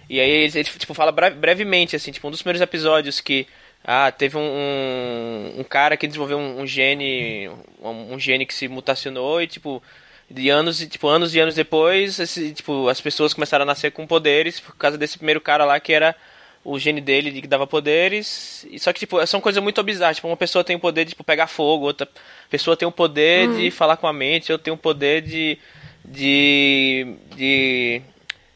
E 0.10 0.20
aí 0.20 0.30
ele, 0.30 0.60
ele 0.60 0.64
tipo, 0.66 0.94
fala 0.94 1.12
brevemente, 1.12 1.96
assim, 1.96 2.12
tipo, 2.12 2.28
um 2.28 2.32
dos 2.32 2.42
primeiros 2.42 2.62
episódios 2.62 3.22
que 3.22 3.48
ah, 3.84 4.12
teve 4.12 4.38
um, 4.38 4.42
um, 4.42 5.60
um 5.62 5.64
cara 5.64 5.96
que 5.96 6.06
desenvolveu 6.06 6.38
um, 6.38 6.62
um 6.62 6.68
gene, 6.68 7.50
um, 7.82 8.14
um, 8.14 8.20
gene 8.20 8.46
que 8.46 8.54
se 8.54 8.68
mutacionou 8.68 9.42
e 9.42 9.48
tipo 9.48 9.82
de 10.30 10.50
anos 10.50 10.80
tipo 10.80 11.08
anos 11.08 11.34
e 11.34 11.40
anos 11.40 11.56
depois, 11.56 12.20
esse, 12.20 12.54
tipo 12.54 12.88
as 12.90 13.02
pessoas 13.02 13.34
começaram 13.34 13.64
a 13.64 13.66
nascer 13.66 13.92
com 13.92 14.06
poderes 14.06 14.60
por 14.60 14.76
causa 14.76 14.98
desse 14.98 15.18
primeiro 15.18 15.42
cara 15.42 15.66
lá 15.66 15.80
que 15.80 15.94
era 15.94 16.16
o 16.64 16.78
gene 16.78 17.02
dele 17.02 17.42
que 17.42 17.48
dava 17.48 17.66
poderes. 17.66 18.66
E 18.70 18.80
só 18.80 18.94
que, 18.94 19.00
tipo, 19.00 19.26
são 19.26 19.42
coisas 19.42 19.62
muito 19.62 19.82
bizarras. 19.84 20.18
Tipo, 20.18 20.28
uma 20.28 20.38
pessoa 20.38 20.64
tem 20.64 20.76
o 20.76 20.80
poder 20.80 21.06
de 21.06 21.12
tipo, 21.12 21.24
pegar 21.24 21.48
fogo, 21.48 21.86
outra 21.86 22.08
pessoa 22.50 22.78
tem 22.78 22.88
o 22.88 22.92
poder 22.92 23.50
uhum. 23.50 23.58
de 23.58 23.72
falar 23.72 23.98
com 23.98 24.08
a 24.08 24.14
mente, 24.14 24.52
outra 24.52 24.66
tem 24.66 24.74
o 24.74 24.78
poder 24.78 25.22
de. 25.22 25.58
de. 26.06 27.16
de. 27.36 28.02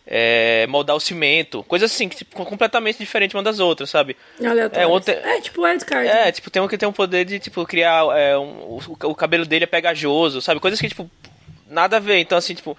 É, 0.07 0.67
moldar 0.67 0.95
o 0.95 0.99
cimento. 0.99 1.63
Coisas 1.63 1.91
assim, 1.91 2.07
que, 2.07 2.17
tipo, 2.17 2.45
completamente 2.45 2.99
diferente 2.99 3.35
uma 3.35 3.41
das 3.41 3.59
outras, 3.59 3.89
sabe? 3.89 4.15
É, 4.71 4.85
outra, 4.85 5.13
é 5.15 5.41
tipo 5.41 5.63
wildcard. 5.63 6.07
É, 6.07 6.31
tipo, 6.31 6.51
tem 6.51 6.61
um 6.61 6.67
que 6.67 6.77
tem 6.77 6.87
um 6.87 6.93
poder 6.93 7.25
de, 7.25 7.39
tipo, 7.39 7.65
criar. 7.65 8.05
É, 8.15 8.37
um, 8.37 8.77
o, 8.77 8.81
o 9.05 9.15
cabelo 9.15 9.47
dele 9.47 9.63
é 9.63 9.67
pegajoso, 9.67 10.41
sabe? 10.41 10.59
Coisas 10.59 10.79
que, 10.79 10.87
tipo, 10.87 11.09
nada 11.67 11.97
a 11.97 11.99
ver. 11.99 12.19
Então, 12.19 12.37
assim, 12.37 12.53
tipo 12.53 12.77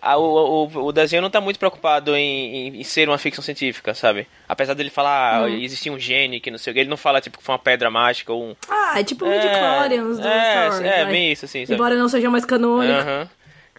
a, 0.00 0.16
o, 0.16 0.66
o, 0.66 0.86
o, 0.86 0.92
desenho 0.92 1.22
não 1.22 1.28
está 1.28 1.40
muito 1.40 1.58
preocupado 1.58 2.14
em, 2.14 2.68
em, 2.68 2.80
em, 2.80 2.84
ser 2.84 3.08
uma 3.08 3.18
ficção 3.18 3.42
científica, 3.42 3.94
sabe? 3.94 4.26
Apesar 4.48 4.74
dele 4.74 4.90
falar, 4.90 5.44
ah, 5.44 5.50
existia 5.50 5.92
um 5.92 5.98
gene 5.98 6.38
que 6.38 6.50
não 6.50 6.58
sei 6.58 6.70
o 6.70 6.74
que, 6.74 6.80
ele 6.80 6.90
não 6.90 6.96
fala, 6.96 7.20
tipo, 7.20 7.38
que 7.38 7.44
foi 7.44 7.54
uma 7.54 7.58
pedra 7.58 7.90
mágica 7.90 8.32
ou 8.32 8.50
um... 8.50 8.56
Ah, 8.68 9.00
é 9.00 9.04
tipo 9.04 9.24
o 9.24 9.28
é, 9.28 9.36
Midichlorians 9.36 10.18
do 10.18 10.26
é, 10.28 10.50
Star 10.50 10.70
Wars, 10.70 10.80
É, 10.80 11.04
bem 11.06 11.32
isso, 11.32 11.44
assim, 11.46 11.64
sabe? 11.64 11.74
Embora 11.74 11.96
não 11.96 12.08
seja 12.08 12.30
mais 12.30 12.44
canônico. 12.44 13.08
Uhum. 13.08 13.28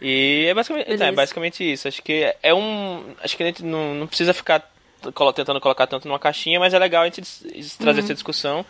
E 0.02 0.46
é 0.50 0.54
basicamente, 0.54 1.04
é 1.04 1.12
basicamente 1.12 1.72
isso. 1.72 1.88
Acho 1.88 2.02
que 2.02 2.34
é 2.44 2.54
um... 2.54 3.04
Acho 3.24 3.38
que 3.38 3.44
a 3.44 3.46
gente 3.48 3.64
não, 3.64 3.96
não 3.96 4.08
precisa 4.08 4.34
ficar 4.34 4.70
tentando 5.34 5.62
colocar 5.62 5.88
tanto 5.88 6.08
numa 6.08 6.20
caixinha, 6.20 6.60
mas 6.60 6.74
é 6.74 6.80
legal 6.80 7.04
a 7.04 7.06
gente 7.06 7.22
trazer 7.78 8.00
uhum. 8.00 8.06
essa 8.06 8.14
discussão. 8.14 8.66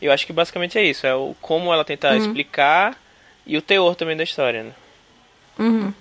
E 0.00 0.06
eu 0.06 0.12
acho 0.12 0.26
que 0.26 0.32
basicamente 0.32 0.78
é 0.78 0.82
isso. 0.82 1.06
É 1.06 1.14
o 1.14 1.34
como 1.40 1.72
ela 1.72 1.84
tentar 1.84 2.12
uhum. 2.12 2.18
explicar 2.18 2.96
e 3.46 3.56
o 3.56 3.62
teor 3.62 3.94
também 3.94 4.16
da 4.16 4.22
história, 4.22 4.62
né? 4.62 4.72
Uhum. 5.58 5.92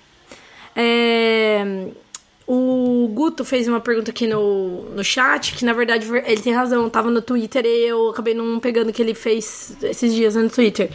O 2.48 3.08
Guto 3.14 3.46
fez 3.46 3.68
uma 3.68 3.80
pergunta 3.80 4.10
aqui 4.10 4.26
no, 4.26 4.86
no 4.96 5.04
chat, 5.04 5.56
que 5.56 5.64
na 5.64 5.72
verdade 5.72 6.08
ele 6.26 6.42
tem 6.42 6.52
razão, 6.52 6.90
tava 6.90 7.12
no 7.12 7.22
Twitter 7.22 7.64
e 7.64 7.88
eu 7.88 8.10
acabei 8.10 8.34
não 8.34 8.60
pegando 8.60 8.90
o 8.90 8.94
que 8.94 9.04
ele 9.04 9.14
fez 9.14 9.78
esses 9.84 10.14
dias 10.16 10.34
no 10.34 10.50
Twitter. 10.50 10.90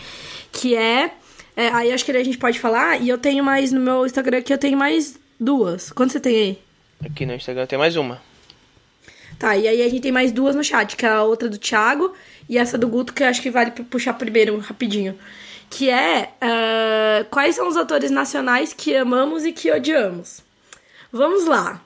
Que 0.50 0.74
é, 0.74 1.12
é. 1.56 1.68
Aí 1.68 1.92
acho 1.92 2.04
que 2.04 2.10
a 2.10 2.24
gente 2.24 2.38
pode 2.38 2.58
falar, 2.58 3.00
e 3.00 3.08
eu 3.08 3.16
tenho 3.16 3.44
mais 3.44 3.70
no 3.70 3.80
meu 3.80 4.04
Instagram 4.04 4.42
que 4.42 4.52
eu 4.52 4.58
tenho 4.58 4.76
mais 4.76 5.16
duas. 5.38 5.92
Quanto 5.92 6.12
você 6.12 6.18
tem 6.18 6.34
aí? 6.34 6.58
Aqui 7.04 7.24
no 7.24 7.34
Instagram 7.34 7.66
tem 7.66 7.78
mais 7.78 7.94
uma. 7.94 8.20
Tá, 9.38 9.56
e 9.56 9.68
aí 9.68 9.82
a 9.82 9.88
gente 9.88 10.00
tem 10.00 10.12
mais 10.12 10.32
duas 10.32 10.56
no 10.56 10.64
chat, 10.64 10.96
que 10.96 11.06
é 11.06 11.08
a 11.08 11.22
outra 11.22 11.48
do 11.48 11.58
Thiago 11.58 12.14
e 12.48 12.58
essa 12.58 12.76
do 12.76 12.88
Guto, 12.88 13.12
que 13.12 13.22
eu 13.22 13.28
acho 13.28 13.42
que 13.42 13.50
vale 13.50 13.70
puxar 13.70 14.14
primeiro, 14.14 14.58
rapidinho. 14.58 15.16
Que 15.70 15.90
é 15.90 16.30
uh, 16.42 17.24
quais 17.30 17.56
são 17.56 17.68
os 17.68 17.76
atores 17.76 18.10
nacionais 18.10 18.72
que 18.72 18.94
amamos 18.94 19.44
e 19.44 19.52
que 19.52 19.70
odiamos? 19.70 20.42
Vamos 21.14 21.46
lá. 21.46 21.80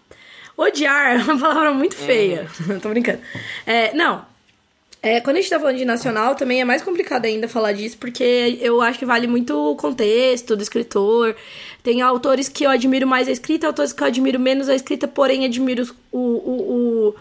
Odiar 0.56 1.20
é 1.20 1.22
uma 1.22 1.38
palavra 1.38 1.70
muito 1.74 1.94
feia. 1.94 2.48
Uhum. 2.66 2.80
Tô 2.80 2.88
brincando. 2.88 3.20
É, 3.66 3.94
não, 3.94 4.24
é, 5.02 5.20
quando 5.20 5.36
a 5.36 5.40
gente 5.40 5.50
tá 5.50 5.60
falando 5.60 5.76
de 5.76 5.84
nacional, 5.84 6.34
também 6.34 6.62
é 6.62 6.64
mais 6.64 6.80
complicado 6.80 7.26
ainda 7.26 7.46
falar 7.46 7.72
disso, 7.72 7.98
porque 7.98 8.58
eu 8.58 8.80
acho 8.80 8.98
que 8.98 9.04
vale 9.04 9.26
muito 9.26 9.54
o 9.54 9.76
contexto 9.76 10.56
do 10.56 10.62
escritor. 10.62 11.36
Tem 11.82 12.00
autores 12.00 12.48
que 12.48 12.64
eu 12.64 12.70
admiro 12.70 13.06
mais 13.06 13.28
a 13.28 13.30
escrita, 13.30 13.66
autores 13.66 13.92
que 13.92 14.02
eu 14.02 14.06
admiro 14.06 14.40
menos 14.40 14.66
a 14.66 14.74
escrita, 14.74 15.06
porém 15.06 15.44
admiro 15.44 15.86
o, 16.10 16.18
o, 16.18 17.12
o, 17.12 17.14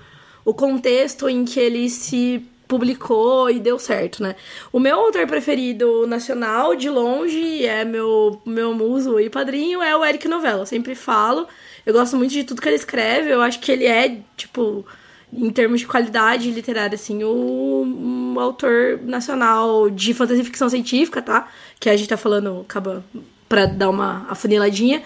o 0.46 0.54
contexto 0.54 1.28
em 1.28 1.44
que 1.44 1.60
ele 1.60 1.90
se 1.90 2.42
publicou 2.70 3.50
e 3.50 3.60
deu 3.60 3.78
certo, 3.78 4.24
né? 4.24 4.38
O 4.72 4.80
meu 4.80 4.98
autor 4.98 5.28
preferido 5.28 6.08
nacional, 6.08 6.74
de 6.74 6.90
longe, 6.90 7.66
é 7.66 7.84
meu, 7.84 8.42
meu 8.46 8.74
muso 8.74 9.20
e 9.20 9.30
padrinho, 9.30 9.84
é 9.84 9.96
o 9.96 10.06
Eric 10.06 10.26
Novella. 10.30 10.62
Eu 10.62 10.66
sempre 10.66 10.96
falo. 10.96 11.46
Eu 11.88 11.94
gosto 11.94 12.18
muito 12.18 12.34
de 12.34 12.44
tudo 12.44 12.62
que 12.62 12.68
ele 12.68 12.76
escreve. 12.76 13.30
Eu 13.30 13.42
acho 13.42 13.62
que 13.62 13.72
ele 13.72 13.86
é, 13.86 14.20
tipo 14.36 14.86
em 15.32 15.50
termos 15.50 15.80
de 15.80 15.88
qualidade 15.88 16.52
literária, 16.52 16.96
assim, 16.96 17.24
o 17.24 17.84
um 17.86 18.40
autor 18.40 19.00
nacional 19.04 19.90
de 19.90 20.14
fantasia 20.14 20.42
e 20.42 20.46
ficção 20.46 20.70
científica, 20.70 21.22
tá? 21.22 21.48
Que 21.80 21.90
a 21.90 21.96
gente 21.96 22.10
tá 22.10 22.18
falando, 22.18 22.62
acaba 22.62 23.06
pra 23.48 23.66
dar 23.66 23.90
uma 23.90 24.26
afuniladinha, 24.30 25.02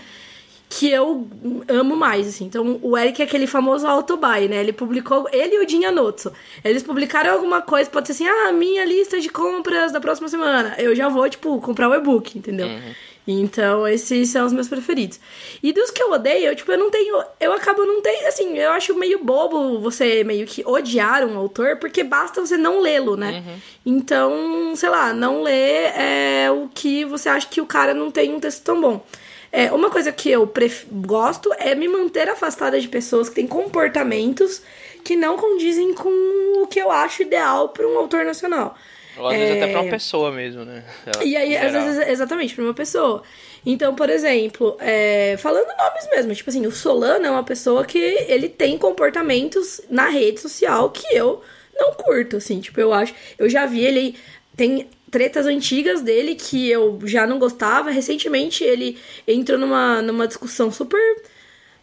que 0.70 0.90
eu 0.90 1.28
amo 1.68 1.96
mais, 1.96 2.28
assim. 2.28 2.46
Então, 2.46 2.80
o 2.82 2.98
Eric 2.98 3.22
é 3.22 3.26
aquele 3.26 3.46
famoso 3.46 3.86
autobuy, 3.86 4.48
né? 4.48 4.58
Ele 4.58 4.74
publicou, 4.74 5.28
ele 5.32 5.56
e 5.56 5.60
o 5.60 5.66
Dinha 5.66 5.92
Notso. 5.92 6.32
Eles 6.64 6.82
publicaram 6.82 7.34
alguma 7.34 7.62
coisa, 7.62 7.90
pode 7.90 8.08
ser 8.08 8.14
assim, 8.14 8.28
ah, 8.28 8.52
minha 8.54 8.86
lista 8.86 9.20
de 9.20 9.30
compras 9.30 9.92
da 9.92 10.00
próxima 10.00 10.30
semana. 10.30 10.76
Eu 10.78 10.96
já 10.96 11.10
vou, 11.10 11.30
tipo, 11.30 11.60
comprar 11.62 11.90
o 11.90 11.96
e-book, 11.96 12.38
entendeu? 12.38 12.68
Uhum. 12.68 12.94
Então, 13.40 13.88
esses 13.88 14.30
são 14.30 14.46
os 14.46 14.54
meus 14.54 14.68
preferidos. 14.68 15.20
E 15.62 15.72
dos 15.72 15.92
que 15.92 16.02
eu 16.02 16.12
odeio, 16.12 16.48
eu, 16.48 16.56
tipo, 16.56 16.72
eu 16.72 16.78
não 16.78 16.90
tenho. 16.90 17.24
Eu 17.40 17.54
acabo 17.54 17.86
não 17.86 18.02
tenho. 18.02 18.28
Assim, 18.28 18.58
eu 18.58 18.72
acho 18.72 18.96
meio 18.96 19.24
bobo 19.24 19.80
você 19.80 20.24
meio 20.24 20.46
que 20.46 20.64
odiar 20.66 21.24
um 21.26 21.38
autor, 21.38 21.78
porque 21.78 22.04
basta 22.04 22.42
você 22.42 22.58
não 22.58 22.80
lê-lo, 22.80 23.16
né? 23.16 23.44
Uhum. 23.46 23.60
Então, 23.86 24.76
sei 24.76 24.90
lá, 24.90 25.14
não 25.14 25.42
ler 25.44 25.94
é 25.96 26.52
o 26.52 26.70
que 26.74 27.06
você 27.06 27.30
acha 27.30 27.48
que 27.48 27.62
o 27.62 27.66
cara 27.66 27.94
não 27.94 28.12
tem 28.12 28.34
um 28.34 28.40
texto 28.40 28.64
tão 28.64 28.80
bom. 28.80 29.06
É, 29.52 29.72
uma 29.72 29.90
coisa 29.90 30.12
que 30.12 30.32
eu 30.32 30.48
pref... 30.48 30.86
gosto 30.92 31.54
é 31.58 31.76
me 31.76 31.88
manter 31.88 32.30
afastada 32.30 32.80
de 32.80 32.88
pessoas 32.88 33.28
que 33.28 33.36
têm 33.36 33.48
comportamentos 33.48 34.62
que 35.04 35.16
não 35.16 35.36
condizem 35.38 35.94
com 35.94 36.62
o 36.62 36.68
que 36.68 36.80
eu 36.80 36.92
acho 36.92 37.24
ideal 37.24 37.70
para 37.70 37.88
um 37.88 37.98
autor 37.98 38.24
nacional. 38.24 38.76
Ou 39.18 39.28
às 39.28 39.34
é... 39.34 39.38
vezes 39.38 39.56
até 39.58 39.72
pra 39.72 39.82
uma 39.82 39.88
é. 39.88 39.92
pessoa 39.92 40.32
mesmo, 40.32 40.66
né? 40.66 40.84
E 41.24 41.36
aí, 41.36 41.58
às 41.58 41.72
vezes, 41.72 42.08
exatamente, 42.08 42.56
pra 42.56 42.64
uma 42.64 42.74
pessoa. 42.74 43.24
Então, 43.66 43.96
por 43.96 44.10
exemplo, 44.10 44.78
é... 44.80 45.36
falando 45.38 45.68
nomes 45.68 46.10
mesmo, 46.10 46.34
tipo 46.34 46.50
assim, 46.50 46.66
o 46.66 46.72
Solano 46.72 47.26
é 47.26 47.32
uma 47.32 47.44
pessoa 47.44 47.86
que 47.86 47.98
ele 47.98 48.50
tem 48.50 48.78
comportamentos 48.78 49.82
na 49.90 50.10
rede 50.10 50.40
social 50.40 50.90
que 50.90 51.16
eu 51.16 51.42
não 51.76 51.94
curto, 51.94 52.38
assim, 52.38 52.60
tipo, 52.60 52.80
eu 52.80 52.94
acho. 52.94 53.14
Eu 53.38 53.50
já 53.50 53.66
vi 53.66 53.84
ele. 53.84 54.16
Tem 54.56 54.90
tretas 55.10 55.46
antigas 55.46 56.02
dele 56.02 56.36
que 56.36 56.70
eu 56.70 57.00
já 57.04 57.26
não 57.26 57.40
gostava. 57.40 57.90
Recentemente 57.90 58.64
ele 58.64 58.98
entrou 59.28 59.58
numa, 59.58 60.02
numa 60.02 60.28
discussão 60.28 60.72
super 60.72 61.02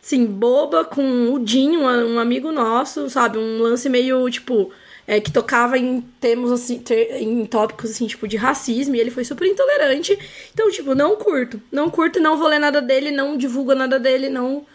assim, 0.03 0.25
boba 0.27 0.85
com 0.85 1.33
o 1.33 1.39
Dinho, 1.39 1.81
um 1.81 2.19
amigo 2.19 2.51
nosso, 2.51 3.11
sabe? 3.11 3.37
Um 3.37 3.59
lance 3.61 3.89
meio, 3.89 4.29
tipo, 4.31 4.71
é, 5.09 5.23
que 5.23 5.33
tocava 5.33 5.79
em 5.79 6.03
termos 6.21 6.53
assim, 6.53 6.79
ter, 6.81 7.23
em 7.23 7.47
tópicos 7.47 7.93
assim, 7.93 8.07
tipo, 8.07 8.29
de 8.29 8.37
racismo, 8.37 8.95
e 8.95 9.01
ele 9.01 9.11
foi 9.11 9.25
super 9.25 9.47
intolerante. 9.47 10.17
Então, 10.53 10.71
tipo, 10.71 10.95
não 10.95 11.17
curto. 11.17 11.59
Não 11.73 11.89
curto, 11.89 12.21
não 12.21 12.37
vou 12.37 12.47
ler 12.47 12.59
nada 12.59 12.83
dele, 12.83 13.11
não 13.11 13.35
divulgo 13.35 13.75
nada 13.75 13.99
dele, 13.99 14.29
não. 14.29 14.67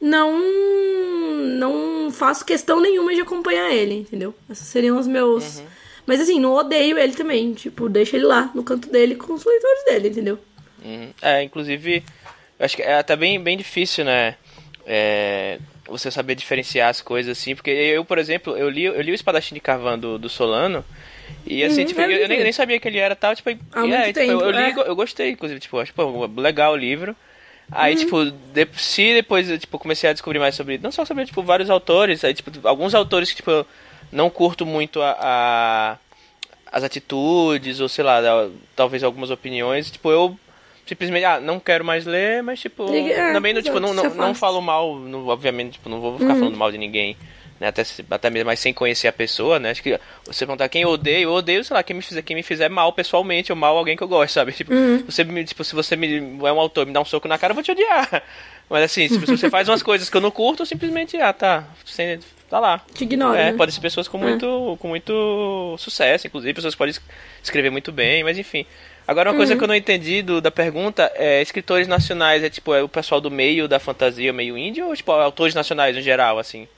Não. 0.00 0.36
Não 1.56 2.10
faço 2.10 2.44
questão 2.44 2.80
nenhuma 2.80 3.14
de 3.14 3.20
acompanhar 3.20 3.72
ele, 3.72 3.94
entendeu? 3.94 4.34
Esses 4.50 4.66
seriam 4.66 4.98
os 4.98 5.06
meus. 5.06 5.58
Uhum. 5.58 5.66
Mas 6.04 6.20
assim, 6.20 6.40
não 6.40 6.54
odeio 6.54 6.98
ele 6.98 7.12
também. 7.12 7.54
Tipo, 7.54 7.88
deixa 7.88 8.16
ele 8.16 8.26
lá 8.26 8.50
no 8.52 8.64
canto 8.64 8.90
dele 8.90 9.14
com 9.14 9.32
os 9.32 9.44
leitores 9.44 9.84
dele, 9.84 10.08
entendeu? 10.08 10.38
Uhum. 10.84 11.10
É, 11.22 11.44
inclusive, 11.44 12.02
acho 12.58 12.74
que 12.74 12.82
é 12.82 12.98
até 12.98 13.14
bem, 13.14 13.40
bem 13.40 13.56
difícil, 13.56 14.04
né? 14.04 14.34
É, 14.84 15.60
você 15.88 16.10
saber 16.10 16.34
diferenciar 16.34 16.88
as 16.88 17.00
coisas 17.00 17.38
assim, 17.38 17.54
porque 17.54 17.70
eu, 17.70 18.04
por 18.04 18.18
exemplo, 18.18 18.56
eu 18.56 18.68
li, 18.68 18.84
eu 18.84 19.00
li 19.00 19.12
o 19.12 19.14
Espadachim 19.14 19.54
de 19.54 19.60
Carvan 19.60 19.98
do, 19.98 20.18
do 20.18 20.28
Solano, 20.28 20.84
e 21.46 21.64
assim, 21.64 21.82
uhum, 21.82 21.86
tipo, 21.86 22.00
eu, 22.00 22.10
eu 22.10 22.28
nem, 22.28 22.42
nem, 22.42 22.52
sabia 22.52 22.78
que 22.78 22.88
ele 22.88 22.98
era 22.98 23.16
tal, 23.16 23.34
tipo, 23.34 23.50
é, 23.50 23.54
tipo, 23.54 24.20
eu, 24.20 24.40
eu, 24.40 24.50
li, 24.50 24.58
é. 24.58 24.74
eu 24.76 24.96
gostei, 24.96 25.30
inclusive, 25.30 25.60
tipo, 25.60 25.78
acho, 25.78 25.92
pô, 25.92 26.26
legal 26.36 26.72
o 26.72 26.76
livro. 26.76 27.14
Aí, 27.70 27.94
uhum. 27.94 28.00
tipo, 28.00 28.24
de, 28.24 28.66
se 28.76 29.14
depois 29.14 29.50
eu, 29.50 29.58
tipo, 29.58 29.78
comecei 29.78 30.08
a 30.08 30.12
descobrir 30.12 30.38
mais 30.38 30.54
sobre, 30.54 30.78
não 30.78 30.90
só 30.90 31.04
sobre, 31.04 31.26
tipo, 31.26 31.42
vários 31.42 31.68
autores, 31.68 32.24
aí, 32.24 32.32
tipo, 32.32 32.50
alguns 32.66 32.94
autores 32.94 33.30
que, 33.30 33.36
tipo, 33.36 33.50
eu 33.50 33.66
não 34.10 34.30
curto 34.30 34.64
muito 34.64 35.02
a, 35.02 35.16
a 35.20 35.98
as 36.70 36.84
atitudes, 36.84 37.80
ou 37.80 37.88
sei 37.88 38.04
lá, 38.04 38.20
talvez 38.76 39.02
algumas 39.02 39.30
opiniões, 39.30 39.90
tipo, 39.90 40.10
eu 40.10 40.38
simplesmente, 40.88 41.24
ah, 41.24 41.38
não 41.38 41.60
quero 41.60 41.84
mais 41.84 42.06
ler, 42.06 42.42
mas 42.42 42.60
tipo, 42.60 42.92
é, 42.92 43.32
também 43.32 43.52
não, 43.52 43.62
tipo, 43.62 43.78
não, 43.78 43.92
não, 43.92 44.14
não 44.14 44.34
falo 44.34 44.60
mal, 44.60 44.98
não, 44.98 45.26
obviamente, 45.26 45.72
tipo, 45.72 45.88
não 45.88 46.00
vou 46.00 46.18
ficar 46.18 46.32
uhum. 46.32 46.38
falando 46.38 46.56
mal 46.56 46.72
de 46.72 46.78
ninguém, 46.78 47.16
né, 47.60 47.68
até, 47.68 47.82
até 48.10 48.30
mesmo 48.30 48.46
mas 48.46 48.58
sem 48.58 48.72
conhecer 48.72 49.06
a 49.06 49.12
pessoa, 49.12 49.58
né, 49.58 49.70
acho 49.70 49.82
que 49.82 49.98
você 50.24 50.46
perguntar 50.46 50.68
quem 50.68 50.82
eu 50.82 50.88
odeio, 50.88 51.28
eu 51.28 51.32
odeio, 51.32 51.62
sei 51.62 51.74
lá, 51.74 51.82
quem 51.82 51.94
me 51.94 52.02
fizer, 52.02 52.22
quem 52.22 52.34
me 52.34 52.42
fizer 52.42 52.70
mal 52.70 52.92
pessoalmente, 52.92 53.52
ou 53.52 53.56
mal 53.56 53.76
alguém 53.76 53.96
que 53.96 54.02
eu 54.02 54.08
gosto, 54.08 54.32
sabe, 54.32 54.52
tipo, 54.52 54.72
uhum. 54.72 55.04
você 55.04 55.24
me, 55.24 55.44
tipo, 55.44 55.62
se 55.62 55.74
você 55.74 55.94
me, 55.94 56.16
é 56.16 56.52
um 56.52 56.60
autor, 56.60 56.86
me 56.86 56.92
dá 56.92 57.00
um 57.00 57.04
soco 57.04 57.28
na 57.28 57.38
cara, 57.38 57.50
eu 57.50 57.54
vou 57.54 57.62
te 57.62 57.70
odiar, 57.70 58.22
mas 58.70 58.84
assim, 58.84 59.08
se 59.08 59.18
você 59.18 59.50
faz 59.50 59.68
umas 59.68 59.82
coisas 59.82 60.08
que 60.08 60.16
eu 60.16 60.20
não 60.20 60.30
curto, 60.30 60.62
eu 60.62 60.66
simplesmente, 60.66 61.16
ah, 61.18 61.32
tá, 61.32 61.64
sem, 61.84 62.18
tá 62.48 62.58
lá. 62.58 62.80
Te 62.94 63.04
ignora. 63.04 63.38
É, 63.38 63.52
né? 63.52 63.56
pode 63.56 63.72
ser 63.72 63.80
pessoas 63.80 64.08
com 64.08 64.18
é. 64.18 64.22
muito, 64.22 64.76
com 64.80 64.88
muito 64.88 65.76
sucesso, 65.78 66.26
inclusive, 66.26 66.54
pessoas 66.54 66.74
que 66.74 66.78
podem 66.78 66.94
escrever 67.42 67.70
muito 67.70 67.92
bem, 67.92 68.24
mas 68.24 68.38
enfim. 68.38 68.64
Agora, 69.08 69.30
uma 69.30 69.32
uhum. 69.32 69.38
coisa 69.38 69.56
que 69.56 69.64
eu 69.64 69.68
não 69.68 69.74
entendi 69.74 70.20
do, 70.20 70.38
da 70.38 70.50
pergunta 70.50 71.10
é: 71.14 71.40
escritores 71.40 71.88
nacionais 71.88 72.44
é 72.44 72.50
tipo 72.50 72.74
é 72.74 72.82
o 72.82 72.88
pessoal 72.88 73.22
do 73.22 73.30
meio 73.30 73.66
da 73.66 73.80
fantasia, 73.80 74.34
meio 74.34 74.58
índio, 74.58 74.86
ou 74.86 74.94
tipo 74.94 75.10
autores 75.10 75.54
nacionais 75.54 75.96
no 75.96 76.02
geral, 76.02 76.38
assim? 76.38 76.68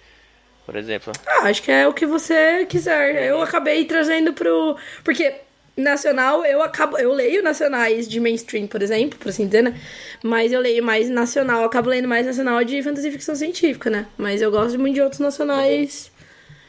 Por 0.64 0.76
exemplo? 0.76 1.12
Ah, 1.26 1.48
acho 1.48 1.60
que 1.60 1.72
é 1.72 1.88
o 1.88 1.92
que 1.92 2.06
você 2.06 2.64
quiser. 2.66 3.24
Eu 3.24 3.42
acabei 3.42 3.84
trazendo 3.84 4.32
pro. 4.32 4.76
Porque 5.02 5.34
nacional, 5.76 6.44
eu 6.44 6.62
acabo. 6.62 6.96
Eu 6.98 7.12
leio 7.12 7.42
nacionais 7.42 8.06
de 8.06 8.20
mainstream, 8.20 8.68
por 8.68 8.80
exemplo, 8.80 9.18
por 9.18 9.30
assim 9.30 9.46
dizer, 9.46 9.62
né? 9.62 9.74
Mas 10.22 10.52
eu 10.52 10.60
leio 10.60 10.84
mais 10.84 11.10
nacional, 11.10 11.64
acabo 11.64 11.88
lendo 11.90 12.06
mais 12.06 12.24
nacional 12.24 12.62
de 12.62 12.80
fantasia 12.80 13.08
e 13.08 13.12
ficção 13.12 13.34
científica, 13.34 13.90
né? 13.90 14.06
Mas 14.16 14.40
eu 14.40 14.52
gosto 14.52 14.78
muito 14.78 14.94
de 14.94 15.02
outros 15.02 15.18
nacionais 15.18 16.12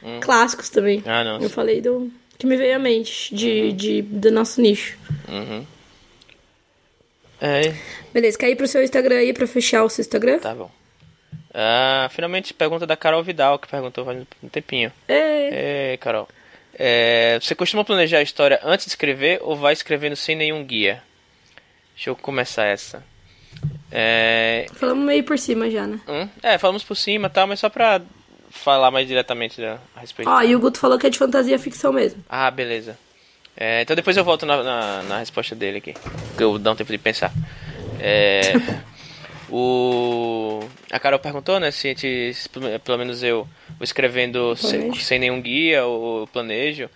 uhum. 0.01 0.19
clássicos 0.21 0.69
também. 0.69 1.03
Ah, 1.05 1.23
não. 1.23 1.39
Eu 1.39 1.51
falei 1.51 1.81
do 1.81 2.11
que 2.41 2.47
me 2.47 2.57
veio 2.57 2.75
à 2.75 2.79
mente 2.79 3.33
de, 3.35 3.61
uhum. 3.61 3.75
de, 3.75 4.01
do 4.01 4.31
nosso 4.31 4.59
nicho. 4.59 4.97
Uhum. 5.29 5.63
É. 7.39 7.75
Beleza, 8.11 8.35
quer 8.35 8.49
ir 8.49 8.55
pro 8.55 8.67
seu 8.67 8.83
Instagram 8.83 9.17
aí 9.17 9.31
pra 9.31 9.45
fechar 9.45 9.83
o 9.83 9.89
seu 9.89 10.01
Instagram? 10.01 10.39
Tá 10.39 10.55
bom. 10.55 10.71
Ah, 11.53 12.09
finalmente 12.11 12.51
pergunta 12.51 12.87
da 12.87 12.97
Carol 12.97 13.23
Vidal, 13.23 13.59
que 13.59 13.67
perguntou 13.67 14.03
faz 14.03 14.25
um 14.41 14.49
tempinho. 14.49 14.91
É. 15.07 15.91
É, 15.93 15.97
Carol. 15.97 16.27
É, 16.73 17.37
você 17.39 17.53
costuma 17.53 17.85
planejar 17.85 18.17
a 18.17 18.23
história 18.23 18.59
antes 18.63 18.87
de 18.87 18.89
escrever 18.89 19.37
ou 19.43 19.55
vai 19.55 19.73
escrevendo 19.73 20.15
sem 20.15 20.35
nenhum 20.35 20.63
guia? 20.63 21.03
Deixa 21.93 22.09
eu 22.09 22.15
começar 22.15 22.65
essa. 22.65 23.03
É... 23.91 24.65
Falamos 24.73 25.05
meio 25.05 25.23
por 25.23 25.37
cima 25.37 25.69
já, 25.69 25.85
né? 25.85 25.99
Hum? 26.07 26.27
É, 26.41 26.57
falamos 26.57 26.83
por 26.83 26.95
cima 26.95 27.27
e 27.27 27.29
tal, 27.29 27.45
mas 27.45 27.59
só 27.59 27.69
pra 27.69 28.01
falar 28.51 28.91
mais 28.91 29.07
diretamente 29.07 29.63
a 29.63 29.79
respeito. 29.99 30.29
Ó, 30.29 30.37
oh, 30.37 30.41
e 30.41 30.55
o 30.55 30.59
Guto 30.59 30.79
falou 30.79 30.99
que 30.99 31.07
é 31.07 31.09
de 31.09 31.17
fantasia 31.17 31.57
ficção 31.57 31.91
mesmo. 31.91 32.23
Ah, 32.29 32.51
beleza. 32.51 32.97
É, 33.55 33.81
então 33.81 33.95
depois 33.95 34.15
eu 34.15 34.23
volto 34.23 34.45
na, 34.45 34.63
na, 34.63 35.03
na, 35.03 35.17
resposta 35.19 35.55
dele 35.55 35.79
aqui. 35.79 35.93
Que 36.37 36.43
eu 36.43 36.57
dou 36.57 36.73
um 36.73 36.75
tempo 36.75 36.91
de 36.91 36.97
pensar. 36.97 37.31
É, 37.99 38.53
o, 39.49 40.59
a 40.91 40.99
Carol 40.99 41.19
perguntou, 41.19 41.59
né, 41.59 41.71
se 41.71 41.87
a 41.87 41.89
gente, 41.91 42.33
se, 42.33 42.49
pelo 42.49 42.97
menos 42.97 43.23
eu, 43.23 43.47
escrevendo 43.79 44.55
sem, 44.55 44.93
sem, 44.95 45.19
nenhum 45.19 45.41
guia 45.41 45.85
ou 45.85 46.27
planejo. 46.27 46.89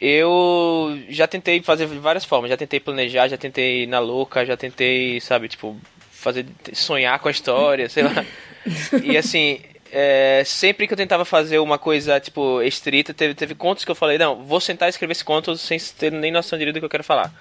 Eu 0.00 0.96
já 1.08 1.26
tentei 1.26 1.60
fazer 1.60 1.88
de 1.88 1.98
várias 1.98 2.24
formas. 2.24 2.50
Já 2.50 2.56
tentei 2.56 2.78
planejar, 2.78 3.28
já 3.28 3.36
tentei 3.36 3.82
ir 3.82 3.86
na 3.86 3.98
louca, 3.98 4.46
já 4.46 4.56
tentei, 4.56 5.20
sabe, 5.20 5.48
tipo, 5.48 5.76
fazer 6.10 6.46
sonhar 6.72 7.18
com 7.18 7.28
a 7.28 7.32
história, 7.32 7.88
sei 7.88 8.04
lá. 8.04 8.24
E 9.02 9.16
assim, 9.16 9.60
é, 9.90 10.42
sempre 10.44 10.86
que 10.86 10.92
eu 10.92 10.96
tentava 10.96 11.24
fazer 11.24 11.58
uma 11.58 11.78
coisa, 11.78 12.20
tipo, 12.20 12.62
estrita, 12.62 13.14
teve, 13.14 13.34
teve 13.34 13.54
contos 13.54 13.84
que 13.84 13.90
eu 13.90 13.94
falei, 13.94 14.18
não, 14.18 14.44
vou 14.44 14.60
sentar 14.60 14.88
e 14.88 14.90
escrever 14.90 15.12
esse 15.12 15.24
conto 15.24 15.56
sem 15.56 15.78
ter 15.98 16.12
nem 16.12 16.30
noção 16.30 16.58
direito 16.58 16.74
do 16.74 16.80
que 16.80 16.86
eu 16.86 16.90
quero 16.90 17.04
falar. 17.04 17.32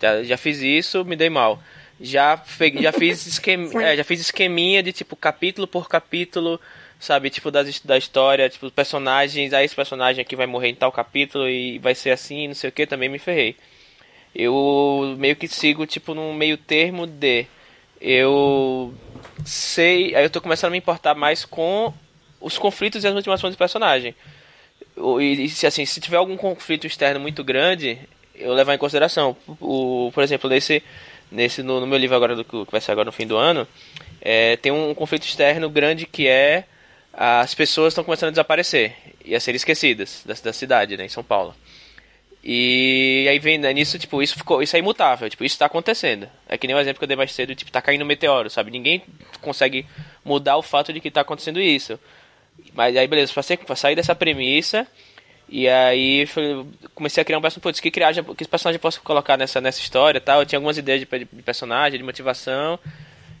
Já, 0.00 0.22
já 0.22 0.36
fiz 0.36 0.60
isso, 0.60 1.04
me 1.04 1.16
dei 1.16 1.30
mal. 1.30 1.60
Já, 2.00 2.40
já, 2.80 2.92
fiz 2.92 3.40
é, 3.82 3.96
já 3.96 4.04
fiz 4.04 4.20
esqueminha 4.20 4.82
de, 4.82 4.92
tipo, 4.92 5.16
capítulo 5.16 5.66
por 5.66 5.88
capítulo, 5.88 6.60
sabe, 7.00 7.30
tipo, 7.30 7.50
das, 7.50 7.80
da 7.80 7.96
história, 7.96 8.48
tipo, 8.48 8.70
personagens, 8.70 9.52
aí 9.52 9.64
esse 9.64 9.74
personagem 9.74 10.22
aqui 10.22 10.36
vai 10.36 10.46
morrer 10.46 10.68
em 10.68 10.74
tal 10.74 10.92
capítulo 10.92 11.48
e 11.48 11.78
vai 11.78 11.94
ser 11.94 12.10
assim, 12.10 12.48
não 12.48 12.54
sei 12.54 12.70
o 12.70 12.72
que, 12.72 12.86
também 12.86 13.08
me 13.08 13.18
ferrei. 13.18 13.56
Eu 14.34 15.16
meio 15.18 15.34
que 15.34 15.48
sigo, 15.48 15.86
tipo, 15.86 16.14
num 16.14 16.34
meio 16.34 16.58
termo 16.58 17.06
de 17.06 17.46
eu 18.00 18.94
sei, 19.44 20.14
aí 20.14 20.24
eu 20.24 20.30
tô 20.30 20.40
começando 20.40 20.68
a 20.68 20.72
me 20.72 20.78
importar 20.78 21.14
mais 21.14 21.44
com 21.44 21.92
os 22.40 22.58
conflitos 22.58 23.04
e 23.04 23.06
as 23.06 23.14
motivações 23.14 23.54
do 23.54 23.58
personagem. 23.58 24.14
E, 24.96 25.44
e 25.44 25.48
se 25.48 25.66
assim, 25.66 25.84
se 25.84 26.00
tiver 26.00 26.16
algum 26.16 26.36
conflito 26.36 26.86
externo 26.86 27.20
muito 27.20 27.44
grande, 27.44 27.98
eu 28.34 28.52
levar 28.52 28.74
em 28.74 28.78
consideração. 28.78 29.36
O, 29.60 30.10
por 30.14 30.22
exemplo, 30.22 30.48
nesse, 30.48 30.82
nesse 31.30 31.62
no, 31.62 31.80
no 31.80 31.86
meu 31.86 31.98
livro 31.98 32.16
agora 32.16 32.34
do 32.34 32.44
que 32.44 32.70
vai 32.70 32.80
ser 32.80 32.92
agora 32.92 33.06
no 33.06 33.12
fim 33.12 33.26
do 33.26 33.36
ano, 33.36 33.66
é, 34.20 34.56
tem 34.56 34.72
um 34.72 34.94
conflito 34.94 35.24
externo 35.24 35.68
grande 35.68 36.06
que 36.06 36.26
é 36.26 36.64
as 37.12 37.54
pessoas 37.54 37.92
estão 37.92 38.04
começando 38.04 38.28
a 38.28 38.32
desaparecer 38.32 38.94
e 39.24 39.34
a 39.34 39.40
ser 39.40 39.54
esquecidas 39.54 40.22
da, 40.26 40.34
da 40.34 40.52
cidade, 40.52 40.96
né, 40.96 41.06
em 41.06 41.08
São 41.08 41.24
Paulo. 41.24 41.54
E 42.48 43.26
aí 43.28 43.40
vem 43.40 43.58
né, 43.58 43.72
nisso, 43.72 43.98
tipo, 43.98 44.22
isso 44.22 44.36
ficou, 44.36 44.62
isso 44.62 44.76
é 44.76 44.78
imutável, 44.78 45.28
tipo, 45.28 45.42
isso 45.42 45.56
está 45.56 45.66
acontecendo. 45.66 46.28
É 46.48 46.56
que 46.56 46.68
nem 46.68 46.76
o 46.76 46.78
exemplo 46.78 47.00
que 47.00 47.04
eu 47.04 47.08
dei 47.08 47.16
mais 47.16 47.32
cedo, 47.32 47.56
tipo, 47.56 47.72
tá 47.72 47.82
caindo 47.82 48.02
um 48.02 48.06
meteoro, 48.06 48.48
sabe? 48.48 48.70
Ninguém 48.70 49.02
consegue 49.40 49.84
mudar 50.24 50.56
o 50.56 50.62
fato 50.62 50.92
de 50.92 51.00
que 51.00 51.08
está 51.08 51.22
acontecendo 51.22 51.60
isso. 51.60 51.98
Mas 52.72 52.96
aí, 52.96 53.08
beleza, 53.08 53.32
pra, 53.32 53.42
pra 53.56 53.74
sair 53.74 53.96
dessa 53.96 54.14
premissa, 54.14 54.86
e 55.48 55.68
aí 55.68 56.24
comecei 56.94 57.20
a 57.20 57.24
criar 57.24 57.38
um 57.38 57.42
personagem, 57.42 57.62
putz, 57.62 57.80
que, 57.80 57.90
criar, 57.90 58.14
que 58.14 58.46
personagem 58.46 58.78
posso 58.78 59.02
colocar 59.02 59.36
nessa, 59.36 59.60
nessa 59.60 59.80
história 59.80 60.20
tal. 60.20 60.38
Eu 60.38 60.46
tinha 60.46 60.58
algumas 60.58 60.78
ideias 60.78 61.00
de, 61.00 61.06
de 61.06 61.42
personagem, 61.42 61.98
de 61.98 62.04
motivação. 62.04 62.78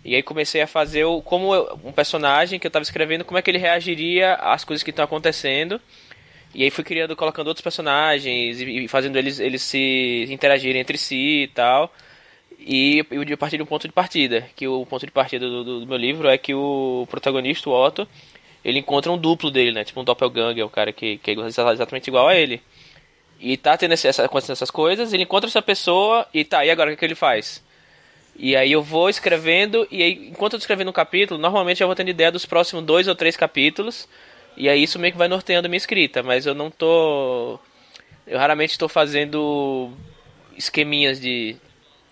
E 0.04 0.16
aí 0.16 0.22
comecei 0.22 0.62
a 0.62 0.66
fazer 0.66 1.04
o, 1.04 1.22
como 1.22 1.54
eu, 1.54 1.78
um 1.84 1.92
personagem 1.92 2.58
que 2.58 2.66
eu 2.66 2.70
estava 2.70 2.82
escrevendo, 2.82 3.24
como 3.24 3.38
é 3.38 3.42
que 3.42 3.52
ele 3.52 3.58
reagiria 3.58 4.34
às 4.34 4.64
coisas 4.64 4.82
que 4.82 4.90
estão 4.90 5.04
acontecendo. 5.04 5.80
E 6.56 6.62
aí 6.62 6.70
fui 6.70 6.82
criando, 6.82 7.14
colocando 7.14 7.48
outros 7.48 7.62
personagens 7.62 8.62
e, 8.62 8.84
e 8.84 8.88
fazendo 8.88 9.18
eles, 9.18 9.38
eles 9.38 9.60
se 9.60 10.26
interagirem 10.30 10.80
entre 10.80 10.96
si 10.96 11.42
e 11.42 11.48
tal. 11.48 11.92
E 12.58 13.04
eu 13.10 13.36
partir 13.36 13.58
de 13.58 13.62
um 13.62 13.66
ponto 13.66 13.86
de 13.86 13.92
partida, 13.92 14.48
que 14.56 14.66
o 14.66 14.86
ponto 14.86 15.04
de 15.04 15.12
partida 15.12 15.46
do, 15.46 15.62
do, 15.62 15.80
do 15.80 15.86
meu 15.86 15.98
livro 15.98 16.26
é 16.26 16.38
que 16.38 16.54
o 16.54 17.06
protagonista, 17.10 17.68
o 17.68 17.74
Otto, 17.74 18.08
ele 18.64 18.78
encontra 18.78 19.12
um 19.12 19.18
duplo 19.18 19.50
dele, 19.50 19.72
né? 19.72 19.84
Tipo 19.84 20.00
um 20.00 20.04
doppelganger, 20.04 20.64
o 20.64 20.70
cara 20.70 20.94
que, 20.94 21.18
que 21.18 21.32
é 21.32 21.34
exatamente 21.34 22.08
igual 22.08 22.26
a 22.26 22.34
ele. 22.34 22.62
E 23.38 23.58
tá 23.58 23.76
tendo 23.76 23.92
essa, 23.92 24.24
acontecendo 24.24 24.54
essas 24.54 24.70
coisas, 24.70 25.12
ele 25.12 25.24
encontra 25.24 25.50
essa 25.50 25.60
pessoa 25.60 26.26
e 26.32 26.42
tá, 26.42 26.64
e 26.64 26.70
agora 26.70 26.88
o 26.88 26.94
que, 26.94 26.98
que 26.98 27.04
ele 27.04 27.14
faz? 27.14 27.62
E 28.34 28.56
aí 28.56 28.72
eu 28.72 28.82
vou 28.82 29.10
escrevendo, 29.10 29.86
e 29.90 30.02
aí, 30.02 30.28
enquanto 30.30 30.54
eu 30.54 30.58
tô 30.58 30.62
escrevendo 30.62 30.88
um 30.88 30.92
capítulo, 30.92 31.38
normalmente 31.38 31.82
eu 31.82 31.86
vou 31.86 31.94
tendo 31.94 32.08
ideia 32.08 32.32
dos 32.32 32.46
próximos 32.46 32.82
dois 32.82 33.06
ou 33.06 33.14
três 33.14 33.36
capítulos, 33.36 34.08
e 34.56 34.68
aí 34.68 34.82
isso 34.82 34.98
meio 34.98 35.12
que 35.12 35.18
vai 35.18 35.28
norteando 35.28 35.66
a 35.66 35.68
minha 35.68 35.76
escrita, 35.76 36.22
mas 36.22 36.46
eu 36.46 36.54
não 36.54 36.70
tô. 36.70 37.58
Eu 38.26 38.38
raramente 38.38 38.72
estou 38.72 38.88
fazendo 38.88 39.92
esqueminhas 40.56 41.20
de, 41.20 41.56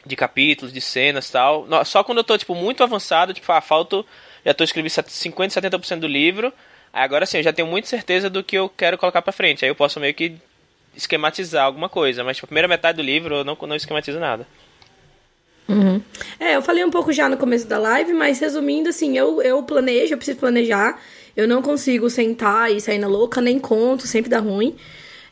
de 0.04 0.14
capítulos, 0.14 0.72
de 0.72 0.80
cenas 0.80 1.30
tal. 1.30 1.66
Só 1.84 2.04
quando 2.04 2.18
eu 2.18 2.24
tô, 2.24 2.36
tipo, 2.36 2.54
muito 2.54 2.82
avançado, 2.82 3.32
tipo, 3.34 3.50
ah, 3.50 3.60
falta 3.60 4.04
já 4.44 4.50
estou 4.50 4.64
escrevendo 4.64 4.90
50, 4.90 5.60
70% 5.60 6.00
do 6.00 6.06
livro. 6.06 6.52
Agora 6.92 7.26
sim, 7.26 7.38
eu 7.38 7.42
já 7.42 7.52
tenho 7.52 7.66
muita 7.66 7.88
certeza 7.88 8.28
do 8.28 8.44
que 8.44 8.56
eu 8.56 8.68
quero 8.68 8.98
colocar 8.98 9.22
para 9.22 9.32
frente. 9.32 9.64
Aí 9.64 9.70
eu 9.70 9.74
posso 9.74 9.98
meio 9.98 10.14
que 10.14 10.36
esquematizar 10.94 11.64
alguma 11.64 11.88
coisa, 11.88 12.22
mas 12.22 12.36
tipo, 12.36 12.46
a 12.46 12.48
primeira 12.48 12.68
metade 12.68 12.96
do 12.96 13.02
livro 13.02 13.36
eu 13.36 13.44
não, 13.44 13.56
não 13.62 13.74
esquematizo 13.74 14.20
nada. 14.20 14.46
Uhum. 15.68 16.00
É, 16.38 16.56
eu 16.56 16.62
falei 16.62 16.84
um 16.84 16.90
pouco 16.90 17.12
já 17.12 17.28
no 17.28 17.36
começo 17.38 17.66
da 17.66 17.78
live, 17.78 18.12
mas 18.12 18.38
resumindo, 18.38 18.90
assim, 18.90 19.16
eu, 19.16 19.40
eu 19.42 19.62
planejo, 19.62 20.12
eu 20.12 20.18
preciso 20.18 20.38
planejar. 20.38 21.00
Eu 21.36 21.48
não 21.48 21.62
consigo 21.62 22.08
sentar 22.08 22.70
e 22.72 22.80
sair 22.80 22.98
na 22.98 23.08
louca, 23.08 23.40
nem 23.40 23.58
conto, 23.58 24.06
sempre 24.06 24.30
dá 24.30 24.38
ruim. 24.38 24.76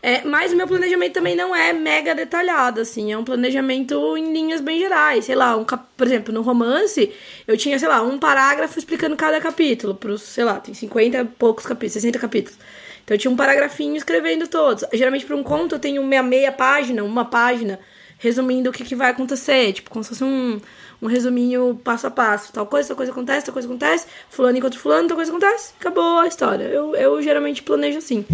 É, 0.04 0.24
mas 0.24 0.52
o 0.52 0.56
meu 0.56 0.66
planejamento 0.66 1.12
também 1.12 1.36
não 1.36 1.54
é 1.54 1.72
mega 1.72 2.12
detalhado, 2.12 2.80
assim, 2.80 3.12
é 3.12 3.16
um 3.16 3.22
planejamento 3.22 4.16
em 4.16 4.32
linhas 4.32 4.60
bem 4.60 4.80
gerais. 4.80 5.26
Sei 5.26 5.36
lá, 5.36 5.56
um 5.56 5.64
cap... 5.64 5.84
por 5.96 6.06
exemplo, 6.06 6.34
no 6.34 6.42
romance, 6.42 7.12
eu 7.46 7.56
tinha, 7.56 7.78
sei 7.78 7.86
lá, 7.86 8.02
um 8.02 8.18
parágrafo 8.18 8.76
explicando 8.76 9.14
cada 9.16 9.40
capítulo. 9.40 9.94
Pros, 9.94 10.22
sei 10.22 10.42
lá, 10.42 10.58
tem 10.58 10.74
50 10.74 11.18
e 11.18 11.24
poucos 11.24 11.64
capítulos, 11.64 11.92
60 11.92 12.18
capítulos. 12.18 12.58
Então 13.04 13.14
eu 13.14 13.18
tinha 13.18 13.30
um 13.30 13.36
parágrafinho 13.36 13.96
escrevendo 13.96 14.48
todos. 14.48 14.84
Geralmente 14.92 15.24
para 15.24 15.36
um 15.36 15.42
conto 15.42 15.76
eu 15.76 15.78
tenho 15.78 16.02
meia, 16.04 16.22
meia 16.22 16.52
página, 16.52 17.04
uma 17.04 17.24
página, 17.24 17.78
resumindo 18.22 18.70
o 18.70 18.72
que, 18.72 18.84
que 18.84 18.94
vai 18.94 19.10
acontecer. 19.10 19.72
Tipo, 19.72 19.90
como 19.90 20.04
se 20.04 20.10
fosse 20.10 20.22
um, 20.22 20.60
um 21.02 21.06
resuminho 21.08 21.78
passo 21.82 22.06
a 22.06 22.10
passo. 22.10 22.52
Tal 22.52 22.64
coisa, 22.66 22.88
tal 22.88 22.96
coisa 22.96 23.10
acontece, 23.10 23.46
tal 23.46 23.52
coisa 23.52 23.68
acontece, 23.68 24.06
fulano 24.30 24.56
encontra 24.56 24.78
fulano, 24.78 25.08
tal 25.08 25.16
coisa 25.16 25.32
acontece, 25.32 25.74
acabou 25.78 26.20
a 26.20 26.28
história. 26.28 26.64
Eu, 26.64 26.94
eu 26.94 27.20
geralmente 27.20 27.62
planejo 27.64 27.98
assim. 27.98 28.24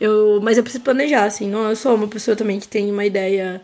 Eu, 0.00 0.40
mas 0.42 0.56
eu 0.56 0.62
preciso 0.62 0.82
planejar, 0.82 1.24
assim. 1.24 1.48
Não, 1.48 1.68
eu 1.68 1.76
sou 1.76 1.94
uma 1.94 2.08
pessoa 2.08 2.34
também 2.34 2.58
que 2.58 2.66
tem 2.66 2.90
uma 2.90 3.04
ideia. 3.04 3.60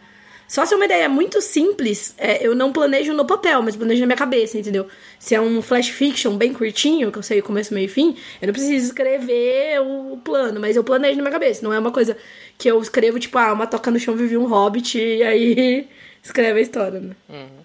Só 0.50 0.66
se 0.66 0.74
é 0.74 0.76
uma 0.76 0.84
ideia 0.84 1.08
muito 1.08 1.40
simples, 1.40 2.12
é, 2.18 2.44
eu 2.44 2.56
não 2.56 2.72
planejo 2.72 3.14
no 3.14 3.24
papel, 3.24 3.62
mas 3.62 3.76
planejo 3.76 4.00
na 4.00 4.06
minha 4.06 4.16
cabeça, 4.16 4.58
entendeu? 4.58 4.88
Se 5.16 5.32
é 5.32 5.40
um 5.40 5.62
flash 5.62 5.90
fiction 5.90 6.36
bem 6.36 6.52
curtinho, 6.52 7.12
que 7.12 7.18
eu 7.18 7.22
sei 7.22 7.40
começo, 7.40 7.72
meio 7.72 7.84
e 7.84 7.88
fim, 7.88 8.16
eu 8.42 8.48
não 8.48 8.52
preciso 8.52 8.86
escrever 8.86 9.80
o 9.80 10.16
plano, 10.24 10.58
mas 10.58 10.74
eu 10.74 10.82
planejo 10.82 11.14
na 11.18 11.22
minha 11.22 11.30
cabeça. 11.30 11.62
Não 11.62 11.72
é 11.72 11.78
uma 11.78 11.92
coisa 11.92 12.16
que 12.58 12.68
eu 12.68 12.82
escrevo, 12.82 13.20
tipo, 13.20 13.38
ah, 13.38 13.52
uma 13.52 13.64
toca 13.64 13.92
no 13.92 14.00
chão 14.00 14.16
vive 14.16 14.36
um 14.36 14.48
hobbit 14.48 14.98
e 14.98 15.22
aí 15.22 15.88
escreve 16.20 16.58
a 16.58 16.62
história, 16.62 16.98
né? 16.98 17.14
Uhum. 17.28 17.64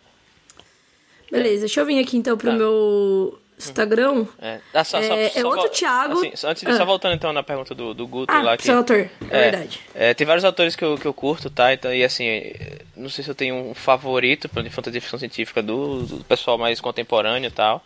Beleza, 1.32 1.62
deixa 1.62 1.82
eu 1.82 1.88
vir 1.88 1.98
aqui 1.98 2.18
então 2.18 2.38
pro 2.38 2.52
tá. 2.52 2.56
meu 2.56 3.40
Instagram. 3.58 4.28
É, 4.40 4.60
ah, 4.74 4.84
só, 4.84 5.02
só, 5.02 5.16
é, 5.16 5.30
só, 5.30 5.40
é 5.40 5.46
outro 5.46 5.70
Thiago. 5.70 6.14
Assim, 6.14 6.32
antes 6.48 6.64
de 6.64 6.70
ah. 6.70 6.78
só 6.78 6.86
voltando 6.86 7.16
então 7.16 7.32
na 7.32 7.42
pergunta 7.42 7.74
do, 7.74 7.94
do 7.94 8.06
Guto 8.06 8.32
ah, 8.32 8.42
lá. 8.42 8.58
Que, 8.58 8.64
seu 8.64 8.78
autor, 8.78 8.98
é, 8.98 9.10
é 9.30 9.42
verdade. 9.52 9.80
É, 9.94 10.14
tem 10.14 10.28
vários 10.28 10.44
autores 10.44 10.76
que 10.76 10.84
eu, 10.84 10.98
que 10.98 11.06
eu 11.06 11.14
curto, 11.14 11.50
tá? 11.50 11.74
Então, 11.74 11.94
e 11.94 12.04
assim, 12.04 12.26
não 12.96 13.10
sei 13.10 13.24
se 13.24 13.30
eu 13.30 13.36
tenho 13.36 13.56
um 13.56 13.74
favorito 13.74 14.50
de 14.62 14.70
fantasia 14.70 15.02
ficção 15.02 15.20
científica 15.20 15.62
do, 15.62 16.04
do 16.04 16.24
pessoal 16.24 16.58
mais 16.58 16.80
contemporâneo 16.80 17.48
e 17.48 17.52
tal. 17.52 17.84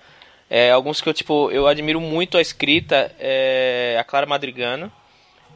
É, 0.49 0.71
alguns 0.71 0.99
que 0.99 1.07
eu, 1.07 1.13
tipo, 1.13 1.51
eu 1.51 1.67
admiro 1.67 2.01
muito 2.01 2.37
a 2.37 2.41
escrita, 2.41 3.11
é 3.19 3.97
a 3.99 4.03
Clara 4.03 4.25
Madrigano. 4.25 4.91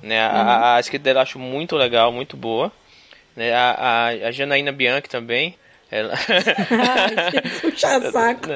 Né? 0.02 0.24
Uhum. 0.28 0.36
A, 0.36 0.76
a, 0.76 0.80
escrita 0.80 1.04
dela 1.06 1.20
eu 1.20 1.24
acho 1.24 1.40
muito 1.40 1.76
legal, 1.76 2.12
muito 2.12 2.38
boa. 2.38 2.72
Né? 3.36 3.54
A, 3.54 3.72
a, 3.72 4.08
a 4.28 4.32
Janaína 4.32 4.72
Bianchi 4.72 5.10
também. 5.10 5.56
Ela... 5.90 6.14
Puxa 7.62 8.12
saco. 8.12 8.50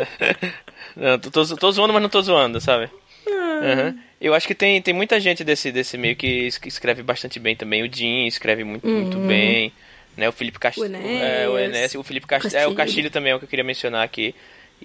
Não, 0.96 1.20
tô, 1.20 1.30
tô, 1.30 1.56
tô 1.56 1.72
zoando, 1.72 1.94
mas 1.94 2.02
não 2.02 2.10
tô 2.10 2.20
zoando, 2.22 2.60
sabe? 2.60 2.90
Uhum. 3.28 4.00
Eu 4.20 4.34
acho 4.34 4.48
que 4.48 4.56
tem, 4.56 4.82
tem 4.82 4.94
muita 4.94 5.20
gente 5.20 5.44
desse, 5.44 5.72
desse 5.72 5.96
meio 5.96 6.16
que 6.16 6.50
escreve 6.66 7.04
bastante 7.04 7.40
bem 7.40 7.56
também. 7.56 7.84
O 7.84 7.94
Jim 7.94 8.26
escreve 8.26 8.64
muito, 8.64 8.88
uhum. 8.88 9.02
muito 9.02 9.18
bem. 9.20 9.72
Né? 10.18 10.28
O 10.28 10.32
Felipe 10.32 10.60
Castilho. 10.60 10.96
É, 10.96 11.48
o 11.48 11.58
Enes, 11.58 11.94
o 11.96 12.04
Felipe 12.04 12.26
Castilho. 12.26 12.58
É, 12.58 12.68
o 12.68 12.74
Castilho 12.74 13.12
também 13.12 13.32
é 13.32 13.36
o 13.36 13.40
que 13.40 13.46
eu 13.46 13.50
queria 13.50 13.64
mencionar 13.64 14.04
aqui. 14.04 14.34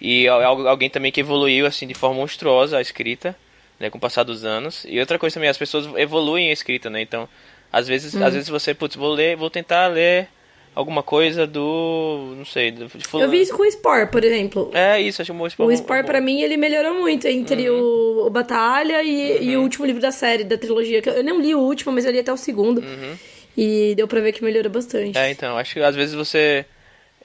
E 0.01 0.29
alguém 0.29 0.91
também 0.91 1.11
que 1.11 1.21
evoluiu 1.21 1.67
assim 1.67 1.87
de 1.87 1.95
forma 1.95 2.17
monstruosa 2.17 2.79
a 2.79 2.81
escrita, 2.81 3.37
né, 3.81 3.91
com 3.91 3.99
o 3.99 4.01
passar 4.01 4.23
dos 4.23 4.45
anos. 4.45 4.85
E 4.89 5.01
outra 5.01 5.19
coisa 5.19 5.35
também, 5.35 5.49
as 5.49 5.59
pessoas 5.59 5.89
evoluem 5.97 6.51
a 6.51 6.53
escrita, 6.53 6.89
né? 6.89 7.01
Então, 7.01 7.29
às 7.73 7.89
vezes, 7.89 8.15
uhum. 8.15 8.25
às 8.25 8.35
vezes 8.35 8.49
você, 8.49 8.75
putz, 8.75 8.97
vou 8.97 9.13
ler, 9.13 9.37
vou 9.37 9.51
tentar 9.51 9.87
ler 9.89 10.29
alguma 10.75 11.03
coisa 11.03 11.47
do. 11.47 12.35
Não 12.37 12.45
sei. 12.45 12.71
Do, 12.71 12.91
eu 13.15 13.31
vi 13.31 13.41
isso 13.41 13.57
com 13.57 13.63
o 13.63 13.71
Spore, 13.71 14.11
por 14.11 14.25
exemplo. 14.25 14.71
É, 14.73 15.01
isso, 15.01 15.23
acho 15.23 15.33
que 15.33 15.41
o 15.41 15.49
Spore. 15.49 15.73
O 15.73 15.77
Spore, 15.77 16.05
pra 16.05 16.21
mim, 16.21 16.43
ele 16.43 16.57
melhorou 16.57 16.95
muito 16.95 17.27
entre 17.27 17.71
uhum. 17.71 17.81
o, 17.81 18.27
o, 18.27 18.31
Batalha 18.31 19.03
e, 19.03 19.39
uhum. 19.39 19.43
e, 19.43 19.57
o 19.57 19.63
último 19.63 19.87
livro 19.87 20.01
da 20.01 20.11
série, 20.11 20.45
da 20.45 20.57
trilogia. 20.57 21.03
Eu 21.05 21.25
não 21.25 21.41
li 21.41 21.55
o 21.55 21.61
último, 21.61 21.93
mas 21.93 22.05
eu 22.05 22.13
li 22.13 22.19
até 22.19 22.33
o 22.33 22.37
segundo. 22.37 22.79
Uhum. 22.79 23.17
E 23.57 23.95
deu 23.95 24.09
pra 24.09 24.21
ver 24.21 24.33
que 24.33 24.43
melhorou 24.43 24.71
bastante. 24.71 25.17
É, 25.17 25.31
então, 25.31 25.59
acho 25.59 25.75
que 25.75 25.81
às 25.81 25.95
vezes 25.95 26.15
você. 26.15 26.65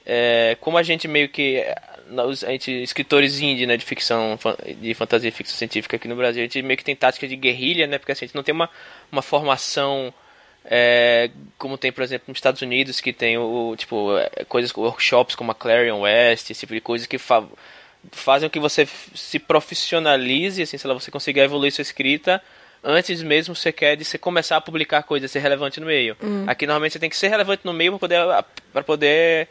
É, 0.04 0.56
como 0.60 0.78
a 0.78 0.82
gente 0.82 1.08
meio 1.08 1.28
que. 1.28 1.64
A 2.16 2.50
gente, 2.52 2.70
escritores 2.82 3.38
indie, 3.40 3.66
né, 3.66 3.76
de 3.76 3.84
ficção, 3.84 4.38
de 4.80 4.94
fantasia 4.94 5.28
e 5.28 5.32
ficção 5.32 5.56
científica 5.56 5.96
aqui 5.96 6.08
no 6.08 6.16
Brasil, 6.16 6.40
a 6.40 6.46
gente 6.46 6.62
meio 6.62 6.78
que 6.78 6.84
tem 6.84 6.96
tática 6.96 7.28
de 7.28 7.36
guerrilha, 7.36 7.86
né, 7.86 7.98
porque 7.98 8.12
assim, 8.12 8.24
a 8.24 8.28
gente 8.28 8.34
não 8.34 8.42
tem 8.42 8.54
uma, 8.54 8.70
uma 9.12 9.20
formação 9.20 10.12
é, 10.70 11.30
como 11.56 11.78
tem, 11.78 11.90
por 11.90 12.02
exemplo, 12.02 12.24
nos 12.28 12.36
Estados 12.36 12.60
Unidos, 12.60 13.00
que 13.00 13.12
tem 13.12 13.38
o, 13.38 13.74
tipo, 13.76 14.16
é, 14.18 14.44
coisas, 14.44 14.74
workshops 14.74 15.34
como 15.34 15.50
a 15.50 15.54
Clarion 15.54 16.00
West, 16.00 16.50
esse 16.50 16.60
tipo 16.60 16.74
de 16.74 16.80
coisa 16.80 17.08
que 17.08 17.18
fa 17.18 17.44
fazem 18.12 18.48
com 18.48 18.52
que 18.52 18.60
você 18.60 18.86
se 19.14 19.38
profissionalize, 19.38 20.62
assim, 20.62 20.78
sei 20.78 20.88
lá, 20.88 20.94
você 20.94 21.10
consiga 21.10 21.42
evoluir 21.42 21.72
sua 21.72 21.82
escrita 21.82 22.40
antes 22.82 23.22
mesmo 23.22 23.54
você 23.54 23.72
quer 23.72 23.96
de 23.96 24.04
você 24.04 24.18
começar 24.18 24.56
a 24.56 24.60
publicar 24.60 25.02
coisas, 25.02 25.30
ser 25.30 25.40
relevante 25.40 25.80
no 25.80 25.86
meio. 25.86 26.16
Uhum. 26.22 26.44
Aqui 26.46 26.66
normalmente 26.66 26.92
você 26.92 26.98
tem 26.98 27.10
que 27.10 27.16
ser 27.16 27.28
relevante 27.28 27.62
no 27.64 27.72
meio 27.72 27.92
para 27.92 27.98
poder 27.98 28.44
para 28.72 28.82
poder 28.82 29.48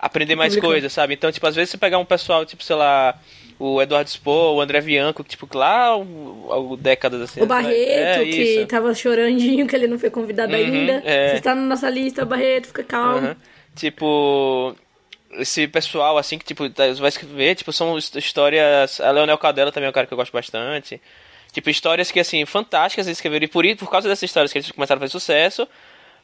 aprender 0.00 0.34
mais 0.34 0.56
coisas, 0.56 0.92
sabe? 0.92 1.14
Então, 1.14 1.30
tipo, 1.30 1.46
às 1.46 1.54
vezes 1.54 1.70
você 1.70 1.78
pegar 1.78 1.98
um 1.98 2.04
pessoal, 2.04 2.44
tipo, 2.46 2.64
sei 2.64 2.74
lá, 2.74 3.18
o 3.58 3.80
Eduardo 3.82 4.08
Spoh, 4.08 4.56
o 4.56 4.60
André 4.60 4.80
Bianco, 4.80 5.22
tipo, 5.22 5.46
lá, 5.56 5.94
o, 5.94 6.72
o 6.72 6.76
décadas 6.76 7.20
assim. 7.20 7.42
O 7.42 7.46
Barreto, 7.46 8.20
é, 8.22 8.24
que 8.24 8.42
isso. 8.42 8.66
tava 8.66 8.94
chorandinho 8.94 9.66
que 9.66 9.76
ele 9.76 9.86
não 9.86 9.98
foi 9.98 10.08
convidado 10.08 10.52
uhum, 10.54 10.58
ainda. 10.58 11.02
É. 11.04 11.28
Você 11.30 11.36
está 11.36 11.54
na 11.54 11.62
nossa 11.62 11.90
lista, 11.90 12.24
Barreto, 12.24 12.68
fica 12.68 12.82
calmo. 12.82 13.28
Uhum. 13.28 13.36
Tipo, 13.76 14.74
esse 15.32 15.68
pessoal, 15.68 16.16
assim, 16.16 16.38
que, 16.38 16.46
tipo, 16.46 16.68
tá, 16.70 16.84
vai 16.94 17.08
escrever, 17.10 17.54
tipo, 17.54 17.70
são 17.72 17.98
histórias... 17.98 19.00
A 19.00 19.10
Leonel 19.10 19.36
Cadela 19.36 19.70
também 19.70 19.86
é 19.86 19.90
um 19.90 19.92
cara 19.92 20.06
que 20.06 20.14
eu 20.14 20.18
gosto 20.18 20.32
bastante. 20.32 21.00
Tipo, 21.50 21.70
histórias 21.70 22.10
que, 22.10 22.20
assim, 22.20 22.44
fantásticas 22.44 23.06
eles 23.06 23.18
escreveram. 23.18 23.44
E 23.44 23.48
por, 23.48 23.64
por 23.76 23.90
causa 23.90 24.08
dessas 24.08 24.24
histórias 24.24 24.52
que 24.52 24.58
eles 24.58 24.70
começaram 24.70 24.98
a 24.98 25.00
fazer 25.00 25.12
sucesso. 25.12 25.68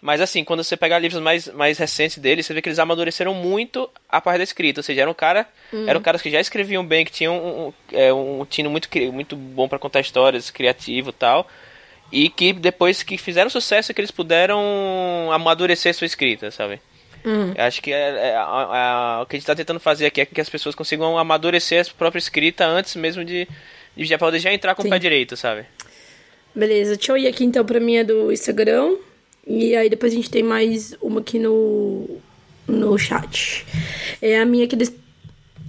Mas, 0.01 0.21
assim, 0.21 0.45
quando 0.45 0.63
você 0.63 0.77
pegar 0.77 0.99
livros 0.99 1.21
mais, 1.21 1.49
mais 1.49 1.79
recentes 1.79 2.19
deles, 2.19 2.47
você 2.47 2.55
vê 2.55 2.63
que 2.63 2.69
eles 2.69 2.79
amadureceram 2.79 3.35
muito 3.35 3.91
a 4.09 4.21
parte 4.21 4.39
da 4.39 4.45
escrita. 4.45 4.81
Ou 4.81 4.85
seja, 4.85 5.03
eram, 5.03 5.15
cara, 5.15 5.49
hum. 5.73 5.89
eram 5.89 6.01
caras 6.01 6.23
que 6.23 6.31
já 6.31 6.41
escreviam 6.41 6.85
bem, 6.85 7.05
que 7.05 7.13
tinham 7.13 7.37
um, 7.37 7.67
um, 7.69 7.73
é, 7.93 8.13
um 8.13 8.45
tino 8.45 8.71
muito, 8.71 8.89
muito 9.13 9.35
bom 9.35 9.69
para 9.69 9.79
contar 9.79 10.01
histórias, 10.01 10.51
criativo 10.51 11.11
e 11.11 11.13
tal. 11.13 11.49
E 12.13 12.29
que 12.29 12.53
depois 12.53 13.03
que 13.03 13.19
fizeram 13.19 13.51
sucesso, 13.51 13.93
que 13.93 14.01
eles 14.01 14.11
puderam 14.11 15.31
amadurecer 15.33 15.93
sua 15.95 16.07
escrita, 16.07 16.51
sabe? 16.51 16.81
Uhum. 17.25 17.53
Acho 17.59 17.83
que 17.83 17.93
é, 17.93 18.35
é, 18.35 18.41
o 19.21 19.27
que 19.27 19.35
a 19.35 19.37
gente 19.37 19.43
está 19.43 19.55
tentando 19.57 19.81
fazer 19.81 20.07
aqui 20.07 20.21
é 20.21 20.27
que 20.27 20.41
as 20.41 20.49
pessoas 20.49 20.77
consigam 20.77 21.19
amadurecer 21.19 21.85
a 21.85 21.99
própria 21.99 22.21
escrita 22.21 22.65
antes 22.65 22.95
mesmo 22.95 23.25
de 23.25 23.49
já 24.05 24.19
poder 24.19 24.39
já 24.39 24.53
entrar 24.53 24.75
com 24.75 24.83
Sim. 24.83 24.89
o 24.89 24.91
pé 24.91 24.99
direito, 24.99 25.37
sabe? 25.37 25.67
Beleza, 26.55 26.97
deixa 26.97 27.13
eu 27.13 27.17
ir 27.17 27.27
aqui 27.27 27.45
então 27.45 27.65
pra 27.65 27.81
minha 27.81 28.05
do 28.05 28.33
Instagram. 28.33 28.97
E 29.47 29.77
aí 29.77 29.89
depois 29.89 30.13
a 30.13 30.17
gente 30.17 30.31
tem 30.31 30.43
mais 30.43 30.97
uma 31.01 31.21
aqui 31.21 31.39
no, 31.39 32.19
no 32.67 32.99
chat. 32.99 33.65
É 34.21 34.41
a 34.41 34.45
minha 34.47 34.65
aqui. 34.65 34.75
Des... 34.75 34.93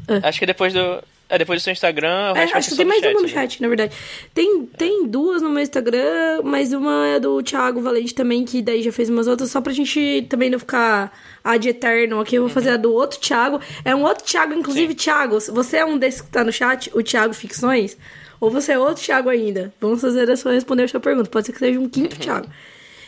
Ah. 0.08 0.30
Acho 0.30 0.40
que 0.40 0.46
depois 0.46 0.74
do. 0.74 1.04
É, 1.30 1.38
depois 1.38 1.62
do 1.62 1.64
seu 1.64 1.74
Instagram, 1.74 2.34
é, 2.36 2.44
acho 2.44 2.70
que 2.70 2.78
tem 2.78 2.86
mais 2.86 3.02
chat, 3.02 3.12
uma 3.12 3.22
no 3.22 3.28
né? 3.28 3.34
chat, 3.34 3.62
na 3.62 3.68
verdade. 3.68 3.96
Tem, 4.34 4.66
tem 4.66 5.06
duas 5.08 5.42
no 5.42 5.50
meu 5.50 5.62
Instagram, 5.62 6.42
mas 6.44 6.72
uma 6.72 7.08
é 7.08 7.20
do 7.20 7.44
Thiago 7.44 7.82
Valente 7.82 8.16
também, 8.16 8.46
que 8.46 8.62
daí 8.62 8.82
já 8.82 8.94
fez 8.94 9.10
umas 9.10 9.28
outras, 9.28 9.52
só 9.52 9.60
pra 9.60 9.74
gente 9.74 10.26
também 10.30 10.50
não 10.50 10.58
ficar 10.58 11.12
ad 11.44 11.68
eterno 11.68 12.22
aqui. 12.22 12.36
Eu 12.36 12.44
vou 12.44 12.48
uhum. 12.48 12.54
fazer 12.54 12.70
a 12.70 12.78
do 12.78 12.94
outro 12.94 13.20
Thiago. 13.20 13.60
É 13.84 13.94
um 13.94 14.04
outro 14.04 14.24
Thiago, 14.24 14.54
inclusive, 14.54 14.94
Sim. 14.94 14.98
Thiago, 14.98 15.38
você 15.52 15.78
é 15.78 15.86
um 15.86 15.98
desses 15.98 16.22
que 16.22 16.30
tá 16.30 16.46
no 16.46 16.52
chat, 16.52 16.90
o 16.94 17.04
Thiago 17.04 17.34
Ficções, 17.34 17.98
ou 18.40 18.50
você 18.50 18.72
é 18.74 18.80
outro 18.80 19.04
Thiago 19.04 19.30
ainda? 19.30 19.74
Vamos 19.82 20.00
fazer 20.00 20.32
a 20.32 20.38
sua 20.38 20.54
responder 20.54 20.84
a 20.84 20.88
sua 20.88 21.02
pergunta. 21.02 21.30
Pode 21.30 21.48
ser 21.48 21.52
que 21.52 21.60
seja 21.60 21.78
um 21.78 21.90
quinto 21.90 22.16
uhum. 22.16 22.22
Thiago. 22.24 22.48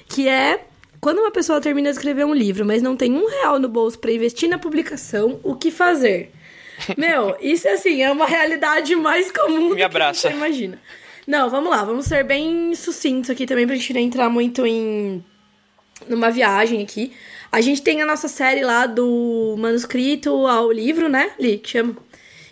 Que 0.09 0.27
é 0.27 0.65
quando 0.99 1.19
uma 1.19 1.31
pessoa 1.31 1.61
termina 1.61 1.89
de 1.89 1.95
escrever 1.95 2.25
um 2.25 2.33
livro, 2.33 2.65
mas 2.65 2.81
não 2.81 2.97
tem 2.97 3.13
um 3.13 3.29
real 3.29 3.59
no 3.59 3.69
bolso 3.69 3.97
para 3.97 4.11
investir 4.11 4.49
na 4.49 4.57
publicação, 4.57 5.39
o 5.41 5.55
que 5.55 5.71
fazer? 5.71 6.33
Meu, 6.97 7.35
isso 7.41 7.67
assim, 7.67 8.01
é 8.01 8.11
uma 8.11 8.25
realidade 8.25 8.95
mais 8.95 9.31
comum 9.31 9.73
Me 9.73 9.83
abraça. 9.83 10.27
que 10.27 10.33
você 10.33 10.37
imagina. 10.37 10.79
Não, 11.27 11.49
vamos 11.49 11.69
lá, 11.69 11.83
vamos 11.83 12.05
ser 12.05 12.23
bem 12.23 12.73
sucintos 12.73 13.29
aqui 13.29 13.45
também 13.45 13.67
pra 13.67 13.75
gente 13.75 13.93
não 13.93 14.01
entrar 14.01 14.29
muito 14.29 14.65
em 14.65 15.23
numa 16.07 16.31
viagem 16.31 16.81
aqui. 16.81 17.13
A 17.51 17.61
gente 17.61 17.81
tem 17.81 18.01
a 18.01 18.05
nossa 18.05 18.27
série 18.27 18.61
lá 18.63 18.85
do 18.85 19.55
manuscrito 19.57 20.47
ao 20.47 20.71
livro, 20.71 21.09
né, 21.09 21.31
Li, 21.39 21.57
que 21.57 21.69
chama? 21.69 21.97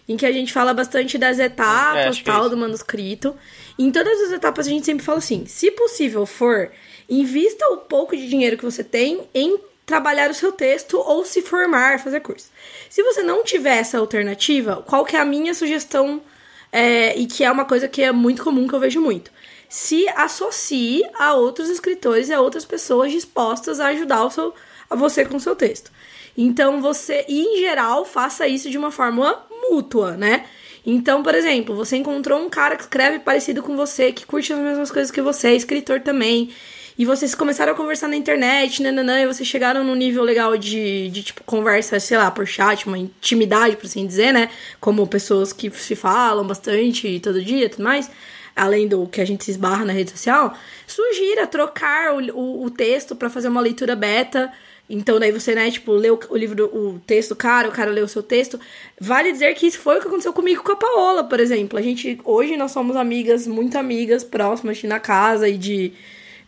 Em 0.07 0.15
que 0.15 0.25
a 0.25 0.31
gente 0.31 0.53
fala 0.53 0.73
bastante 0.73 1.17
das 1.17 1.37
etapas 1.37 2.19
é, 2.19 2.23
tal 2.23 2.45
é 2.45 2.49
do 2.49 2.57
manuscrito. 2.57 3.35
Em 3.77 3.91
todas 3.91 4.21
as 4.21 4.31
etapas 4.31 4.65
a 4.65 4.69
gente 4.69 4.85
sempre 4.85 5.03
fala 5.03 5.17
assim: 5.17 5.45
se 5.45 5.69
possível 5.71 6.25
for, 6.25 6.71
invista 7.09 7.67
o 7.69 7.77
pouco 7.77 8.15
de 8.15 8.27
dinheiro 8.27 8.57
que 8.57 8.63
você 8.63 8.83
tem 8.83 9.27
em 9.33 9.59
trabalhar 9.87 10.29
o 10.29 10.33
seu 10.33 10.51
texto 10.51 10.99
ou 10.99 11.23
se 11.23 11.41
formar, 11.41 11.99
fazer 11.99 12.19
curso. 12.19 12.51
Se 12.89 13.01
você 13.01 13.23
não 13.23 13.41
tiver 13.41 13.77
essa 13.77 13.97
alternativa, 13.97 14.83
qual 14.85 15.05
que 15.05 15.15
é 15.15 15.19
a 15.19 15.25
minha 15.25 15.55
sugestão? 15.55 16.21
É, 16.69 17.17
e 17.17 17.25
que 17.25 17.45
é 17.45 17.49
uma 17.49 17.63
coisa 17.63 17.87
que 17.87 18.03
é 18.03 18.11
muito 18.11 18.43
comum 18.43 18.67
que 18.67 18.75
eu 18.75 18.79
vejo 18.81 18.99
muito. 18.99 19.31
Se 19.69 20.05
associe 20.09 21.01
a 21.17 21.33
outros 21.33 21.69
escritores 21.69 22.27
e 22.27 22.33
a 22.33 22.41
outras 22.41 22.65
pessoas 22.65 23.13
dispostas 23.13 23.79
a 23.79 23.87
ajudar 23.87 24.25
o 24.25 24.29
seu, 24.29 24.53
a 24.89 24.95
você 24.95 25.23
com 25.23 25.37
o 25.37 25.39
seu 25.39 25.55
texto. 25.55 25.89
Então 26.37 26.81
você, 26.81 27.25
em 27.29 27.57
geral, 27.61 28.03
faça 28.03 28.45
isso 28.45 28.69
de 28.69 28.77
uma 28.77 28.91
forma 28.91 29.41
mútua, 29.69 30.17
né? 30.17 30.45
Então, 30.85 31.23
por 31.23 31.33
exemplo, 31.33 31.73
você 31.73 31.95
encontrou 31.95 32.39
um 32.39 32.49
cara 32.49 32.75
que 32.75 32.83
escreve 32.83 33.19
parecido 33.19 33.63
com 33.63 33.77
você, 33.77 34.11
que 34.11 34.25
curte 34.25 34.51
as 34.51 34.59
mesmas 34.59 34.91
coisas 34.91 35.11
que 35.11 35.21
você, 35.21 35.49
é 35.49 35.55
escritor 35.55 36.01
também, 36.01 36.53
e 36.97 37.05
vocês 37.05 37.35
começaram 37.35 37.73
a 37.73 37.75
conversar 37.75 38.07
na 38.07 38.15
internet, 38.15 38.81
nananã, 38.81 39.21
e 39.21 39.27
vocês 39.27 39.47
chegaram 39.47 39.83
num 39.83 39.93
nível 39.93 40.23
legal 40.23 40.57
de, 40.57 41.09
de, 41.09 41.21
tipo, 41.21 41.43
conversa, 41.43 41.99
sei 41.99 42.17
lá, 42.17 42.31
por 42.31 42.47
chat, 42.47 42.87
uma 42.87 42.97
intimidade, 42.97 43.77
por 43.77 43.85
assim 43.85 44.07
dizer, 44.07 44.33
né? 44.33 44.49
Como 44.79 45.05
pessoas 45.05 45.53
que 45.53 45.69
se 45.69 45.95
falam 45.95 46.45
bastante 46.47 47.19
todo 47.19 47.39
dia 47.39 47.65
e 47.65 47.69
tudo 47.69 47.83
mais, 47.83 48.09
além 48.55 48.87
do 48.87 49.05
que 49.07 49.21
a 49.21 49.25
gente 49.25 49.43
se 49.45 49.51
esbarra 49.51 49.85
na 49.85 49.93
rede 49.93 50.09
social, 50.09 50.57
sugira 50.87 51.45
trocar 51.45 52.15
o, 52.15 52.31
o, 52.35 52.63
o 52.65 52.71
texto 52.71 53.15
para 53.15 53.29
fazer 53.29 53.49
uma 53.49 53.61
leitura 53.61 53.95
beta. 53.95 54.51
Então, 54.89 55.19
daí 55.19 55.31
você, 55.31 55.53
né, 55.53 55.69
tipo, 55.69 55.91
lê 55.91 56.09
o, 56.09 56.19
livro, 56.31 56.65
o 56.65 56.99
texto 57.05 57.29
do 57.29 57.35
cara, 57.35 57.67
o 57.67 57.71
cara 57.71 57.91
lê 57.91 58.01
o 58.01 58.07
seu 58.07 58.23
texto. 58.23 58.59
Vale 58.99 59.31
dizer 59.31 59.53
que 59.53 59.67
isso 59.67 59.77
foi 59.77 59.97
o 59.97 60.01
que 60.01 60.07
aconteceu 60.07 60.33
comigo 60.33 60.63
com 60.63 60.71
a 60.71 60.75
Paola, 60.75 61.23
por 61.25 61.39
exemplo. 61.39 61.77
A 61.77 61.81
gente, 61.81 62.19
hoje 62.23 62.57
nós 62.57 62.71
somos 62.71 62.95
amigas, 62.95 63.45
muito 63.45 63.77
amigas, 63.77 64.23
próximas 64.23 64.77
de 64.77 64.87
na 64.87 64.99
casa 64.99 65.47
e 65.47 65.57
de 65.57 65.93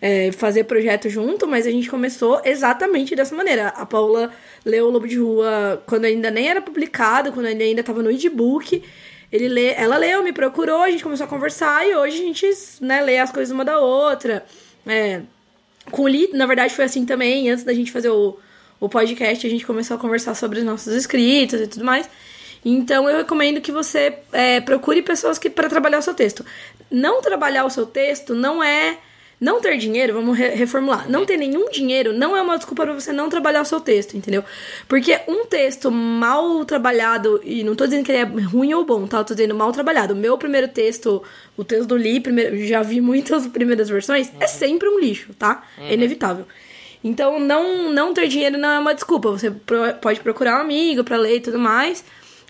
é, 0.02 0.32
fazer 0.32 0.64
projeto 0.64 1.10
junto, 1.10 1.48
mas 1.48 1.68
a 1.68 1.72
gente 1.72 1.90
começou 1.90 2.42
exatamente 2.46 3.16
dessa 3.16 3.36
maneira. 3.36 3.68
A 3.70 3.86
Paula 3.86 4.32
leu 4.66 4.88
o 4.88 4.90
Lobo 4.90 5.08
de 5.08 5.18
Rua 5.18 5.84
quando 5.86 6.06
ainda 6.06 6.32
nem 6.32 6.48
era 6.48 6.62
publicado, 6.62 7.32
quando 7.32 7.48
ele 7.48 7.64
ainda 7.64 7.82
estava 7.82 8.02
no 8.02 8.12
e-book. 8.12 8.84
Ele 9.32 9.48
lê, 9.48 9.74
ela 9.74 9.98
leu, 9.98 10.24
me 10.24 10.34
procurou, 10.34 10.82
a 10.82 10.90
gente 10.90 11.04
começou 11.04 11.26
a 11.26 11.30
conversar 11.30 11.88
e 11.88 11.96
hoje 11.96 12.16
a 12.16 12.26
gente 12.26 12.50
né, 12.82 13.02
lê 13.02 13.20
as 13.20 13.32
coisas 13.32 13.54
uma 13.54 13.66
da 13.66 13.80
outra. 13.80 14.46
É, 14.88 15.22
com 15.92 16.04
o 16.04 16.10
na 16.34 16.46
verdade, 16.46 16.74
foi 16.74 16.86
assim 16.86 17.06
também. 17.06 17.50
Antes 17.50 17.64
da 17.64 17.74
gente 17.74 17.92
fazer 17.92 18.10
o, 18.10 18.38
o 18.80 18.90
podcast, 18.90 19.46
a 19.46 19.50
gente 19.50 19.66
começou 19.66 19.98
a 19.98 20.00
conversar 20.00 20.34
sobre 20.34 20.60
os 20.60 20.66
nossos 20.66 20.94
escritos 20.94 21.62
e 21.62 21.68
tudo 21.68 21.86
mais. 21.86 22.10
Então 22.64 23.10
eu 23.10 23.18
recomendo 23.18 23.62
que 23.62 23.72
você 23.72 24.18
é, 24.32 24.60
procure 24.62 25.02
pessoas 25.02 25.38
que 25.38 25.50
para 25.50 25.70
trabalhar 25.70 26.00
o 26.00 26.02
seu 26.02 26.14
texto. 26.14 26.46
Não 26.90 27.22
trabalhar 27.22 27.66
o 27.66 27.70
seu 27.70 27.86
texto 27.86 28.34
não 28.34 28.64
é 28.64 28.98
não 29.40 29.62
ter 29.62 29.78
dinheiro, 29.78 30.14
vamos 30.14 30.38
re 30.38 30.50
reformular. 30.50 31.10
Não 31.10 31.26
ter 31.26 31.38
nenhum 31.38 31.70
dinheiro 31.70 32.12
não 32.12 32.36
é 32.36 32.42
uma 32.42 32.58
desculpa 32.58 32.84
para 32.84 32.94
você 32.94 33.14
não 33.14 33.30
trabalhar 33.30 33.62
o 33.62 33.66
seu 33.66 33.80
texto, 33.80 34.18
entendeu? 34.18 34.44
Porque 34.88 35.18
um 35.28 35.46
texto 35.46 35.90
mal 35.90 36.66
trabalhado, 36.66 37.40
e 37.44 37.64
não 37.64 37.74
tô 37.74 37.86
dizendo 37.86 38.04
que 38.04 38.12
ele 38.12 38.20
é 38.20 38.42
ruim 38.44 38.74
ou 38.74 38.84
bom, 38.84 39.08
tá? 39.08 39.20
Eu 39.20 39.24
tô 39.24 39.34
dizendo 39.34 39.56
mal 39.56 39.72
trabalhado. 39.72 40.14
O 40.14 40.18
meu 40.18 40.38
primeiro 40.38 40.68
texto, 40.68 41.24
o 41.56 41.64
texto 41.64 41.88
do 41.88 41.96
Lee, 41.96 42.20
primeiro, 42.20 42.58
já 42.66 42.82
vi 42.82 43.00
muitas 43.00 43.48
primeiras 43.48 43.88
versões, 43.88 44.28
é 44.28 44.32
uhum. 44.32 44.38
é 44.42 44.48
sempre 44.48 44.90
um 44.90 45.00
lixo, 45.00 45.34
tá? 45.40 45.64
É 45.78 45.82
uhum. 45.82 45.88
É 45.88 45.94
inevitável. 45.94 46.46
Então, 47.02 47.40
não, 47.40 47.94
não 47.94 48.14
ter 48.14 48.28
dinheiro 48.28 48.58
não 48.58 48.70
é 48.70 48.80
uma 48.80 48.94
desculpa. 48.94 49.32
Você 49.32 49.50
pro, 49.52 49.94
pode 50.02 50.20
procurar 50.20 50.58
um 50.58 50.62
amigo 50.62 51.02
para 51.04 51.16
ler 51.16 51.38
e 51.38 51.40
tudo 51.40 51.58
mais. 51.58 52.04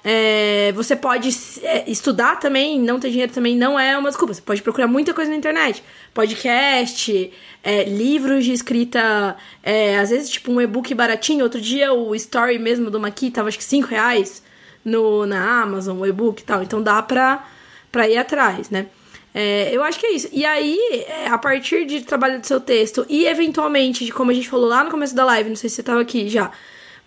É, 0.03 0.71
você 0.73 0.95
pode 0.95 1.29
é, 1.61 1.89
estudar 1.89 2.37
também, 2.39 2.79
não 2.79 2.99
ter 2.99 3.09
dinheiro 3.09 3.33
também 3.33 3.55
não 3.55 3.79
é 3.79 3.97
uma 3.97 4.09
desculpa. 4.09 4.33
Você 4.33 4.41
pode 4.41 4.61
procurar 4.61 4.87
muita 4.87 5.13
coisa 5.13 5.29
na 5.29 5.37
internet. 5.37 5.83
Podcast, 6.13 7.31
é, 7.63 7.83
livros 7.83 8.45
de 8.45 8.53
escrita, 8.53 9.35
é, 9.61 9.97
às 9.97 10.09
vezes 10.09 10.29
tipo 10.29 10.51
um 10.51 10.61
e-book 10.61 10.93
baratinho. 10.93 11.43
Outro 11.43 11.59
dia 11.59 11.93
o 11.93 12.15
story 12.15 12.57
mesmo 12.57 12.89
do 12.89 12.99
Maqui 12.99 13.29
tava 13.29 13.49
acho 13.49 13.57
que 13.57 13.63
5 13.63 13.87
reais 13.87 14.41
no, 14.83 15.25
na 15.25 15.61
Amazon, 15.61 15.99
o 15.99 16.05
e-book 16.05 16.41
e 16.41 16.45
tal. 16.45 16.63
Então 16.63 16.81
dá 16.81 17.01
pra, 17.01 17.45
pra 17.91 18.07
ir 18.07 18.17
atrás, 18.17 18.69
né? 18.69 18.87
É, 19.33 19.69
eu 19.71 19.83
acho 19.83 19.99
que 19.99 20.07
é 20.07 20.11
isso. 20.11 20.29
E 20.31 20.45
aí, 20.45 20.79
é, 21.07 21.27
a 21.27 21.37
partir 21.37 21.85
de 21.85 22.01
trabalho 22.01 22.39
do 22.39 22.47
seu 22.47 22.59
texto 22.59 23.05
e 23.07 23.25
eventualmente, 23.25 24.05
de 24.05 24.11
como 24.11 24.31
a 24.31 24.33
gente 24.33 24.49
falou 24.49 24.67
lá 24.67 24.83
no 24.83 24.89
começo 24.89 25.15
da 25.15 25.23
live, 25.25 25.49
não 25.49 25.55
sei 25.55 25.69
se 25.69 25.75
você 25.75 25.83
tava 25.83 26.01
aqui 26.01 26.27
já 26.29 26.51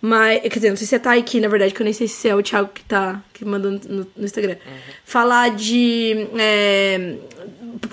mas, 0.05 0.41
quer 0.41 0.49
dizer, 0.49 0.69
não 0.69 0.75
sei 0.75 0.85
se 0.85 0.89
você 0.89 0.99
tá 0.99 1.13
aqui, 1.13 1.39
na 1.39 1.47
verdade, 1.47 1.73
que 1.73 1.81
eu 1.81 1.85
nem 1.85 1.93
sei 1.93 2.09
se 2.09 2.27
é 2.27 2.35
o 2.35 2.43
Thiago 2.43 2.67
que 2.73 2.83
tá 2.83 3.23
que 3.33 3.45
mandou 3.45 3.71
no, 3.71 4.05
no 4.17 4.25
Instagram. 4.25 4.57
Uhum. 4.65 4.79
Falar 5.05 5.51
de 5.51 6.27
é, 6.37 7.15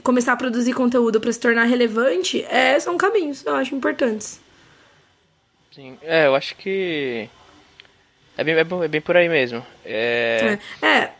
começar 0.03 0.33
a 0.33 0.37
produzir 0.37 0.73
conteúdo 0.73 1.21
para 1.21 1.33
se 1.33 1.39
tornar 1.39 1.67
relevante 1.67 2.45
é, 2.51 2.81
são 2.81 2.97
caminhos, 2.97 3.47
eu 3.47 3.55
acho 3.55 3.77
importantes. 3.77 4.41
Sim, 5.71 5.97
é, 6.03 6.27
eu 6.27 6.35
acho 6.35 6.57
que. 6.57 7.29
É 8.37 8.43
bem, 8.43 8.57
é 8.57 8.89
bem 8.89 9.01
por 9.01 9.17
aí 9.17 9.29
mesmo. 9.29 9.65
É. 9.85 10.59
é. 10.83 10.87
é 10.87 11.20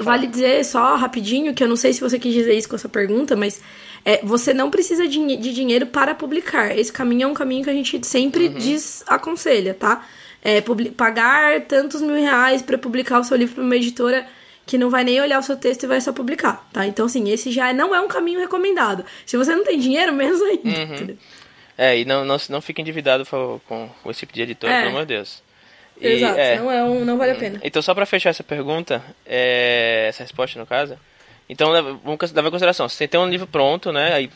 vale 0.00 0.26
dizer 0.26 0.64
só 0.64 0.96
rapidinho 0.96 1.54
que 1.54 1.62
eu 1.62 1.68
não 1.68 1.76
sei 1.76 1.92
se 1.92 2.00
você 2.00 2.18
quis 2.18 2.32
dizer 2.32 2.54
isso 2.54 2.68
com 2.68 2.76
essa 2.76 2.88
pergunta, 2.88 3.36
mas 3.36 3.60
é, 4.04 4.20
você 4.24 4.54
não 4.54 4.70
precisa 4.70 5.06
de, 5.06 5.36
de, 5.36 5.52
dinheiro 5.52 5.86
para 5.86 6.14
publicar. 6.14 6.76
Esse 6.76 6.92
caminho 6.92 7.24
é 7.24 7.26
um 7.26 7.34
caminho 7.34 7.64
que 7.64 7.70
a 7.70 7.74
gente 7.74 8.06
sempre 8.06 8.48
uhum. 8.48 8.54
desaconselha, 8.54 9.74
tá? 9.74 10.06
É, 10.42 10.62
pagar 10.96 11.62
tantos 11.62 12.00
mil 12.00 12.14
reais 12.14 12.62
para 12.62 12.78
publicar 12.78 13.18
o 13.18 13.24
seu 13.24 13.36
livro 13.36 13.56
para 13.56 13.64
uma 13.64 13.76
editora 13.76 14.26
que 14.64 14.78
não 14.78 14.90
vai 14.90 15.02
nem 15.02 15.20
olhar 15.20 15.38
o 15.38 15.42
seu 15.42 15.56
texto 15.56 15.84
e 15.84 15.86
vai 15.86 16.00
só 16.00 16.12
publicar, 16.12 16.68
tá? 16.72 16.86
Então, 16.86 17.06
assim, 17.06 17.28
esse 17.30 17.50
já 17.50 17.72
não 17.72 17.94
é 17.94 18.00
um 18.00 18.08
caminho 18.08 18.38
recomendado. 18.38 19.04
Se 19.24 19.36
você 19.36 19.54
não 19.54 19.64
tem 19.64 19.78
dinheiro, 19.78 20.12
menos 20.12 20.40
ainda. 20.42 20.68
Uhum. 20.68 21.16
É, 21.76 21.98
e 21.98 22.04
não, 22.04 22.24
não, 22.24 22.36
não 22.50 22.60
fique 22.60 22.82
endividado 22.82 23.24
com, 23.24 23.88
com 24.02 24.10
esse 24.10 24.20
tipo 24.20 24.32
de 24.32 24.42
editora, 24.42 24.72
é. 24.72 24.78
pelo 24.80 24.90
amor 24.90 25.06
de 25.06 25.14
Deus. 25.14 25.42
Exato, 26.00 26.38
é, 26.38 26.58
não, 26.58 26.70
é 26.70 26.84
um, 26.84 27.04
não 27.04 27.18
vale 27.18 27.32
a 27.32 27.34
pena. 27.34 27.60
Então, 27.62 27.82
só 27.82 27.94
para 27.94 28.06
fechar 28.06 28.30
essa 28.30 28.44
pergunta, 28.44 29.02
é, 29.26 30.06
essa 30.08 30.22
resposta 30.22 30.58
no 30.58 30.66
caso, 30.66 30.98
então, 31.48 31.72
vamos 32.04 32.32
levar 32.32 32.48
em 32.48 32.50
consideração, 32.50 32.88
você 32.88 33.08
tem 33.08 33.18
um 33.18 33.28
livro 33.28 33.46
pronto, 33.46 33.90
né? 33.90 34.12
Aí 34.12 34.30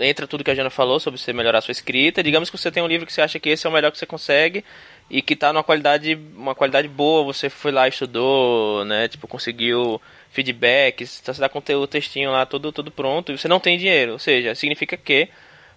entra 0.00 0.26
tudo 0.26 0.42
que 0.42 0.50
a 0.50 0.54
Jana 0.54 0.70
falou 0.70 0.98
sobre 0.98 1.20
você 1.20 1.32
melhorar 1.32 1.58
a 1.58 1.62
sua 1.62 1.72
escrita. 1.72 2.22
Digamos 2.22 2.50
que 2.50 2.58
você 2.58 2.70
tem 2.70 2.82
um 2.82 2.86
livro 2.86 3.06
que 3.06 3.12
você 3.12 3.22
acha 3.22 3.38
que 3.38 3.48
esse 3.48 3.66
é 3.66 3.70
o 3.70 3.72
melhor 3.72 3.92
que 3.92 3.98
você 3.98 4.06
consegue 4.06 4.64
e 5.08 5.22
que 5.22 5.36
tá 5.36 5.52
numa 5.52 5.62
qualidade, 5.62 6.18
uma 6.34 6.54
qualidade 6.54 6.88
boa, 6.88 7.22
você 7.22 7.48
foi 7.48 7.70
lá 7.70 7.86
estudou, 7.86 8.84
né? 8.84 9.06
Tipo, 9.08 9.28
conseguiu 9.28 10.00
feedbacks, 10.30 11.20
então 11.22 11.32
você 11.32 11.40
dá 11.40 11.48
conteúdo, 11.48 11.86
textinho 11.86 12.32
lá, 12.32 12.44
tudo, 12.44 12.72
tudo 12.72 12.90
pronto, 12.90 13.30
e 13.30 13.38
você 13.38 13.46
não 13.46 13.60
tem 13.60 13.78
dinheiro. 13.78 14.12
Ou 14.12 14.18
seja, 14.18 14.54
significa 14.54 14.96
que 14.96 15.28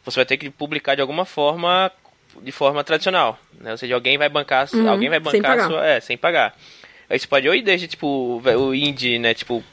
você 0.04 0.16
vai 0.16 0.26
ter 0.26 0.38
que 0.38 0.50
publicar 0.50 0.96
de 0.96 1.02
alguma 1.02 1.26
forma, 1.26 1.92
de 2.42 2.52
forma 2.52 2.84
tradicional, 2.84 3.40
né? 3.60 3.72
Ou 3.72 3.78
seja, 3.78 3.96
alguém 3.96 4.18
vai 4.18 4.30
bancar, 4.30 4.68
Uhum, 4.74 4.90
alguém 4.90 5.10
vai 5.10 5.20
sem 5.32 5.42
bancar 5.42 5.58
pagar. 5.58 5.68
sua, 5.68 5.86
é, 5.86 6.00
sem 6.00 6.18
pagar. 6.18 6.56
Aí 7.10 7.18
você 7.18 7.28
pode 7.28 7.48
ou 7.48 7.56
ir 7.56 7.62
desde, 7.62 7.88
tipo, 7.88 8.42
o 8.44 8.76
indie, 8.76 9.18
né, 9.18 9.34
tipo, 9.34 9.64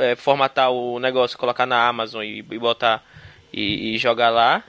é, 0.00 0.16
formatar 0.16 0.70
o 0.70 0.98
negócio, 0.98 1.36
colocar 1.38 1.66
na 1.66 1.86
Amazon 1.86 2.22
e, 2.22 2.38
e 2.38 2.58
botar 2.58 3.04
e, 3.52 3.94
e 3.94 3.98
jogar 3.98 4.30
lá, 4.30 4.64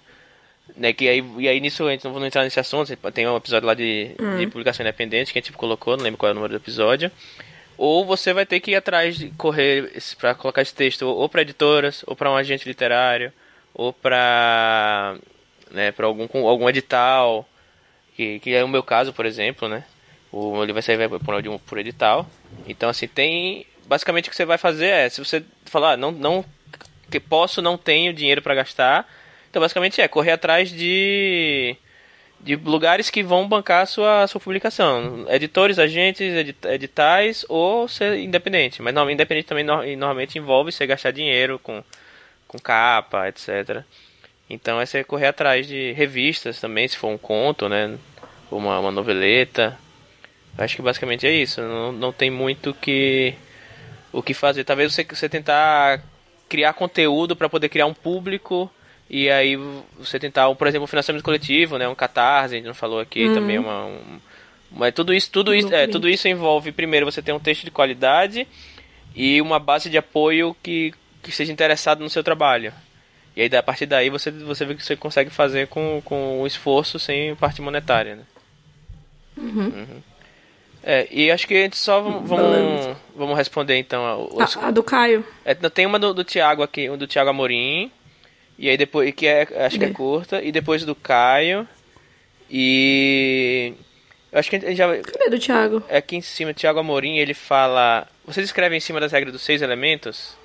né, 0.75 0.91
que 0.91 1.07
aí, 1.07 1.23
e 1.37 1.47
aí 1.47 1.59
nisso, 1.59 1.87
a 1.87 1.91
gente 1.91 2.03
não 2.03 2.11
vou 2.11 2.25
entrar 2.25 2.43
nesse 2.43 2.59
assunto, 2.59 2.93
tem 3.13 3.27
um 3.27 3.37
episódio 3.37 3.67
lá 3.67 3.73
de, 3.73 4.11
de 4.37 4.47
publicação 4.47 4.83
independente 4.83 5.31
que 5.31 5.39
a 5.39 5.41
gente 5.41 5.47
tipo, 5.47 5.57
colocou, 5.57 5.95
não 5.95 6.03
lembro 6.03 6.17
qual 6.17 6.29
é 6.29 6.31
o 6.31 6.35
número 6.35 6.53
do 6.53 6.57
episódio, 6.57 7.09
ou 7.77 8.05
você 8.05 8.33
vai 8.33 8.45
ter 8.45 8.59
que 8.59 8.71
ir 8.71 8.75
atrás 8.75 9.17
de 9.17 9.29
correr 9.29 9.91
pra 10.19 10.35
colocar 10.35 10.61
esse 10.61 10.75
texto 10.75 11.03
ou 11.03 11.29
para 11.29 11.41
editoras, 11.41 12.03
ou 12.05 12.15
para 12.15 12.29
um 12.29 12.35
agente 12.35 12.67
literário, 12.67 13.31
ou 13.73 13.93
para 13.93 15.15
né, 15.73 15.91
para 15.91 16.05
algum 16.05 16.27
algum 16.47 16.69
edital, 16.69 17.47
que, 18.15 18.39
que 18.39 18.53
é 18.53 18.63
o 18.63 18.67
meu 18.67 18.83
caso, 18.83 19.11
por 19.13 19.25
exemplo, 19.25 19.67
né? 19.67 19.83
O 20.31 20.63
ele 20.63 20.73
vai 20.73 20.81
sair 20.81 21.09
por, 21.09 21.59
por 21.59 21.77
edital. 21.79 22.27
Então 22.67 22.89
assim, 22.89 23.07
tem 23.07 23.65
basicamente 23.85 24.27
o 24.27 24.31
que 24.31 24.35
você 24.35 24.45
vai 24.45 24.57
fazer 24.57 24.87
é, 24.87 25.09
se 25.09 25.19
você 25.23 25.43
falar, 25.65 25.93
ah, 25.93 25.97
não 25.97 26.11
não 26.11 26.45
que 27.11 27.19
posso, 27.19 27.61
não 27.61 27.77
tenho 27.77 28.13
dinheiro 28.13 28.41
para 28.41 28.55
gastar, 28.55 29.07
então 29.49 29.61
basicamente 29.61 30.01
é 30.01 30.07
correr 30.07 30.31
atrás 30.31 30.71
de 30.71 31.75
de 32.39 32.55
lugares 32.57 33.09
que 33.09 33.23
vão 33.23 33.47
bancar 33.47 33.83
a 33.83 33.85
sua, 33.85 34.23
a 34.23 34.27
sua 34.27 34.41
publicação. 34.41 35.25
Editores, 35.29 35.79
agentes, 35.79 36.21
edit- 36.35 36.65
editais 36.67 37.45
ou 37.47 37.87
ser 37.87 38.17
independente. 38.19 38.81
Mas 38.81 38.93
não, 38.93 39.09
independente 39.09 39.45
também 39.47 39.63
no- 39.63 39.77
normalmente 39.95 40.37
envolve 40.37 40.71
você 40.71 40.85
gastar 40.85 41.11
dinheiro 41.11 41.57
com, 41.59 41.81
com 42.47 42.59
capa, 42.59 43.29
etc. 43.29 43.83
Então 44.53 44.80
é 44.80 44.85
você 44.85 45.03
correr 45.03 45.27
atrás 45.27 45.67
de 45.67 45.91
revistas 45.93 46.59
também, 46.59 46.88
se 46.88 46.97
for 46.97 47.07
um 47.07 47.17
conto, 47.17 47.67
né? 47.67 47.97
Uma, 48.51 48.80
uma 48.80 48.91
noveleta. 48.91 49.77
Acho 50.57 50.75
que 50.75 50.81
basicamente 50.81 51.25
é 51.25 51.31
isso. 51.31 51.61
Não, 51.61 51.91
não 51.91 52.13
tem 52.13 52.30
muito 52.30 52.73
que, 52.73 53.34
o 54.11 54.21
que 54.21 54.34
fazer. 54.34 54.63
Talvez 54.63 54.93
você, 54.93 55.03
você 55.03 55.27
tentar 55.27 56.03
criar 56.47 56.73
conteúdo 56.73 57.35
para 57.35 57.49
poder 57.49 57.69
criar 57.69 57.88
um 57.88 57.93
público 57.93 58.69
e 59.09 59.30
aí 59.30 59.57
você 59.97 60.19
tentar, 60.19 60.53
por 60.53 60.67
exemplo, 60.67 60.84
um 60.84 60.88
financiamento 60.88 61.23
coletivo, 61.23 61.77
né, 61.77 61.88
um 61.88 61.95
catarse, 61.95 62.53
a 62.53 62.57
gente 62.57 62.67
não 62.67 62.75
falou 62.75 62.99
aqui 62.99 63.34
também 63.34 63.57
é 63.57 63.59
uma 63.59 63.85
um, 63.85 64.19
mas 64.71 64.93
tudo 64.93 65.13
isso, 65.13 65.30
tudo 65.31 65.53
isso, 65.53 65.73
é, 65.73 65.88
tudo 65.88 66.09
isso 66.09 66.27
envolve 66.27 66.71
primeiro 66.71 67.05
você 67.05 67.21
ter 67.21 67.31
um 67.31 67.39
texto 67.39 67.63
de 67.63 67.71
qualidade 67.71 68.47
e 69.15 69.39
uma 69.41 69.59
base 69.59 69.89
de 69.89 69.97
apoio 69.97 70.55
que, 70.63 70.93
que 71.21 71.31
seja 71.31 71.51
interessado 71.51 71.99
no 71.99 72.09
seu 72.09 72.23
trabalho. 72.23 72.73
E 73.35 73.41
aí 73.41 73.55
a 73.55 73.64
partir 73.64 73.85
daí 73.85 74.10
você 74.10 74.30
você 74.31 74.64
vê 74.65 74.73
o 74.73 74.77
que 74.77 74.84
você 74.85 74.95
consegue 74.95 75.30
fazer 75.30 75.68
com 75.68 76.01
com 76.05 76.41
o 76.41 76.47
esforço 76.47 76.99
sem 76.99 77.35
parte 77.35 77.61
monetária, 77.61 78.15
né? 78.15 78.23
Uhum. 79.38 80.01
É, 80.84 81.07
e 81.10 81.31
acho 81.31 81.47
que 81.47 81.55
a 81.55 81.61
gente 81.64 81.77
só 81.77 82.01
vamos, 82.01 82.27
vamos, 82.30 82.97
vamos 83.15 83.38
responder 83.38 83.77
então 83.77 84.05
a- 84.05 84.18
os, 84.18 84.57
A, 84.57 84.68
a 84.68 84.72
do 84.72 84.84
Caio. 84.84 85.26
é, 85.45 85.53
tem 85.55 85.85
uma 85.85 85.97
do, 85.97 86.14
do 86.14 86.23
Thiago 86.26 86.61
aqui, 86.61 86.89
um 86.89 86.97
do 86.97 87.07
Thiago 87.07 87.30
Amorim. 87.30 87.89
E 88.60 88.69
aí 88.69 88.77
depois, 88.77 89.11
que 89.15 89.26
é, 89.26 89.47
acho 89.65 89.80
que 89.80 89.85
é 89.85 89.89
curta. 89.89 90.41
E 90.43 90.51
depois 90.51 90.85
do 90.85 90.93
Caio. 90.93 91.68
E. 92.49 93.73
Eu 94.31 94.39
acho 94.39 94.49
que 94.49 94.55
a 94.57 94.60
gente 94.60 94.76
já. 94.76 94.88
Cadê 95.01 95.30
do 95.30 95.39
Thiago? 95.39 95.84
é 95.89 95.97
Aqui 95.97 96.15
em 96.15 96.22
cima, 96.22 96.53
Thiago 96.53 96.80
Amorim, 96.80 97.18
ele 97.18 97.34
fala. 97.34 98.07
Vocês 98.26 98.45
escrevem 98.45 98.77
em 98.77 98.81
cima 98.81 98.99
das 98.99 99.11
regras 99.11 99.34
dos 99.34 99.41
seis 99.41 99.61
elementos? 99.61 100.38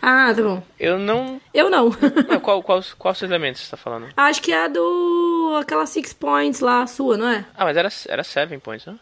Ah, 0.00 0.32
tá 0.34 0.42
bom. 0.42 0.62
Eu 0.78 0.98
não. 0.98 1.40
Eu 1.52 1.70
não. 1.70 1.90
não 2.28 2.40
qual, 2.40 2.62
qual, 2.62 2.82
qual 2.98 3.14
seis 3.14 3.30
elementos 3.30 3.62
você 3.62 3.70
tá 3.70 3.76
falando? 3.76 4.08
Acho 4.16 4.42
que 4.42 4.52
é 4.52 4.64
a 4.64 4.68
do. 4.68 5.58
aquela 5.60 5.86
Six 5.86 6.12
Points 6.12 6.60
lá, 6.60 6.86
sua, 6.86 7.16
não 7.16 7.28
é? 7.28 7.44
Ah, 7.56 7.64
mas 7.64 7.76
era, 7.76 7.88
era 8.08 8.24
seven 8.24 8.58
points, 8.58 8.86
né? 8.86 8.98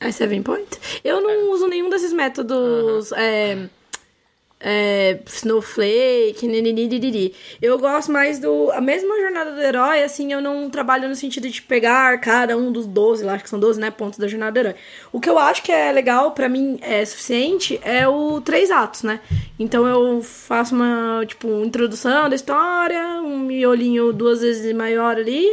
É 0.00 0.12
Seven 0.12 0.42
Point? 0.42 0.78
Eu 1.02 1.20
não 1.20 1.50
uso 1.50 1.66
nenhum 1.66 1.90
desses 1.90 2.12
métodos. 2.12 3.10
É, 3.12 3.68
é, 4.60 5.20
Snowflake, 5.26 6.46
nininidididi. 6.46 7.32
Eu 7.62 7.78
gosto 7.78 8.10
mais 8.10 8.38
do. 8.38 8.70
A 8.72 8.80
mesma 8.80 9.16
jornada 9.20 9.52
do 9.52 9.60
herói, 9.60 10.02
assim, 10.02 10.32
eu 10.32 10.40
não 10.40 10.68
trabalho 10.68 11.08
no 11.08 11.14
sentido 11.14 11.48
de 11.48 11.62
pegar 11.62 12.18
cada 12.20 12.56
um 12.56 12.72
dos 12.72 12.86
12, 12.86 13.24
lá, 13.24 13.34
acho 13.34 13.44
que 13.44 13.50
são 13.50 13.60
12, 13.60 13.80
né? 13.80 13.90
Pontos 13.90 14.18
da 14.18 14.26
jornada 14.26 14.52
do 14.52 14.58
herói. 14.58 14.74
O 15.12 15.20
que 15.20 15.30
eu 15.30 15.38
acho 15.38 15.62
que 15.62 15.70
é 15.70 15.92
legal, 15.92 16.32
pra 16.32 16.48
mim, 16.48 16.78
é 16.82 17.04
suficiente, 17.04 17.80
é 17.84 18.08
o 18.08 18.40
três 18.40 18.70
atos, 18.70 19.02
né? 19.02 19.20
Então 19.58 19.86
eu 19.86 20.22
faço 20.22 20.74
uma, 20.74 21.24
tipo, 21.26 21.48
introdução 21.64 22.28
da 22.28 22.34
história, 22.34 23.20
um 23.22 23.38
miolinho 23.38 24.12
duas 24.12 24.40
vezes 24.40 24.74
maior 24.74 25.16
ali 25.16 25.46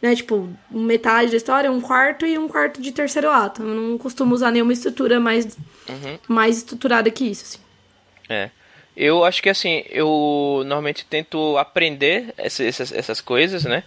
né? 0.00 0.14
Tipo, 0.14 0.48
metade 0.70 1.32
da 1.32 1.36
história, 1.36 1.70
um 1.70 1.80
quarto 1.80 2.24
e 2.24 2.38
um 2.38 2.46
quarto 2.46 2.80
de 2.80 2.92
terceiro 2.92 3.30
ato. 3.30 3.62
Eu 3.62 3.74
não 3.74 3.98
costumo 3.98 4.32
usar 4.32 4.52
nenhuma 4.52 4.72
estrutura 4.72 5.18
mais, 5.18 5.58
mais 6.28 6.58
estruturada 6.58 7.10
que 7.10 7.24
isso, 7.24 7.44
assim. 7.44 7.67
É. 8.28 8.50
Eu 8.96 9.24
acho 9.24 9.40
que 9.42 9.48
assim, 9.48 9.84
eu 9.90 10.62
normalmente 10.66 11.04
tento 11.04 11.56
aprender 11.56 12.34
essa- 12.36 12.64
essas, 12.64 12.92
essas 12.92 13.20
coisas, 13.20 13.64
né? 13.64 13.84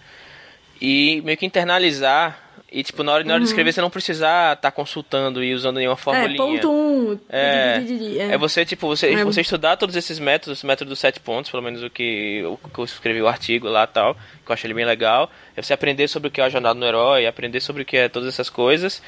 E 0.80 1.20
meio 1.24 1.36
que 1.36 1.46
internalizar. 1.46 2.38
E 2.74 2.82
tipo, 2.82 3.02
na 3.02 3.12
hora, 3.12 3.22
na 3.24 3.34
hora 3.34 3.42
de 3.42 3.46
escrever, 3.48 3.70
você 3.70 3.82
não 3.82 3.90
precisar 3.90 4.54
estar 4.54 4.70
consultando 4.70 5.44
e 5.44 5.52
usando 5.52 5.76
nenhuma 5.76 5.92
Uhum. 5.94 5.98
É, 6.00 6.02
formulinha. 6.02 6.36
ponto 6.38 6.72
um. 6.72 7.18
É, 7.28 7.78
diririri, 7.80 8.18
é 8.18 8.38
você, 8.38 8.64
tipo, 8.64 8.86
você, 8.88 9.10
É. 9.12 9.24
você 9.24 9.42
estudar 9.42 9.76
todos 9.76 9.94
esses 9.94 10.18
métodos, 10.18 10.62
o 10.62 10.66
método 10.66 10.88
dos 10.88 10.98
sete 10.98 11.20
pontos, 11.20 11.50
pelo 11.50 11.62
menos 11.62 11.82
o 11.82 11.90
que, 11.90 12.42
o 12.46 12.56
que 12.70 12.78
eu 12.78 12.84
escrevi 12.86 13.20
o 13.20 13.28
artigo 13.28 13.68
lá 13.68 13.84
e 13.84 13.88
tal, 13.88 14.14
que 14.14 14.50
eu 14.50 14.54
achei 14.54 14.66
ele 14.68 14.74
bem 14.74 14.86
legal. 14.86 15.30
É 15.54 15.60
você 15.60 15.74
aprender 15.74 16.08
sobre 16.08 16.28
o 16.28 16.30
que 16.32 16.40
é 16.40 16.44
a 16.44 16.48
jornada 16.48 16.78
no 16.80 16.86
herói, 16.86 17.26
aprender 17.26 17.60
sobre 17.60 17.82
o 17.82 17.84
que 17.84 17.98
é 17.98 18.08
todas 18.08 18.26
essas 18.30 18.48
coisas. 18.48 19.02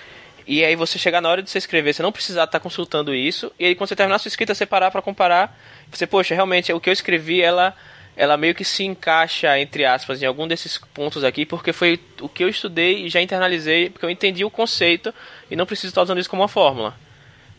E 0.46 0.64
aí 0.64 0.76
você 0.76 0.98
chegar 0.98 1.20
na 1.20 1.28
hora 1.28 1.42
de 1.42 1.48
você 1.50 1.58
escrever, 1.58 1.94
você 1.94 2.02
não 2.02 2.12
precisar 2.12 2.44
estar 2.44 2.60
consultando 2.60 3.14
isso. 3.14 3.50
E 3.58 3.64
aí 3.66 3.74
quando 3.74 3.88
você 3.88 3.96
terminar 3.96 4.16
a 4.16 4.18
sua 4.18 4.28
escrita, 4.28 4.54
você 4.54 4.66
parar 4.66 4.90
pra 4.90 5.00
comparar. 5.00 5.58
Você, 5.90 6.06
poxa, 6.06 6.34
realmente, 6.34 6.72
o 6.72 6.80
que 6.80 6.88
eu 6.90 6.92
escrevi, 6.92 7.40
ela, 7.40 7.74
ela 8.16 8.36
meio 8.36 8.54
que 8.54 8.64
se 8.64 8.84
encaixa, 8.84 9.58
entre 9.58 9.84
aspas, 9.84 10.22
em 10.22 10.26
algum 10.26 10.46
desses 10.46 10.78
pontos 10.92 11.24
aqui, 11.24 11.46
porque 11.46 11.72
foi 11.72 11.98
o 12.20 12.28
que 12.28 12.44
eu 12.44 12.48
estudei 12.48 13.06
e 13.06 13.08
já 13.08 13.22
internalizei, 13.22 13.88
porque 13.90 14.04
eu 14.04 14.10
entendi 14.10 14.44
o 14.44 14.50
conceito 14.50 15.14
e 15.50 15.56
não 15.56 15.64
preciso 15.66 15.88
estar 15.92 16.02
usando 16.02 16.18
isso 16.20 16.28
como 16.28 16.42
uma 16.42 16.48
fórmula. 16.48 16.94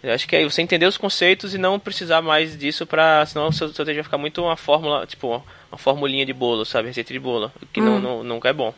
Eu 0.03 0.13
acho 0.13 0.27
que 0.27 0.35
é 0.35 0.43
você 0.43 0.61
entender 0.61 0.85
os 0.85 0.97
conceitos 0.97 1.55
e 1.55 1.57
não 1.57 1.79
precisar 1.79 2.21
mais 2.21 2.55
disso 2.55 2.85
pra. 2.85 3.25
Senão 3.25 3.47
o 3.47 3.53
seu, 3.53 3.69
seu 3.73 3.83
texto 3.83 3.95
vai 3.95 4.03
ficar 4.03 4.19
muito 4.19 4.43
uma 4.43 4.55
fórmula, 4.55 5.07
tipo, 5.07 5.43
uma 5.71 5.77
formulinha 5.79 6.23
de 6.23 6.33
bolo, 6.33 6.63
sabe? 6.63 6.89
Receita 6.89 7.11
de 7.11 7.19
bolo. 7.19 7.51
Que 7.73 7.81
Hum. 7.81 7.85
não, 7.85 7.99
não, 7.99 8.23
nunca 8.23 8.49
é 8.49 8.53
bom. 8.53 8.71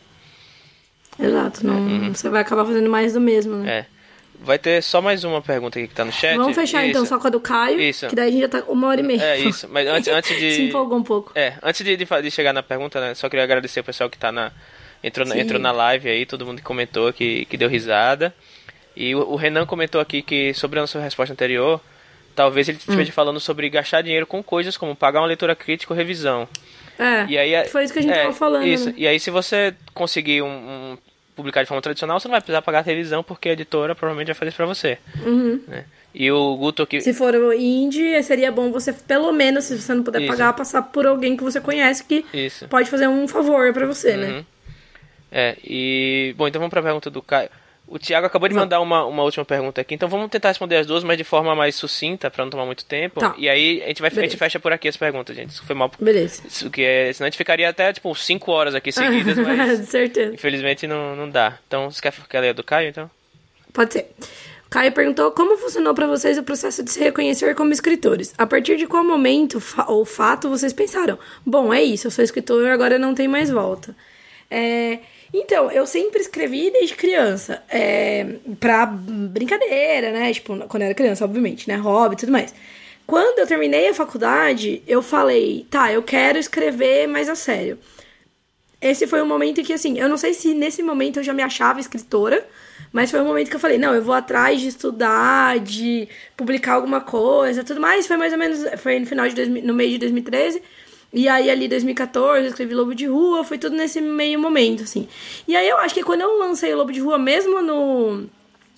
Exato, 1.18 1.66
não, 1.66 2.14
você 2.14 2.28
vai 2.30 2.42
acabar 2.42 2.64
fazendo 2.64 2.88
mais 2.88 3.12
do 3.12 3.20
mesmo, 3.20 3.56
né? 3.56 3.62
Uhum. 3.62 3.68
É. 3.68 3.97
Vai 4.40 4.58
ter 4.58 4.82
só 4.82 5.02
mais 5.02 5.24
uma 5.24 5.42
pergunta 5.42 5.78
aqui 5.78 5.88
que 5.88 5.94
tá 5.94 6.04
no 6.04 6.12
chat. 6.12 6.36
Vamos 6.36 6.54
fechar 6.54 6.86
então 6.86 7.02
Isso. 7.02 7.08
só 7.10 7.18
com 7.18 7.26
a 7.26 7.30
do 7.30 7.40
Caio, 7.40 7.80
Isso. 7.80 8.06
que 8.06 8.14
daí 8.14 8.28
a 8.28 8.30
gente 8.30 8.40
já 8.42 8.48
tá 8.48 8.64
uma 8.68 8.86
hora 8.86 9.00
e 9.00 9.02
meia. 9.02 9.20
É 9.22 9.38
isso, 9.40 9.68
mas 9.68 9.86
antes, 9.88 10.08
antes 10.08 10.38
de. 10.38 10.52
Se 10.54 10.62
empolgou 10.62 10.96
um 10.98 11.02
pouco. 11.02 11.32
É, 11.34 11.54
antes 11.62 11.84
de, 11.84 11.96
de, 11.96 12.04
de 12.22 12.30
chegar 12.30 12.52
na 12.52 12.62
pergunta, 12.62 13.00
né, 13.00 13.14
só 13.14 13.28
queria 13.28 13.42
agradecer 13.44 13.80
o 13.80 13.84
pessoal 13.84 14.08
que 14.08 14.16
tá 14.18 14.30
na. 14.30 14.52
Entrou, 15.02 15.26
na- 15.26 15.38
entrou 15.38 15.60
na 15.60 15.70
live 15.72 16.08
aí, 16.08 16.24
todo 16.26 16.44
mundo 16.46 16.58
que 16.58 16.64
comentou, 16.64 17.12
que, 17.12 17.44
que 17.46 17.56
deu 17.56 17.68
risada. 17.68 18.34
E 18.96 19.14
o, 19.14 19.20
o 19.30 19.36
Renan 19.36 19.64
comentou 19.66 20.00
aqui 20.00 20.22
que 20.22 20.52
sobre 20.54 20.78
a 20.78 20.82
nossa 20.82 21.00
resposta 21.00 21.32
anterior, 21.32 21.80
talvez 22.34 22.68
ele 22.68 22.78
Hum. 22.78 22.80
estivesse 22.80 23.12
falando 23.12 23.38
sobre 23.40 23.68
gastar 23.68 24.02
dinheiro 24.02 24.26
com 24.26 24.42
coisas 24.42 24.76
como 24.76 24.94
pagar 24.96 25.20
uma 25.20 25.26
leitura 25.26 25.54
crítica 25.56 25.92
ou 25.92 25.96
revisão. 25.96 26.48
É, 26.98 27.26
E 27.28 27.38
aí, 27.38 27.68
foi 27.68 27.84
isso 27.84 27.92
que 27.92 28.00
a 28.00 28.02
gente 28.02 28.12
é, 28.16 28.32
falando. 28.32 28.66
Isso. 28.66 28.86
né? 28.86 28.94
E 28.96 29.06
aí, 29.06 29.20
se 29.20 29.30
você 29.30 29.72
conseguir 29.94 30.42
um, 30.42 30.48
um- 30.48 30.98
publicar 31.38 31.62
de 31.62 31.68
forma 31.68 31.80
tradicional, 31.80 32.18
você 32.18 32.26
não 32.28 32.32
vai 32.32 32.40
precisar 32.40 32.60
pagar 32.62 32.80
a 32.80 32.82
revisão, 32.82 33.22
porque 33.22 33.48
a 33.48 33.52
editora 33.52 33.94
provavelmente 33.94 34.26
vai 34.26 34.34
fazer 34.34 34.48
isso 34.48 34.56
pra 34.56 34.66
você. 34.66 34.98
né? 35.68 35.84
E 36.14 36.30
o 36.32 36.56
Guto. 36.56 36.86
Uhum. 36.92 37.00
Se 37.00 37.14
for 37.14 37.34
indie, 37.54 38.20
seria 38.22 38.50
bom 38.50 38.72
você, 38.72 38.92
pelo 38.92 39.30
menos, 39.32 39.64
se 39.64 39.80
você 39.80 39.94
não 39.94 40.02
puder 40.02 40.22
Isso. 40.22 40.30
pagar, 40.30 40.52
passar 40.52 40.82
por 40.82 41.06
alguém 41.06 41.36
que 41.36 41.44
você 41.44 41.60
conhece 41.60 42.02
que 42.04 42.24
Isso. 42.34 42.66
pode 42.66 42.90
fazer 42.90 43.06
um 43.06 43.28
favor 43.28 43.72
pra 43.72 43.86
você, 43.86 44.16
né? 44.16 44.30
Uhum. 44.30 44.44
É, 45.30 45.56
e. 45.62 46.34
Bom, 46.36 46.48
então 46.48 46.58
vamos 46.58 46.70
pra 46.70 46.82
pergunta 46.82 47.10
do 47.10 47.22
Caio. 47.22 47.50
O 47.90 47.98
Thiago 47.98 48.26
acabou 48.26 48.48
de 48.48 48.54
mandar 48.54 48.80
uma, 48.80 49.04
uma 49.06 49.22
última 49.22 49.44
pergunta 49.46 49.80
aqui, 49.80 49.94
então 49.94 50.08
vamos 50.10 50.28
tentar 50.28 50.48
responder 50.48 50.76
as 50.76 50.86
duas, 50.86 51.02
mas 51.02 51.16
de 51.16 51.24
forma 51.24 51.54
mais 51.54 51.74
sucinta, 51.74 52.30
pra 52.30 52.44
não 52.44 52.50
tomar 52.50 52.66
muito 52.66 52.84
tempo. 52.84 53.18
Tá. 53.18 53.34
E 53.38 53.48
aí 53.48 53.82
a 53.82 53.86
gente, 53.88 54.02
vai, 54.02 54.10
a 54.14 54.20
gente 54.20 54.36
fecha 54.36 54.60
por 54.60 54.72
aqui 54.72 54.88
as 54.88 54.96
perguntas, 54.96 55.34
gente. 55.34 55.50
Isso 55.50 55.64
foi 55.64 55.74
mal. 55.74 55.90
Beleza. 55.98 56.42
Isso 56.46 56.68
que 56.70 56.82
é, 56.82 57.10
senão 57.14 57.26
a 57.26 57.30
gente 57.30 57.38
ficaria 57.38 57.66
até, 57.68 57.90
tipo, 57.92 58.14
5 58.14 58.52
horas 58.52 58.74
aqui 58.74 58.92
seguidas, 58.92 59.38
mas 59.38 59.80
certeza. 59.88 60.34
infelizmente 60.34 60.86
não, 60.86 61.16
não 61.16 61.30
dá. 61.30 61.58
Então, 61.66 61.90
você 61.90 62.02
quer, 62.02 62.12
quer 62.28 62.40
ler 62.40 62.48
a 62.50 62.52
do 62.52 62.62
Caio, 62.62 62.90
então? 62.90 63.10
Pode 63.72 63.94
ser. 63.94 64.10
O 64.66 64.70
Caio 64.70 64.92
perguntou 64.92 65.30
como 65.30 65.56
funcionou 65.56 65.94
pra 65.94 66.06
vocês 66.06 66.36
o 66.36 66.42
processo 66.42 66.82
de 66.82 66.90
se 66.90 67.00
reconhecer 67.00 67.54
como 67.54 67.72
escritores. 67.72 68.34
A 68.36 68.46
partir 68.46 68.76
de 68.76 68.86
qual 68.86 69.02
momento 69.02 69.60
fa- 69.60 69.86
ou 69.88 70.04
fato 70.04 70.50
vocês 70.50 70.74
pensaram? 70.74 71.18
Bom, 71.46 71.72
é 71.72 71.82
isso, 71.82 72.06
eu 72.06 72.10
sou 72.10 72.22
escritor, 72.22 72.66
agora 72.66 72.98
não 72.98 73.14
tem 73.14 73.26
mais 73.26 73.48
volta. 73.48 73.96
É, 74.50 74.98
Então, 75.32 75.70
eu 75.70 75.86
sempre 75.86 76.20
escrevi 76.20 76.70
desde 76.70 76.94
criança. 76.94 77.62
É, 77.68 78.26
pra 78.58 78.86
brincadeira, 78.86 80.10
né? 80.10 80.32
Tipo, 80.32 80.56
quando 80.66 80.82
eu 80.82 80.86
era 80.86 80.94
criança, 80.94 81.24
obviamente, 81.24 81.68
né? 81.68 81.76
Hobby 81.76 82.14
e 82.14 82.18
tudo 82.18 82.32
mais. 82.32 82.54
Quando 83.06 83.38
eu 83.38 83.46
terminei 83.46 83.88
a 83.88 83.94
faculdade, 83.94 84.82
eu 84.86 85.00
falei, 85.02 85.66
tá, 85.70 85.92
eu 85.92 86.02
quero 86.02 86.38
escrever 86.38 87.06
mais 87.06 87.28
a 87.28 87.34
sério. 87.34 87.78
Esse 88.80 89.06
foi 89.06 89.20
um 89.22 89.26
momento 89.26 89.62
que, 89.62 89.72
assim, 89.72 89.98
eu 89.98 90.08
não 90.08 90.16
sei 90.16 90.34
se 90.34 90.54
nesse 90.54 90.82
momento 90.82 91.18
eu 91.18 91.24
já 91.24 91.32
me 91.32 91.42
achava 91.42 91.80
escritora, 91.80 92.46
mas 92.92 93.10
foi 93.10 93.20
um 93.20 93.24
momento 93.24 93.50
que 93.50 93.56
eu 93.56 93.60
falei, 93.60 93.76
não, 93.76 93.94
eu 93.94 94.02
vou 94.02 94.14
atrás 94.14 94.60
de 94.60 94.68
estudar, 94.68 95.58
de 95.58 96.08
publicar 96.36 96.74
alguma 96.74 97.00
coisa, 97.00 97.64
tudo 97.64 97.80
mais. 97.80 98.06
Foi 98.06 98.16
mais 98.16 98.32
ou 98.32 98.38
menos, 98.38 98.60
foi 98.78 98.98
no 99.00 99.06
final 99.06 99.28
de, 99.28 99.34
2000, 99.34 99.64
no 99.64 99.74
meio 99.74 99.92
de 99.92 99.98
2013. 99.98 100.62
E 101.12 101.26
aí, 101.26 101.50
ali, 101.50 101.68
2014, 101.68 102.42
eu 102.42 102.48
escrevi 102.48 102.74
Lobo 102.74 102.94
de 102.94 103.06
Rua, 103.06 103.42
foi 103.42 103.56
tudo 103.56 103.74
nesse 103.74 104.00
meio 104.00 104.38
momento, 104.38 104.82
assim. 104.82 105.08
E 105.46 105.56
aí, 105.56 105.68
eu 105.68 105.78
acho 105.78 105.94
que 105.94 106.02
quando 106.02 106.20
eu 106.20 106.38
lancei 106.38 106.74
Lobo 106.74 106.92
de 106.92 107.00
Rua, 107.00 107.18
mesmo 107.18 107.62
no 107.62 108.26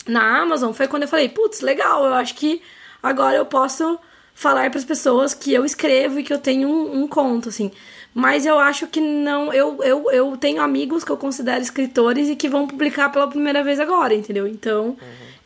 na 0.07 0.41
Amazon, 0.41 0.73
foi 0.73 0.89
quando 0.89 1.03
eu 1.03 1.09
falei, 1.09 1.29
putz, 1.29 1.61
legal, 1.61 2.05
eu 2.05 2.15
acho 2.15 2.35
que 2.35 2.63
agora 3.03 3.37
eu 3.37 3.45
posso 3.45 3.99
falar 4.35 4.71
para 4.71 4.79
as 4.79 4.85
pessoas 4.85 5.35
que 5.35 5.53
eu 5.53 5.65
escrevo 5.65 6.19
e 6.19 6.23
que 6.23 6.33
eu 6.33 6.39
tenho 6.39 6.69
um, 6.69 7.03
um, 7.03 7.09
conto, 7.09 7.49
assim. 7.49 7.71
Mas 8.15 8.47
eu 8.47 8.59
acho 8.59 8.87
que 8.87 9.01
não. 9.01 9.53
Eu, 9.53 9.83
eu, 9.83 10.11
eu 10.11 10.37
tenho 10.37 10.63
amigos 10.63 11.05
que 11.05 11.11
eu 11.11 11.17
considero 11.17 11.61
escritores 11.61 12.29
e 12.29 12.37
que 12.37 12.49
vão 12.49 12.67
publicar 12.67 13.11
pela 13.11 13.29
primeira 13.29 13.63
vez 13.63 13.79
agora, 13.79 14.15
entendeu? 14.15 14.47
Então, 14.47 14.87
uhum. 14.87 14.97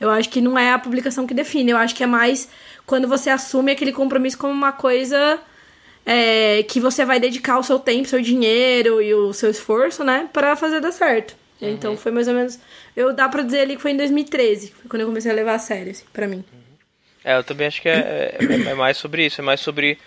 eu 0.01 0.11
acho 0.11 0.31
que 0.31 0.41
não 0.41 0.59
é 0.59 0.73
a 0.73 0.79
publicação 0.79 1.27
que 1.27 1.35
define. 1.35 1.73
Eu 1.73 1.77
acho 1.77 1.95
que 1.95 2.05
é 2.05 2.07
mais 2.07 2.49
quando 2.87 3.09
você 3.09 3.31
assume 3.31 3.73
aquele 3.73 3.93
compromisso 3.93 4.39
como 4.39 4.53
uma 4.53 4.73
coisa 4.73 5.41
é, 6.07 6.63
que 6.65 6.81
você 6.81 7.05
vai 7.05 7.19
dedicar 7.19 7.59
o 7.59 7.63
seu 7.63 7.79
tempo, 7.79 8.09
seu 8.09 8.21
dinheiro 8.21 9.01
e 9.01 9.15
o 9.15 9.33
seu 9.33 9.51
esforço, 9.51 10.05
né, 10.05 10.29
para 10.33 10.57
fazer 10.57 10.81
dar 10.81 10.93
certo. 10.93 11.35
Uhum. 11.61 11.71
Então 11.71 11.97
foi 11.97 12.13
mais 12.13 12.29
ou 12.29 12.35
menos. 12.35 12.59
Eu 12.97 13.13
dá 13.13 13.29
pra 13.29 13.43
dizer 13.43 13.61
ali 13.61 13.77
que 13.77 13.83
foi 13.83 13.93
em 13.93 13.97
2013, 13.97 14.73
foi 14.73 14.89
quando 14.89 15.03
eu 15.03 15.09
comecei 15.09 15.31
a 15.31 15.35
levar 15.35 15.55
a 15.55 15.59
sério, 15.59 15.93
assim, 15.93 16.05
pra 16.13 16.27
mim. 16.27 16.45
É, 17.25 17.37
eu 17.37 17.45
também 17.45 17.67
acho 17.67 17.81
que 17.81 17.89
é, 17.89 18.37
é, 18.39 18.71
é 18.71 18.75
mais 18.75 18.99
sobre 18.99 19.25
isso, 19.25 19.41
é 19.41 19.45
mais 19.45 19.61
sobre 19.61 19.99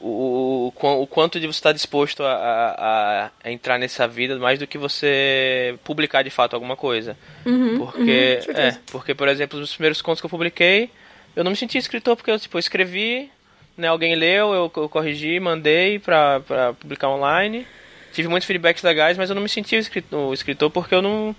o, 0.00 0.72
o, 0.74 1.02
o 1.02 1.06
quanto 1.06 1.38
de 1.38 1.46
você 1.46 1.58
está 1.58 1.72
disposto 1.72 2.22
a, 2.22 2.32
a, 2.32 3.30
a, 3.42 3.52
entrar 3.52 3.78
nessa 3.78 4.08
vida 4.08 4.38
mais 4.38 4.58
do 4.58 4.66
que 4.66 4.78
você 4.78 5.78
publicar 5.84 6.22
de 6.22 6.30
fato 6.30 6.54
alguma 6.54 6.76
coisa. 6.76 7.16
Uhum, 7.44 7.78
porque, 7.78 8.40
uhum, 8.48 8.54
é, 8.54 8.78
porque, 8.90 9.14
por 9.14 9.28
exemplo, 9.28 9.58
os 9.58 9.74
primeiros 9.74 10.00
contos 10.00 10.20
que 10.20 10.26
eu 10.26 10.30
publiquei, 10.30 10.90
eu 11.36 11.44
não 11.44 11.50
me 11.50 11.56
senti 11.56 11.76
escritor 11.76 12.16
porque 12.16 12.30
eu 12.30 12.38
tipo, 12.38 12.58
escrevi, 12.58 13.30
né, 13.76 13.88
alguém 13.88 14.14
leu, 14.14 14.52
eu, 14.52 14.72
eu 14.76 14.88
corrigi, 14.88 15.38
mandei 15.40 15.98
para 15.98 16.40
publicar 16.78 17.08
online. 17.08 17.66
Tive 18.12 18.28
muitos 18.28 18.46
feedbacks 18.46 18.82
legais, 18.82 19.18
mas 19.18 19.28
eu 19.28 19.34
não 19.34 19.42
me 19.42 19.48
senti 19.48 19.76
o 20.12 20.32
escritor 20.32 20.70
porque 20.70 20.94
eu 20.94 21.02
não 21.02 21.34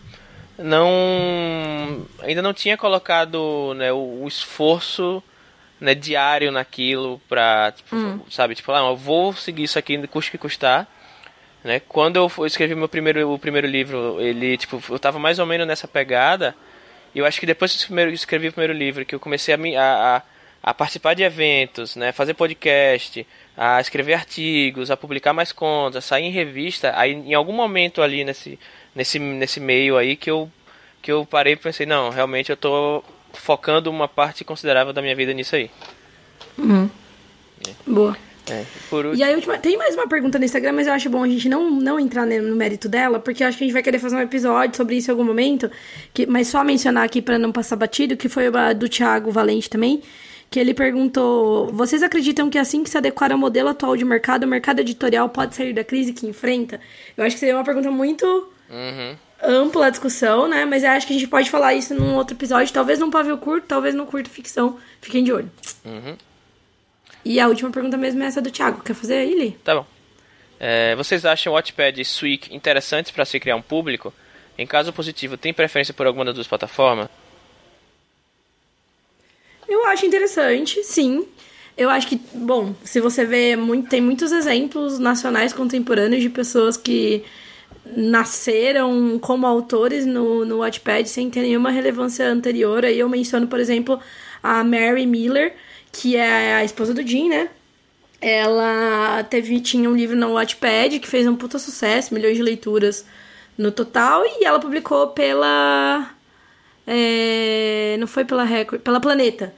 não 0.57 2.05
ainda 2.21 2.41
não 2.41 2.53
tinha 2.53 2.77
colocado 2.77 3.73
né, 3.75 3.91
o, 3.91 4.23
o 4.23 4.27
esforço 4.27 5.21
né, 5.79 5.93
diário 5.93 6.51
naquilo 6.51 7.21
pra, 7.27 7.71
tipo, 7.71 7.95
hum. 7.95 8.19
sabe, 8.29 8.55
tipo, 8.55 8.71
ah, 8.71 8.79
eu 8.79 8.95
vou 8.95 9.33
seguir 9.33 9.63
isso 9.63 9.77
aqui, 9.77 9.97
custe 10.07 10.31
que 10.31 10.37
custar. 10.37 10.87
Né? 11.63 11.79
Quando 11.79 12.17
eu 12.17 12.45
escrevi 12.45 12.75
meu 12.75 12.87
primeiro, 12.87 13.31
o 13.31 13.39
primeiro 13.39 13.67
livro, 13.67 14.17
ele, 14.19 14.57
tipo, 14.57 14.81
eu 14.89 14.99
tava 14.99 15.17
mais 15.19 15.39
ou 15.39 15.45
menos 15.45 15.67
nessa 15.67 15.87
pegada. 15.87 16.55
E 17.13 17.19
eu 17.19 17.25
acho 17.25 17.39
que 17.39 17.45
depois 17.45 17.85
que 17.85 17.93
eu 17.93 18.09
escrevi 18.09 18.49
o 18.49 18.51
primeiro 18.51 18.73
livro, 18.73 19.05
que 19.05 19.15
eu 19.15 19.19
comecei 19.19 19.53
a, 19.53 19.57
a, 19.81 20.17
a 20.17 20.21
participar 20.73 21.13
de 21.13 21.23
eventos, 21.23 21.95
né, 21.95 22.11
fazer 22.11 22.33
podcast, 22.33 23.25
a 23.55 23.79
escrever 23.79 24.13
artigos, 24.13 24.89
a 24.89 24.97
publicar 24.97 25.33
mais 25.33 25.51
contas, 25.51 25.97
a 25.97 26.07
sair 26.07 26.25
em 26.25 26.31
revista, 26.31 26.91
aí 26.95 27.11
em 27.11 27.33
algum 27.33 27.53
momento 27.53 28.01
ali 28.01 28.23
nesse, 28.23 28.59
nesse, 28.95 29.19
nesse 29.19 29.59
meio 29.59 29.97
aí 29.97 30.15
que 30.15 30.29
eu, 30.29 30.49
que 31.01 31.11
eu 31.11 31.25
parei 31.25 31.53
e 31.53 31.57
pensei, 31.57 31.85
não, 31.85 32.09
realmente 32.09 32.49
eu 32.49 32.57
tô 32.57 33.03
focando 33.33 33.89
uma 33.89 34.07
parte 34.07 34.43
considerável 34.43 34.93
da 34.93 35.01
minha 35.01 35.15
vida 35.15 35.33
nisso 35.33 35.55
aí. 35.55 35.69
Uhum. 36.57 36.89
É. 37.67 37.71
Boa. 37.85 38.17
É. 38.51 38.63
E 39.15 39.23
aí, 39.23 39.33
última, 39.33 39.57
tem 39.57 39.75
mais 39.75 39.95
uma 39.95 40.07
pergunta 40.07 40.37
no 40.37 40.45
Instagram, 40.45 40.73
mas 40.73 40.85
eu 40.85 40.93
acho 40.93 41.09
bom 41.09 41.23
a 41.23 41.27
gente 41.27 41.49
não, 41.49 41.71
não 41.71 41.99
entrar 41.99 42.27
no 42.27 42.55
mérito 42.55 42.87
dela, 42.87 43.19
porque 43.19 43.43
eu 43.43 43.47
acho 43.47 43.57
que 43.57 43.63
a 43.63 43.67
gente 43.67 43.73
vai 43.73 43.81
querer 43.81 43.97
fazer 43.97 44.15
um 44.15 44.21
episódio 44.21 44.77
sobre 44.77 44.97
isso 44.97 45.09
em 45.09 45.13
algum 45.13 45.23
momento. 45.23 45.69
Que, 46.13 46.27
mas 46.27 46.47
só 46.47 46.63
mencionar 46.63 47.03
aqui 47.03 47.21
para 47.23 47.39
não 47.39 47.51
passar 47.51 47.75
batido, 47.75 48.15
que 48.15 48.29
foi 48.29 48.47
a 48.47 48.73
do 48.73 48.87
Thiago 48.87 49.31
Valente 49.31 49.67
também, 49.67 50.01
que 50.49 50.59
ele 50.59 50.73
perguntou: 50.73 51.67
Vocês 51.73 52.03
acreditam 52.03 52.49
que 52.49 52.57
assim 52.57 52.83
que 52.83 52.89
se 52.89 52.97
adequar 52.97 53.31
ao 53.31 53.37
modelo 53.37 53.69
atual 53.69 53.95
de 53.95 54.05
mercado, 54.05 54.43
o 54.43 54.47
mercado 54.47 54.79
editorial 54.79 55.29
pode 55.29 55.55
sair 55.55 55.73
da 55.73 55.83
crise 55.83 56.13
que 56.13 56.27
enfrenta? 56.27 56.79
Eu 57.15 57.23
acho 57.23 57.35
que 57.35 57.39
seria 57.39 57.55
uma 57.55 57.63
pergunta 57.63 57.91
muito. 57.91 58.25
Uhum 58.69 59.15
ampla 59.43 59.87
a 59.87 59.89
discussão, 59.89 60.47
né? 60.47 60.65
Mas 60.65 60.83
eu 60.83 60.89
acho 60.91 61.07
que 61.07 61.13
a 61.13 61.19
gente 61.19 61.29
pode 61.29 61.49
falar 61.49 61.73
isso 61.73 61.93
num 61.93 62.15
outro 62.15 62.35
episódio, 62.35 62.73
talvez 62.73 62.99
num 62.99 63.11
pavio 63.11 63.37
curto, 63.37 63.67
talvez 63.67 63.93
num 63.93 64.05
curto 64.05 64.29
ficção. 64.29 64.79
Fiquem 65.01 65.23
de 65.23 65.31
olho. 65.31 65.51
Uhum. 65.83 66.17
E 67.23 67.39
a 67.39 67.47
última 67.47 67.71
pergunta 67.71 67.97
mesmo 67.97 68.21
é 68.23 68.27
essa 68.27 68.41
do 68.41 68.51
Thiago. 68.51 68.83
Quer 68.83 68.93
fazer 68.93 69.15
aí, 69.15 69.33
Li? 69.33 69.51
Tá 69.63 69.75
bom. 69.75 69.85
É, 70.59 70.95
vocês 70.95 71.25
acham 71.25 71.51
o 71.51 71.55
Watchpad 71.55 71.99
e 71.99 72.05
Swig 72.05 72.55
interessantes 72.55 73.11
para 73.11 73.25
se 73.25 73.39
criar 73.39 73.55
um 73.55 73.61
público? 73.61 74.13
Em 74.57 74.65
caso 74.65 74.93
positivo, 74.93 75.37
tem 75.37 75.53
preferência 75.53 75.93
por 75.93 76.07
alguma 76.07 76.25
das 76.25 76.35
duas 76.35 76.47
plataformas? 76.47 77.09
Eu 79.67 79.85
acho 79.87 80.05
interessante, 80.05 80.83
sim. 80.83 81.27
Eu 81.77 81.89
acho 81.89 82.07
que, 82.07 82.19
bom, 82.33 82.73
se 82.83 83.01
você 83.01 83.25
vê, 83.25 83.55
muito, 83.55 83.89
tem 83.89 83.99
muitos 83.99 84.31
exemplos 84.31 84.97
nacionais 84.97 85.51
contemporâneos 85.51 86.21
de 86.21 86.29
pessoas 86.29 86.77
que 86.77 87.23
nasceram 87.85 89.19
como 89.19 89.45
autores 89.45 90.05
no, 90.05 90.45
no 90.45 90.59
Wattpad 90.59 91.07
sem 91.07 91.29
ter 91.29 91.41
nenhuma 91.41 91.69
relevância 91.69 92.27
anterior. 92.27 92.85
Aí 92.85 92.97
eu 92.97 93.09
menciono, 93.09 93.47
por 93.47 93.59
exemplo, 93.59 93.99
a 94.41 94.63
Mary 94.63 95.05
Miller, 95.05 95.55
que 95.91 96.15
é 96.15 96.55
a 96.55 96.63
esposa 96.63 96.93
do 96.93 97.05
Jim, 97.05 97.29
né? 97.29 97.49
Ela 98.21 99.23
teve, 99.23 99.59
tinha 99.59 99.89
um 99.89 99.95
livro 99.95 100.15
no 100.15 100.33
Wattpad 100.33 100.99
que 100.99 101.07
fez 101.07 101.27
um 101.27 101.35
puta 101.35 101.59
sucesso, 101.59 102.13
milhões 102.13 102.37
de 102.37 102.43
leituras 102.43 103.05
no 103.57 103.71
total, 103.71 104.23
e 104.25 104.45
ela 104.45 104.59
publicou 104.59 105.09
pela. 105.09 106.14
É, 106.87 107.95
não 107.99 108.07
foi 108.07 108.25
pela 108.25 108.43
Record, 108.43 108.81
pela 108.81 108.99
Planeta. 108.99 109.53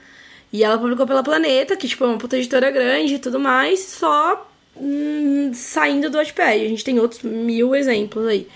E 0.52 0.64
ela 0.64 0.78
publicou 0.78 1.06
pela 1.06 1.22
Planeta, 1.22 1.76
que 1.76 1.86
tipo, 1.86 2.04
é 2.04 2.06
uma 2.06 2.18
puta 2.18 2.36
editora 2.36 2.70
grande 2.70 3.14
e 3.14 3.18
tudo 3.18 3.38
mais, 3.38 3.80
só 3.80 4.50
hum, 4.76 5.50
saindo 5.52 6.08
do 6.08 6.16
Wattpad. 6.16 6.64
A 6.64 6.68
gente 6.68 6.84
tem 6.84 6.98
outros 6.98 7.22
mil 7.22 7.74
exemplos 7.74 8.26
aí. 8.26 8.48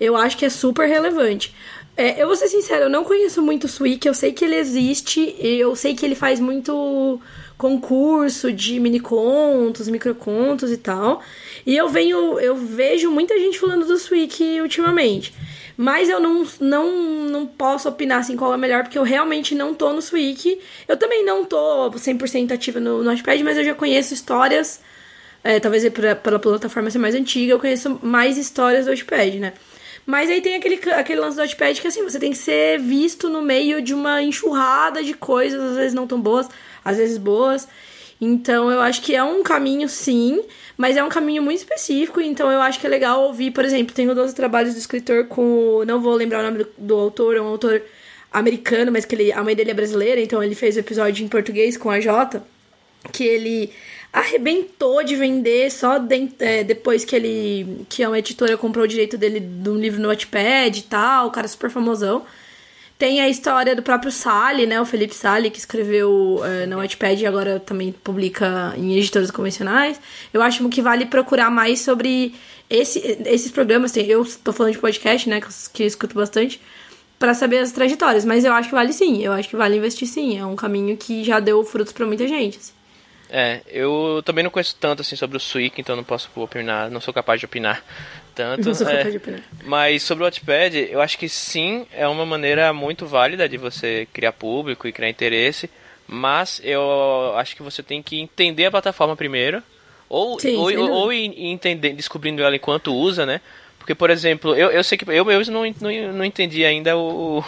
Eu 0.00 0.16
acho 0.16 0.36
que 0.36 0.44
é 0.44 0.50
super 0.50 0.88
relevante. 0.88 1.54
É, 1.96 2.20
eu 2.20 2.26
vou 2.26 2.34
ser 2.34 2.48
sincero, 2.48 2.84
eu 2.84 2.90
não 2.90 3.04
conheço 3.04 3.40
muito 3.40 3.64
o 3.64 3.68
Swik, 3.68 4.06
eu 4.06 4.14
sei 4.14 4.32
que 4.32 4.44
ele 4.44 4.56
existe, 4.56 5.36
eu 5.38 5.76
sei 5.76 5.94
que 5.94 6.04
ele 6.04 6.16
faz 6.16 6.40
muito 6.40 7.20
concurso 7.56 8.52
de 8.52 8.80
mini 8.80 8.98
contos, 8.98 9.88
microcontos 9.88 10.72
e 10.72 10.76
tal. 10.76 11.22
E 11.64 11.76
eu 11.76 11.88
venho, 11.88 12.40
eu 12.40 12.56
vejo 12.56 13.10
muita 13.10 13.38
gente 13.38 13.60
falando 13.60 13.86
do 13.86 13.96
Swik 13.96 14.60
ultimamente. 14.60 15.32
Mas 15.76 16.08
eu 16.08 16.20
não, 16.20 16.46
não, 16.60 16.92
não 17.28 17.46
posso 17.46 17.88
opinar 17.88 18.20
assim 18.20 18.36
qual 18.36 18.54
é 18.54 18.56
melhor, 18.56 18.84
porque 18.84 18.98
eu 18.98 19.02
realmente 19.02 19.54
não 19.54 19.74
tô 19.74 19.92
no 19.92 20.00
Swik. 20.00 20.60
Eu 20.86 20.96
também 20.96 21.24
não 21.24 21.44
tô 21.44 21.90
100% 21.90 22.52
ativa 22.52 22.78
no 22.78 23.02
Notepad, 23.02 23.42
mas 23.42 23.58
eu 23.58 23.64
já 23.64 23.74
conheço 23.74 24.14
histórias 24.14 24.80
é, 25.44 25.60
talvez 25.60 25.86
pela, 25.90 26.16
pela 26.16 26.38
plataforma 26.38 26.90
ser 26.90 26.98
mais 26.98 27.14
antiga, 27.14 27.52
eu 27.52 27.60
conheço 27.60 28.00
mais 28.02 28.38
histórias 28.38 28.86
do 28.86 28.90
Notepad, 28.90 29.38
né? 29.38 29.52
Mas 30.06 30.30
aí 30.30 30.40
tem 30.40 30.54
aquele, 30.54 30.80
aquele 30.92 31.20
lance 31.20 31.36
do 31.36 31.42
Notepad 31.42 31.78
que 31.80 31.86
assim, 31.86 32.02
você 32.02 32.18
tem 32.18 32.30
que 32.30 32.38
ser 32.38 32.78
visto 32.78 33.28
no 33.28 33.42
meio 33.42 33.82
de 33.82 33.92
uma 33.92 34.22
enxurrada 34.22 35.02
de 35.02 35.12
coisas, 35.12 35.60
às 35.60 35.76
vezes 35.76 35.94
não 35.94 36.06
tão 36.06 36.20
boas, 36.20 36.48
às 36.82 36.96
vezes 36.96 37.18
boas. 37.18 37.68
Então 38.20 38.70
eu 38.70 38.80
acho 38.80 39.02
que 39.02 39.14
é 39.14 39.22
um 39.22 39.42
caminho 39.42 39.88
sim, 39.88 40.42
mas 40.76 40.96
é 40.96 41.04
um 41.04 41.08
caminho 41.08 41.42
muito 41.42 41.58
específico, 41.58 42.20
então 42.20 42.50
eu 42.50 42.60
acho 42.60 42.80
que 42.80 42.86
é 42.86 42.90
legal 42.90 43.24
ouvir, 43.24 43.50
por 43.50 43.64
exemplo, 43.64 43.94
tenho 43.94 44.14
12 44.14 44.34
trabalhos 44.34 44.74
do 44.74 44.78
escritor 44.78 45.26
com. 45.26 45.84
Não 45.86 46.00
vou 46.00 46.14
lembrar 46.14 46.40
o 46.40 46.42
nome 46.42 46.64
do, 46.64 46.68
do 46.78 46.94
autor, 46.94 47.36
é 47.36 47.40
um 47.40 47.46
autor 47.46 47.82
americano, 48.32 48.90
mas 48.90 49.04
que 49.04 49.14
ele, 49.14 49.32
a 49.32 49.42
mãe 49.42 49.54
dele 49.54 49.70
é 49.70 49.74
brasileira, 49.74 50.20
então 50.20 50.42
ele 50.42 50.54
fez 50.54 50.76
o 50.76 50.80
episódio 50.80 51.24
em 51.24 51.28
português 51.28 51.76
com 51.76 51.90
a 51.90 52.00
Jota, 52.00 52.44
que 53.12 53.24
ele 53.24 53.70
arrebentou 54.12 55.02
de 55.02 55.16
vender 55.16 55.70
só 55.72 55.98
de, 55.98 56.30
é, 56.38 56.62
depois 56.62 57.04
que 57.04 57.16
ele. 57.16 57.84
que 57.88 58.06
uma 58.06 58.18
editora 58.18 58.56
comprou 58.56 58.84
o 58.84 58.88
direito 58.88 59.18
dele 59.18 59.40
de 59.40 59.68
um 59.68 59.76
livro 59.76 60.00
no 60.00 60.08
Wattpad 60.08 60.78
e 60.78 60.82
tal, 60.82 61.26
o 61.26 61.30
cara 61.30 61.48
super 61.48 61.68
famosão. 61.68 62.24
Tem 62.98 63.20
a 63.20 63.28
história 63.28 63.74
do 63.74 63.82
próprio 63.82 64.12
Sally, 64.12 64.66
né? 64.66 64.80
O 64.80 64.84
Felipe 64.84 65.14
Sally, 65.14 65.50
que 65.50 65.58
escreveu 65.58 66.40
é, 66.44 66.64
no 66.66 66.76
Wattpad 66.76 67.20
e 67.20 67.26
agora 67.26 67.58
também 67.58 67.92
publica 67.92 68.72
em 68.76 68.96
editoras 68.96 69.30
convencionais. 69.30 70.00
Eu 70.32 70.40
acho 70.40 70.66
que 70.68 70.80
vale 70.80 71.06
procurar 71.06 71.50
mais 71.50 71.80
sobre 71.80 72.34
esse, 72.70 73.00
esses 73.26 73.50
programas. 73.50 73.90
Tem, 73.90 74.06
eu 74.06 74.24
tô 74.44 74.52
falando 74.52 74.72
de 74.72 74.78
podcast, 74.78 75.28
né? 75.28 75.40
Que, 75.40 75.48
que 75.72 75.82
eu 75.82 75.86
escuto 75.86 76.14
bastante. 76.14 76.60
para 77.18 77.34
saber 77.34 77.58
as 77.58 77.72
trajetórias. 77.72 78.24
Mas 78.24 78.44
eu 78.44 78.52
acho 78.52 78.68
que 78.68 78.74
vale 78.74 78.92
sim. 78.92 79.22
Eu 79.22 79.32
acho 79.32 79.48
que 79.48 79.56
vale 79.56 79.76
investir 79.76 80.06
sim. 80.06 80.38
É 80.38 80.46
um 80.46 80.54
caminho 80.54 80.96
que 80.96 81.24
já 81.24 81.40
deu 81.40 81.64
frutos 81.64 81.92
para 81.92 82.06
muita 82.06 82.28
gente. 82.28 82.58
Assim. 82.58 82.72
É, 83.28 83.62
eu 83.66 84.22
também 84.24 84.44
não 84.44 84.50
conheço 84.50 84.76
tanto 84.78 85.02
assim 85.02 85.16
sobre 85.16 85.36
o 85.36 85.40
Suic, 85.40 85.80
então 85.80 85.96
não 85.96 86.04
posso 86.04 86.30
opinar, 86.36 86.88
não 86.90 87.00
sou 87.00 87.12
capaz 87.12 87.40
de 87.40 87.46
opinar 87.46 87.82
tanto. 88.34 88.70
É. 88.70 89.40
Mas 89.64 90.02
sobre 90.02 90.22
o 90.22 90.26
Wattpad, 90.26 90.88
eu 90.90 91.00
acho 91.00 91.18
que 91.18 91.28
sim, 91.28 91.86
é 91.92 92.06
uma 92.06 92.26
maneira 92.26 92.72
muito 92.72 93.06
válida 93.06 93.48
de 93.48 93.56
você 93.56 94.08
criar 94.12 94.32
público 94.32 94.88
e 94.88 94.92
criar 94.92 95.08
interesse, 95.08 95.70
mas 96.06 96.60
eu 96.64 97.34
acho 97.36 97.56
que 97.56 97.62
você 97.62 97.82
tem 97.82 98.02
que 98.02 98.20
entender 98.20 98.66
a 98.66 98.70
plataforma 98.70 99.16
primeiro, 99.16 99.62
ou, 100.08 100.38
Sim, 100.38 100.56
ou, 100.56 100.72
ou, 100.76 100.90
ou 100.90 101.12
entender, 101.12 101.92
descobrindo 101.92 102.42
ela 102.42 102.54
enquanto 102.54 102.94
usa, 102.94 103.24
né? 103.24 103.40
Porque, 103.78 103.94
por 103.94 104.10
exemplo, 104.10 104.54
eu, 104.54 104.70
eu 104.70 104.84
sei 104.84 104.96
que 104.96 105.10
eu 105.10 105.24
mesmo 105.24 105.52
não, 105.52 105.62
não, 105.80 106.12
não 106.12 106.24
entendi 106.24 106.64
ainda 106.64 106.96
o, 106.96 107.44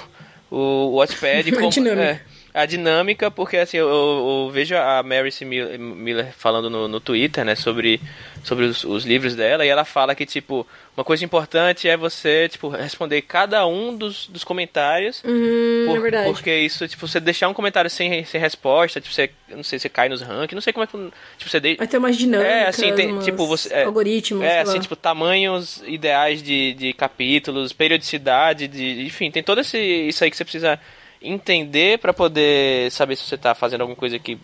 o, 0.50 0.56
o 0.56 0.96
Wattpad 0.96 1.50
como... 1.56 1.88
é, 1.88 2.20
a 2.56 2.64
dinâmica, 2.66 3.30
porque 3.30 3.56
assim, 3.58 3.76
eu, 3.76 3.88
eu- 3.88 4.50
vejo 4.50 4.74
a 4.76 5.02
Mary 5.02 5.30
C. 5.30 5.44
Mil- 5.44 5.78
Miller 5.78 6.32
falando 6.36 6.70
no, 6.70 6.88
no 6.88 7.00
Twitter, 7.00 7.44
né, 7.44 7.54
sobre, 7.54 8.00
sobre 8.42 8.64
os, 8.64 8.82
os 8.84 9.04
livros 9.04 9.34
dela, 9.34 9.66
e 9.66 9.68
ela 9.68 9.84
fala 9.84 10.14
que, 10.14 10.24
tipo, 10.24 10.66
uma 10.96 11.04
coisa 11.04 11.22
importante 11.24 11.86
é 11.88 11.96
você, 11.96 12.48
tipo, 12.48 12.68
responder 12.68 13.20
cada 13.22 13.66
um 13.66 13.94
dos, 13.94 14.26
dos 14.28 14.42
comentários, 14.42 15.22
Hum, 15.24 15.84
por- 15.86 15.96
é 15.98 16.00
verdade. 16.00 16.32
porque 16.32 16.56
isso, 16.60 16.88
tipo, 16.88 17.06
você 17.06 17.20
deixar 17.20 17.48
um 17.48 17.54
comentário 17.54 17.90
sem, 17.90 18.24
sem 18.24 18.40
resposta, 18.40 19.00
tipo, 19.02 19.14
você, 19.14 19.30
não 19.50 19.62
sei, 19.62 19.78
você 19.78 19.88
cai 19.90 20.08
nos 20.08 20.22
rankings, 20.22 20.54
não 20.54 20.62
sei 20.62 20.72
como 20.72 20.84
é 20.84 20.86
que, 20.86 20.96
tipo, 21.36 21.50
você... 21.50 21.60
De... 21.60 21.74
Vai 21.76 21.86
ter 21.86 21.98
umas 21.98 22.16
dinâmicas, 22.16 22.50
É, 22.54 22.66
assim, 22.68 22.94
tem, 22.94 23.18
tipo, 23.18 23.46
você... 23.46 23.72
É, 23.74 23.84
algoritmos, 23.84 24.42
É, 24.42 24.60
assim, 24.60 24.76
lá. 24.76 24.80
tipo, 24.80 24.96
tamanhos 24.96 25.82
ideais 25.86 26.42
de, 26.42 26.72
de 26.72 26.92
capítulos, 26.94 27.72
periodicidade, 27.72 28.66
de, 28.66 29.04
enfim, 29.04 29.30
tem 29.30 29.42
todo 29.42 29.60
esse, 29.60 29.78
isso 29.78 30.24
aí 30.24 30.30
que 30.30 30.36
você 30.38 30.44
precisa 30.44 30.80
entender 31.28 31.98
pra 31.98 32.12
poder 32.12 32.90
saber 32.92 33.16
se 33.16 33.24
você 33.24 33.36
tá 33.36 33.54
fazendo 33.54 33.80
alguma 33.82 33.96
coisa 33.96 34.18
que, 34.18 34.38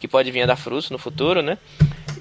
que 0.00 0.08
pode 0.08 0.30
vir 0.30 0.42
a 0.42 0.46
dar 0.46 0.56
frutos 0.56 0.90
no 0.90 0.98
futuro, 0.98 1.42
né? 1.42 1.58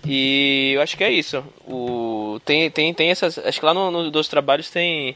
E 0.06 0.74
eu 0.76 0.82
acho 0.82 0.98
que 0.98 1.04
é 1.04 1.12
isso. 1.12 1.44
O, 1.68 2.40
tem, 2.46 2.70
tem, 2.72 2.94
tem 2.94 3.10
essas... 3.12 3.38
Acho 3.38 3.60
que 3.60 3.66
lá 3.66 3.74
no, 3.74 3.92
no 3.92 4.12
dos 4.12 4.28
trabalhos 4.28 4.70
tem... 4.70 5.16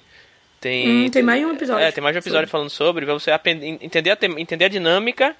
Tem, 0.62 0.88
Hum, 1.06 1.10
tem 1.10 1.22
mais 1.22 1.44
um 1.46 1.52
episódio 1.52 1.84
É, 1.84 1.92
tem 1.92 2.04
mais 2.04 2.16
um 2.16 2.20
episódio 2.20 2.48
sobre. 2.48 2.52
falando 2.52 2.70
sobre, 2.70 3.06
pra 3.06 3.14
você 3.14 3.30
aprender, 3.32 3.78
entender, 3.82 4.10
a, 4.12 4.16
tem- 4.16 4.40
entender 4.40 4.66
a 4.66 4.70
dinâmica 4.70 5.36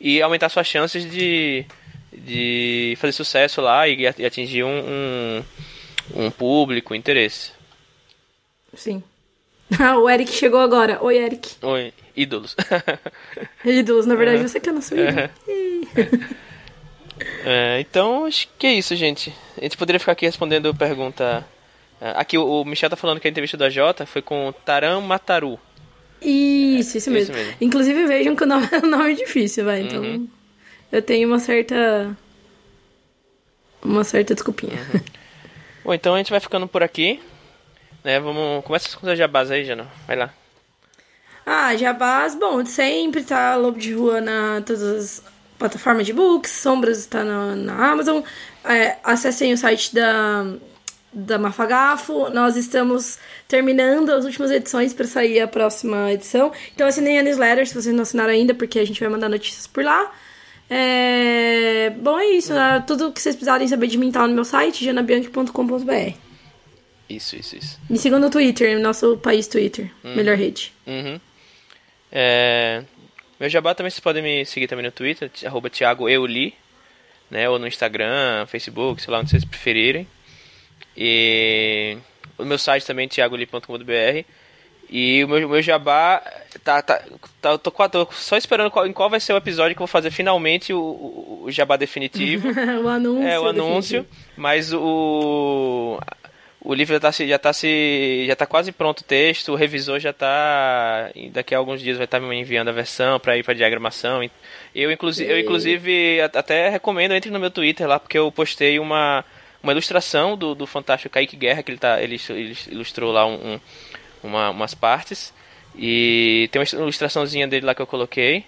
e 0.00 0.20
aumentar 0.20 0.48
suas 0.48 0.66
chances 0.66 1.10
de, 1.10 1.64
de 2.12 2.94
fazer 2.98 3.12
sucesso 3.12 3.60
lá 3.60 3.88
e, 3.88 4.06
atingir 4.06 4.64
um, 4.64 4.68
um, 6.16 6.24
um 6.26 6.30
público, 6.30 6.92
um 6.92 6.96
interesse. 6.96 7.52
Sim. 8.74 9.02
Ah, 9.78 9.96
o 10.00 10.08
Eric 10.08 10.30
chegou 10.32 10.60
agora. 10.60 10.98
Oi, 11.02 11.16
Eric. 11.18 11.56
Oi, 11.62 11.92
ídolos. 12.16 12.54
Ídolos, 13.64 14.06
na 14.06 14.14
verdade, 14.14 14.42
você 14.42 14.60
que 14.60 14.68
é 14.68 14.72
nosso 14.72 14.94
ídolo. 14.94 15.28
É, 17.44 17.80
então, 17.80 18.26
acho 18.26 18.48
que 18.56 18.64
é 18.64 18.74
isso, 18.74 18.94
gente. 18.94 19.34
A 19.56 19.62
gente 19.62 19.76
poderia 19.76 19.98
ficar 19.98 20.12
aqui 20.12 20.24
respondendo 20.24 20.72
pergunta. 20.72 21.44
é, 22.00 22.12
Aqui 22.16 22.38
o 22.38 22.44
o 22.60 22.64
Michel 22.64 22.88
tá 22.88 22.94
falando 22.94 23.18
que 23.18 23.26
a 23.26 23.30
entrevista 23.30 23.56
da 23.56 23.68
Jota 23.68 24.06
foi 24.06 24.22
com 24.22 24.52
Taram 24.64 25.00
Mataru. 25.00 25.58
Isso, 26.22 26.96
isso 26.96 26.96
Isso 26.98 27.10
mesmo. 27.10 27.34
mesmo. 27.34 27.54
Inclusive, 27.60 28.06
vejam 28.06 28.36
que 28.36 28.44
o 28.44 28.46
nome 28.46 28.68
é 28.70 28.78
um 28.78 28.88
nome 28.88 29.14
difícil, 29.16 29.64
vai. 29.64 29.80
Então, 29.80 30.00
Uhum. 30.00 30.28
eu 30.92 31.02
tenho 31.02 31.26
uma 31.28 31.40
certa... 31.40 32.16
Uma 33.82 34.04
certa 34.04 34.32
desculpinha. 34.34 34.78
Bom, 35.84 35.92
então 35.94 36.14
a 36.14 36.18
gente 36.18 36.30
vai 36.30 36.38
ficando 36.40 36.68
por 36.68 36.84
aqui. 36.84 37.20
Né, 38.08 38.18
vamos. 38.18 38.64
Começa 38.64 38.96
com 38.96 39.06
as 39.06 39.18
jabás 39.18 39.50
aí, 39.50 39.66
Jana. 39.66 39.86
Vai 40.06 40.16
lá. 40.16 40.30
Ah, 41.44 41.76
Jabás, 41.76 42.34
bom, 42.34 42.64
sempre 42.64 43.22
tá 43.22 43.54
Lobo 43.54 43.78
de 43.78 43.92
Rua 43.92 44.18
na 44.18 44.62
todas 44.64 44.82
as 44.82 45.22
plataformas 45.58 46.06
de 46.06 46.14
books, 46.14 46.50
Sombras 46.50 47.00
está 47.00 47.22
na, 47.22 47.54
na 47.54 47.90
Amazon. 47.92 48.22
É, 48.64 48.96
acessem 49.04 49.52
o 49.52 49.58
site 49.58 49.94
da, 49.94 50.54
da 51.12 51.38
Mafagafo. 51.38 52.30
Nós 52.30 52.56
estamos 52.56 53.18
terminando 53.46 54.08
as 54.08 54.24
últimas 54.24 54.50
edições 54.52 54.94
para 54.94 55.06
sair 55.06 55.40
a 55.40 55.46
próxima 55.46 56.10
edição. 56.10 56.50
Então 56.74 56.86
assinem 56.86 57.18
a 57.18 57.22
newsletter 57.22 57.68
se 57.68 57.74
vocês 57.74 57.94
não 57.94 58.04
assinaram 58.04 58.30
ainda, 58.32 58.54
porque 58.54 58.78
a 58.78 58.86
gente 58.86 59.00
vai 59.00 59.10
mandar 59.10 59.28
notícias 59.28 59.66
por 59.66 59.84
lá. 59.84 60.10
É... 60.70 61.92
Bom, 61.98 62.18
é 62.18 62.26
isso. 62.30 62.54
né? 62.54 62.82
Tudo 62.86 63.12
que 63.12 63.20
vocês 63.20 63.36
precisarem 63.36 63.68
saber 63.68 63.86
de 63.86 63.98
mim 63.98 64.10
tá 64.10 64.26
no 64.26 64.32
meu 64.32 64.46
site, 64.46 64.82
janabianchi.com.br. 64.82 66.27
Isso, 67.08 67.36
isso, 67.36 67.56
isso. 67.56 67.80
Me 67.88 67.96
sigam 67.96 68.18
no 68.18 68.30
Twitter, 68.30 68.78
nosso 68.78 69.16
país 69.16 69.46
Twitter, 69.46 69.90
melhor 70.04 70.36
rede. 70.36 70.72
Uhum. 70.86 71.18
É, 72.12 72.82
Meu 73.40 73.48
jabá 73.48 73.74
também 73.74 73.90
vocês 73.90 74.00
podem 74.00 74.22
me 74.22 74.44
seguir 74.44 74.66
também 74.66 74.84
no 74.84 74.92
Twitter, 74.92 75.30
arroba 75.44 75.70
Thiago 75.70 76.08
Euli, 76.08 76.54
né? 77.30 77.48
Ou 77.48 77.58
no 77.58 77.66
Instagram, 77.66 78.46
Facebook, 78.46 79.00
sei 79.00 79.10
lá 79.10 79.20
onde 79.20 79.30
vocês 79.30 79.44
preferirem. 79.44 80.06
E 80.96 81.96
o 82.36 82.44
meu 82.44 82.58
site 82.58 82.84
também, 82.84 83.08
thiagoli.com.br. 83.08 84.24
E 84.90 85.22
o 85.22 85.28
meu, 85.28 85.48
meu 85.48 85.62
jabá 85.62 86.22
tá, 86.64 86.80
tá, 86.80 87.02
tá 87.42 87.50
eu 87.50 87.58
tô, 87.58 87.70
tô 87.70 88.08
só 88.10 88.36
esperando 88.38 88.70
qual, 88.70 88.86
em 88.86 88.92
qual 88.92 89.10
vai 89.10 89.20
ser 89.20 89.34
o 89.34 89.36
episódio 89.36 89.76
que 89.76 89.82
eu 89.82 89.86
vou 89.86 89.92
fazer 89.92 90.10
finalmente 90.10 90.72
o, 90.72 90.80
o, 90.80 91.42
o 91.44 91.50
jabá 91.50 91.76
definitivo. 91.76 92.48
o 92.82 92.88
anúncio. 92.88 93.28
É, 93.28 93.38
o 93.38 93.46
anúncio, 93.46 94.06
mas 94.34 94.72
o 94.72 96.00
o 96.60 96.74
livro 96.74 96.94
já 96.94 97.00
tá, 97.00 97.12
se- 97.12 97.28
já 97.28 97.38
tá 97.38 97.52
se 97.52 98.24
já 98.26 98.34
tá 98.36 98.46
quase 98.46 98.72
pronto 98.72 99.00
o 99.00 99.04
texto, 99.04 99.52
o 99.52 99.54
revisor 99.54 99.98
já 100.00 100.12
tá 100.12 101.10
daqui 101.32 101.54
a 101.54 101.58
alguns 101.58 101.80
dias 101.80 101.96
vai 101.96 102.04
estar 102.04 102.18
me 102.20 102.34
enviando 102.36 102.68
a 102.68 102.72
versão 102.72 103.18
para 103.20 103.36
ir 103.36 103.44
para 103.44 103.54
diagramação. 103.54 104.22
Eu 104.74 104.90
inclusive 104.92 105.30
eu 105.30 105.38
inclusive 105.38 106.20
até 106.34 106.68
recomendo 106.68 107.12
entre 107.14 107.30
no 107.30 107.38
meu 107.38 107.50
Twitter 107.50 107.86
lá 107.86 107.98
porque 108.00 108.18
eu 108.18 108.30
postei 108.32 108.78
uma 108.78 109.24
uma 109.62 109.72
ilustração 109.72 110.36
do, 110.36 110.54
do 110.54 110.66
fantástico 110.66 111.12
Kaique 111.14 111.36
Guerra 111.36 111.62
que 111.62 111.70
ele 111.70 111.78
tá 111.78 112.00
ele, 112.02 112.20
ele 112.30 112.56
ilustrou 112.70 113.12
lá 113.12 113.24
um, 113.26 113.54
um- 113.54 113.60
uma, 114.22 114.50
umas 114.50 114.74
partes 114.74 115.32
e 115.76 116.48
tem 116.50 116.60
uma 116.60 116.80
ilustraçãozinha 116.82 117.46
dele 117.46 117.64
lá 117.66 117.74
que 117.74 117.80
eu 117.82 117.86
coloquei. 117.86 118.44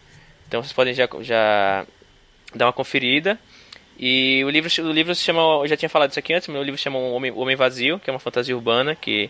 Então 0.49 0.61
vocês 0.63 0.73
podem 0.73 0.93
já 0.95 1.09
já 1.21 1.87
dar 2.55 2.67
uma 2.67 2.73
conferida. 2.73 3.39
E 4.03 4.43
o 4.47 4.49
livro, 4.49 4.71
o 4.83 4.93
livro 4.93 5.15
se 5.15 5.23
chama, 5.23 5.43
eu 5.43 5.69
já 5.69 5.77
tinha 5.77 5.91
falado 5.91 6.09
isso 6.09 6.19
aqui 6.19 6.33
antes, 6.33 6.49
o 6.49 6.63
livro 6.63 6.79
se 6.79 6.85
chama 6.85 6.97
O 6.97 7.13
Homem, 7.13 7.31
O 7.31 7.41
Homem 7.41 7.55
Vazio, 7.55 7.99
que 7.99 8.09
é 8.09 8.13
uma 8.13 8.19
fantasia 8.19 8.57
urbana 8.57 8.95
que 8.95 9.29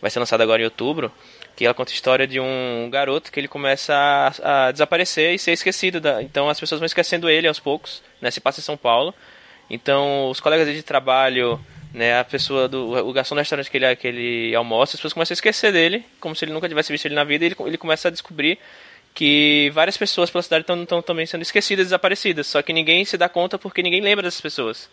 vai 0.00 0.10
ser 0.10 0.18
lançado 0.18 0.40
agora 0.40 0.62
em 0.62 0.64
outubro, 0.64 1.12
que 1.54 1.66
ela 1.66 1.74
conta 1.74 1.90
a 1.90 1.94
história 1.94 2.26
de 2.26 2.40
um 2.40 2.88
garoto 2.90 3.30
que 3.30 3.38
ele 3.38 3.48
começa 3.48 3.92
a, 3.94 4.68
a 4.68 4.72
desaparecer 4.72 5.34
e 5.34 5.38
ser 5.38 5.52
esquecido. 5.52 6.00
Da, 6.00 6.22
então 6.22 6.48
as 6.48 6.58
pessoas 6.58 6.80
vão 6.80 6.86
esquecendo 6.86 7.28
ele 7.28 7.46
aos 7.46 7.60
poucos, 7.60 8.02
né, 8.18 8.30
se 8.30 8.40
passa 8.40 8.60
em 8.60 8.62
São 8.62 8.78
Paulo. 8.78 9.14
Então 9.68 10.30
os 10.30 10.40
colegas 10.40 10.74
de 10.74 10.82
trabalho, 10.82 11.60
né, 11.92 12.18
a 12.18 12.24
pessoa 12.24 12.66
do 12.66 12.92
o 13.06 13.12
garçom 13.12 13.34
do 13.34 13.40
restaurante 13.40 13.70
que 13.70 13.76
ele, 13.76 13.94
que 13.94 14.08
ele 14.08 14.54
almoça, 14.54 14.92
as 14.92 15.00
pessoas 15.00 15.12
começam 15.12 15.34
a 15.34 15.36
esquecer 15.36 15.70
dele, 15.70 16.02
como 16.18 16.34
se 16.34 16.46
ele 16.46 16.52
nunca 16.54 16.66
tivesse 16.66 16.90
visto 16.90 17.04
ele 17.04 17.14
na 17.14 17.24
vida, 17.24 17.44
e 17.44 17.48
ele, 17.48 17.56
ele 17.66 17.76
começa 17.76 18.08
a 18.08 18.10
descobrir 18.10 18.58
que 19.18 19.68
várias 19.74 19.96
pessoas 19.96 20.30
pela 20.30 20.42
cidade 20.44 20.62
estão 20.62 21.02
também 21.02 21.26
sendo 21.26 21.42
esquecidas, 21.42 21.86
desaparecidas, 21.86 22.46
só 22.46 22.62
que 22.62 22.72
ninguém 22.72 23.04
se 23.04 23.18
dá 23.18 23.28
conta 23.28 23.58
porque 23.58 23.82
ninguém 23.82 24.00
lembra 24.00 24.22
dessas 24.22 24.40
pessoas. 24.40 24.88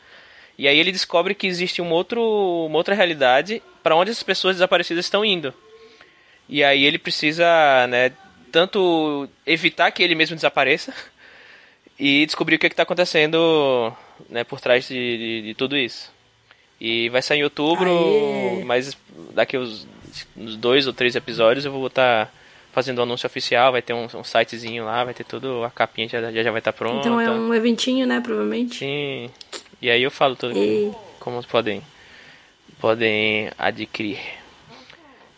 E 0.57 0.67
aí 0.67 0.79
ele 0.79 0.91
descobre 0.91 1.35
que 1.35 1.45
existe 1.45 1.79
um 1.79 1.91
outro, 1.91 2.19
uma 2.65 2.75
outra 2.75 2.95
realidade 2.95 3.61
para 3.83 3.95
onde 3.95 4.09
essas 4.09 4.23
pessoas 4.23 4.55
desaparecidas 4.55 5.05
estão 5.05 5.23
indo. 5.23 5.53
E 6.49 6.63
aí 6.63 6.85
ele 6.85 6.97
precisa, 6.97 7.45
né, 7.85 8.13
tanto 8.51 9.29
evitar 9.45 9.91
que 9.91 10.01
ele 10.01 10.15
mesmo 10.15 10.35
desapareça 10.35 10.91
e 11.99 12.25
descobrir 12.25 12.55
o 12.55 12.59
que 12.59 12.65
está 12.65 12.81
acontecendo, 12.81 13.93
né, 14.27 14.43
por 14.43 14.59
trás 14.59 14.87
de, 14.87 15.17
de, 15.17 15.41
de 15.43 15.53
tudo 15.53 15.77
isso. 15.77 16.11
E 16.81 17.09
vai 17.09 17.21
sair 17.21 17.41
em 17.41 17.43
outubro, 17.43 17.91
Aê. 17.91 18.63
mas 18.63 18.97
daqui 19.35 19.55
uns, 19.55 19.87
uns 20.35 20.55
dois 20.55 20.87
ou 20.87 20.93
três 20.93 21.15
episódios 21.15 21.63
eu 21.63 21.71
vou 21.71 21.85
estar 21.85 22.33
fazendo 22.75 22.99
o 22.99 23.03
anúncio 23.03 23.25
oficial, 23.25 23.71
vai 23.71 23.81
ter 23.81 23.93
um, 23.93 24.05
um 24.13 24.23
sitezinho 24.23 24.83
lá, 24.85 25.03
vai 25.05 25.13
ter 25.13 25.23
tudo, 25.23 25.63
a 25.63 25.71
capinha 25.71 26.07
já, 26.09 26.21
já, 26.29 26.43
já 26.43 26.51
vai 26.51 26.59
estar 26.59 26.73
pronta. 26.73 26.99
Então 27.07 27.19
é 27.19 27.31
um 27.31 27.53
eventinho, 27.53 28.05
né, 28.05 28.19
provavelmente. 28.19 28.79
Sim. 28.79 29.31
E 29.81 29.89
aí 29.89 30.03
eu 30.03 30.11
falo 30.11 30.35
tudo 30.35 30.53
E- 30.57 30.91
como 31.19 31.41
podem 31.47 31.81
podem 32.79 33.49
adquirir. 33.57 34.19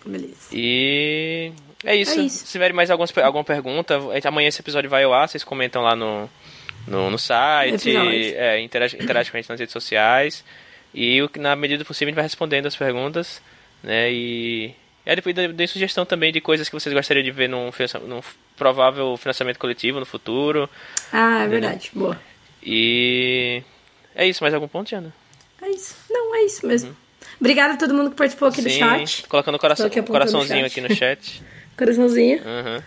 Beleza. 0.05 0.49
E 0.51 1.51
é 1.83 1.95
isso. 1.95 2.19
É 2.19 2.23
isso. 2.23 2.45
Se 2.45 2.51
tiverem 2.51 2.75
mais 2.75 2.89
algumas, 2.89 3.15
alguma 3.19 3.43
pergunta, 3.43 3.99
gente- 4.13 4.27
amanhã 4.27 4.47
esse 4.47 4.59
episódio 4.61 4.89
vai 4.89 5.03
ao 5.03 5.13
ar, 5.13 5.29
vocês 5.29 5.43
comentam 5.43 5.83
lá 5.83 5.95
no, 5.95 6.29
no, 6.87 7.09
no 7.11 7.19
site, 7.19 7.95
é, 7.95 8.59
interage, 8.61 8.97
interage 8.97 9.29
com 9.29 9.37
a 9.37 9.39
gente 9.41 9.49
nas 9.49 9.59
redes 9.59 9.73
sociais. 9.73 10.43
E 10.93 11.19
na 11.37 11.55
medida 11.55 11.83
do 11.83 11.87
possível 11.87 12.07
a 12.07 12.11
gente 12.11 12.15
vai 12.15 12.23
respondendo 12.23 12.65
as 12.65 12.75
perguntas, 12.75 13.41
né? 13.83 14.11
E 14.11 14.73
aí 15.07 15.15
depois 15.15 15.33
dê 15.33 15.67
sugestão 15.67 16.05
também 16.05 16.31
de 16.31 16.41
coisas 16.41 16.67
que 16.67 16.75
vocês 16.75 16.93
gostariam 16.93 17.23
de 17.23 17.31
ver 17.31 17.47
num, 17.47 17.69
num 18.07 18.21
provável 18.55 19.15
financiamento 19.17 19.57
coletivo 19.57 19.99
no 19.99 20.05
futuro. 20.05 20.69
Ah, 21.11 21.43
é 21.43 21.47
verdade. 21.47 21.91
Boa. 21.93 22.19
E 22.61 23.63
é 24.13 24.27
isso, 24.27 24.43
mais 24.43 24.53
algum 24.53 24.67
ponto, 24.67 24.87
Diana? 24.87 25.13
É 25.61 25.69
isso. 25.69 25.95
Não, 26.09 26.35
é 26.35 26.43
isso 26.43 26.65
mesmo. 26.65 26.95
Obrigada 27.39 27.73
a 27.73 27.77
todo 27.77 27.93
mundo 27.93 28.09
que 28.09 28.15
participou 28.15 28.47
aqui 28.47 28.61
do 28.61 28.69
chat. 28.69 29.27
colocando 29.27 29.59
coração, 29.59 29.85
aqui 29.85 30.01
coraçãozinho 30.01 30.61
no 30.61 30.65
aqui 30.65 30.81
no 30.81 30.93
chat. 30.93 31.41
Coraçãozinho. 31.77 32.39
Uhum. 32.39 32.81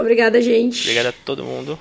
Obrigada, 0.00 0.40
gente. 0.40 0.82
Obrigado 0.82 1.06
a 1.06 1.12
todo 1.12 1.44
mundo. 1.44 1.76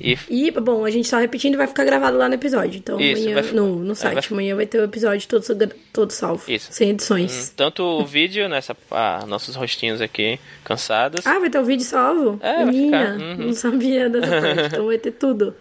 E, 0.00 0.18
E, 0.28 0.50
bom, 0.50 0.84
a 0.84 0.90
gente 0.90 1.08
só 1.08 1.18
repetindo 1.18 1.56
vai 1.56 1.66
ficar 1.66 1.84
gravado 1.84 2.16
lá 2.18 2.28
no 2.28 2.34
episódio. 2.34 2.78
Então 2.78 3.00
Isso, 3.00 3.22
amanhã, 3.22 3.42
vai 3.42 3.52
no, 3.52 3.76
no 3.76 3.92
é, 3.92 3.94
site. 3.94 4.14
vai- 4.14 4.24
Amanhã 4.30 4.56
vai 4.56 4.66
ter 4.66 4.78
o 4.80 4.84
episódio 4.84 5.26
todo, 5.28 5.72
todo 5.92 6.10
salvo. 6.10 6.42
Isso. 6.50 6.72
Sem 6.72 6.90
edições. 6.90 7.52
tanto 7.56 7.82
o 7.82 8.04
vídeo, 8.04 8.48
nessa, 8.48 8.76
ah, 8.90 9.24
nossos 9.26 9.54
rostinhos 9.56 10.00
aqui 10.00 10.38
cansados. 10.64 11.26
Ah, 11.26 11.38
vai 11.38 11.48
ter 11.50 11.58
o 11.58 11.64
vídeo 11.64 11.84
salvo? 11.84 12.38
É, 12.42 12.66
ficar, 12.70 13.12
uhum. 13.16 13.34
não 13.46 13.52
sabia 13.52 14.08
dessa 14.10 14.28
parte. 14.40 14.60
Então 14.74 14.86
vai 14.86 14.98
ter 14.98 15.12
tudo. 15.12 15.54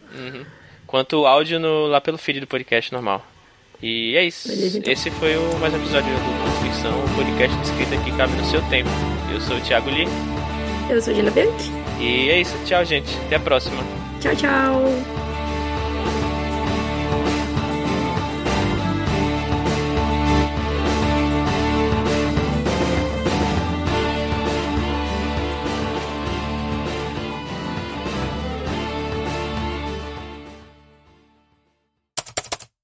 quanto 0.85 1.21
o 1.21 1.25
áudio 1.25 1.59
no, 1.59 1.87
lá 1.87 2.01
pelo 2.01 2.17
feed 2.17 2.39
do 2.41 2.47
podcast 2.47 2.91
normal. 2.91 3.25
E 3.81 4.15
é 4.15 4.23
isso. 4.25 4.47
Beleza, 4.47 4.77
então. 4.79 4.91
Esse 4.93 5.11
foi 5.11 5.35
o 5.35 5.57
mais 5.59 5.73
um 5.73 5.77
episódio 5.77 6.09
do 6.09 6.43
Constricção, 6.49 7.03
o 7.03 7.15
podcast 7.15 7.55
de 7.57 7.63
escrita 7.67 7.97
que 8.03 8.17
cabe 8.17 8.33
no 8.33 8.45
seu 8.45 8.61
tempo. 8.69 8.89
Eu 9.33 9.39
sou 9.41 9.57
o 9.57 9.61
Thiago 9.61 9.89
Lee. 9.89 10.07
Eu 10.89 11.01
sou 11.01 11.11
a 11.13 11.15
Gina 11.15 11.31
Bianchi. 11.31 11.71
E 11.99 12.29
é 12.29 12.39
isso. 12.41 12.55
Tchau, 12.65 12.83
gente. 12.85 13.13
Até 13.25 13.35
a 13.35 13.39
próxima. 13.39 14.04
Tchau, 14.25 14.33
tchau. 14.33 15.24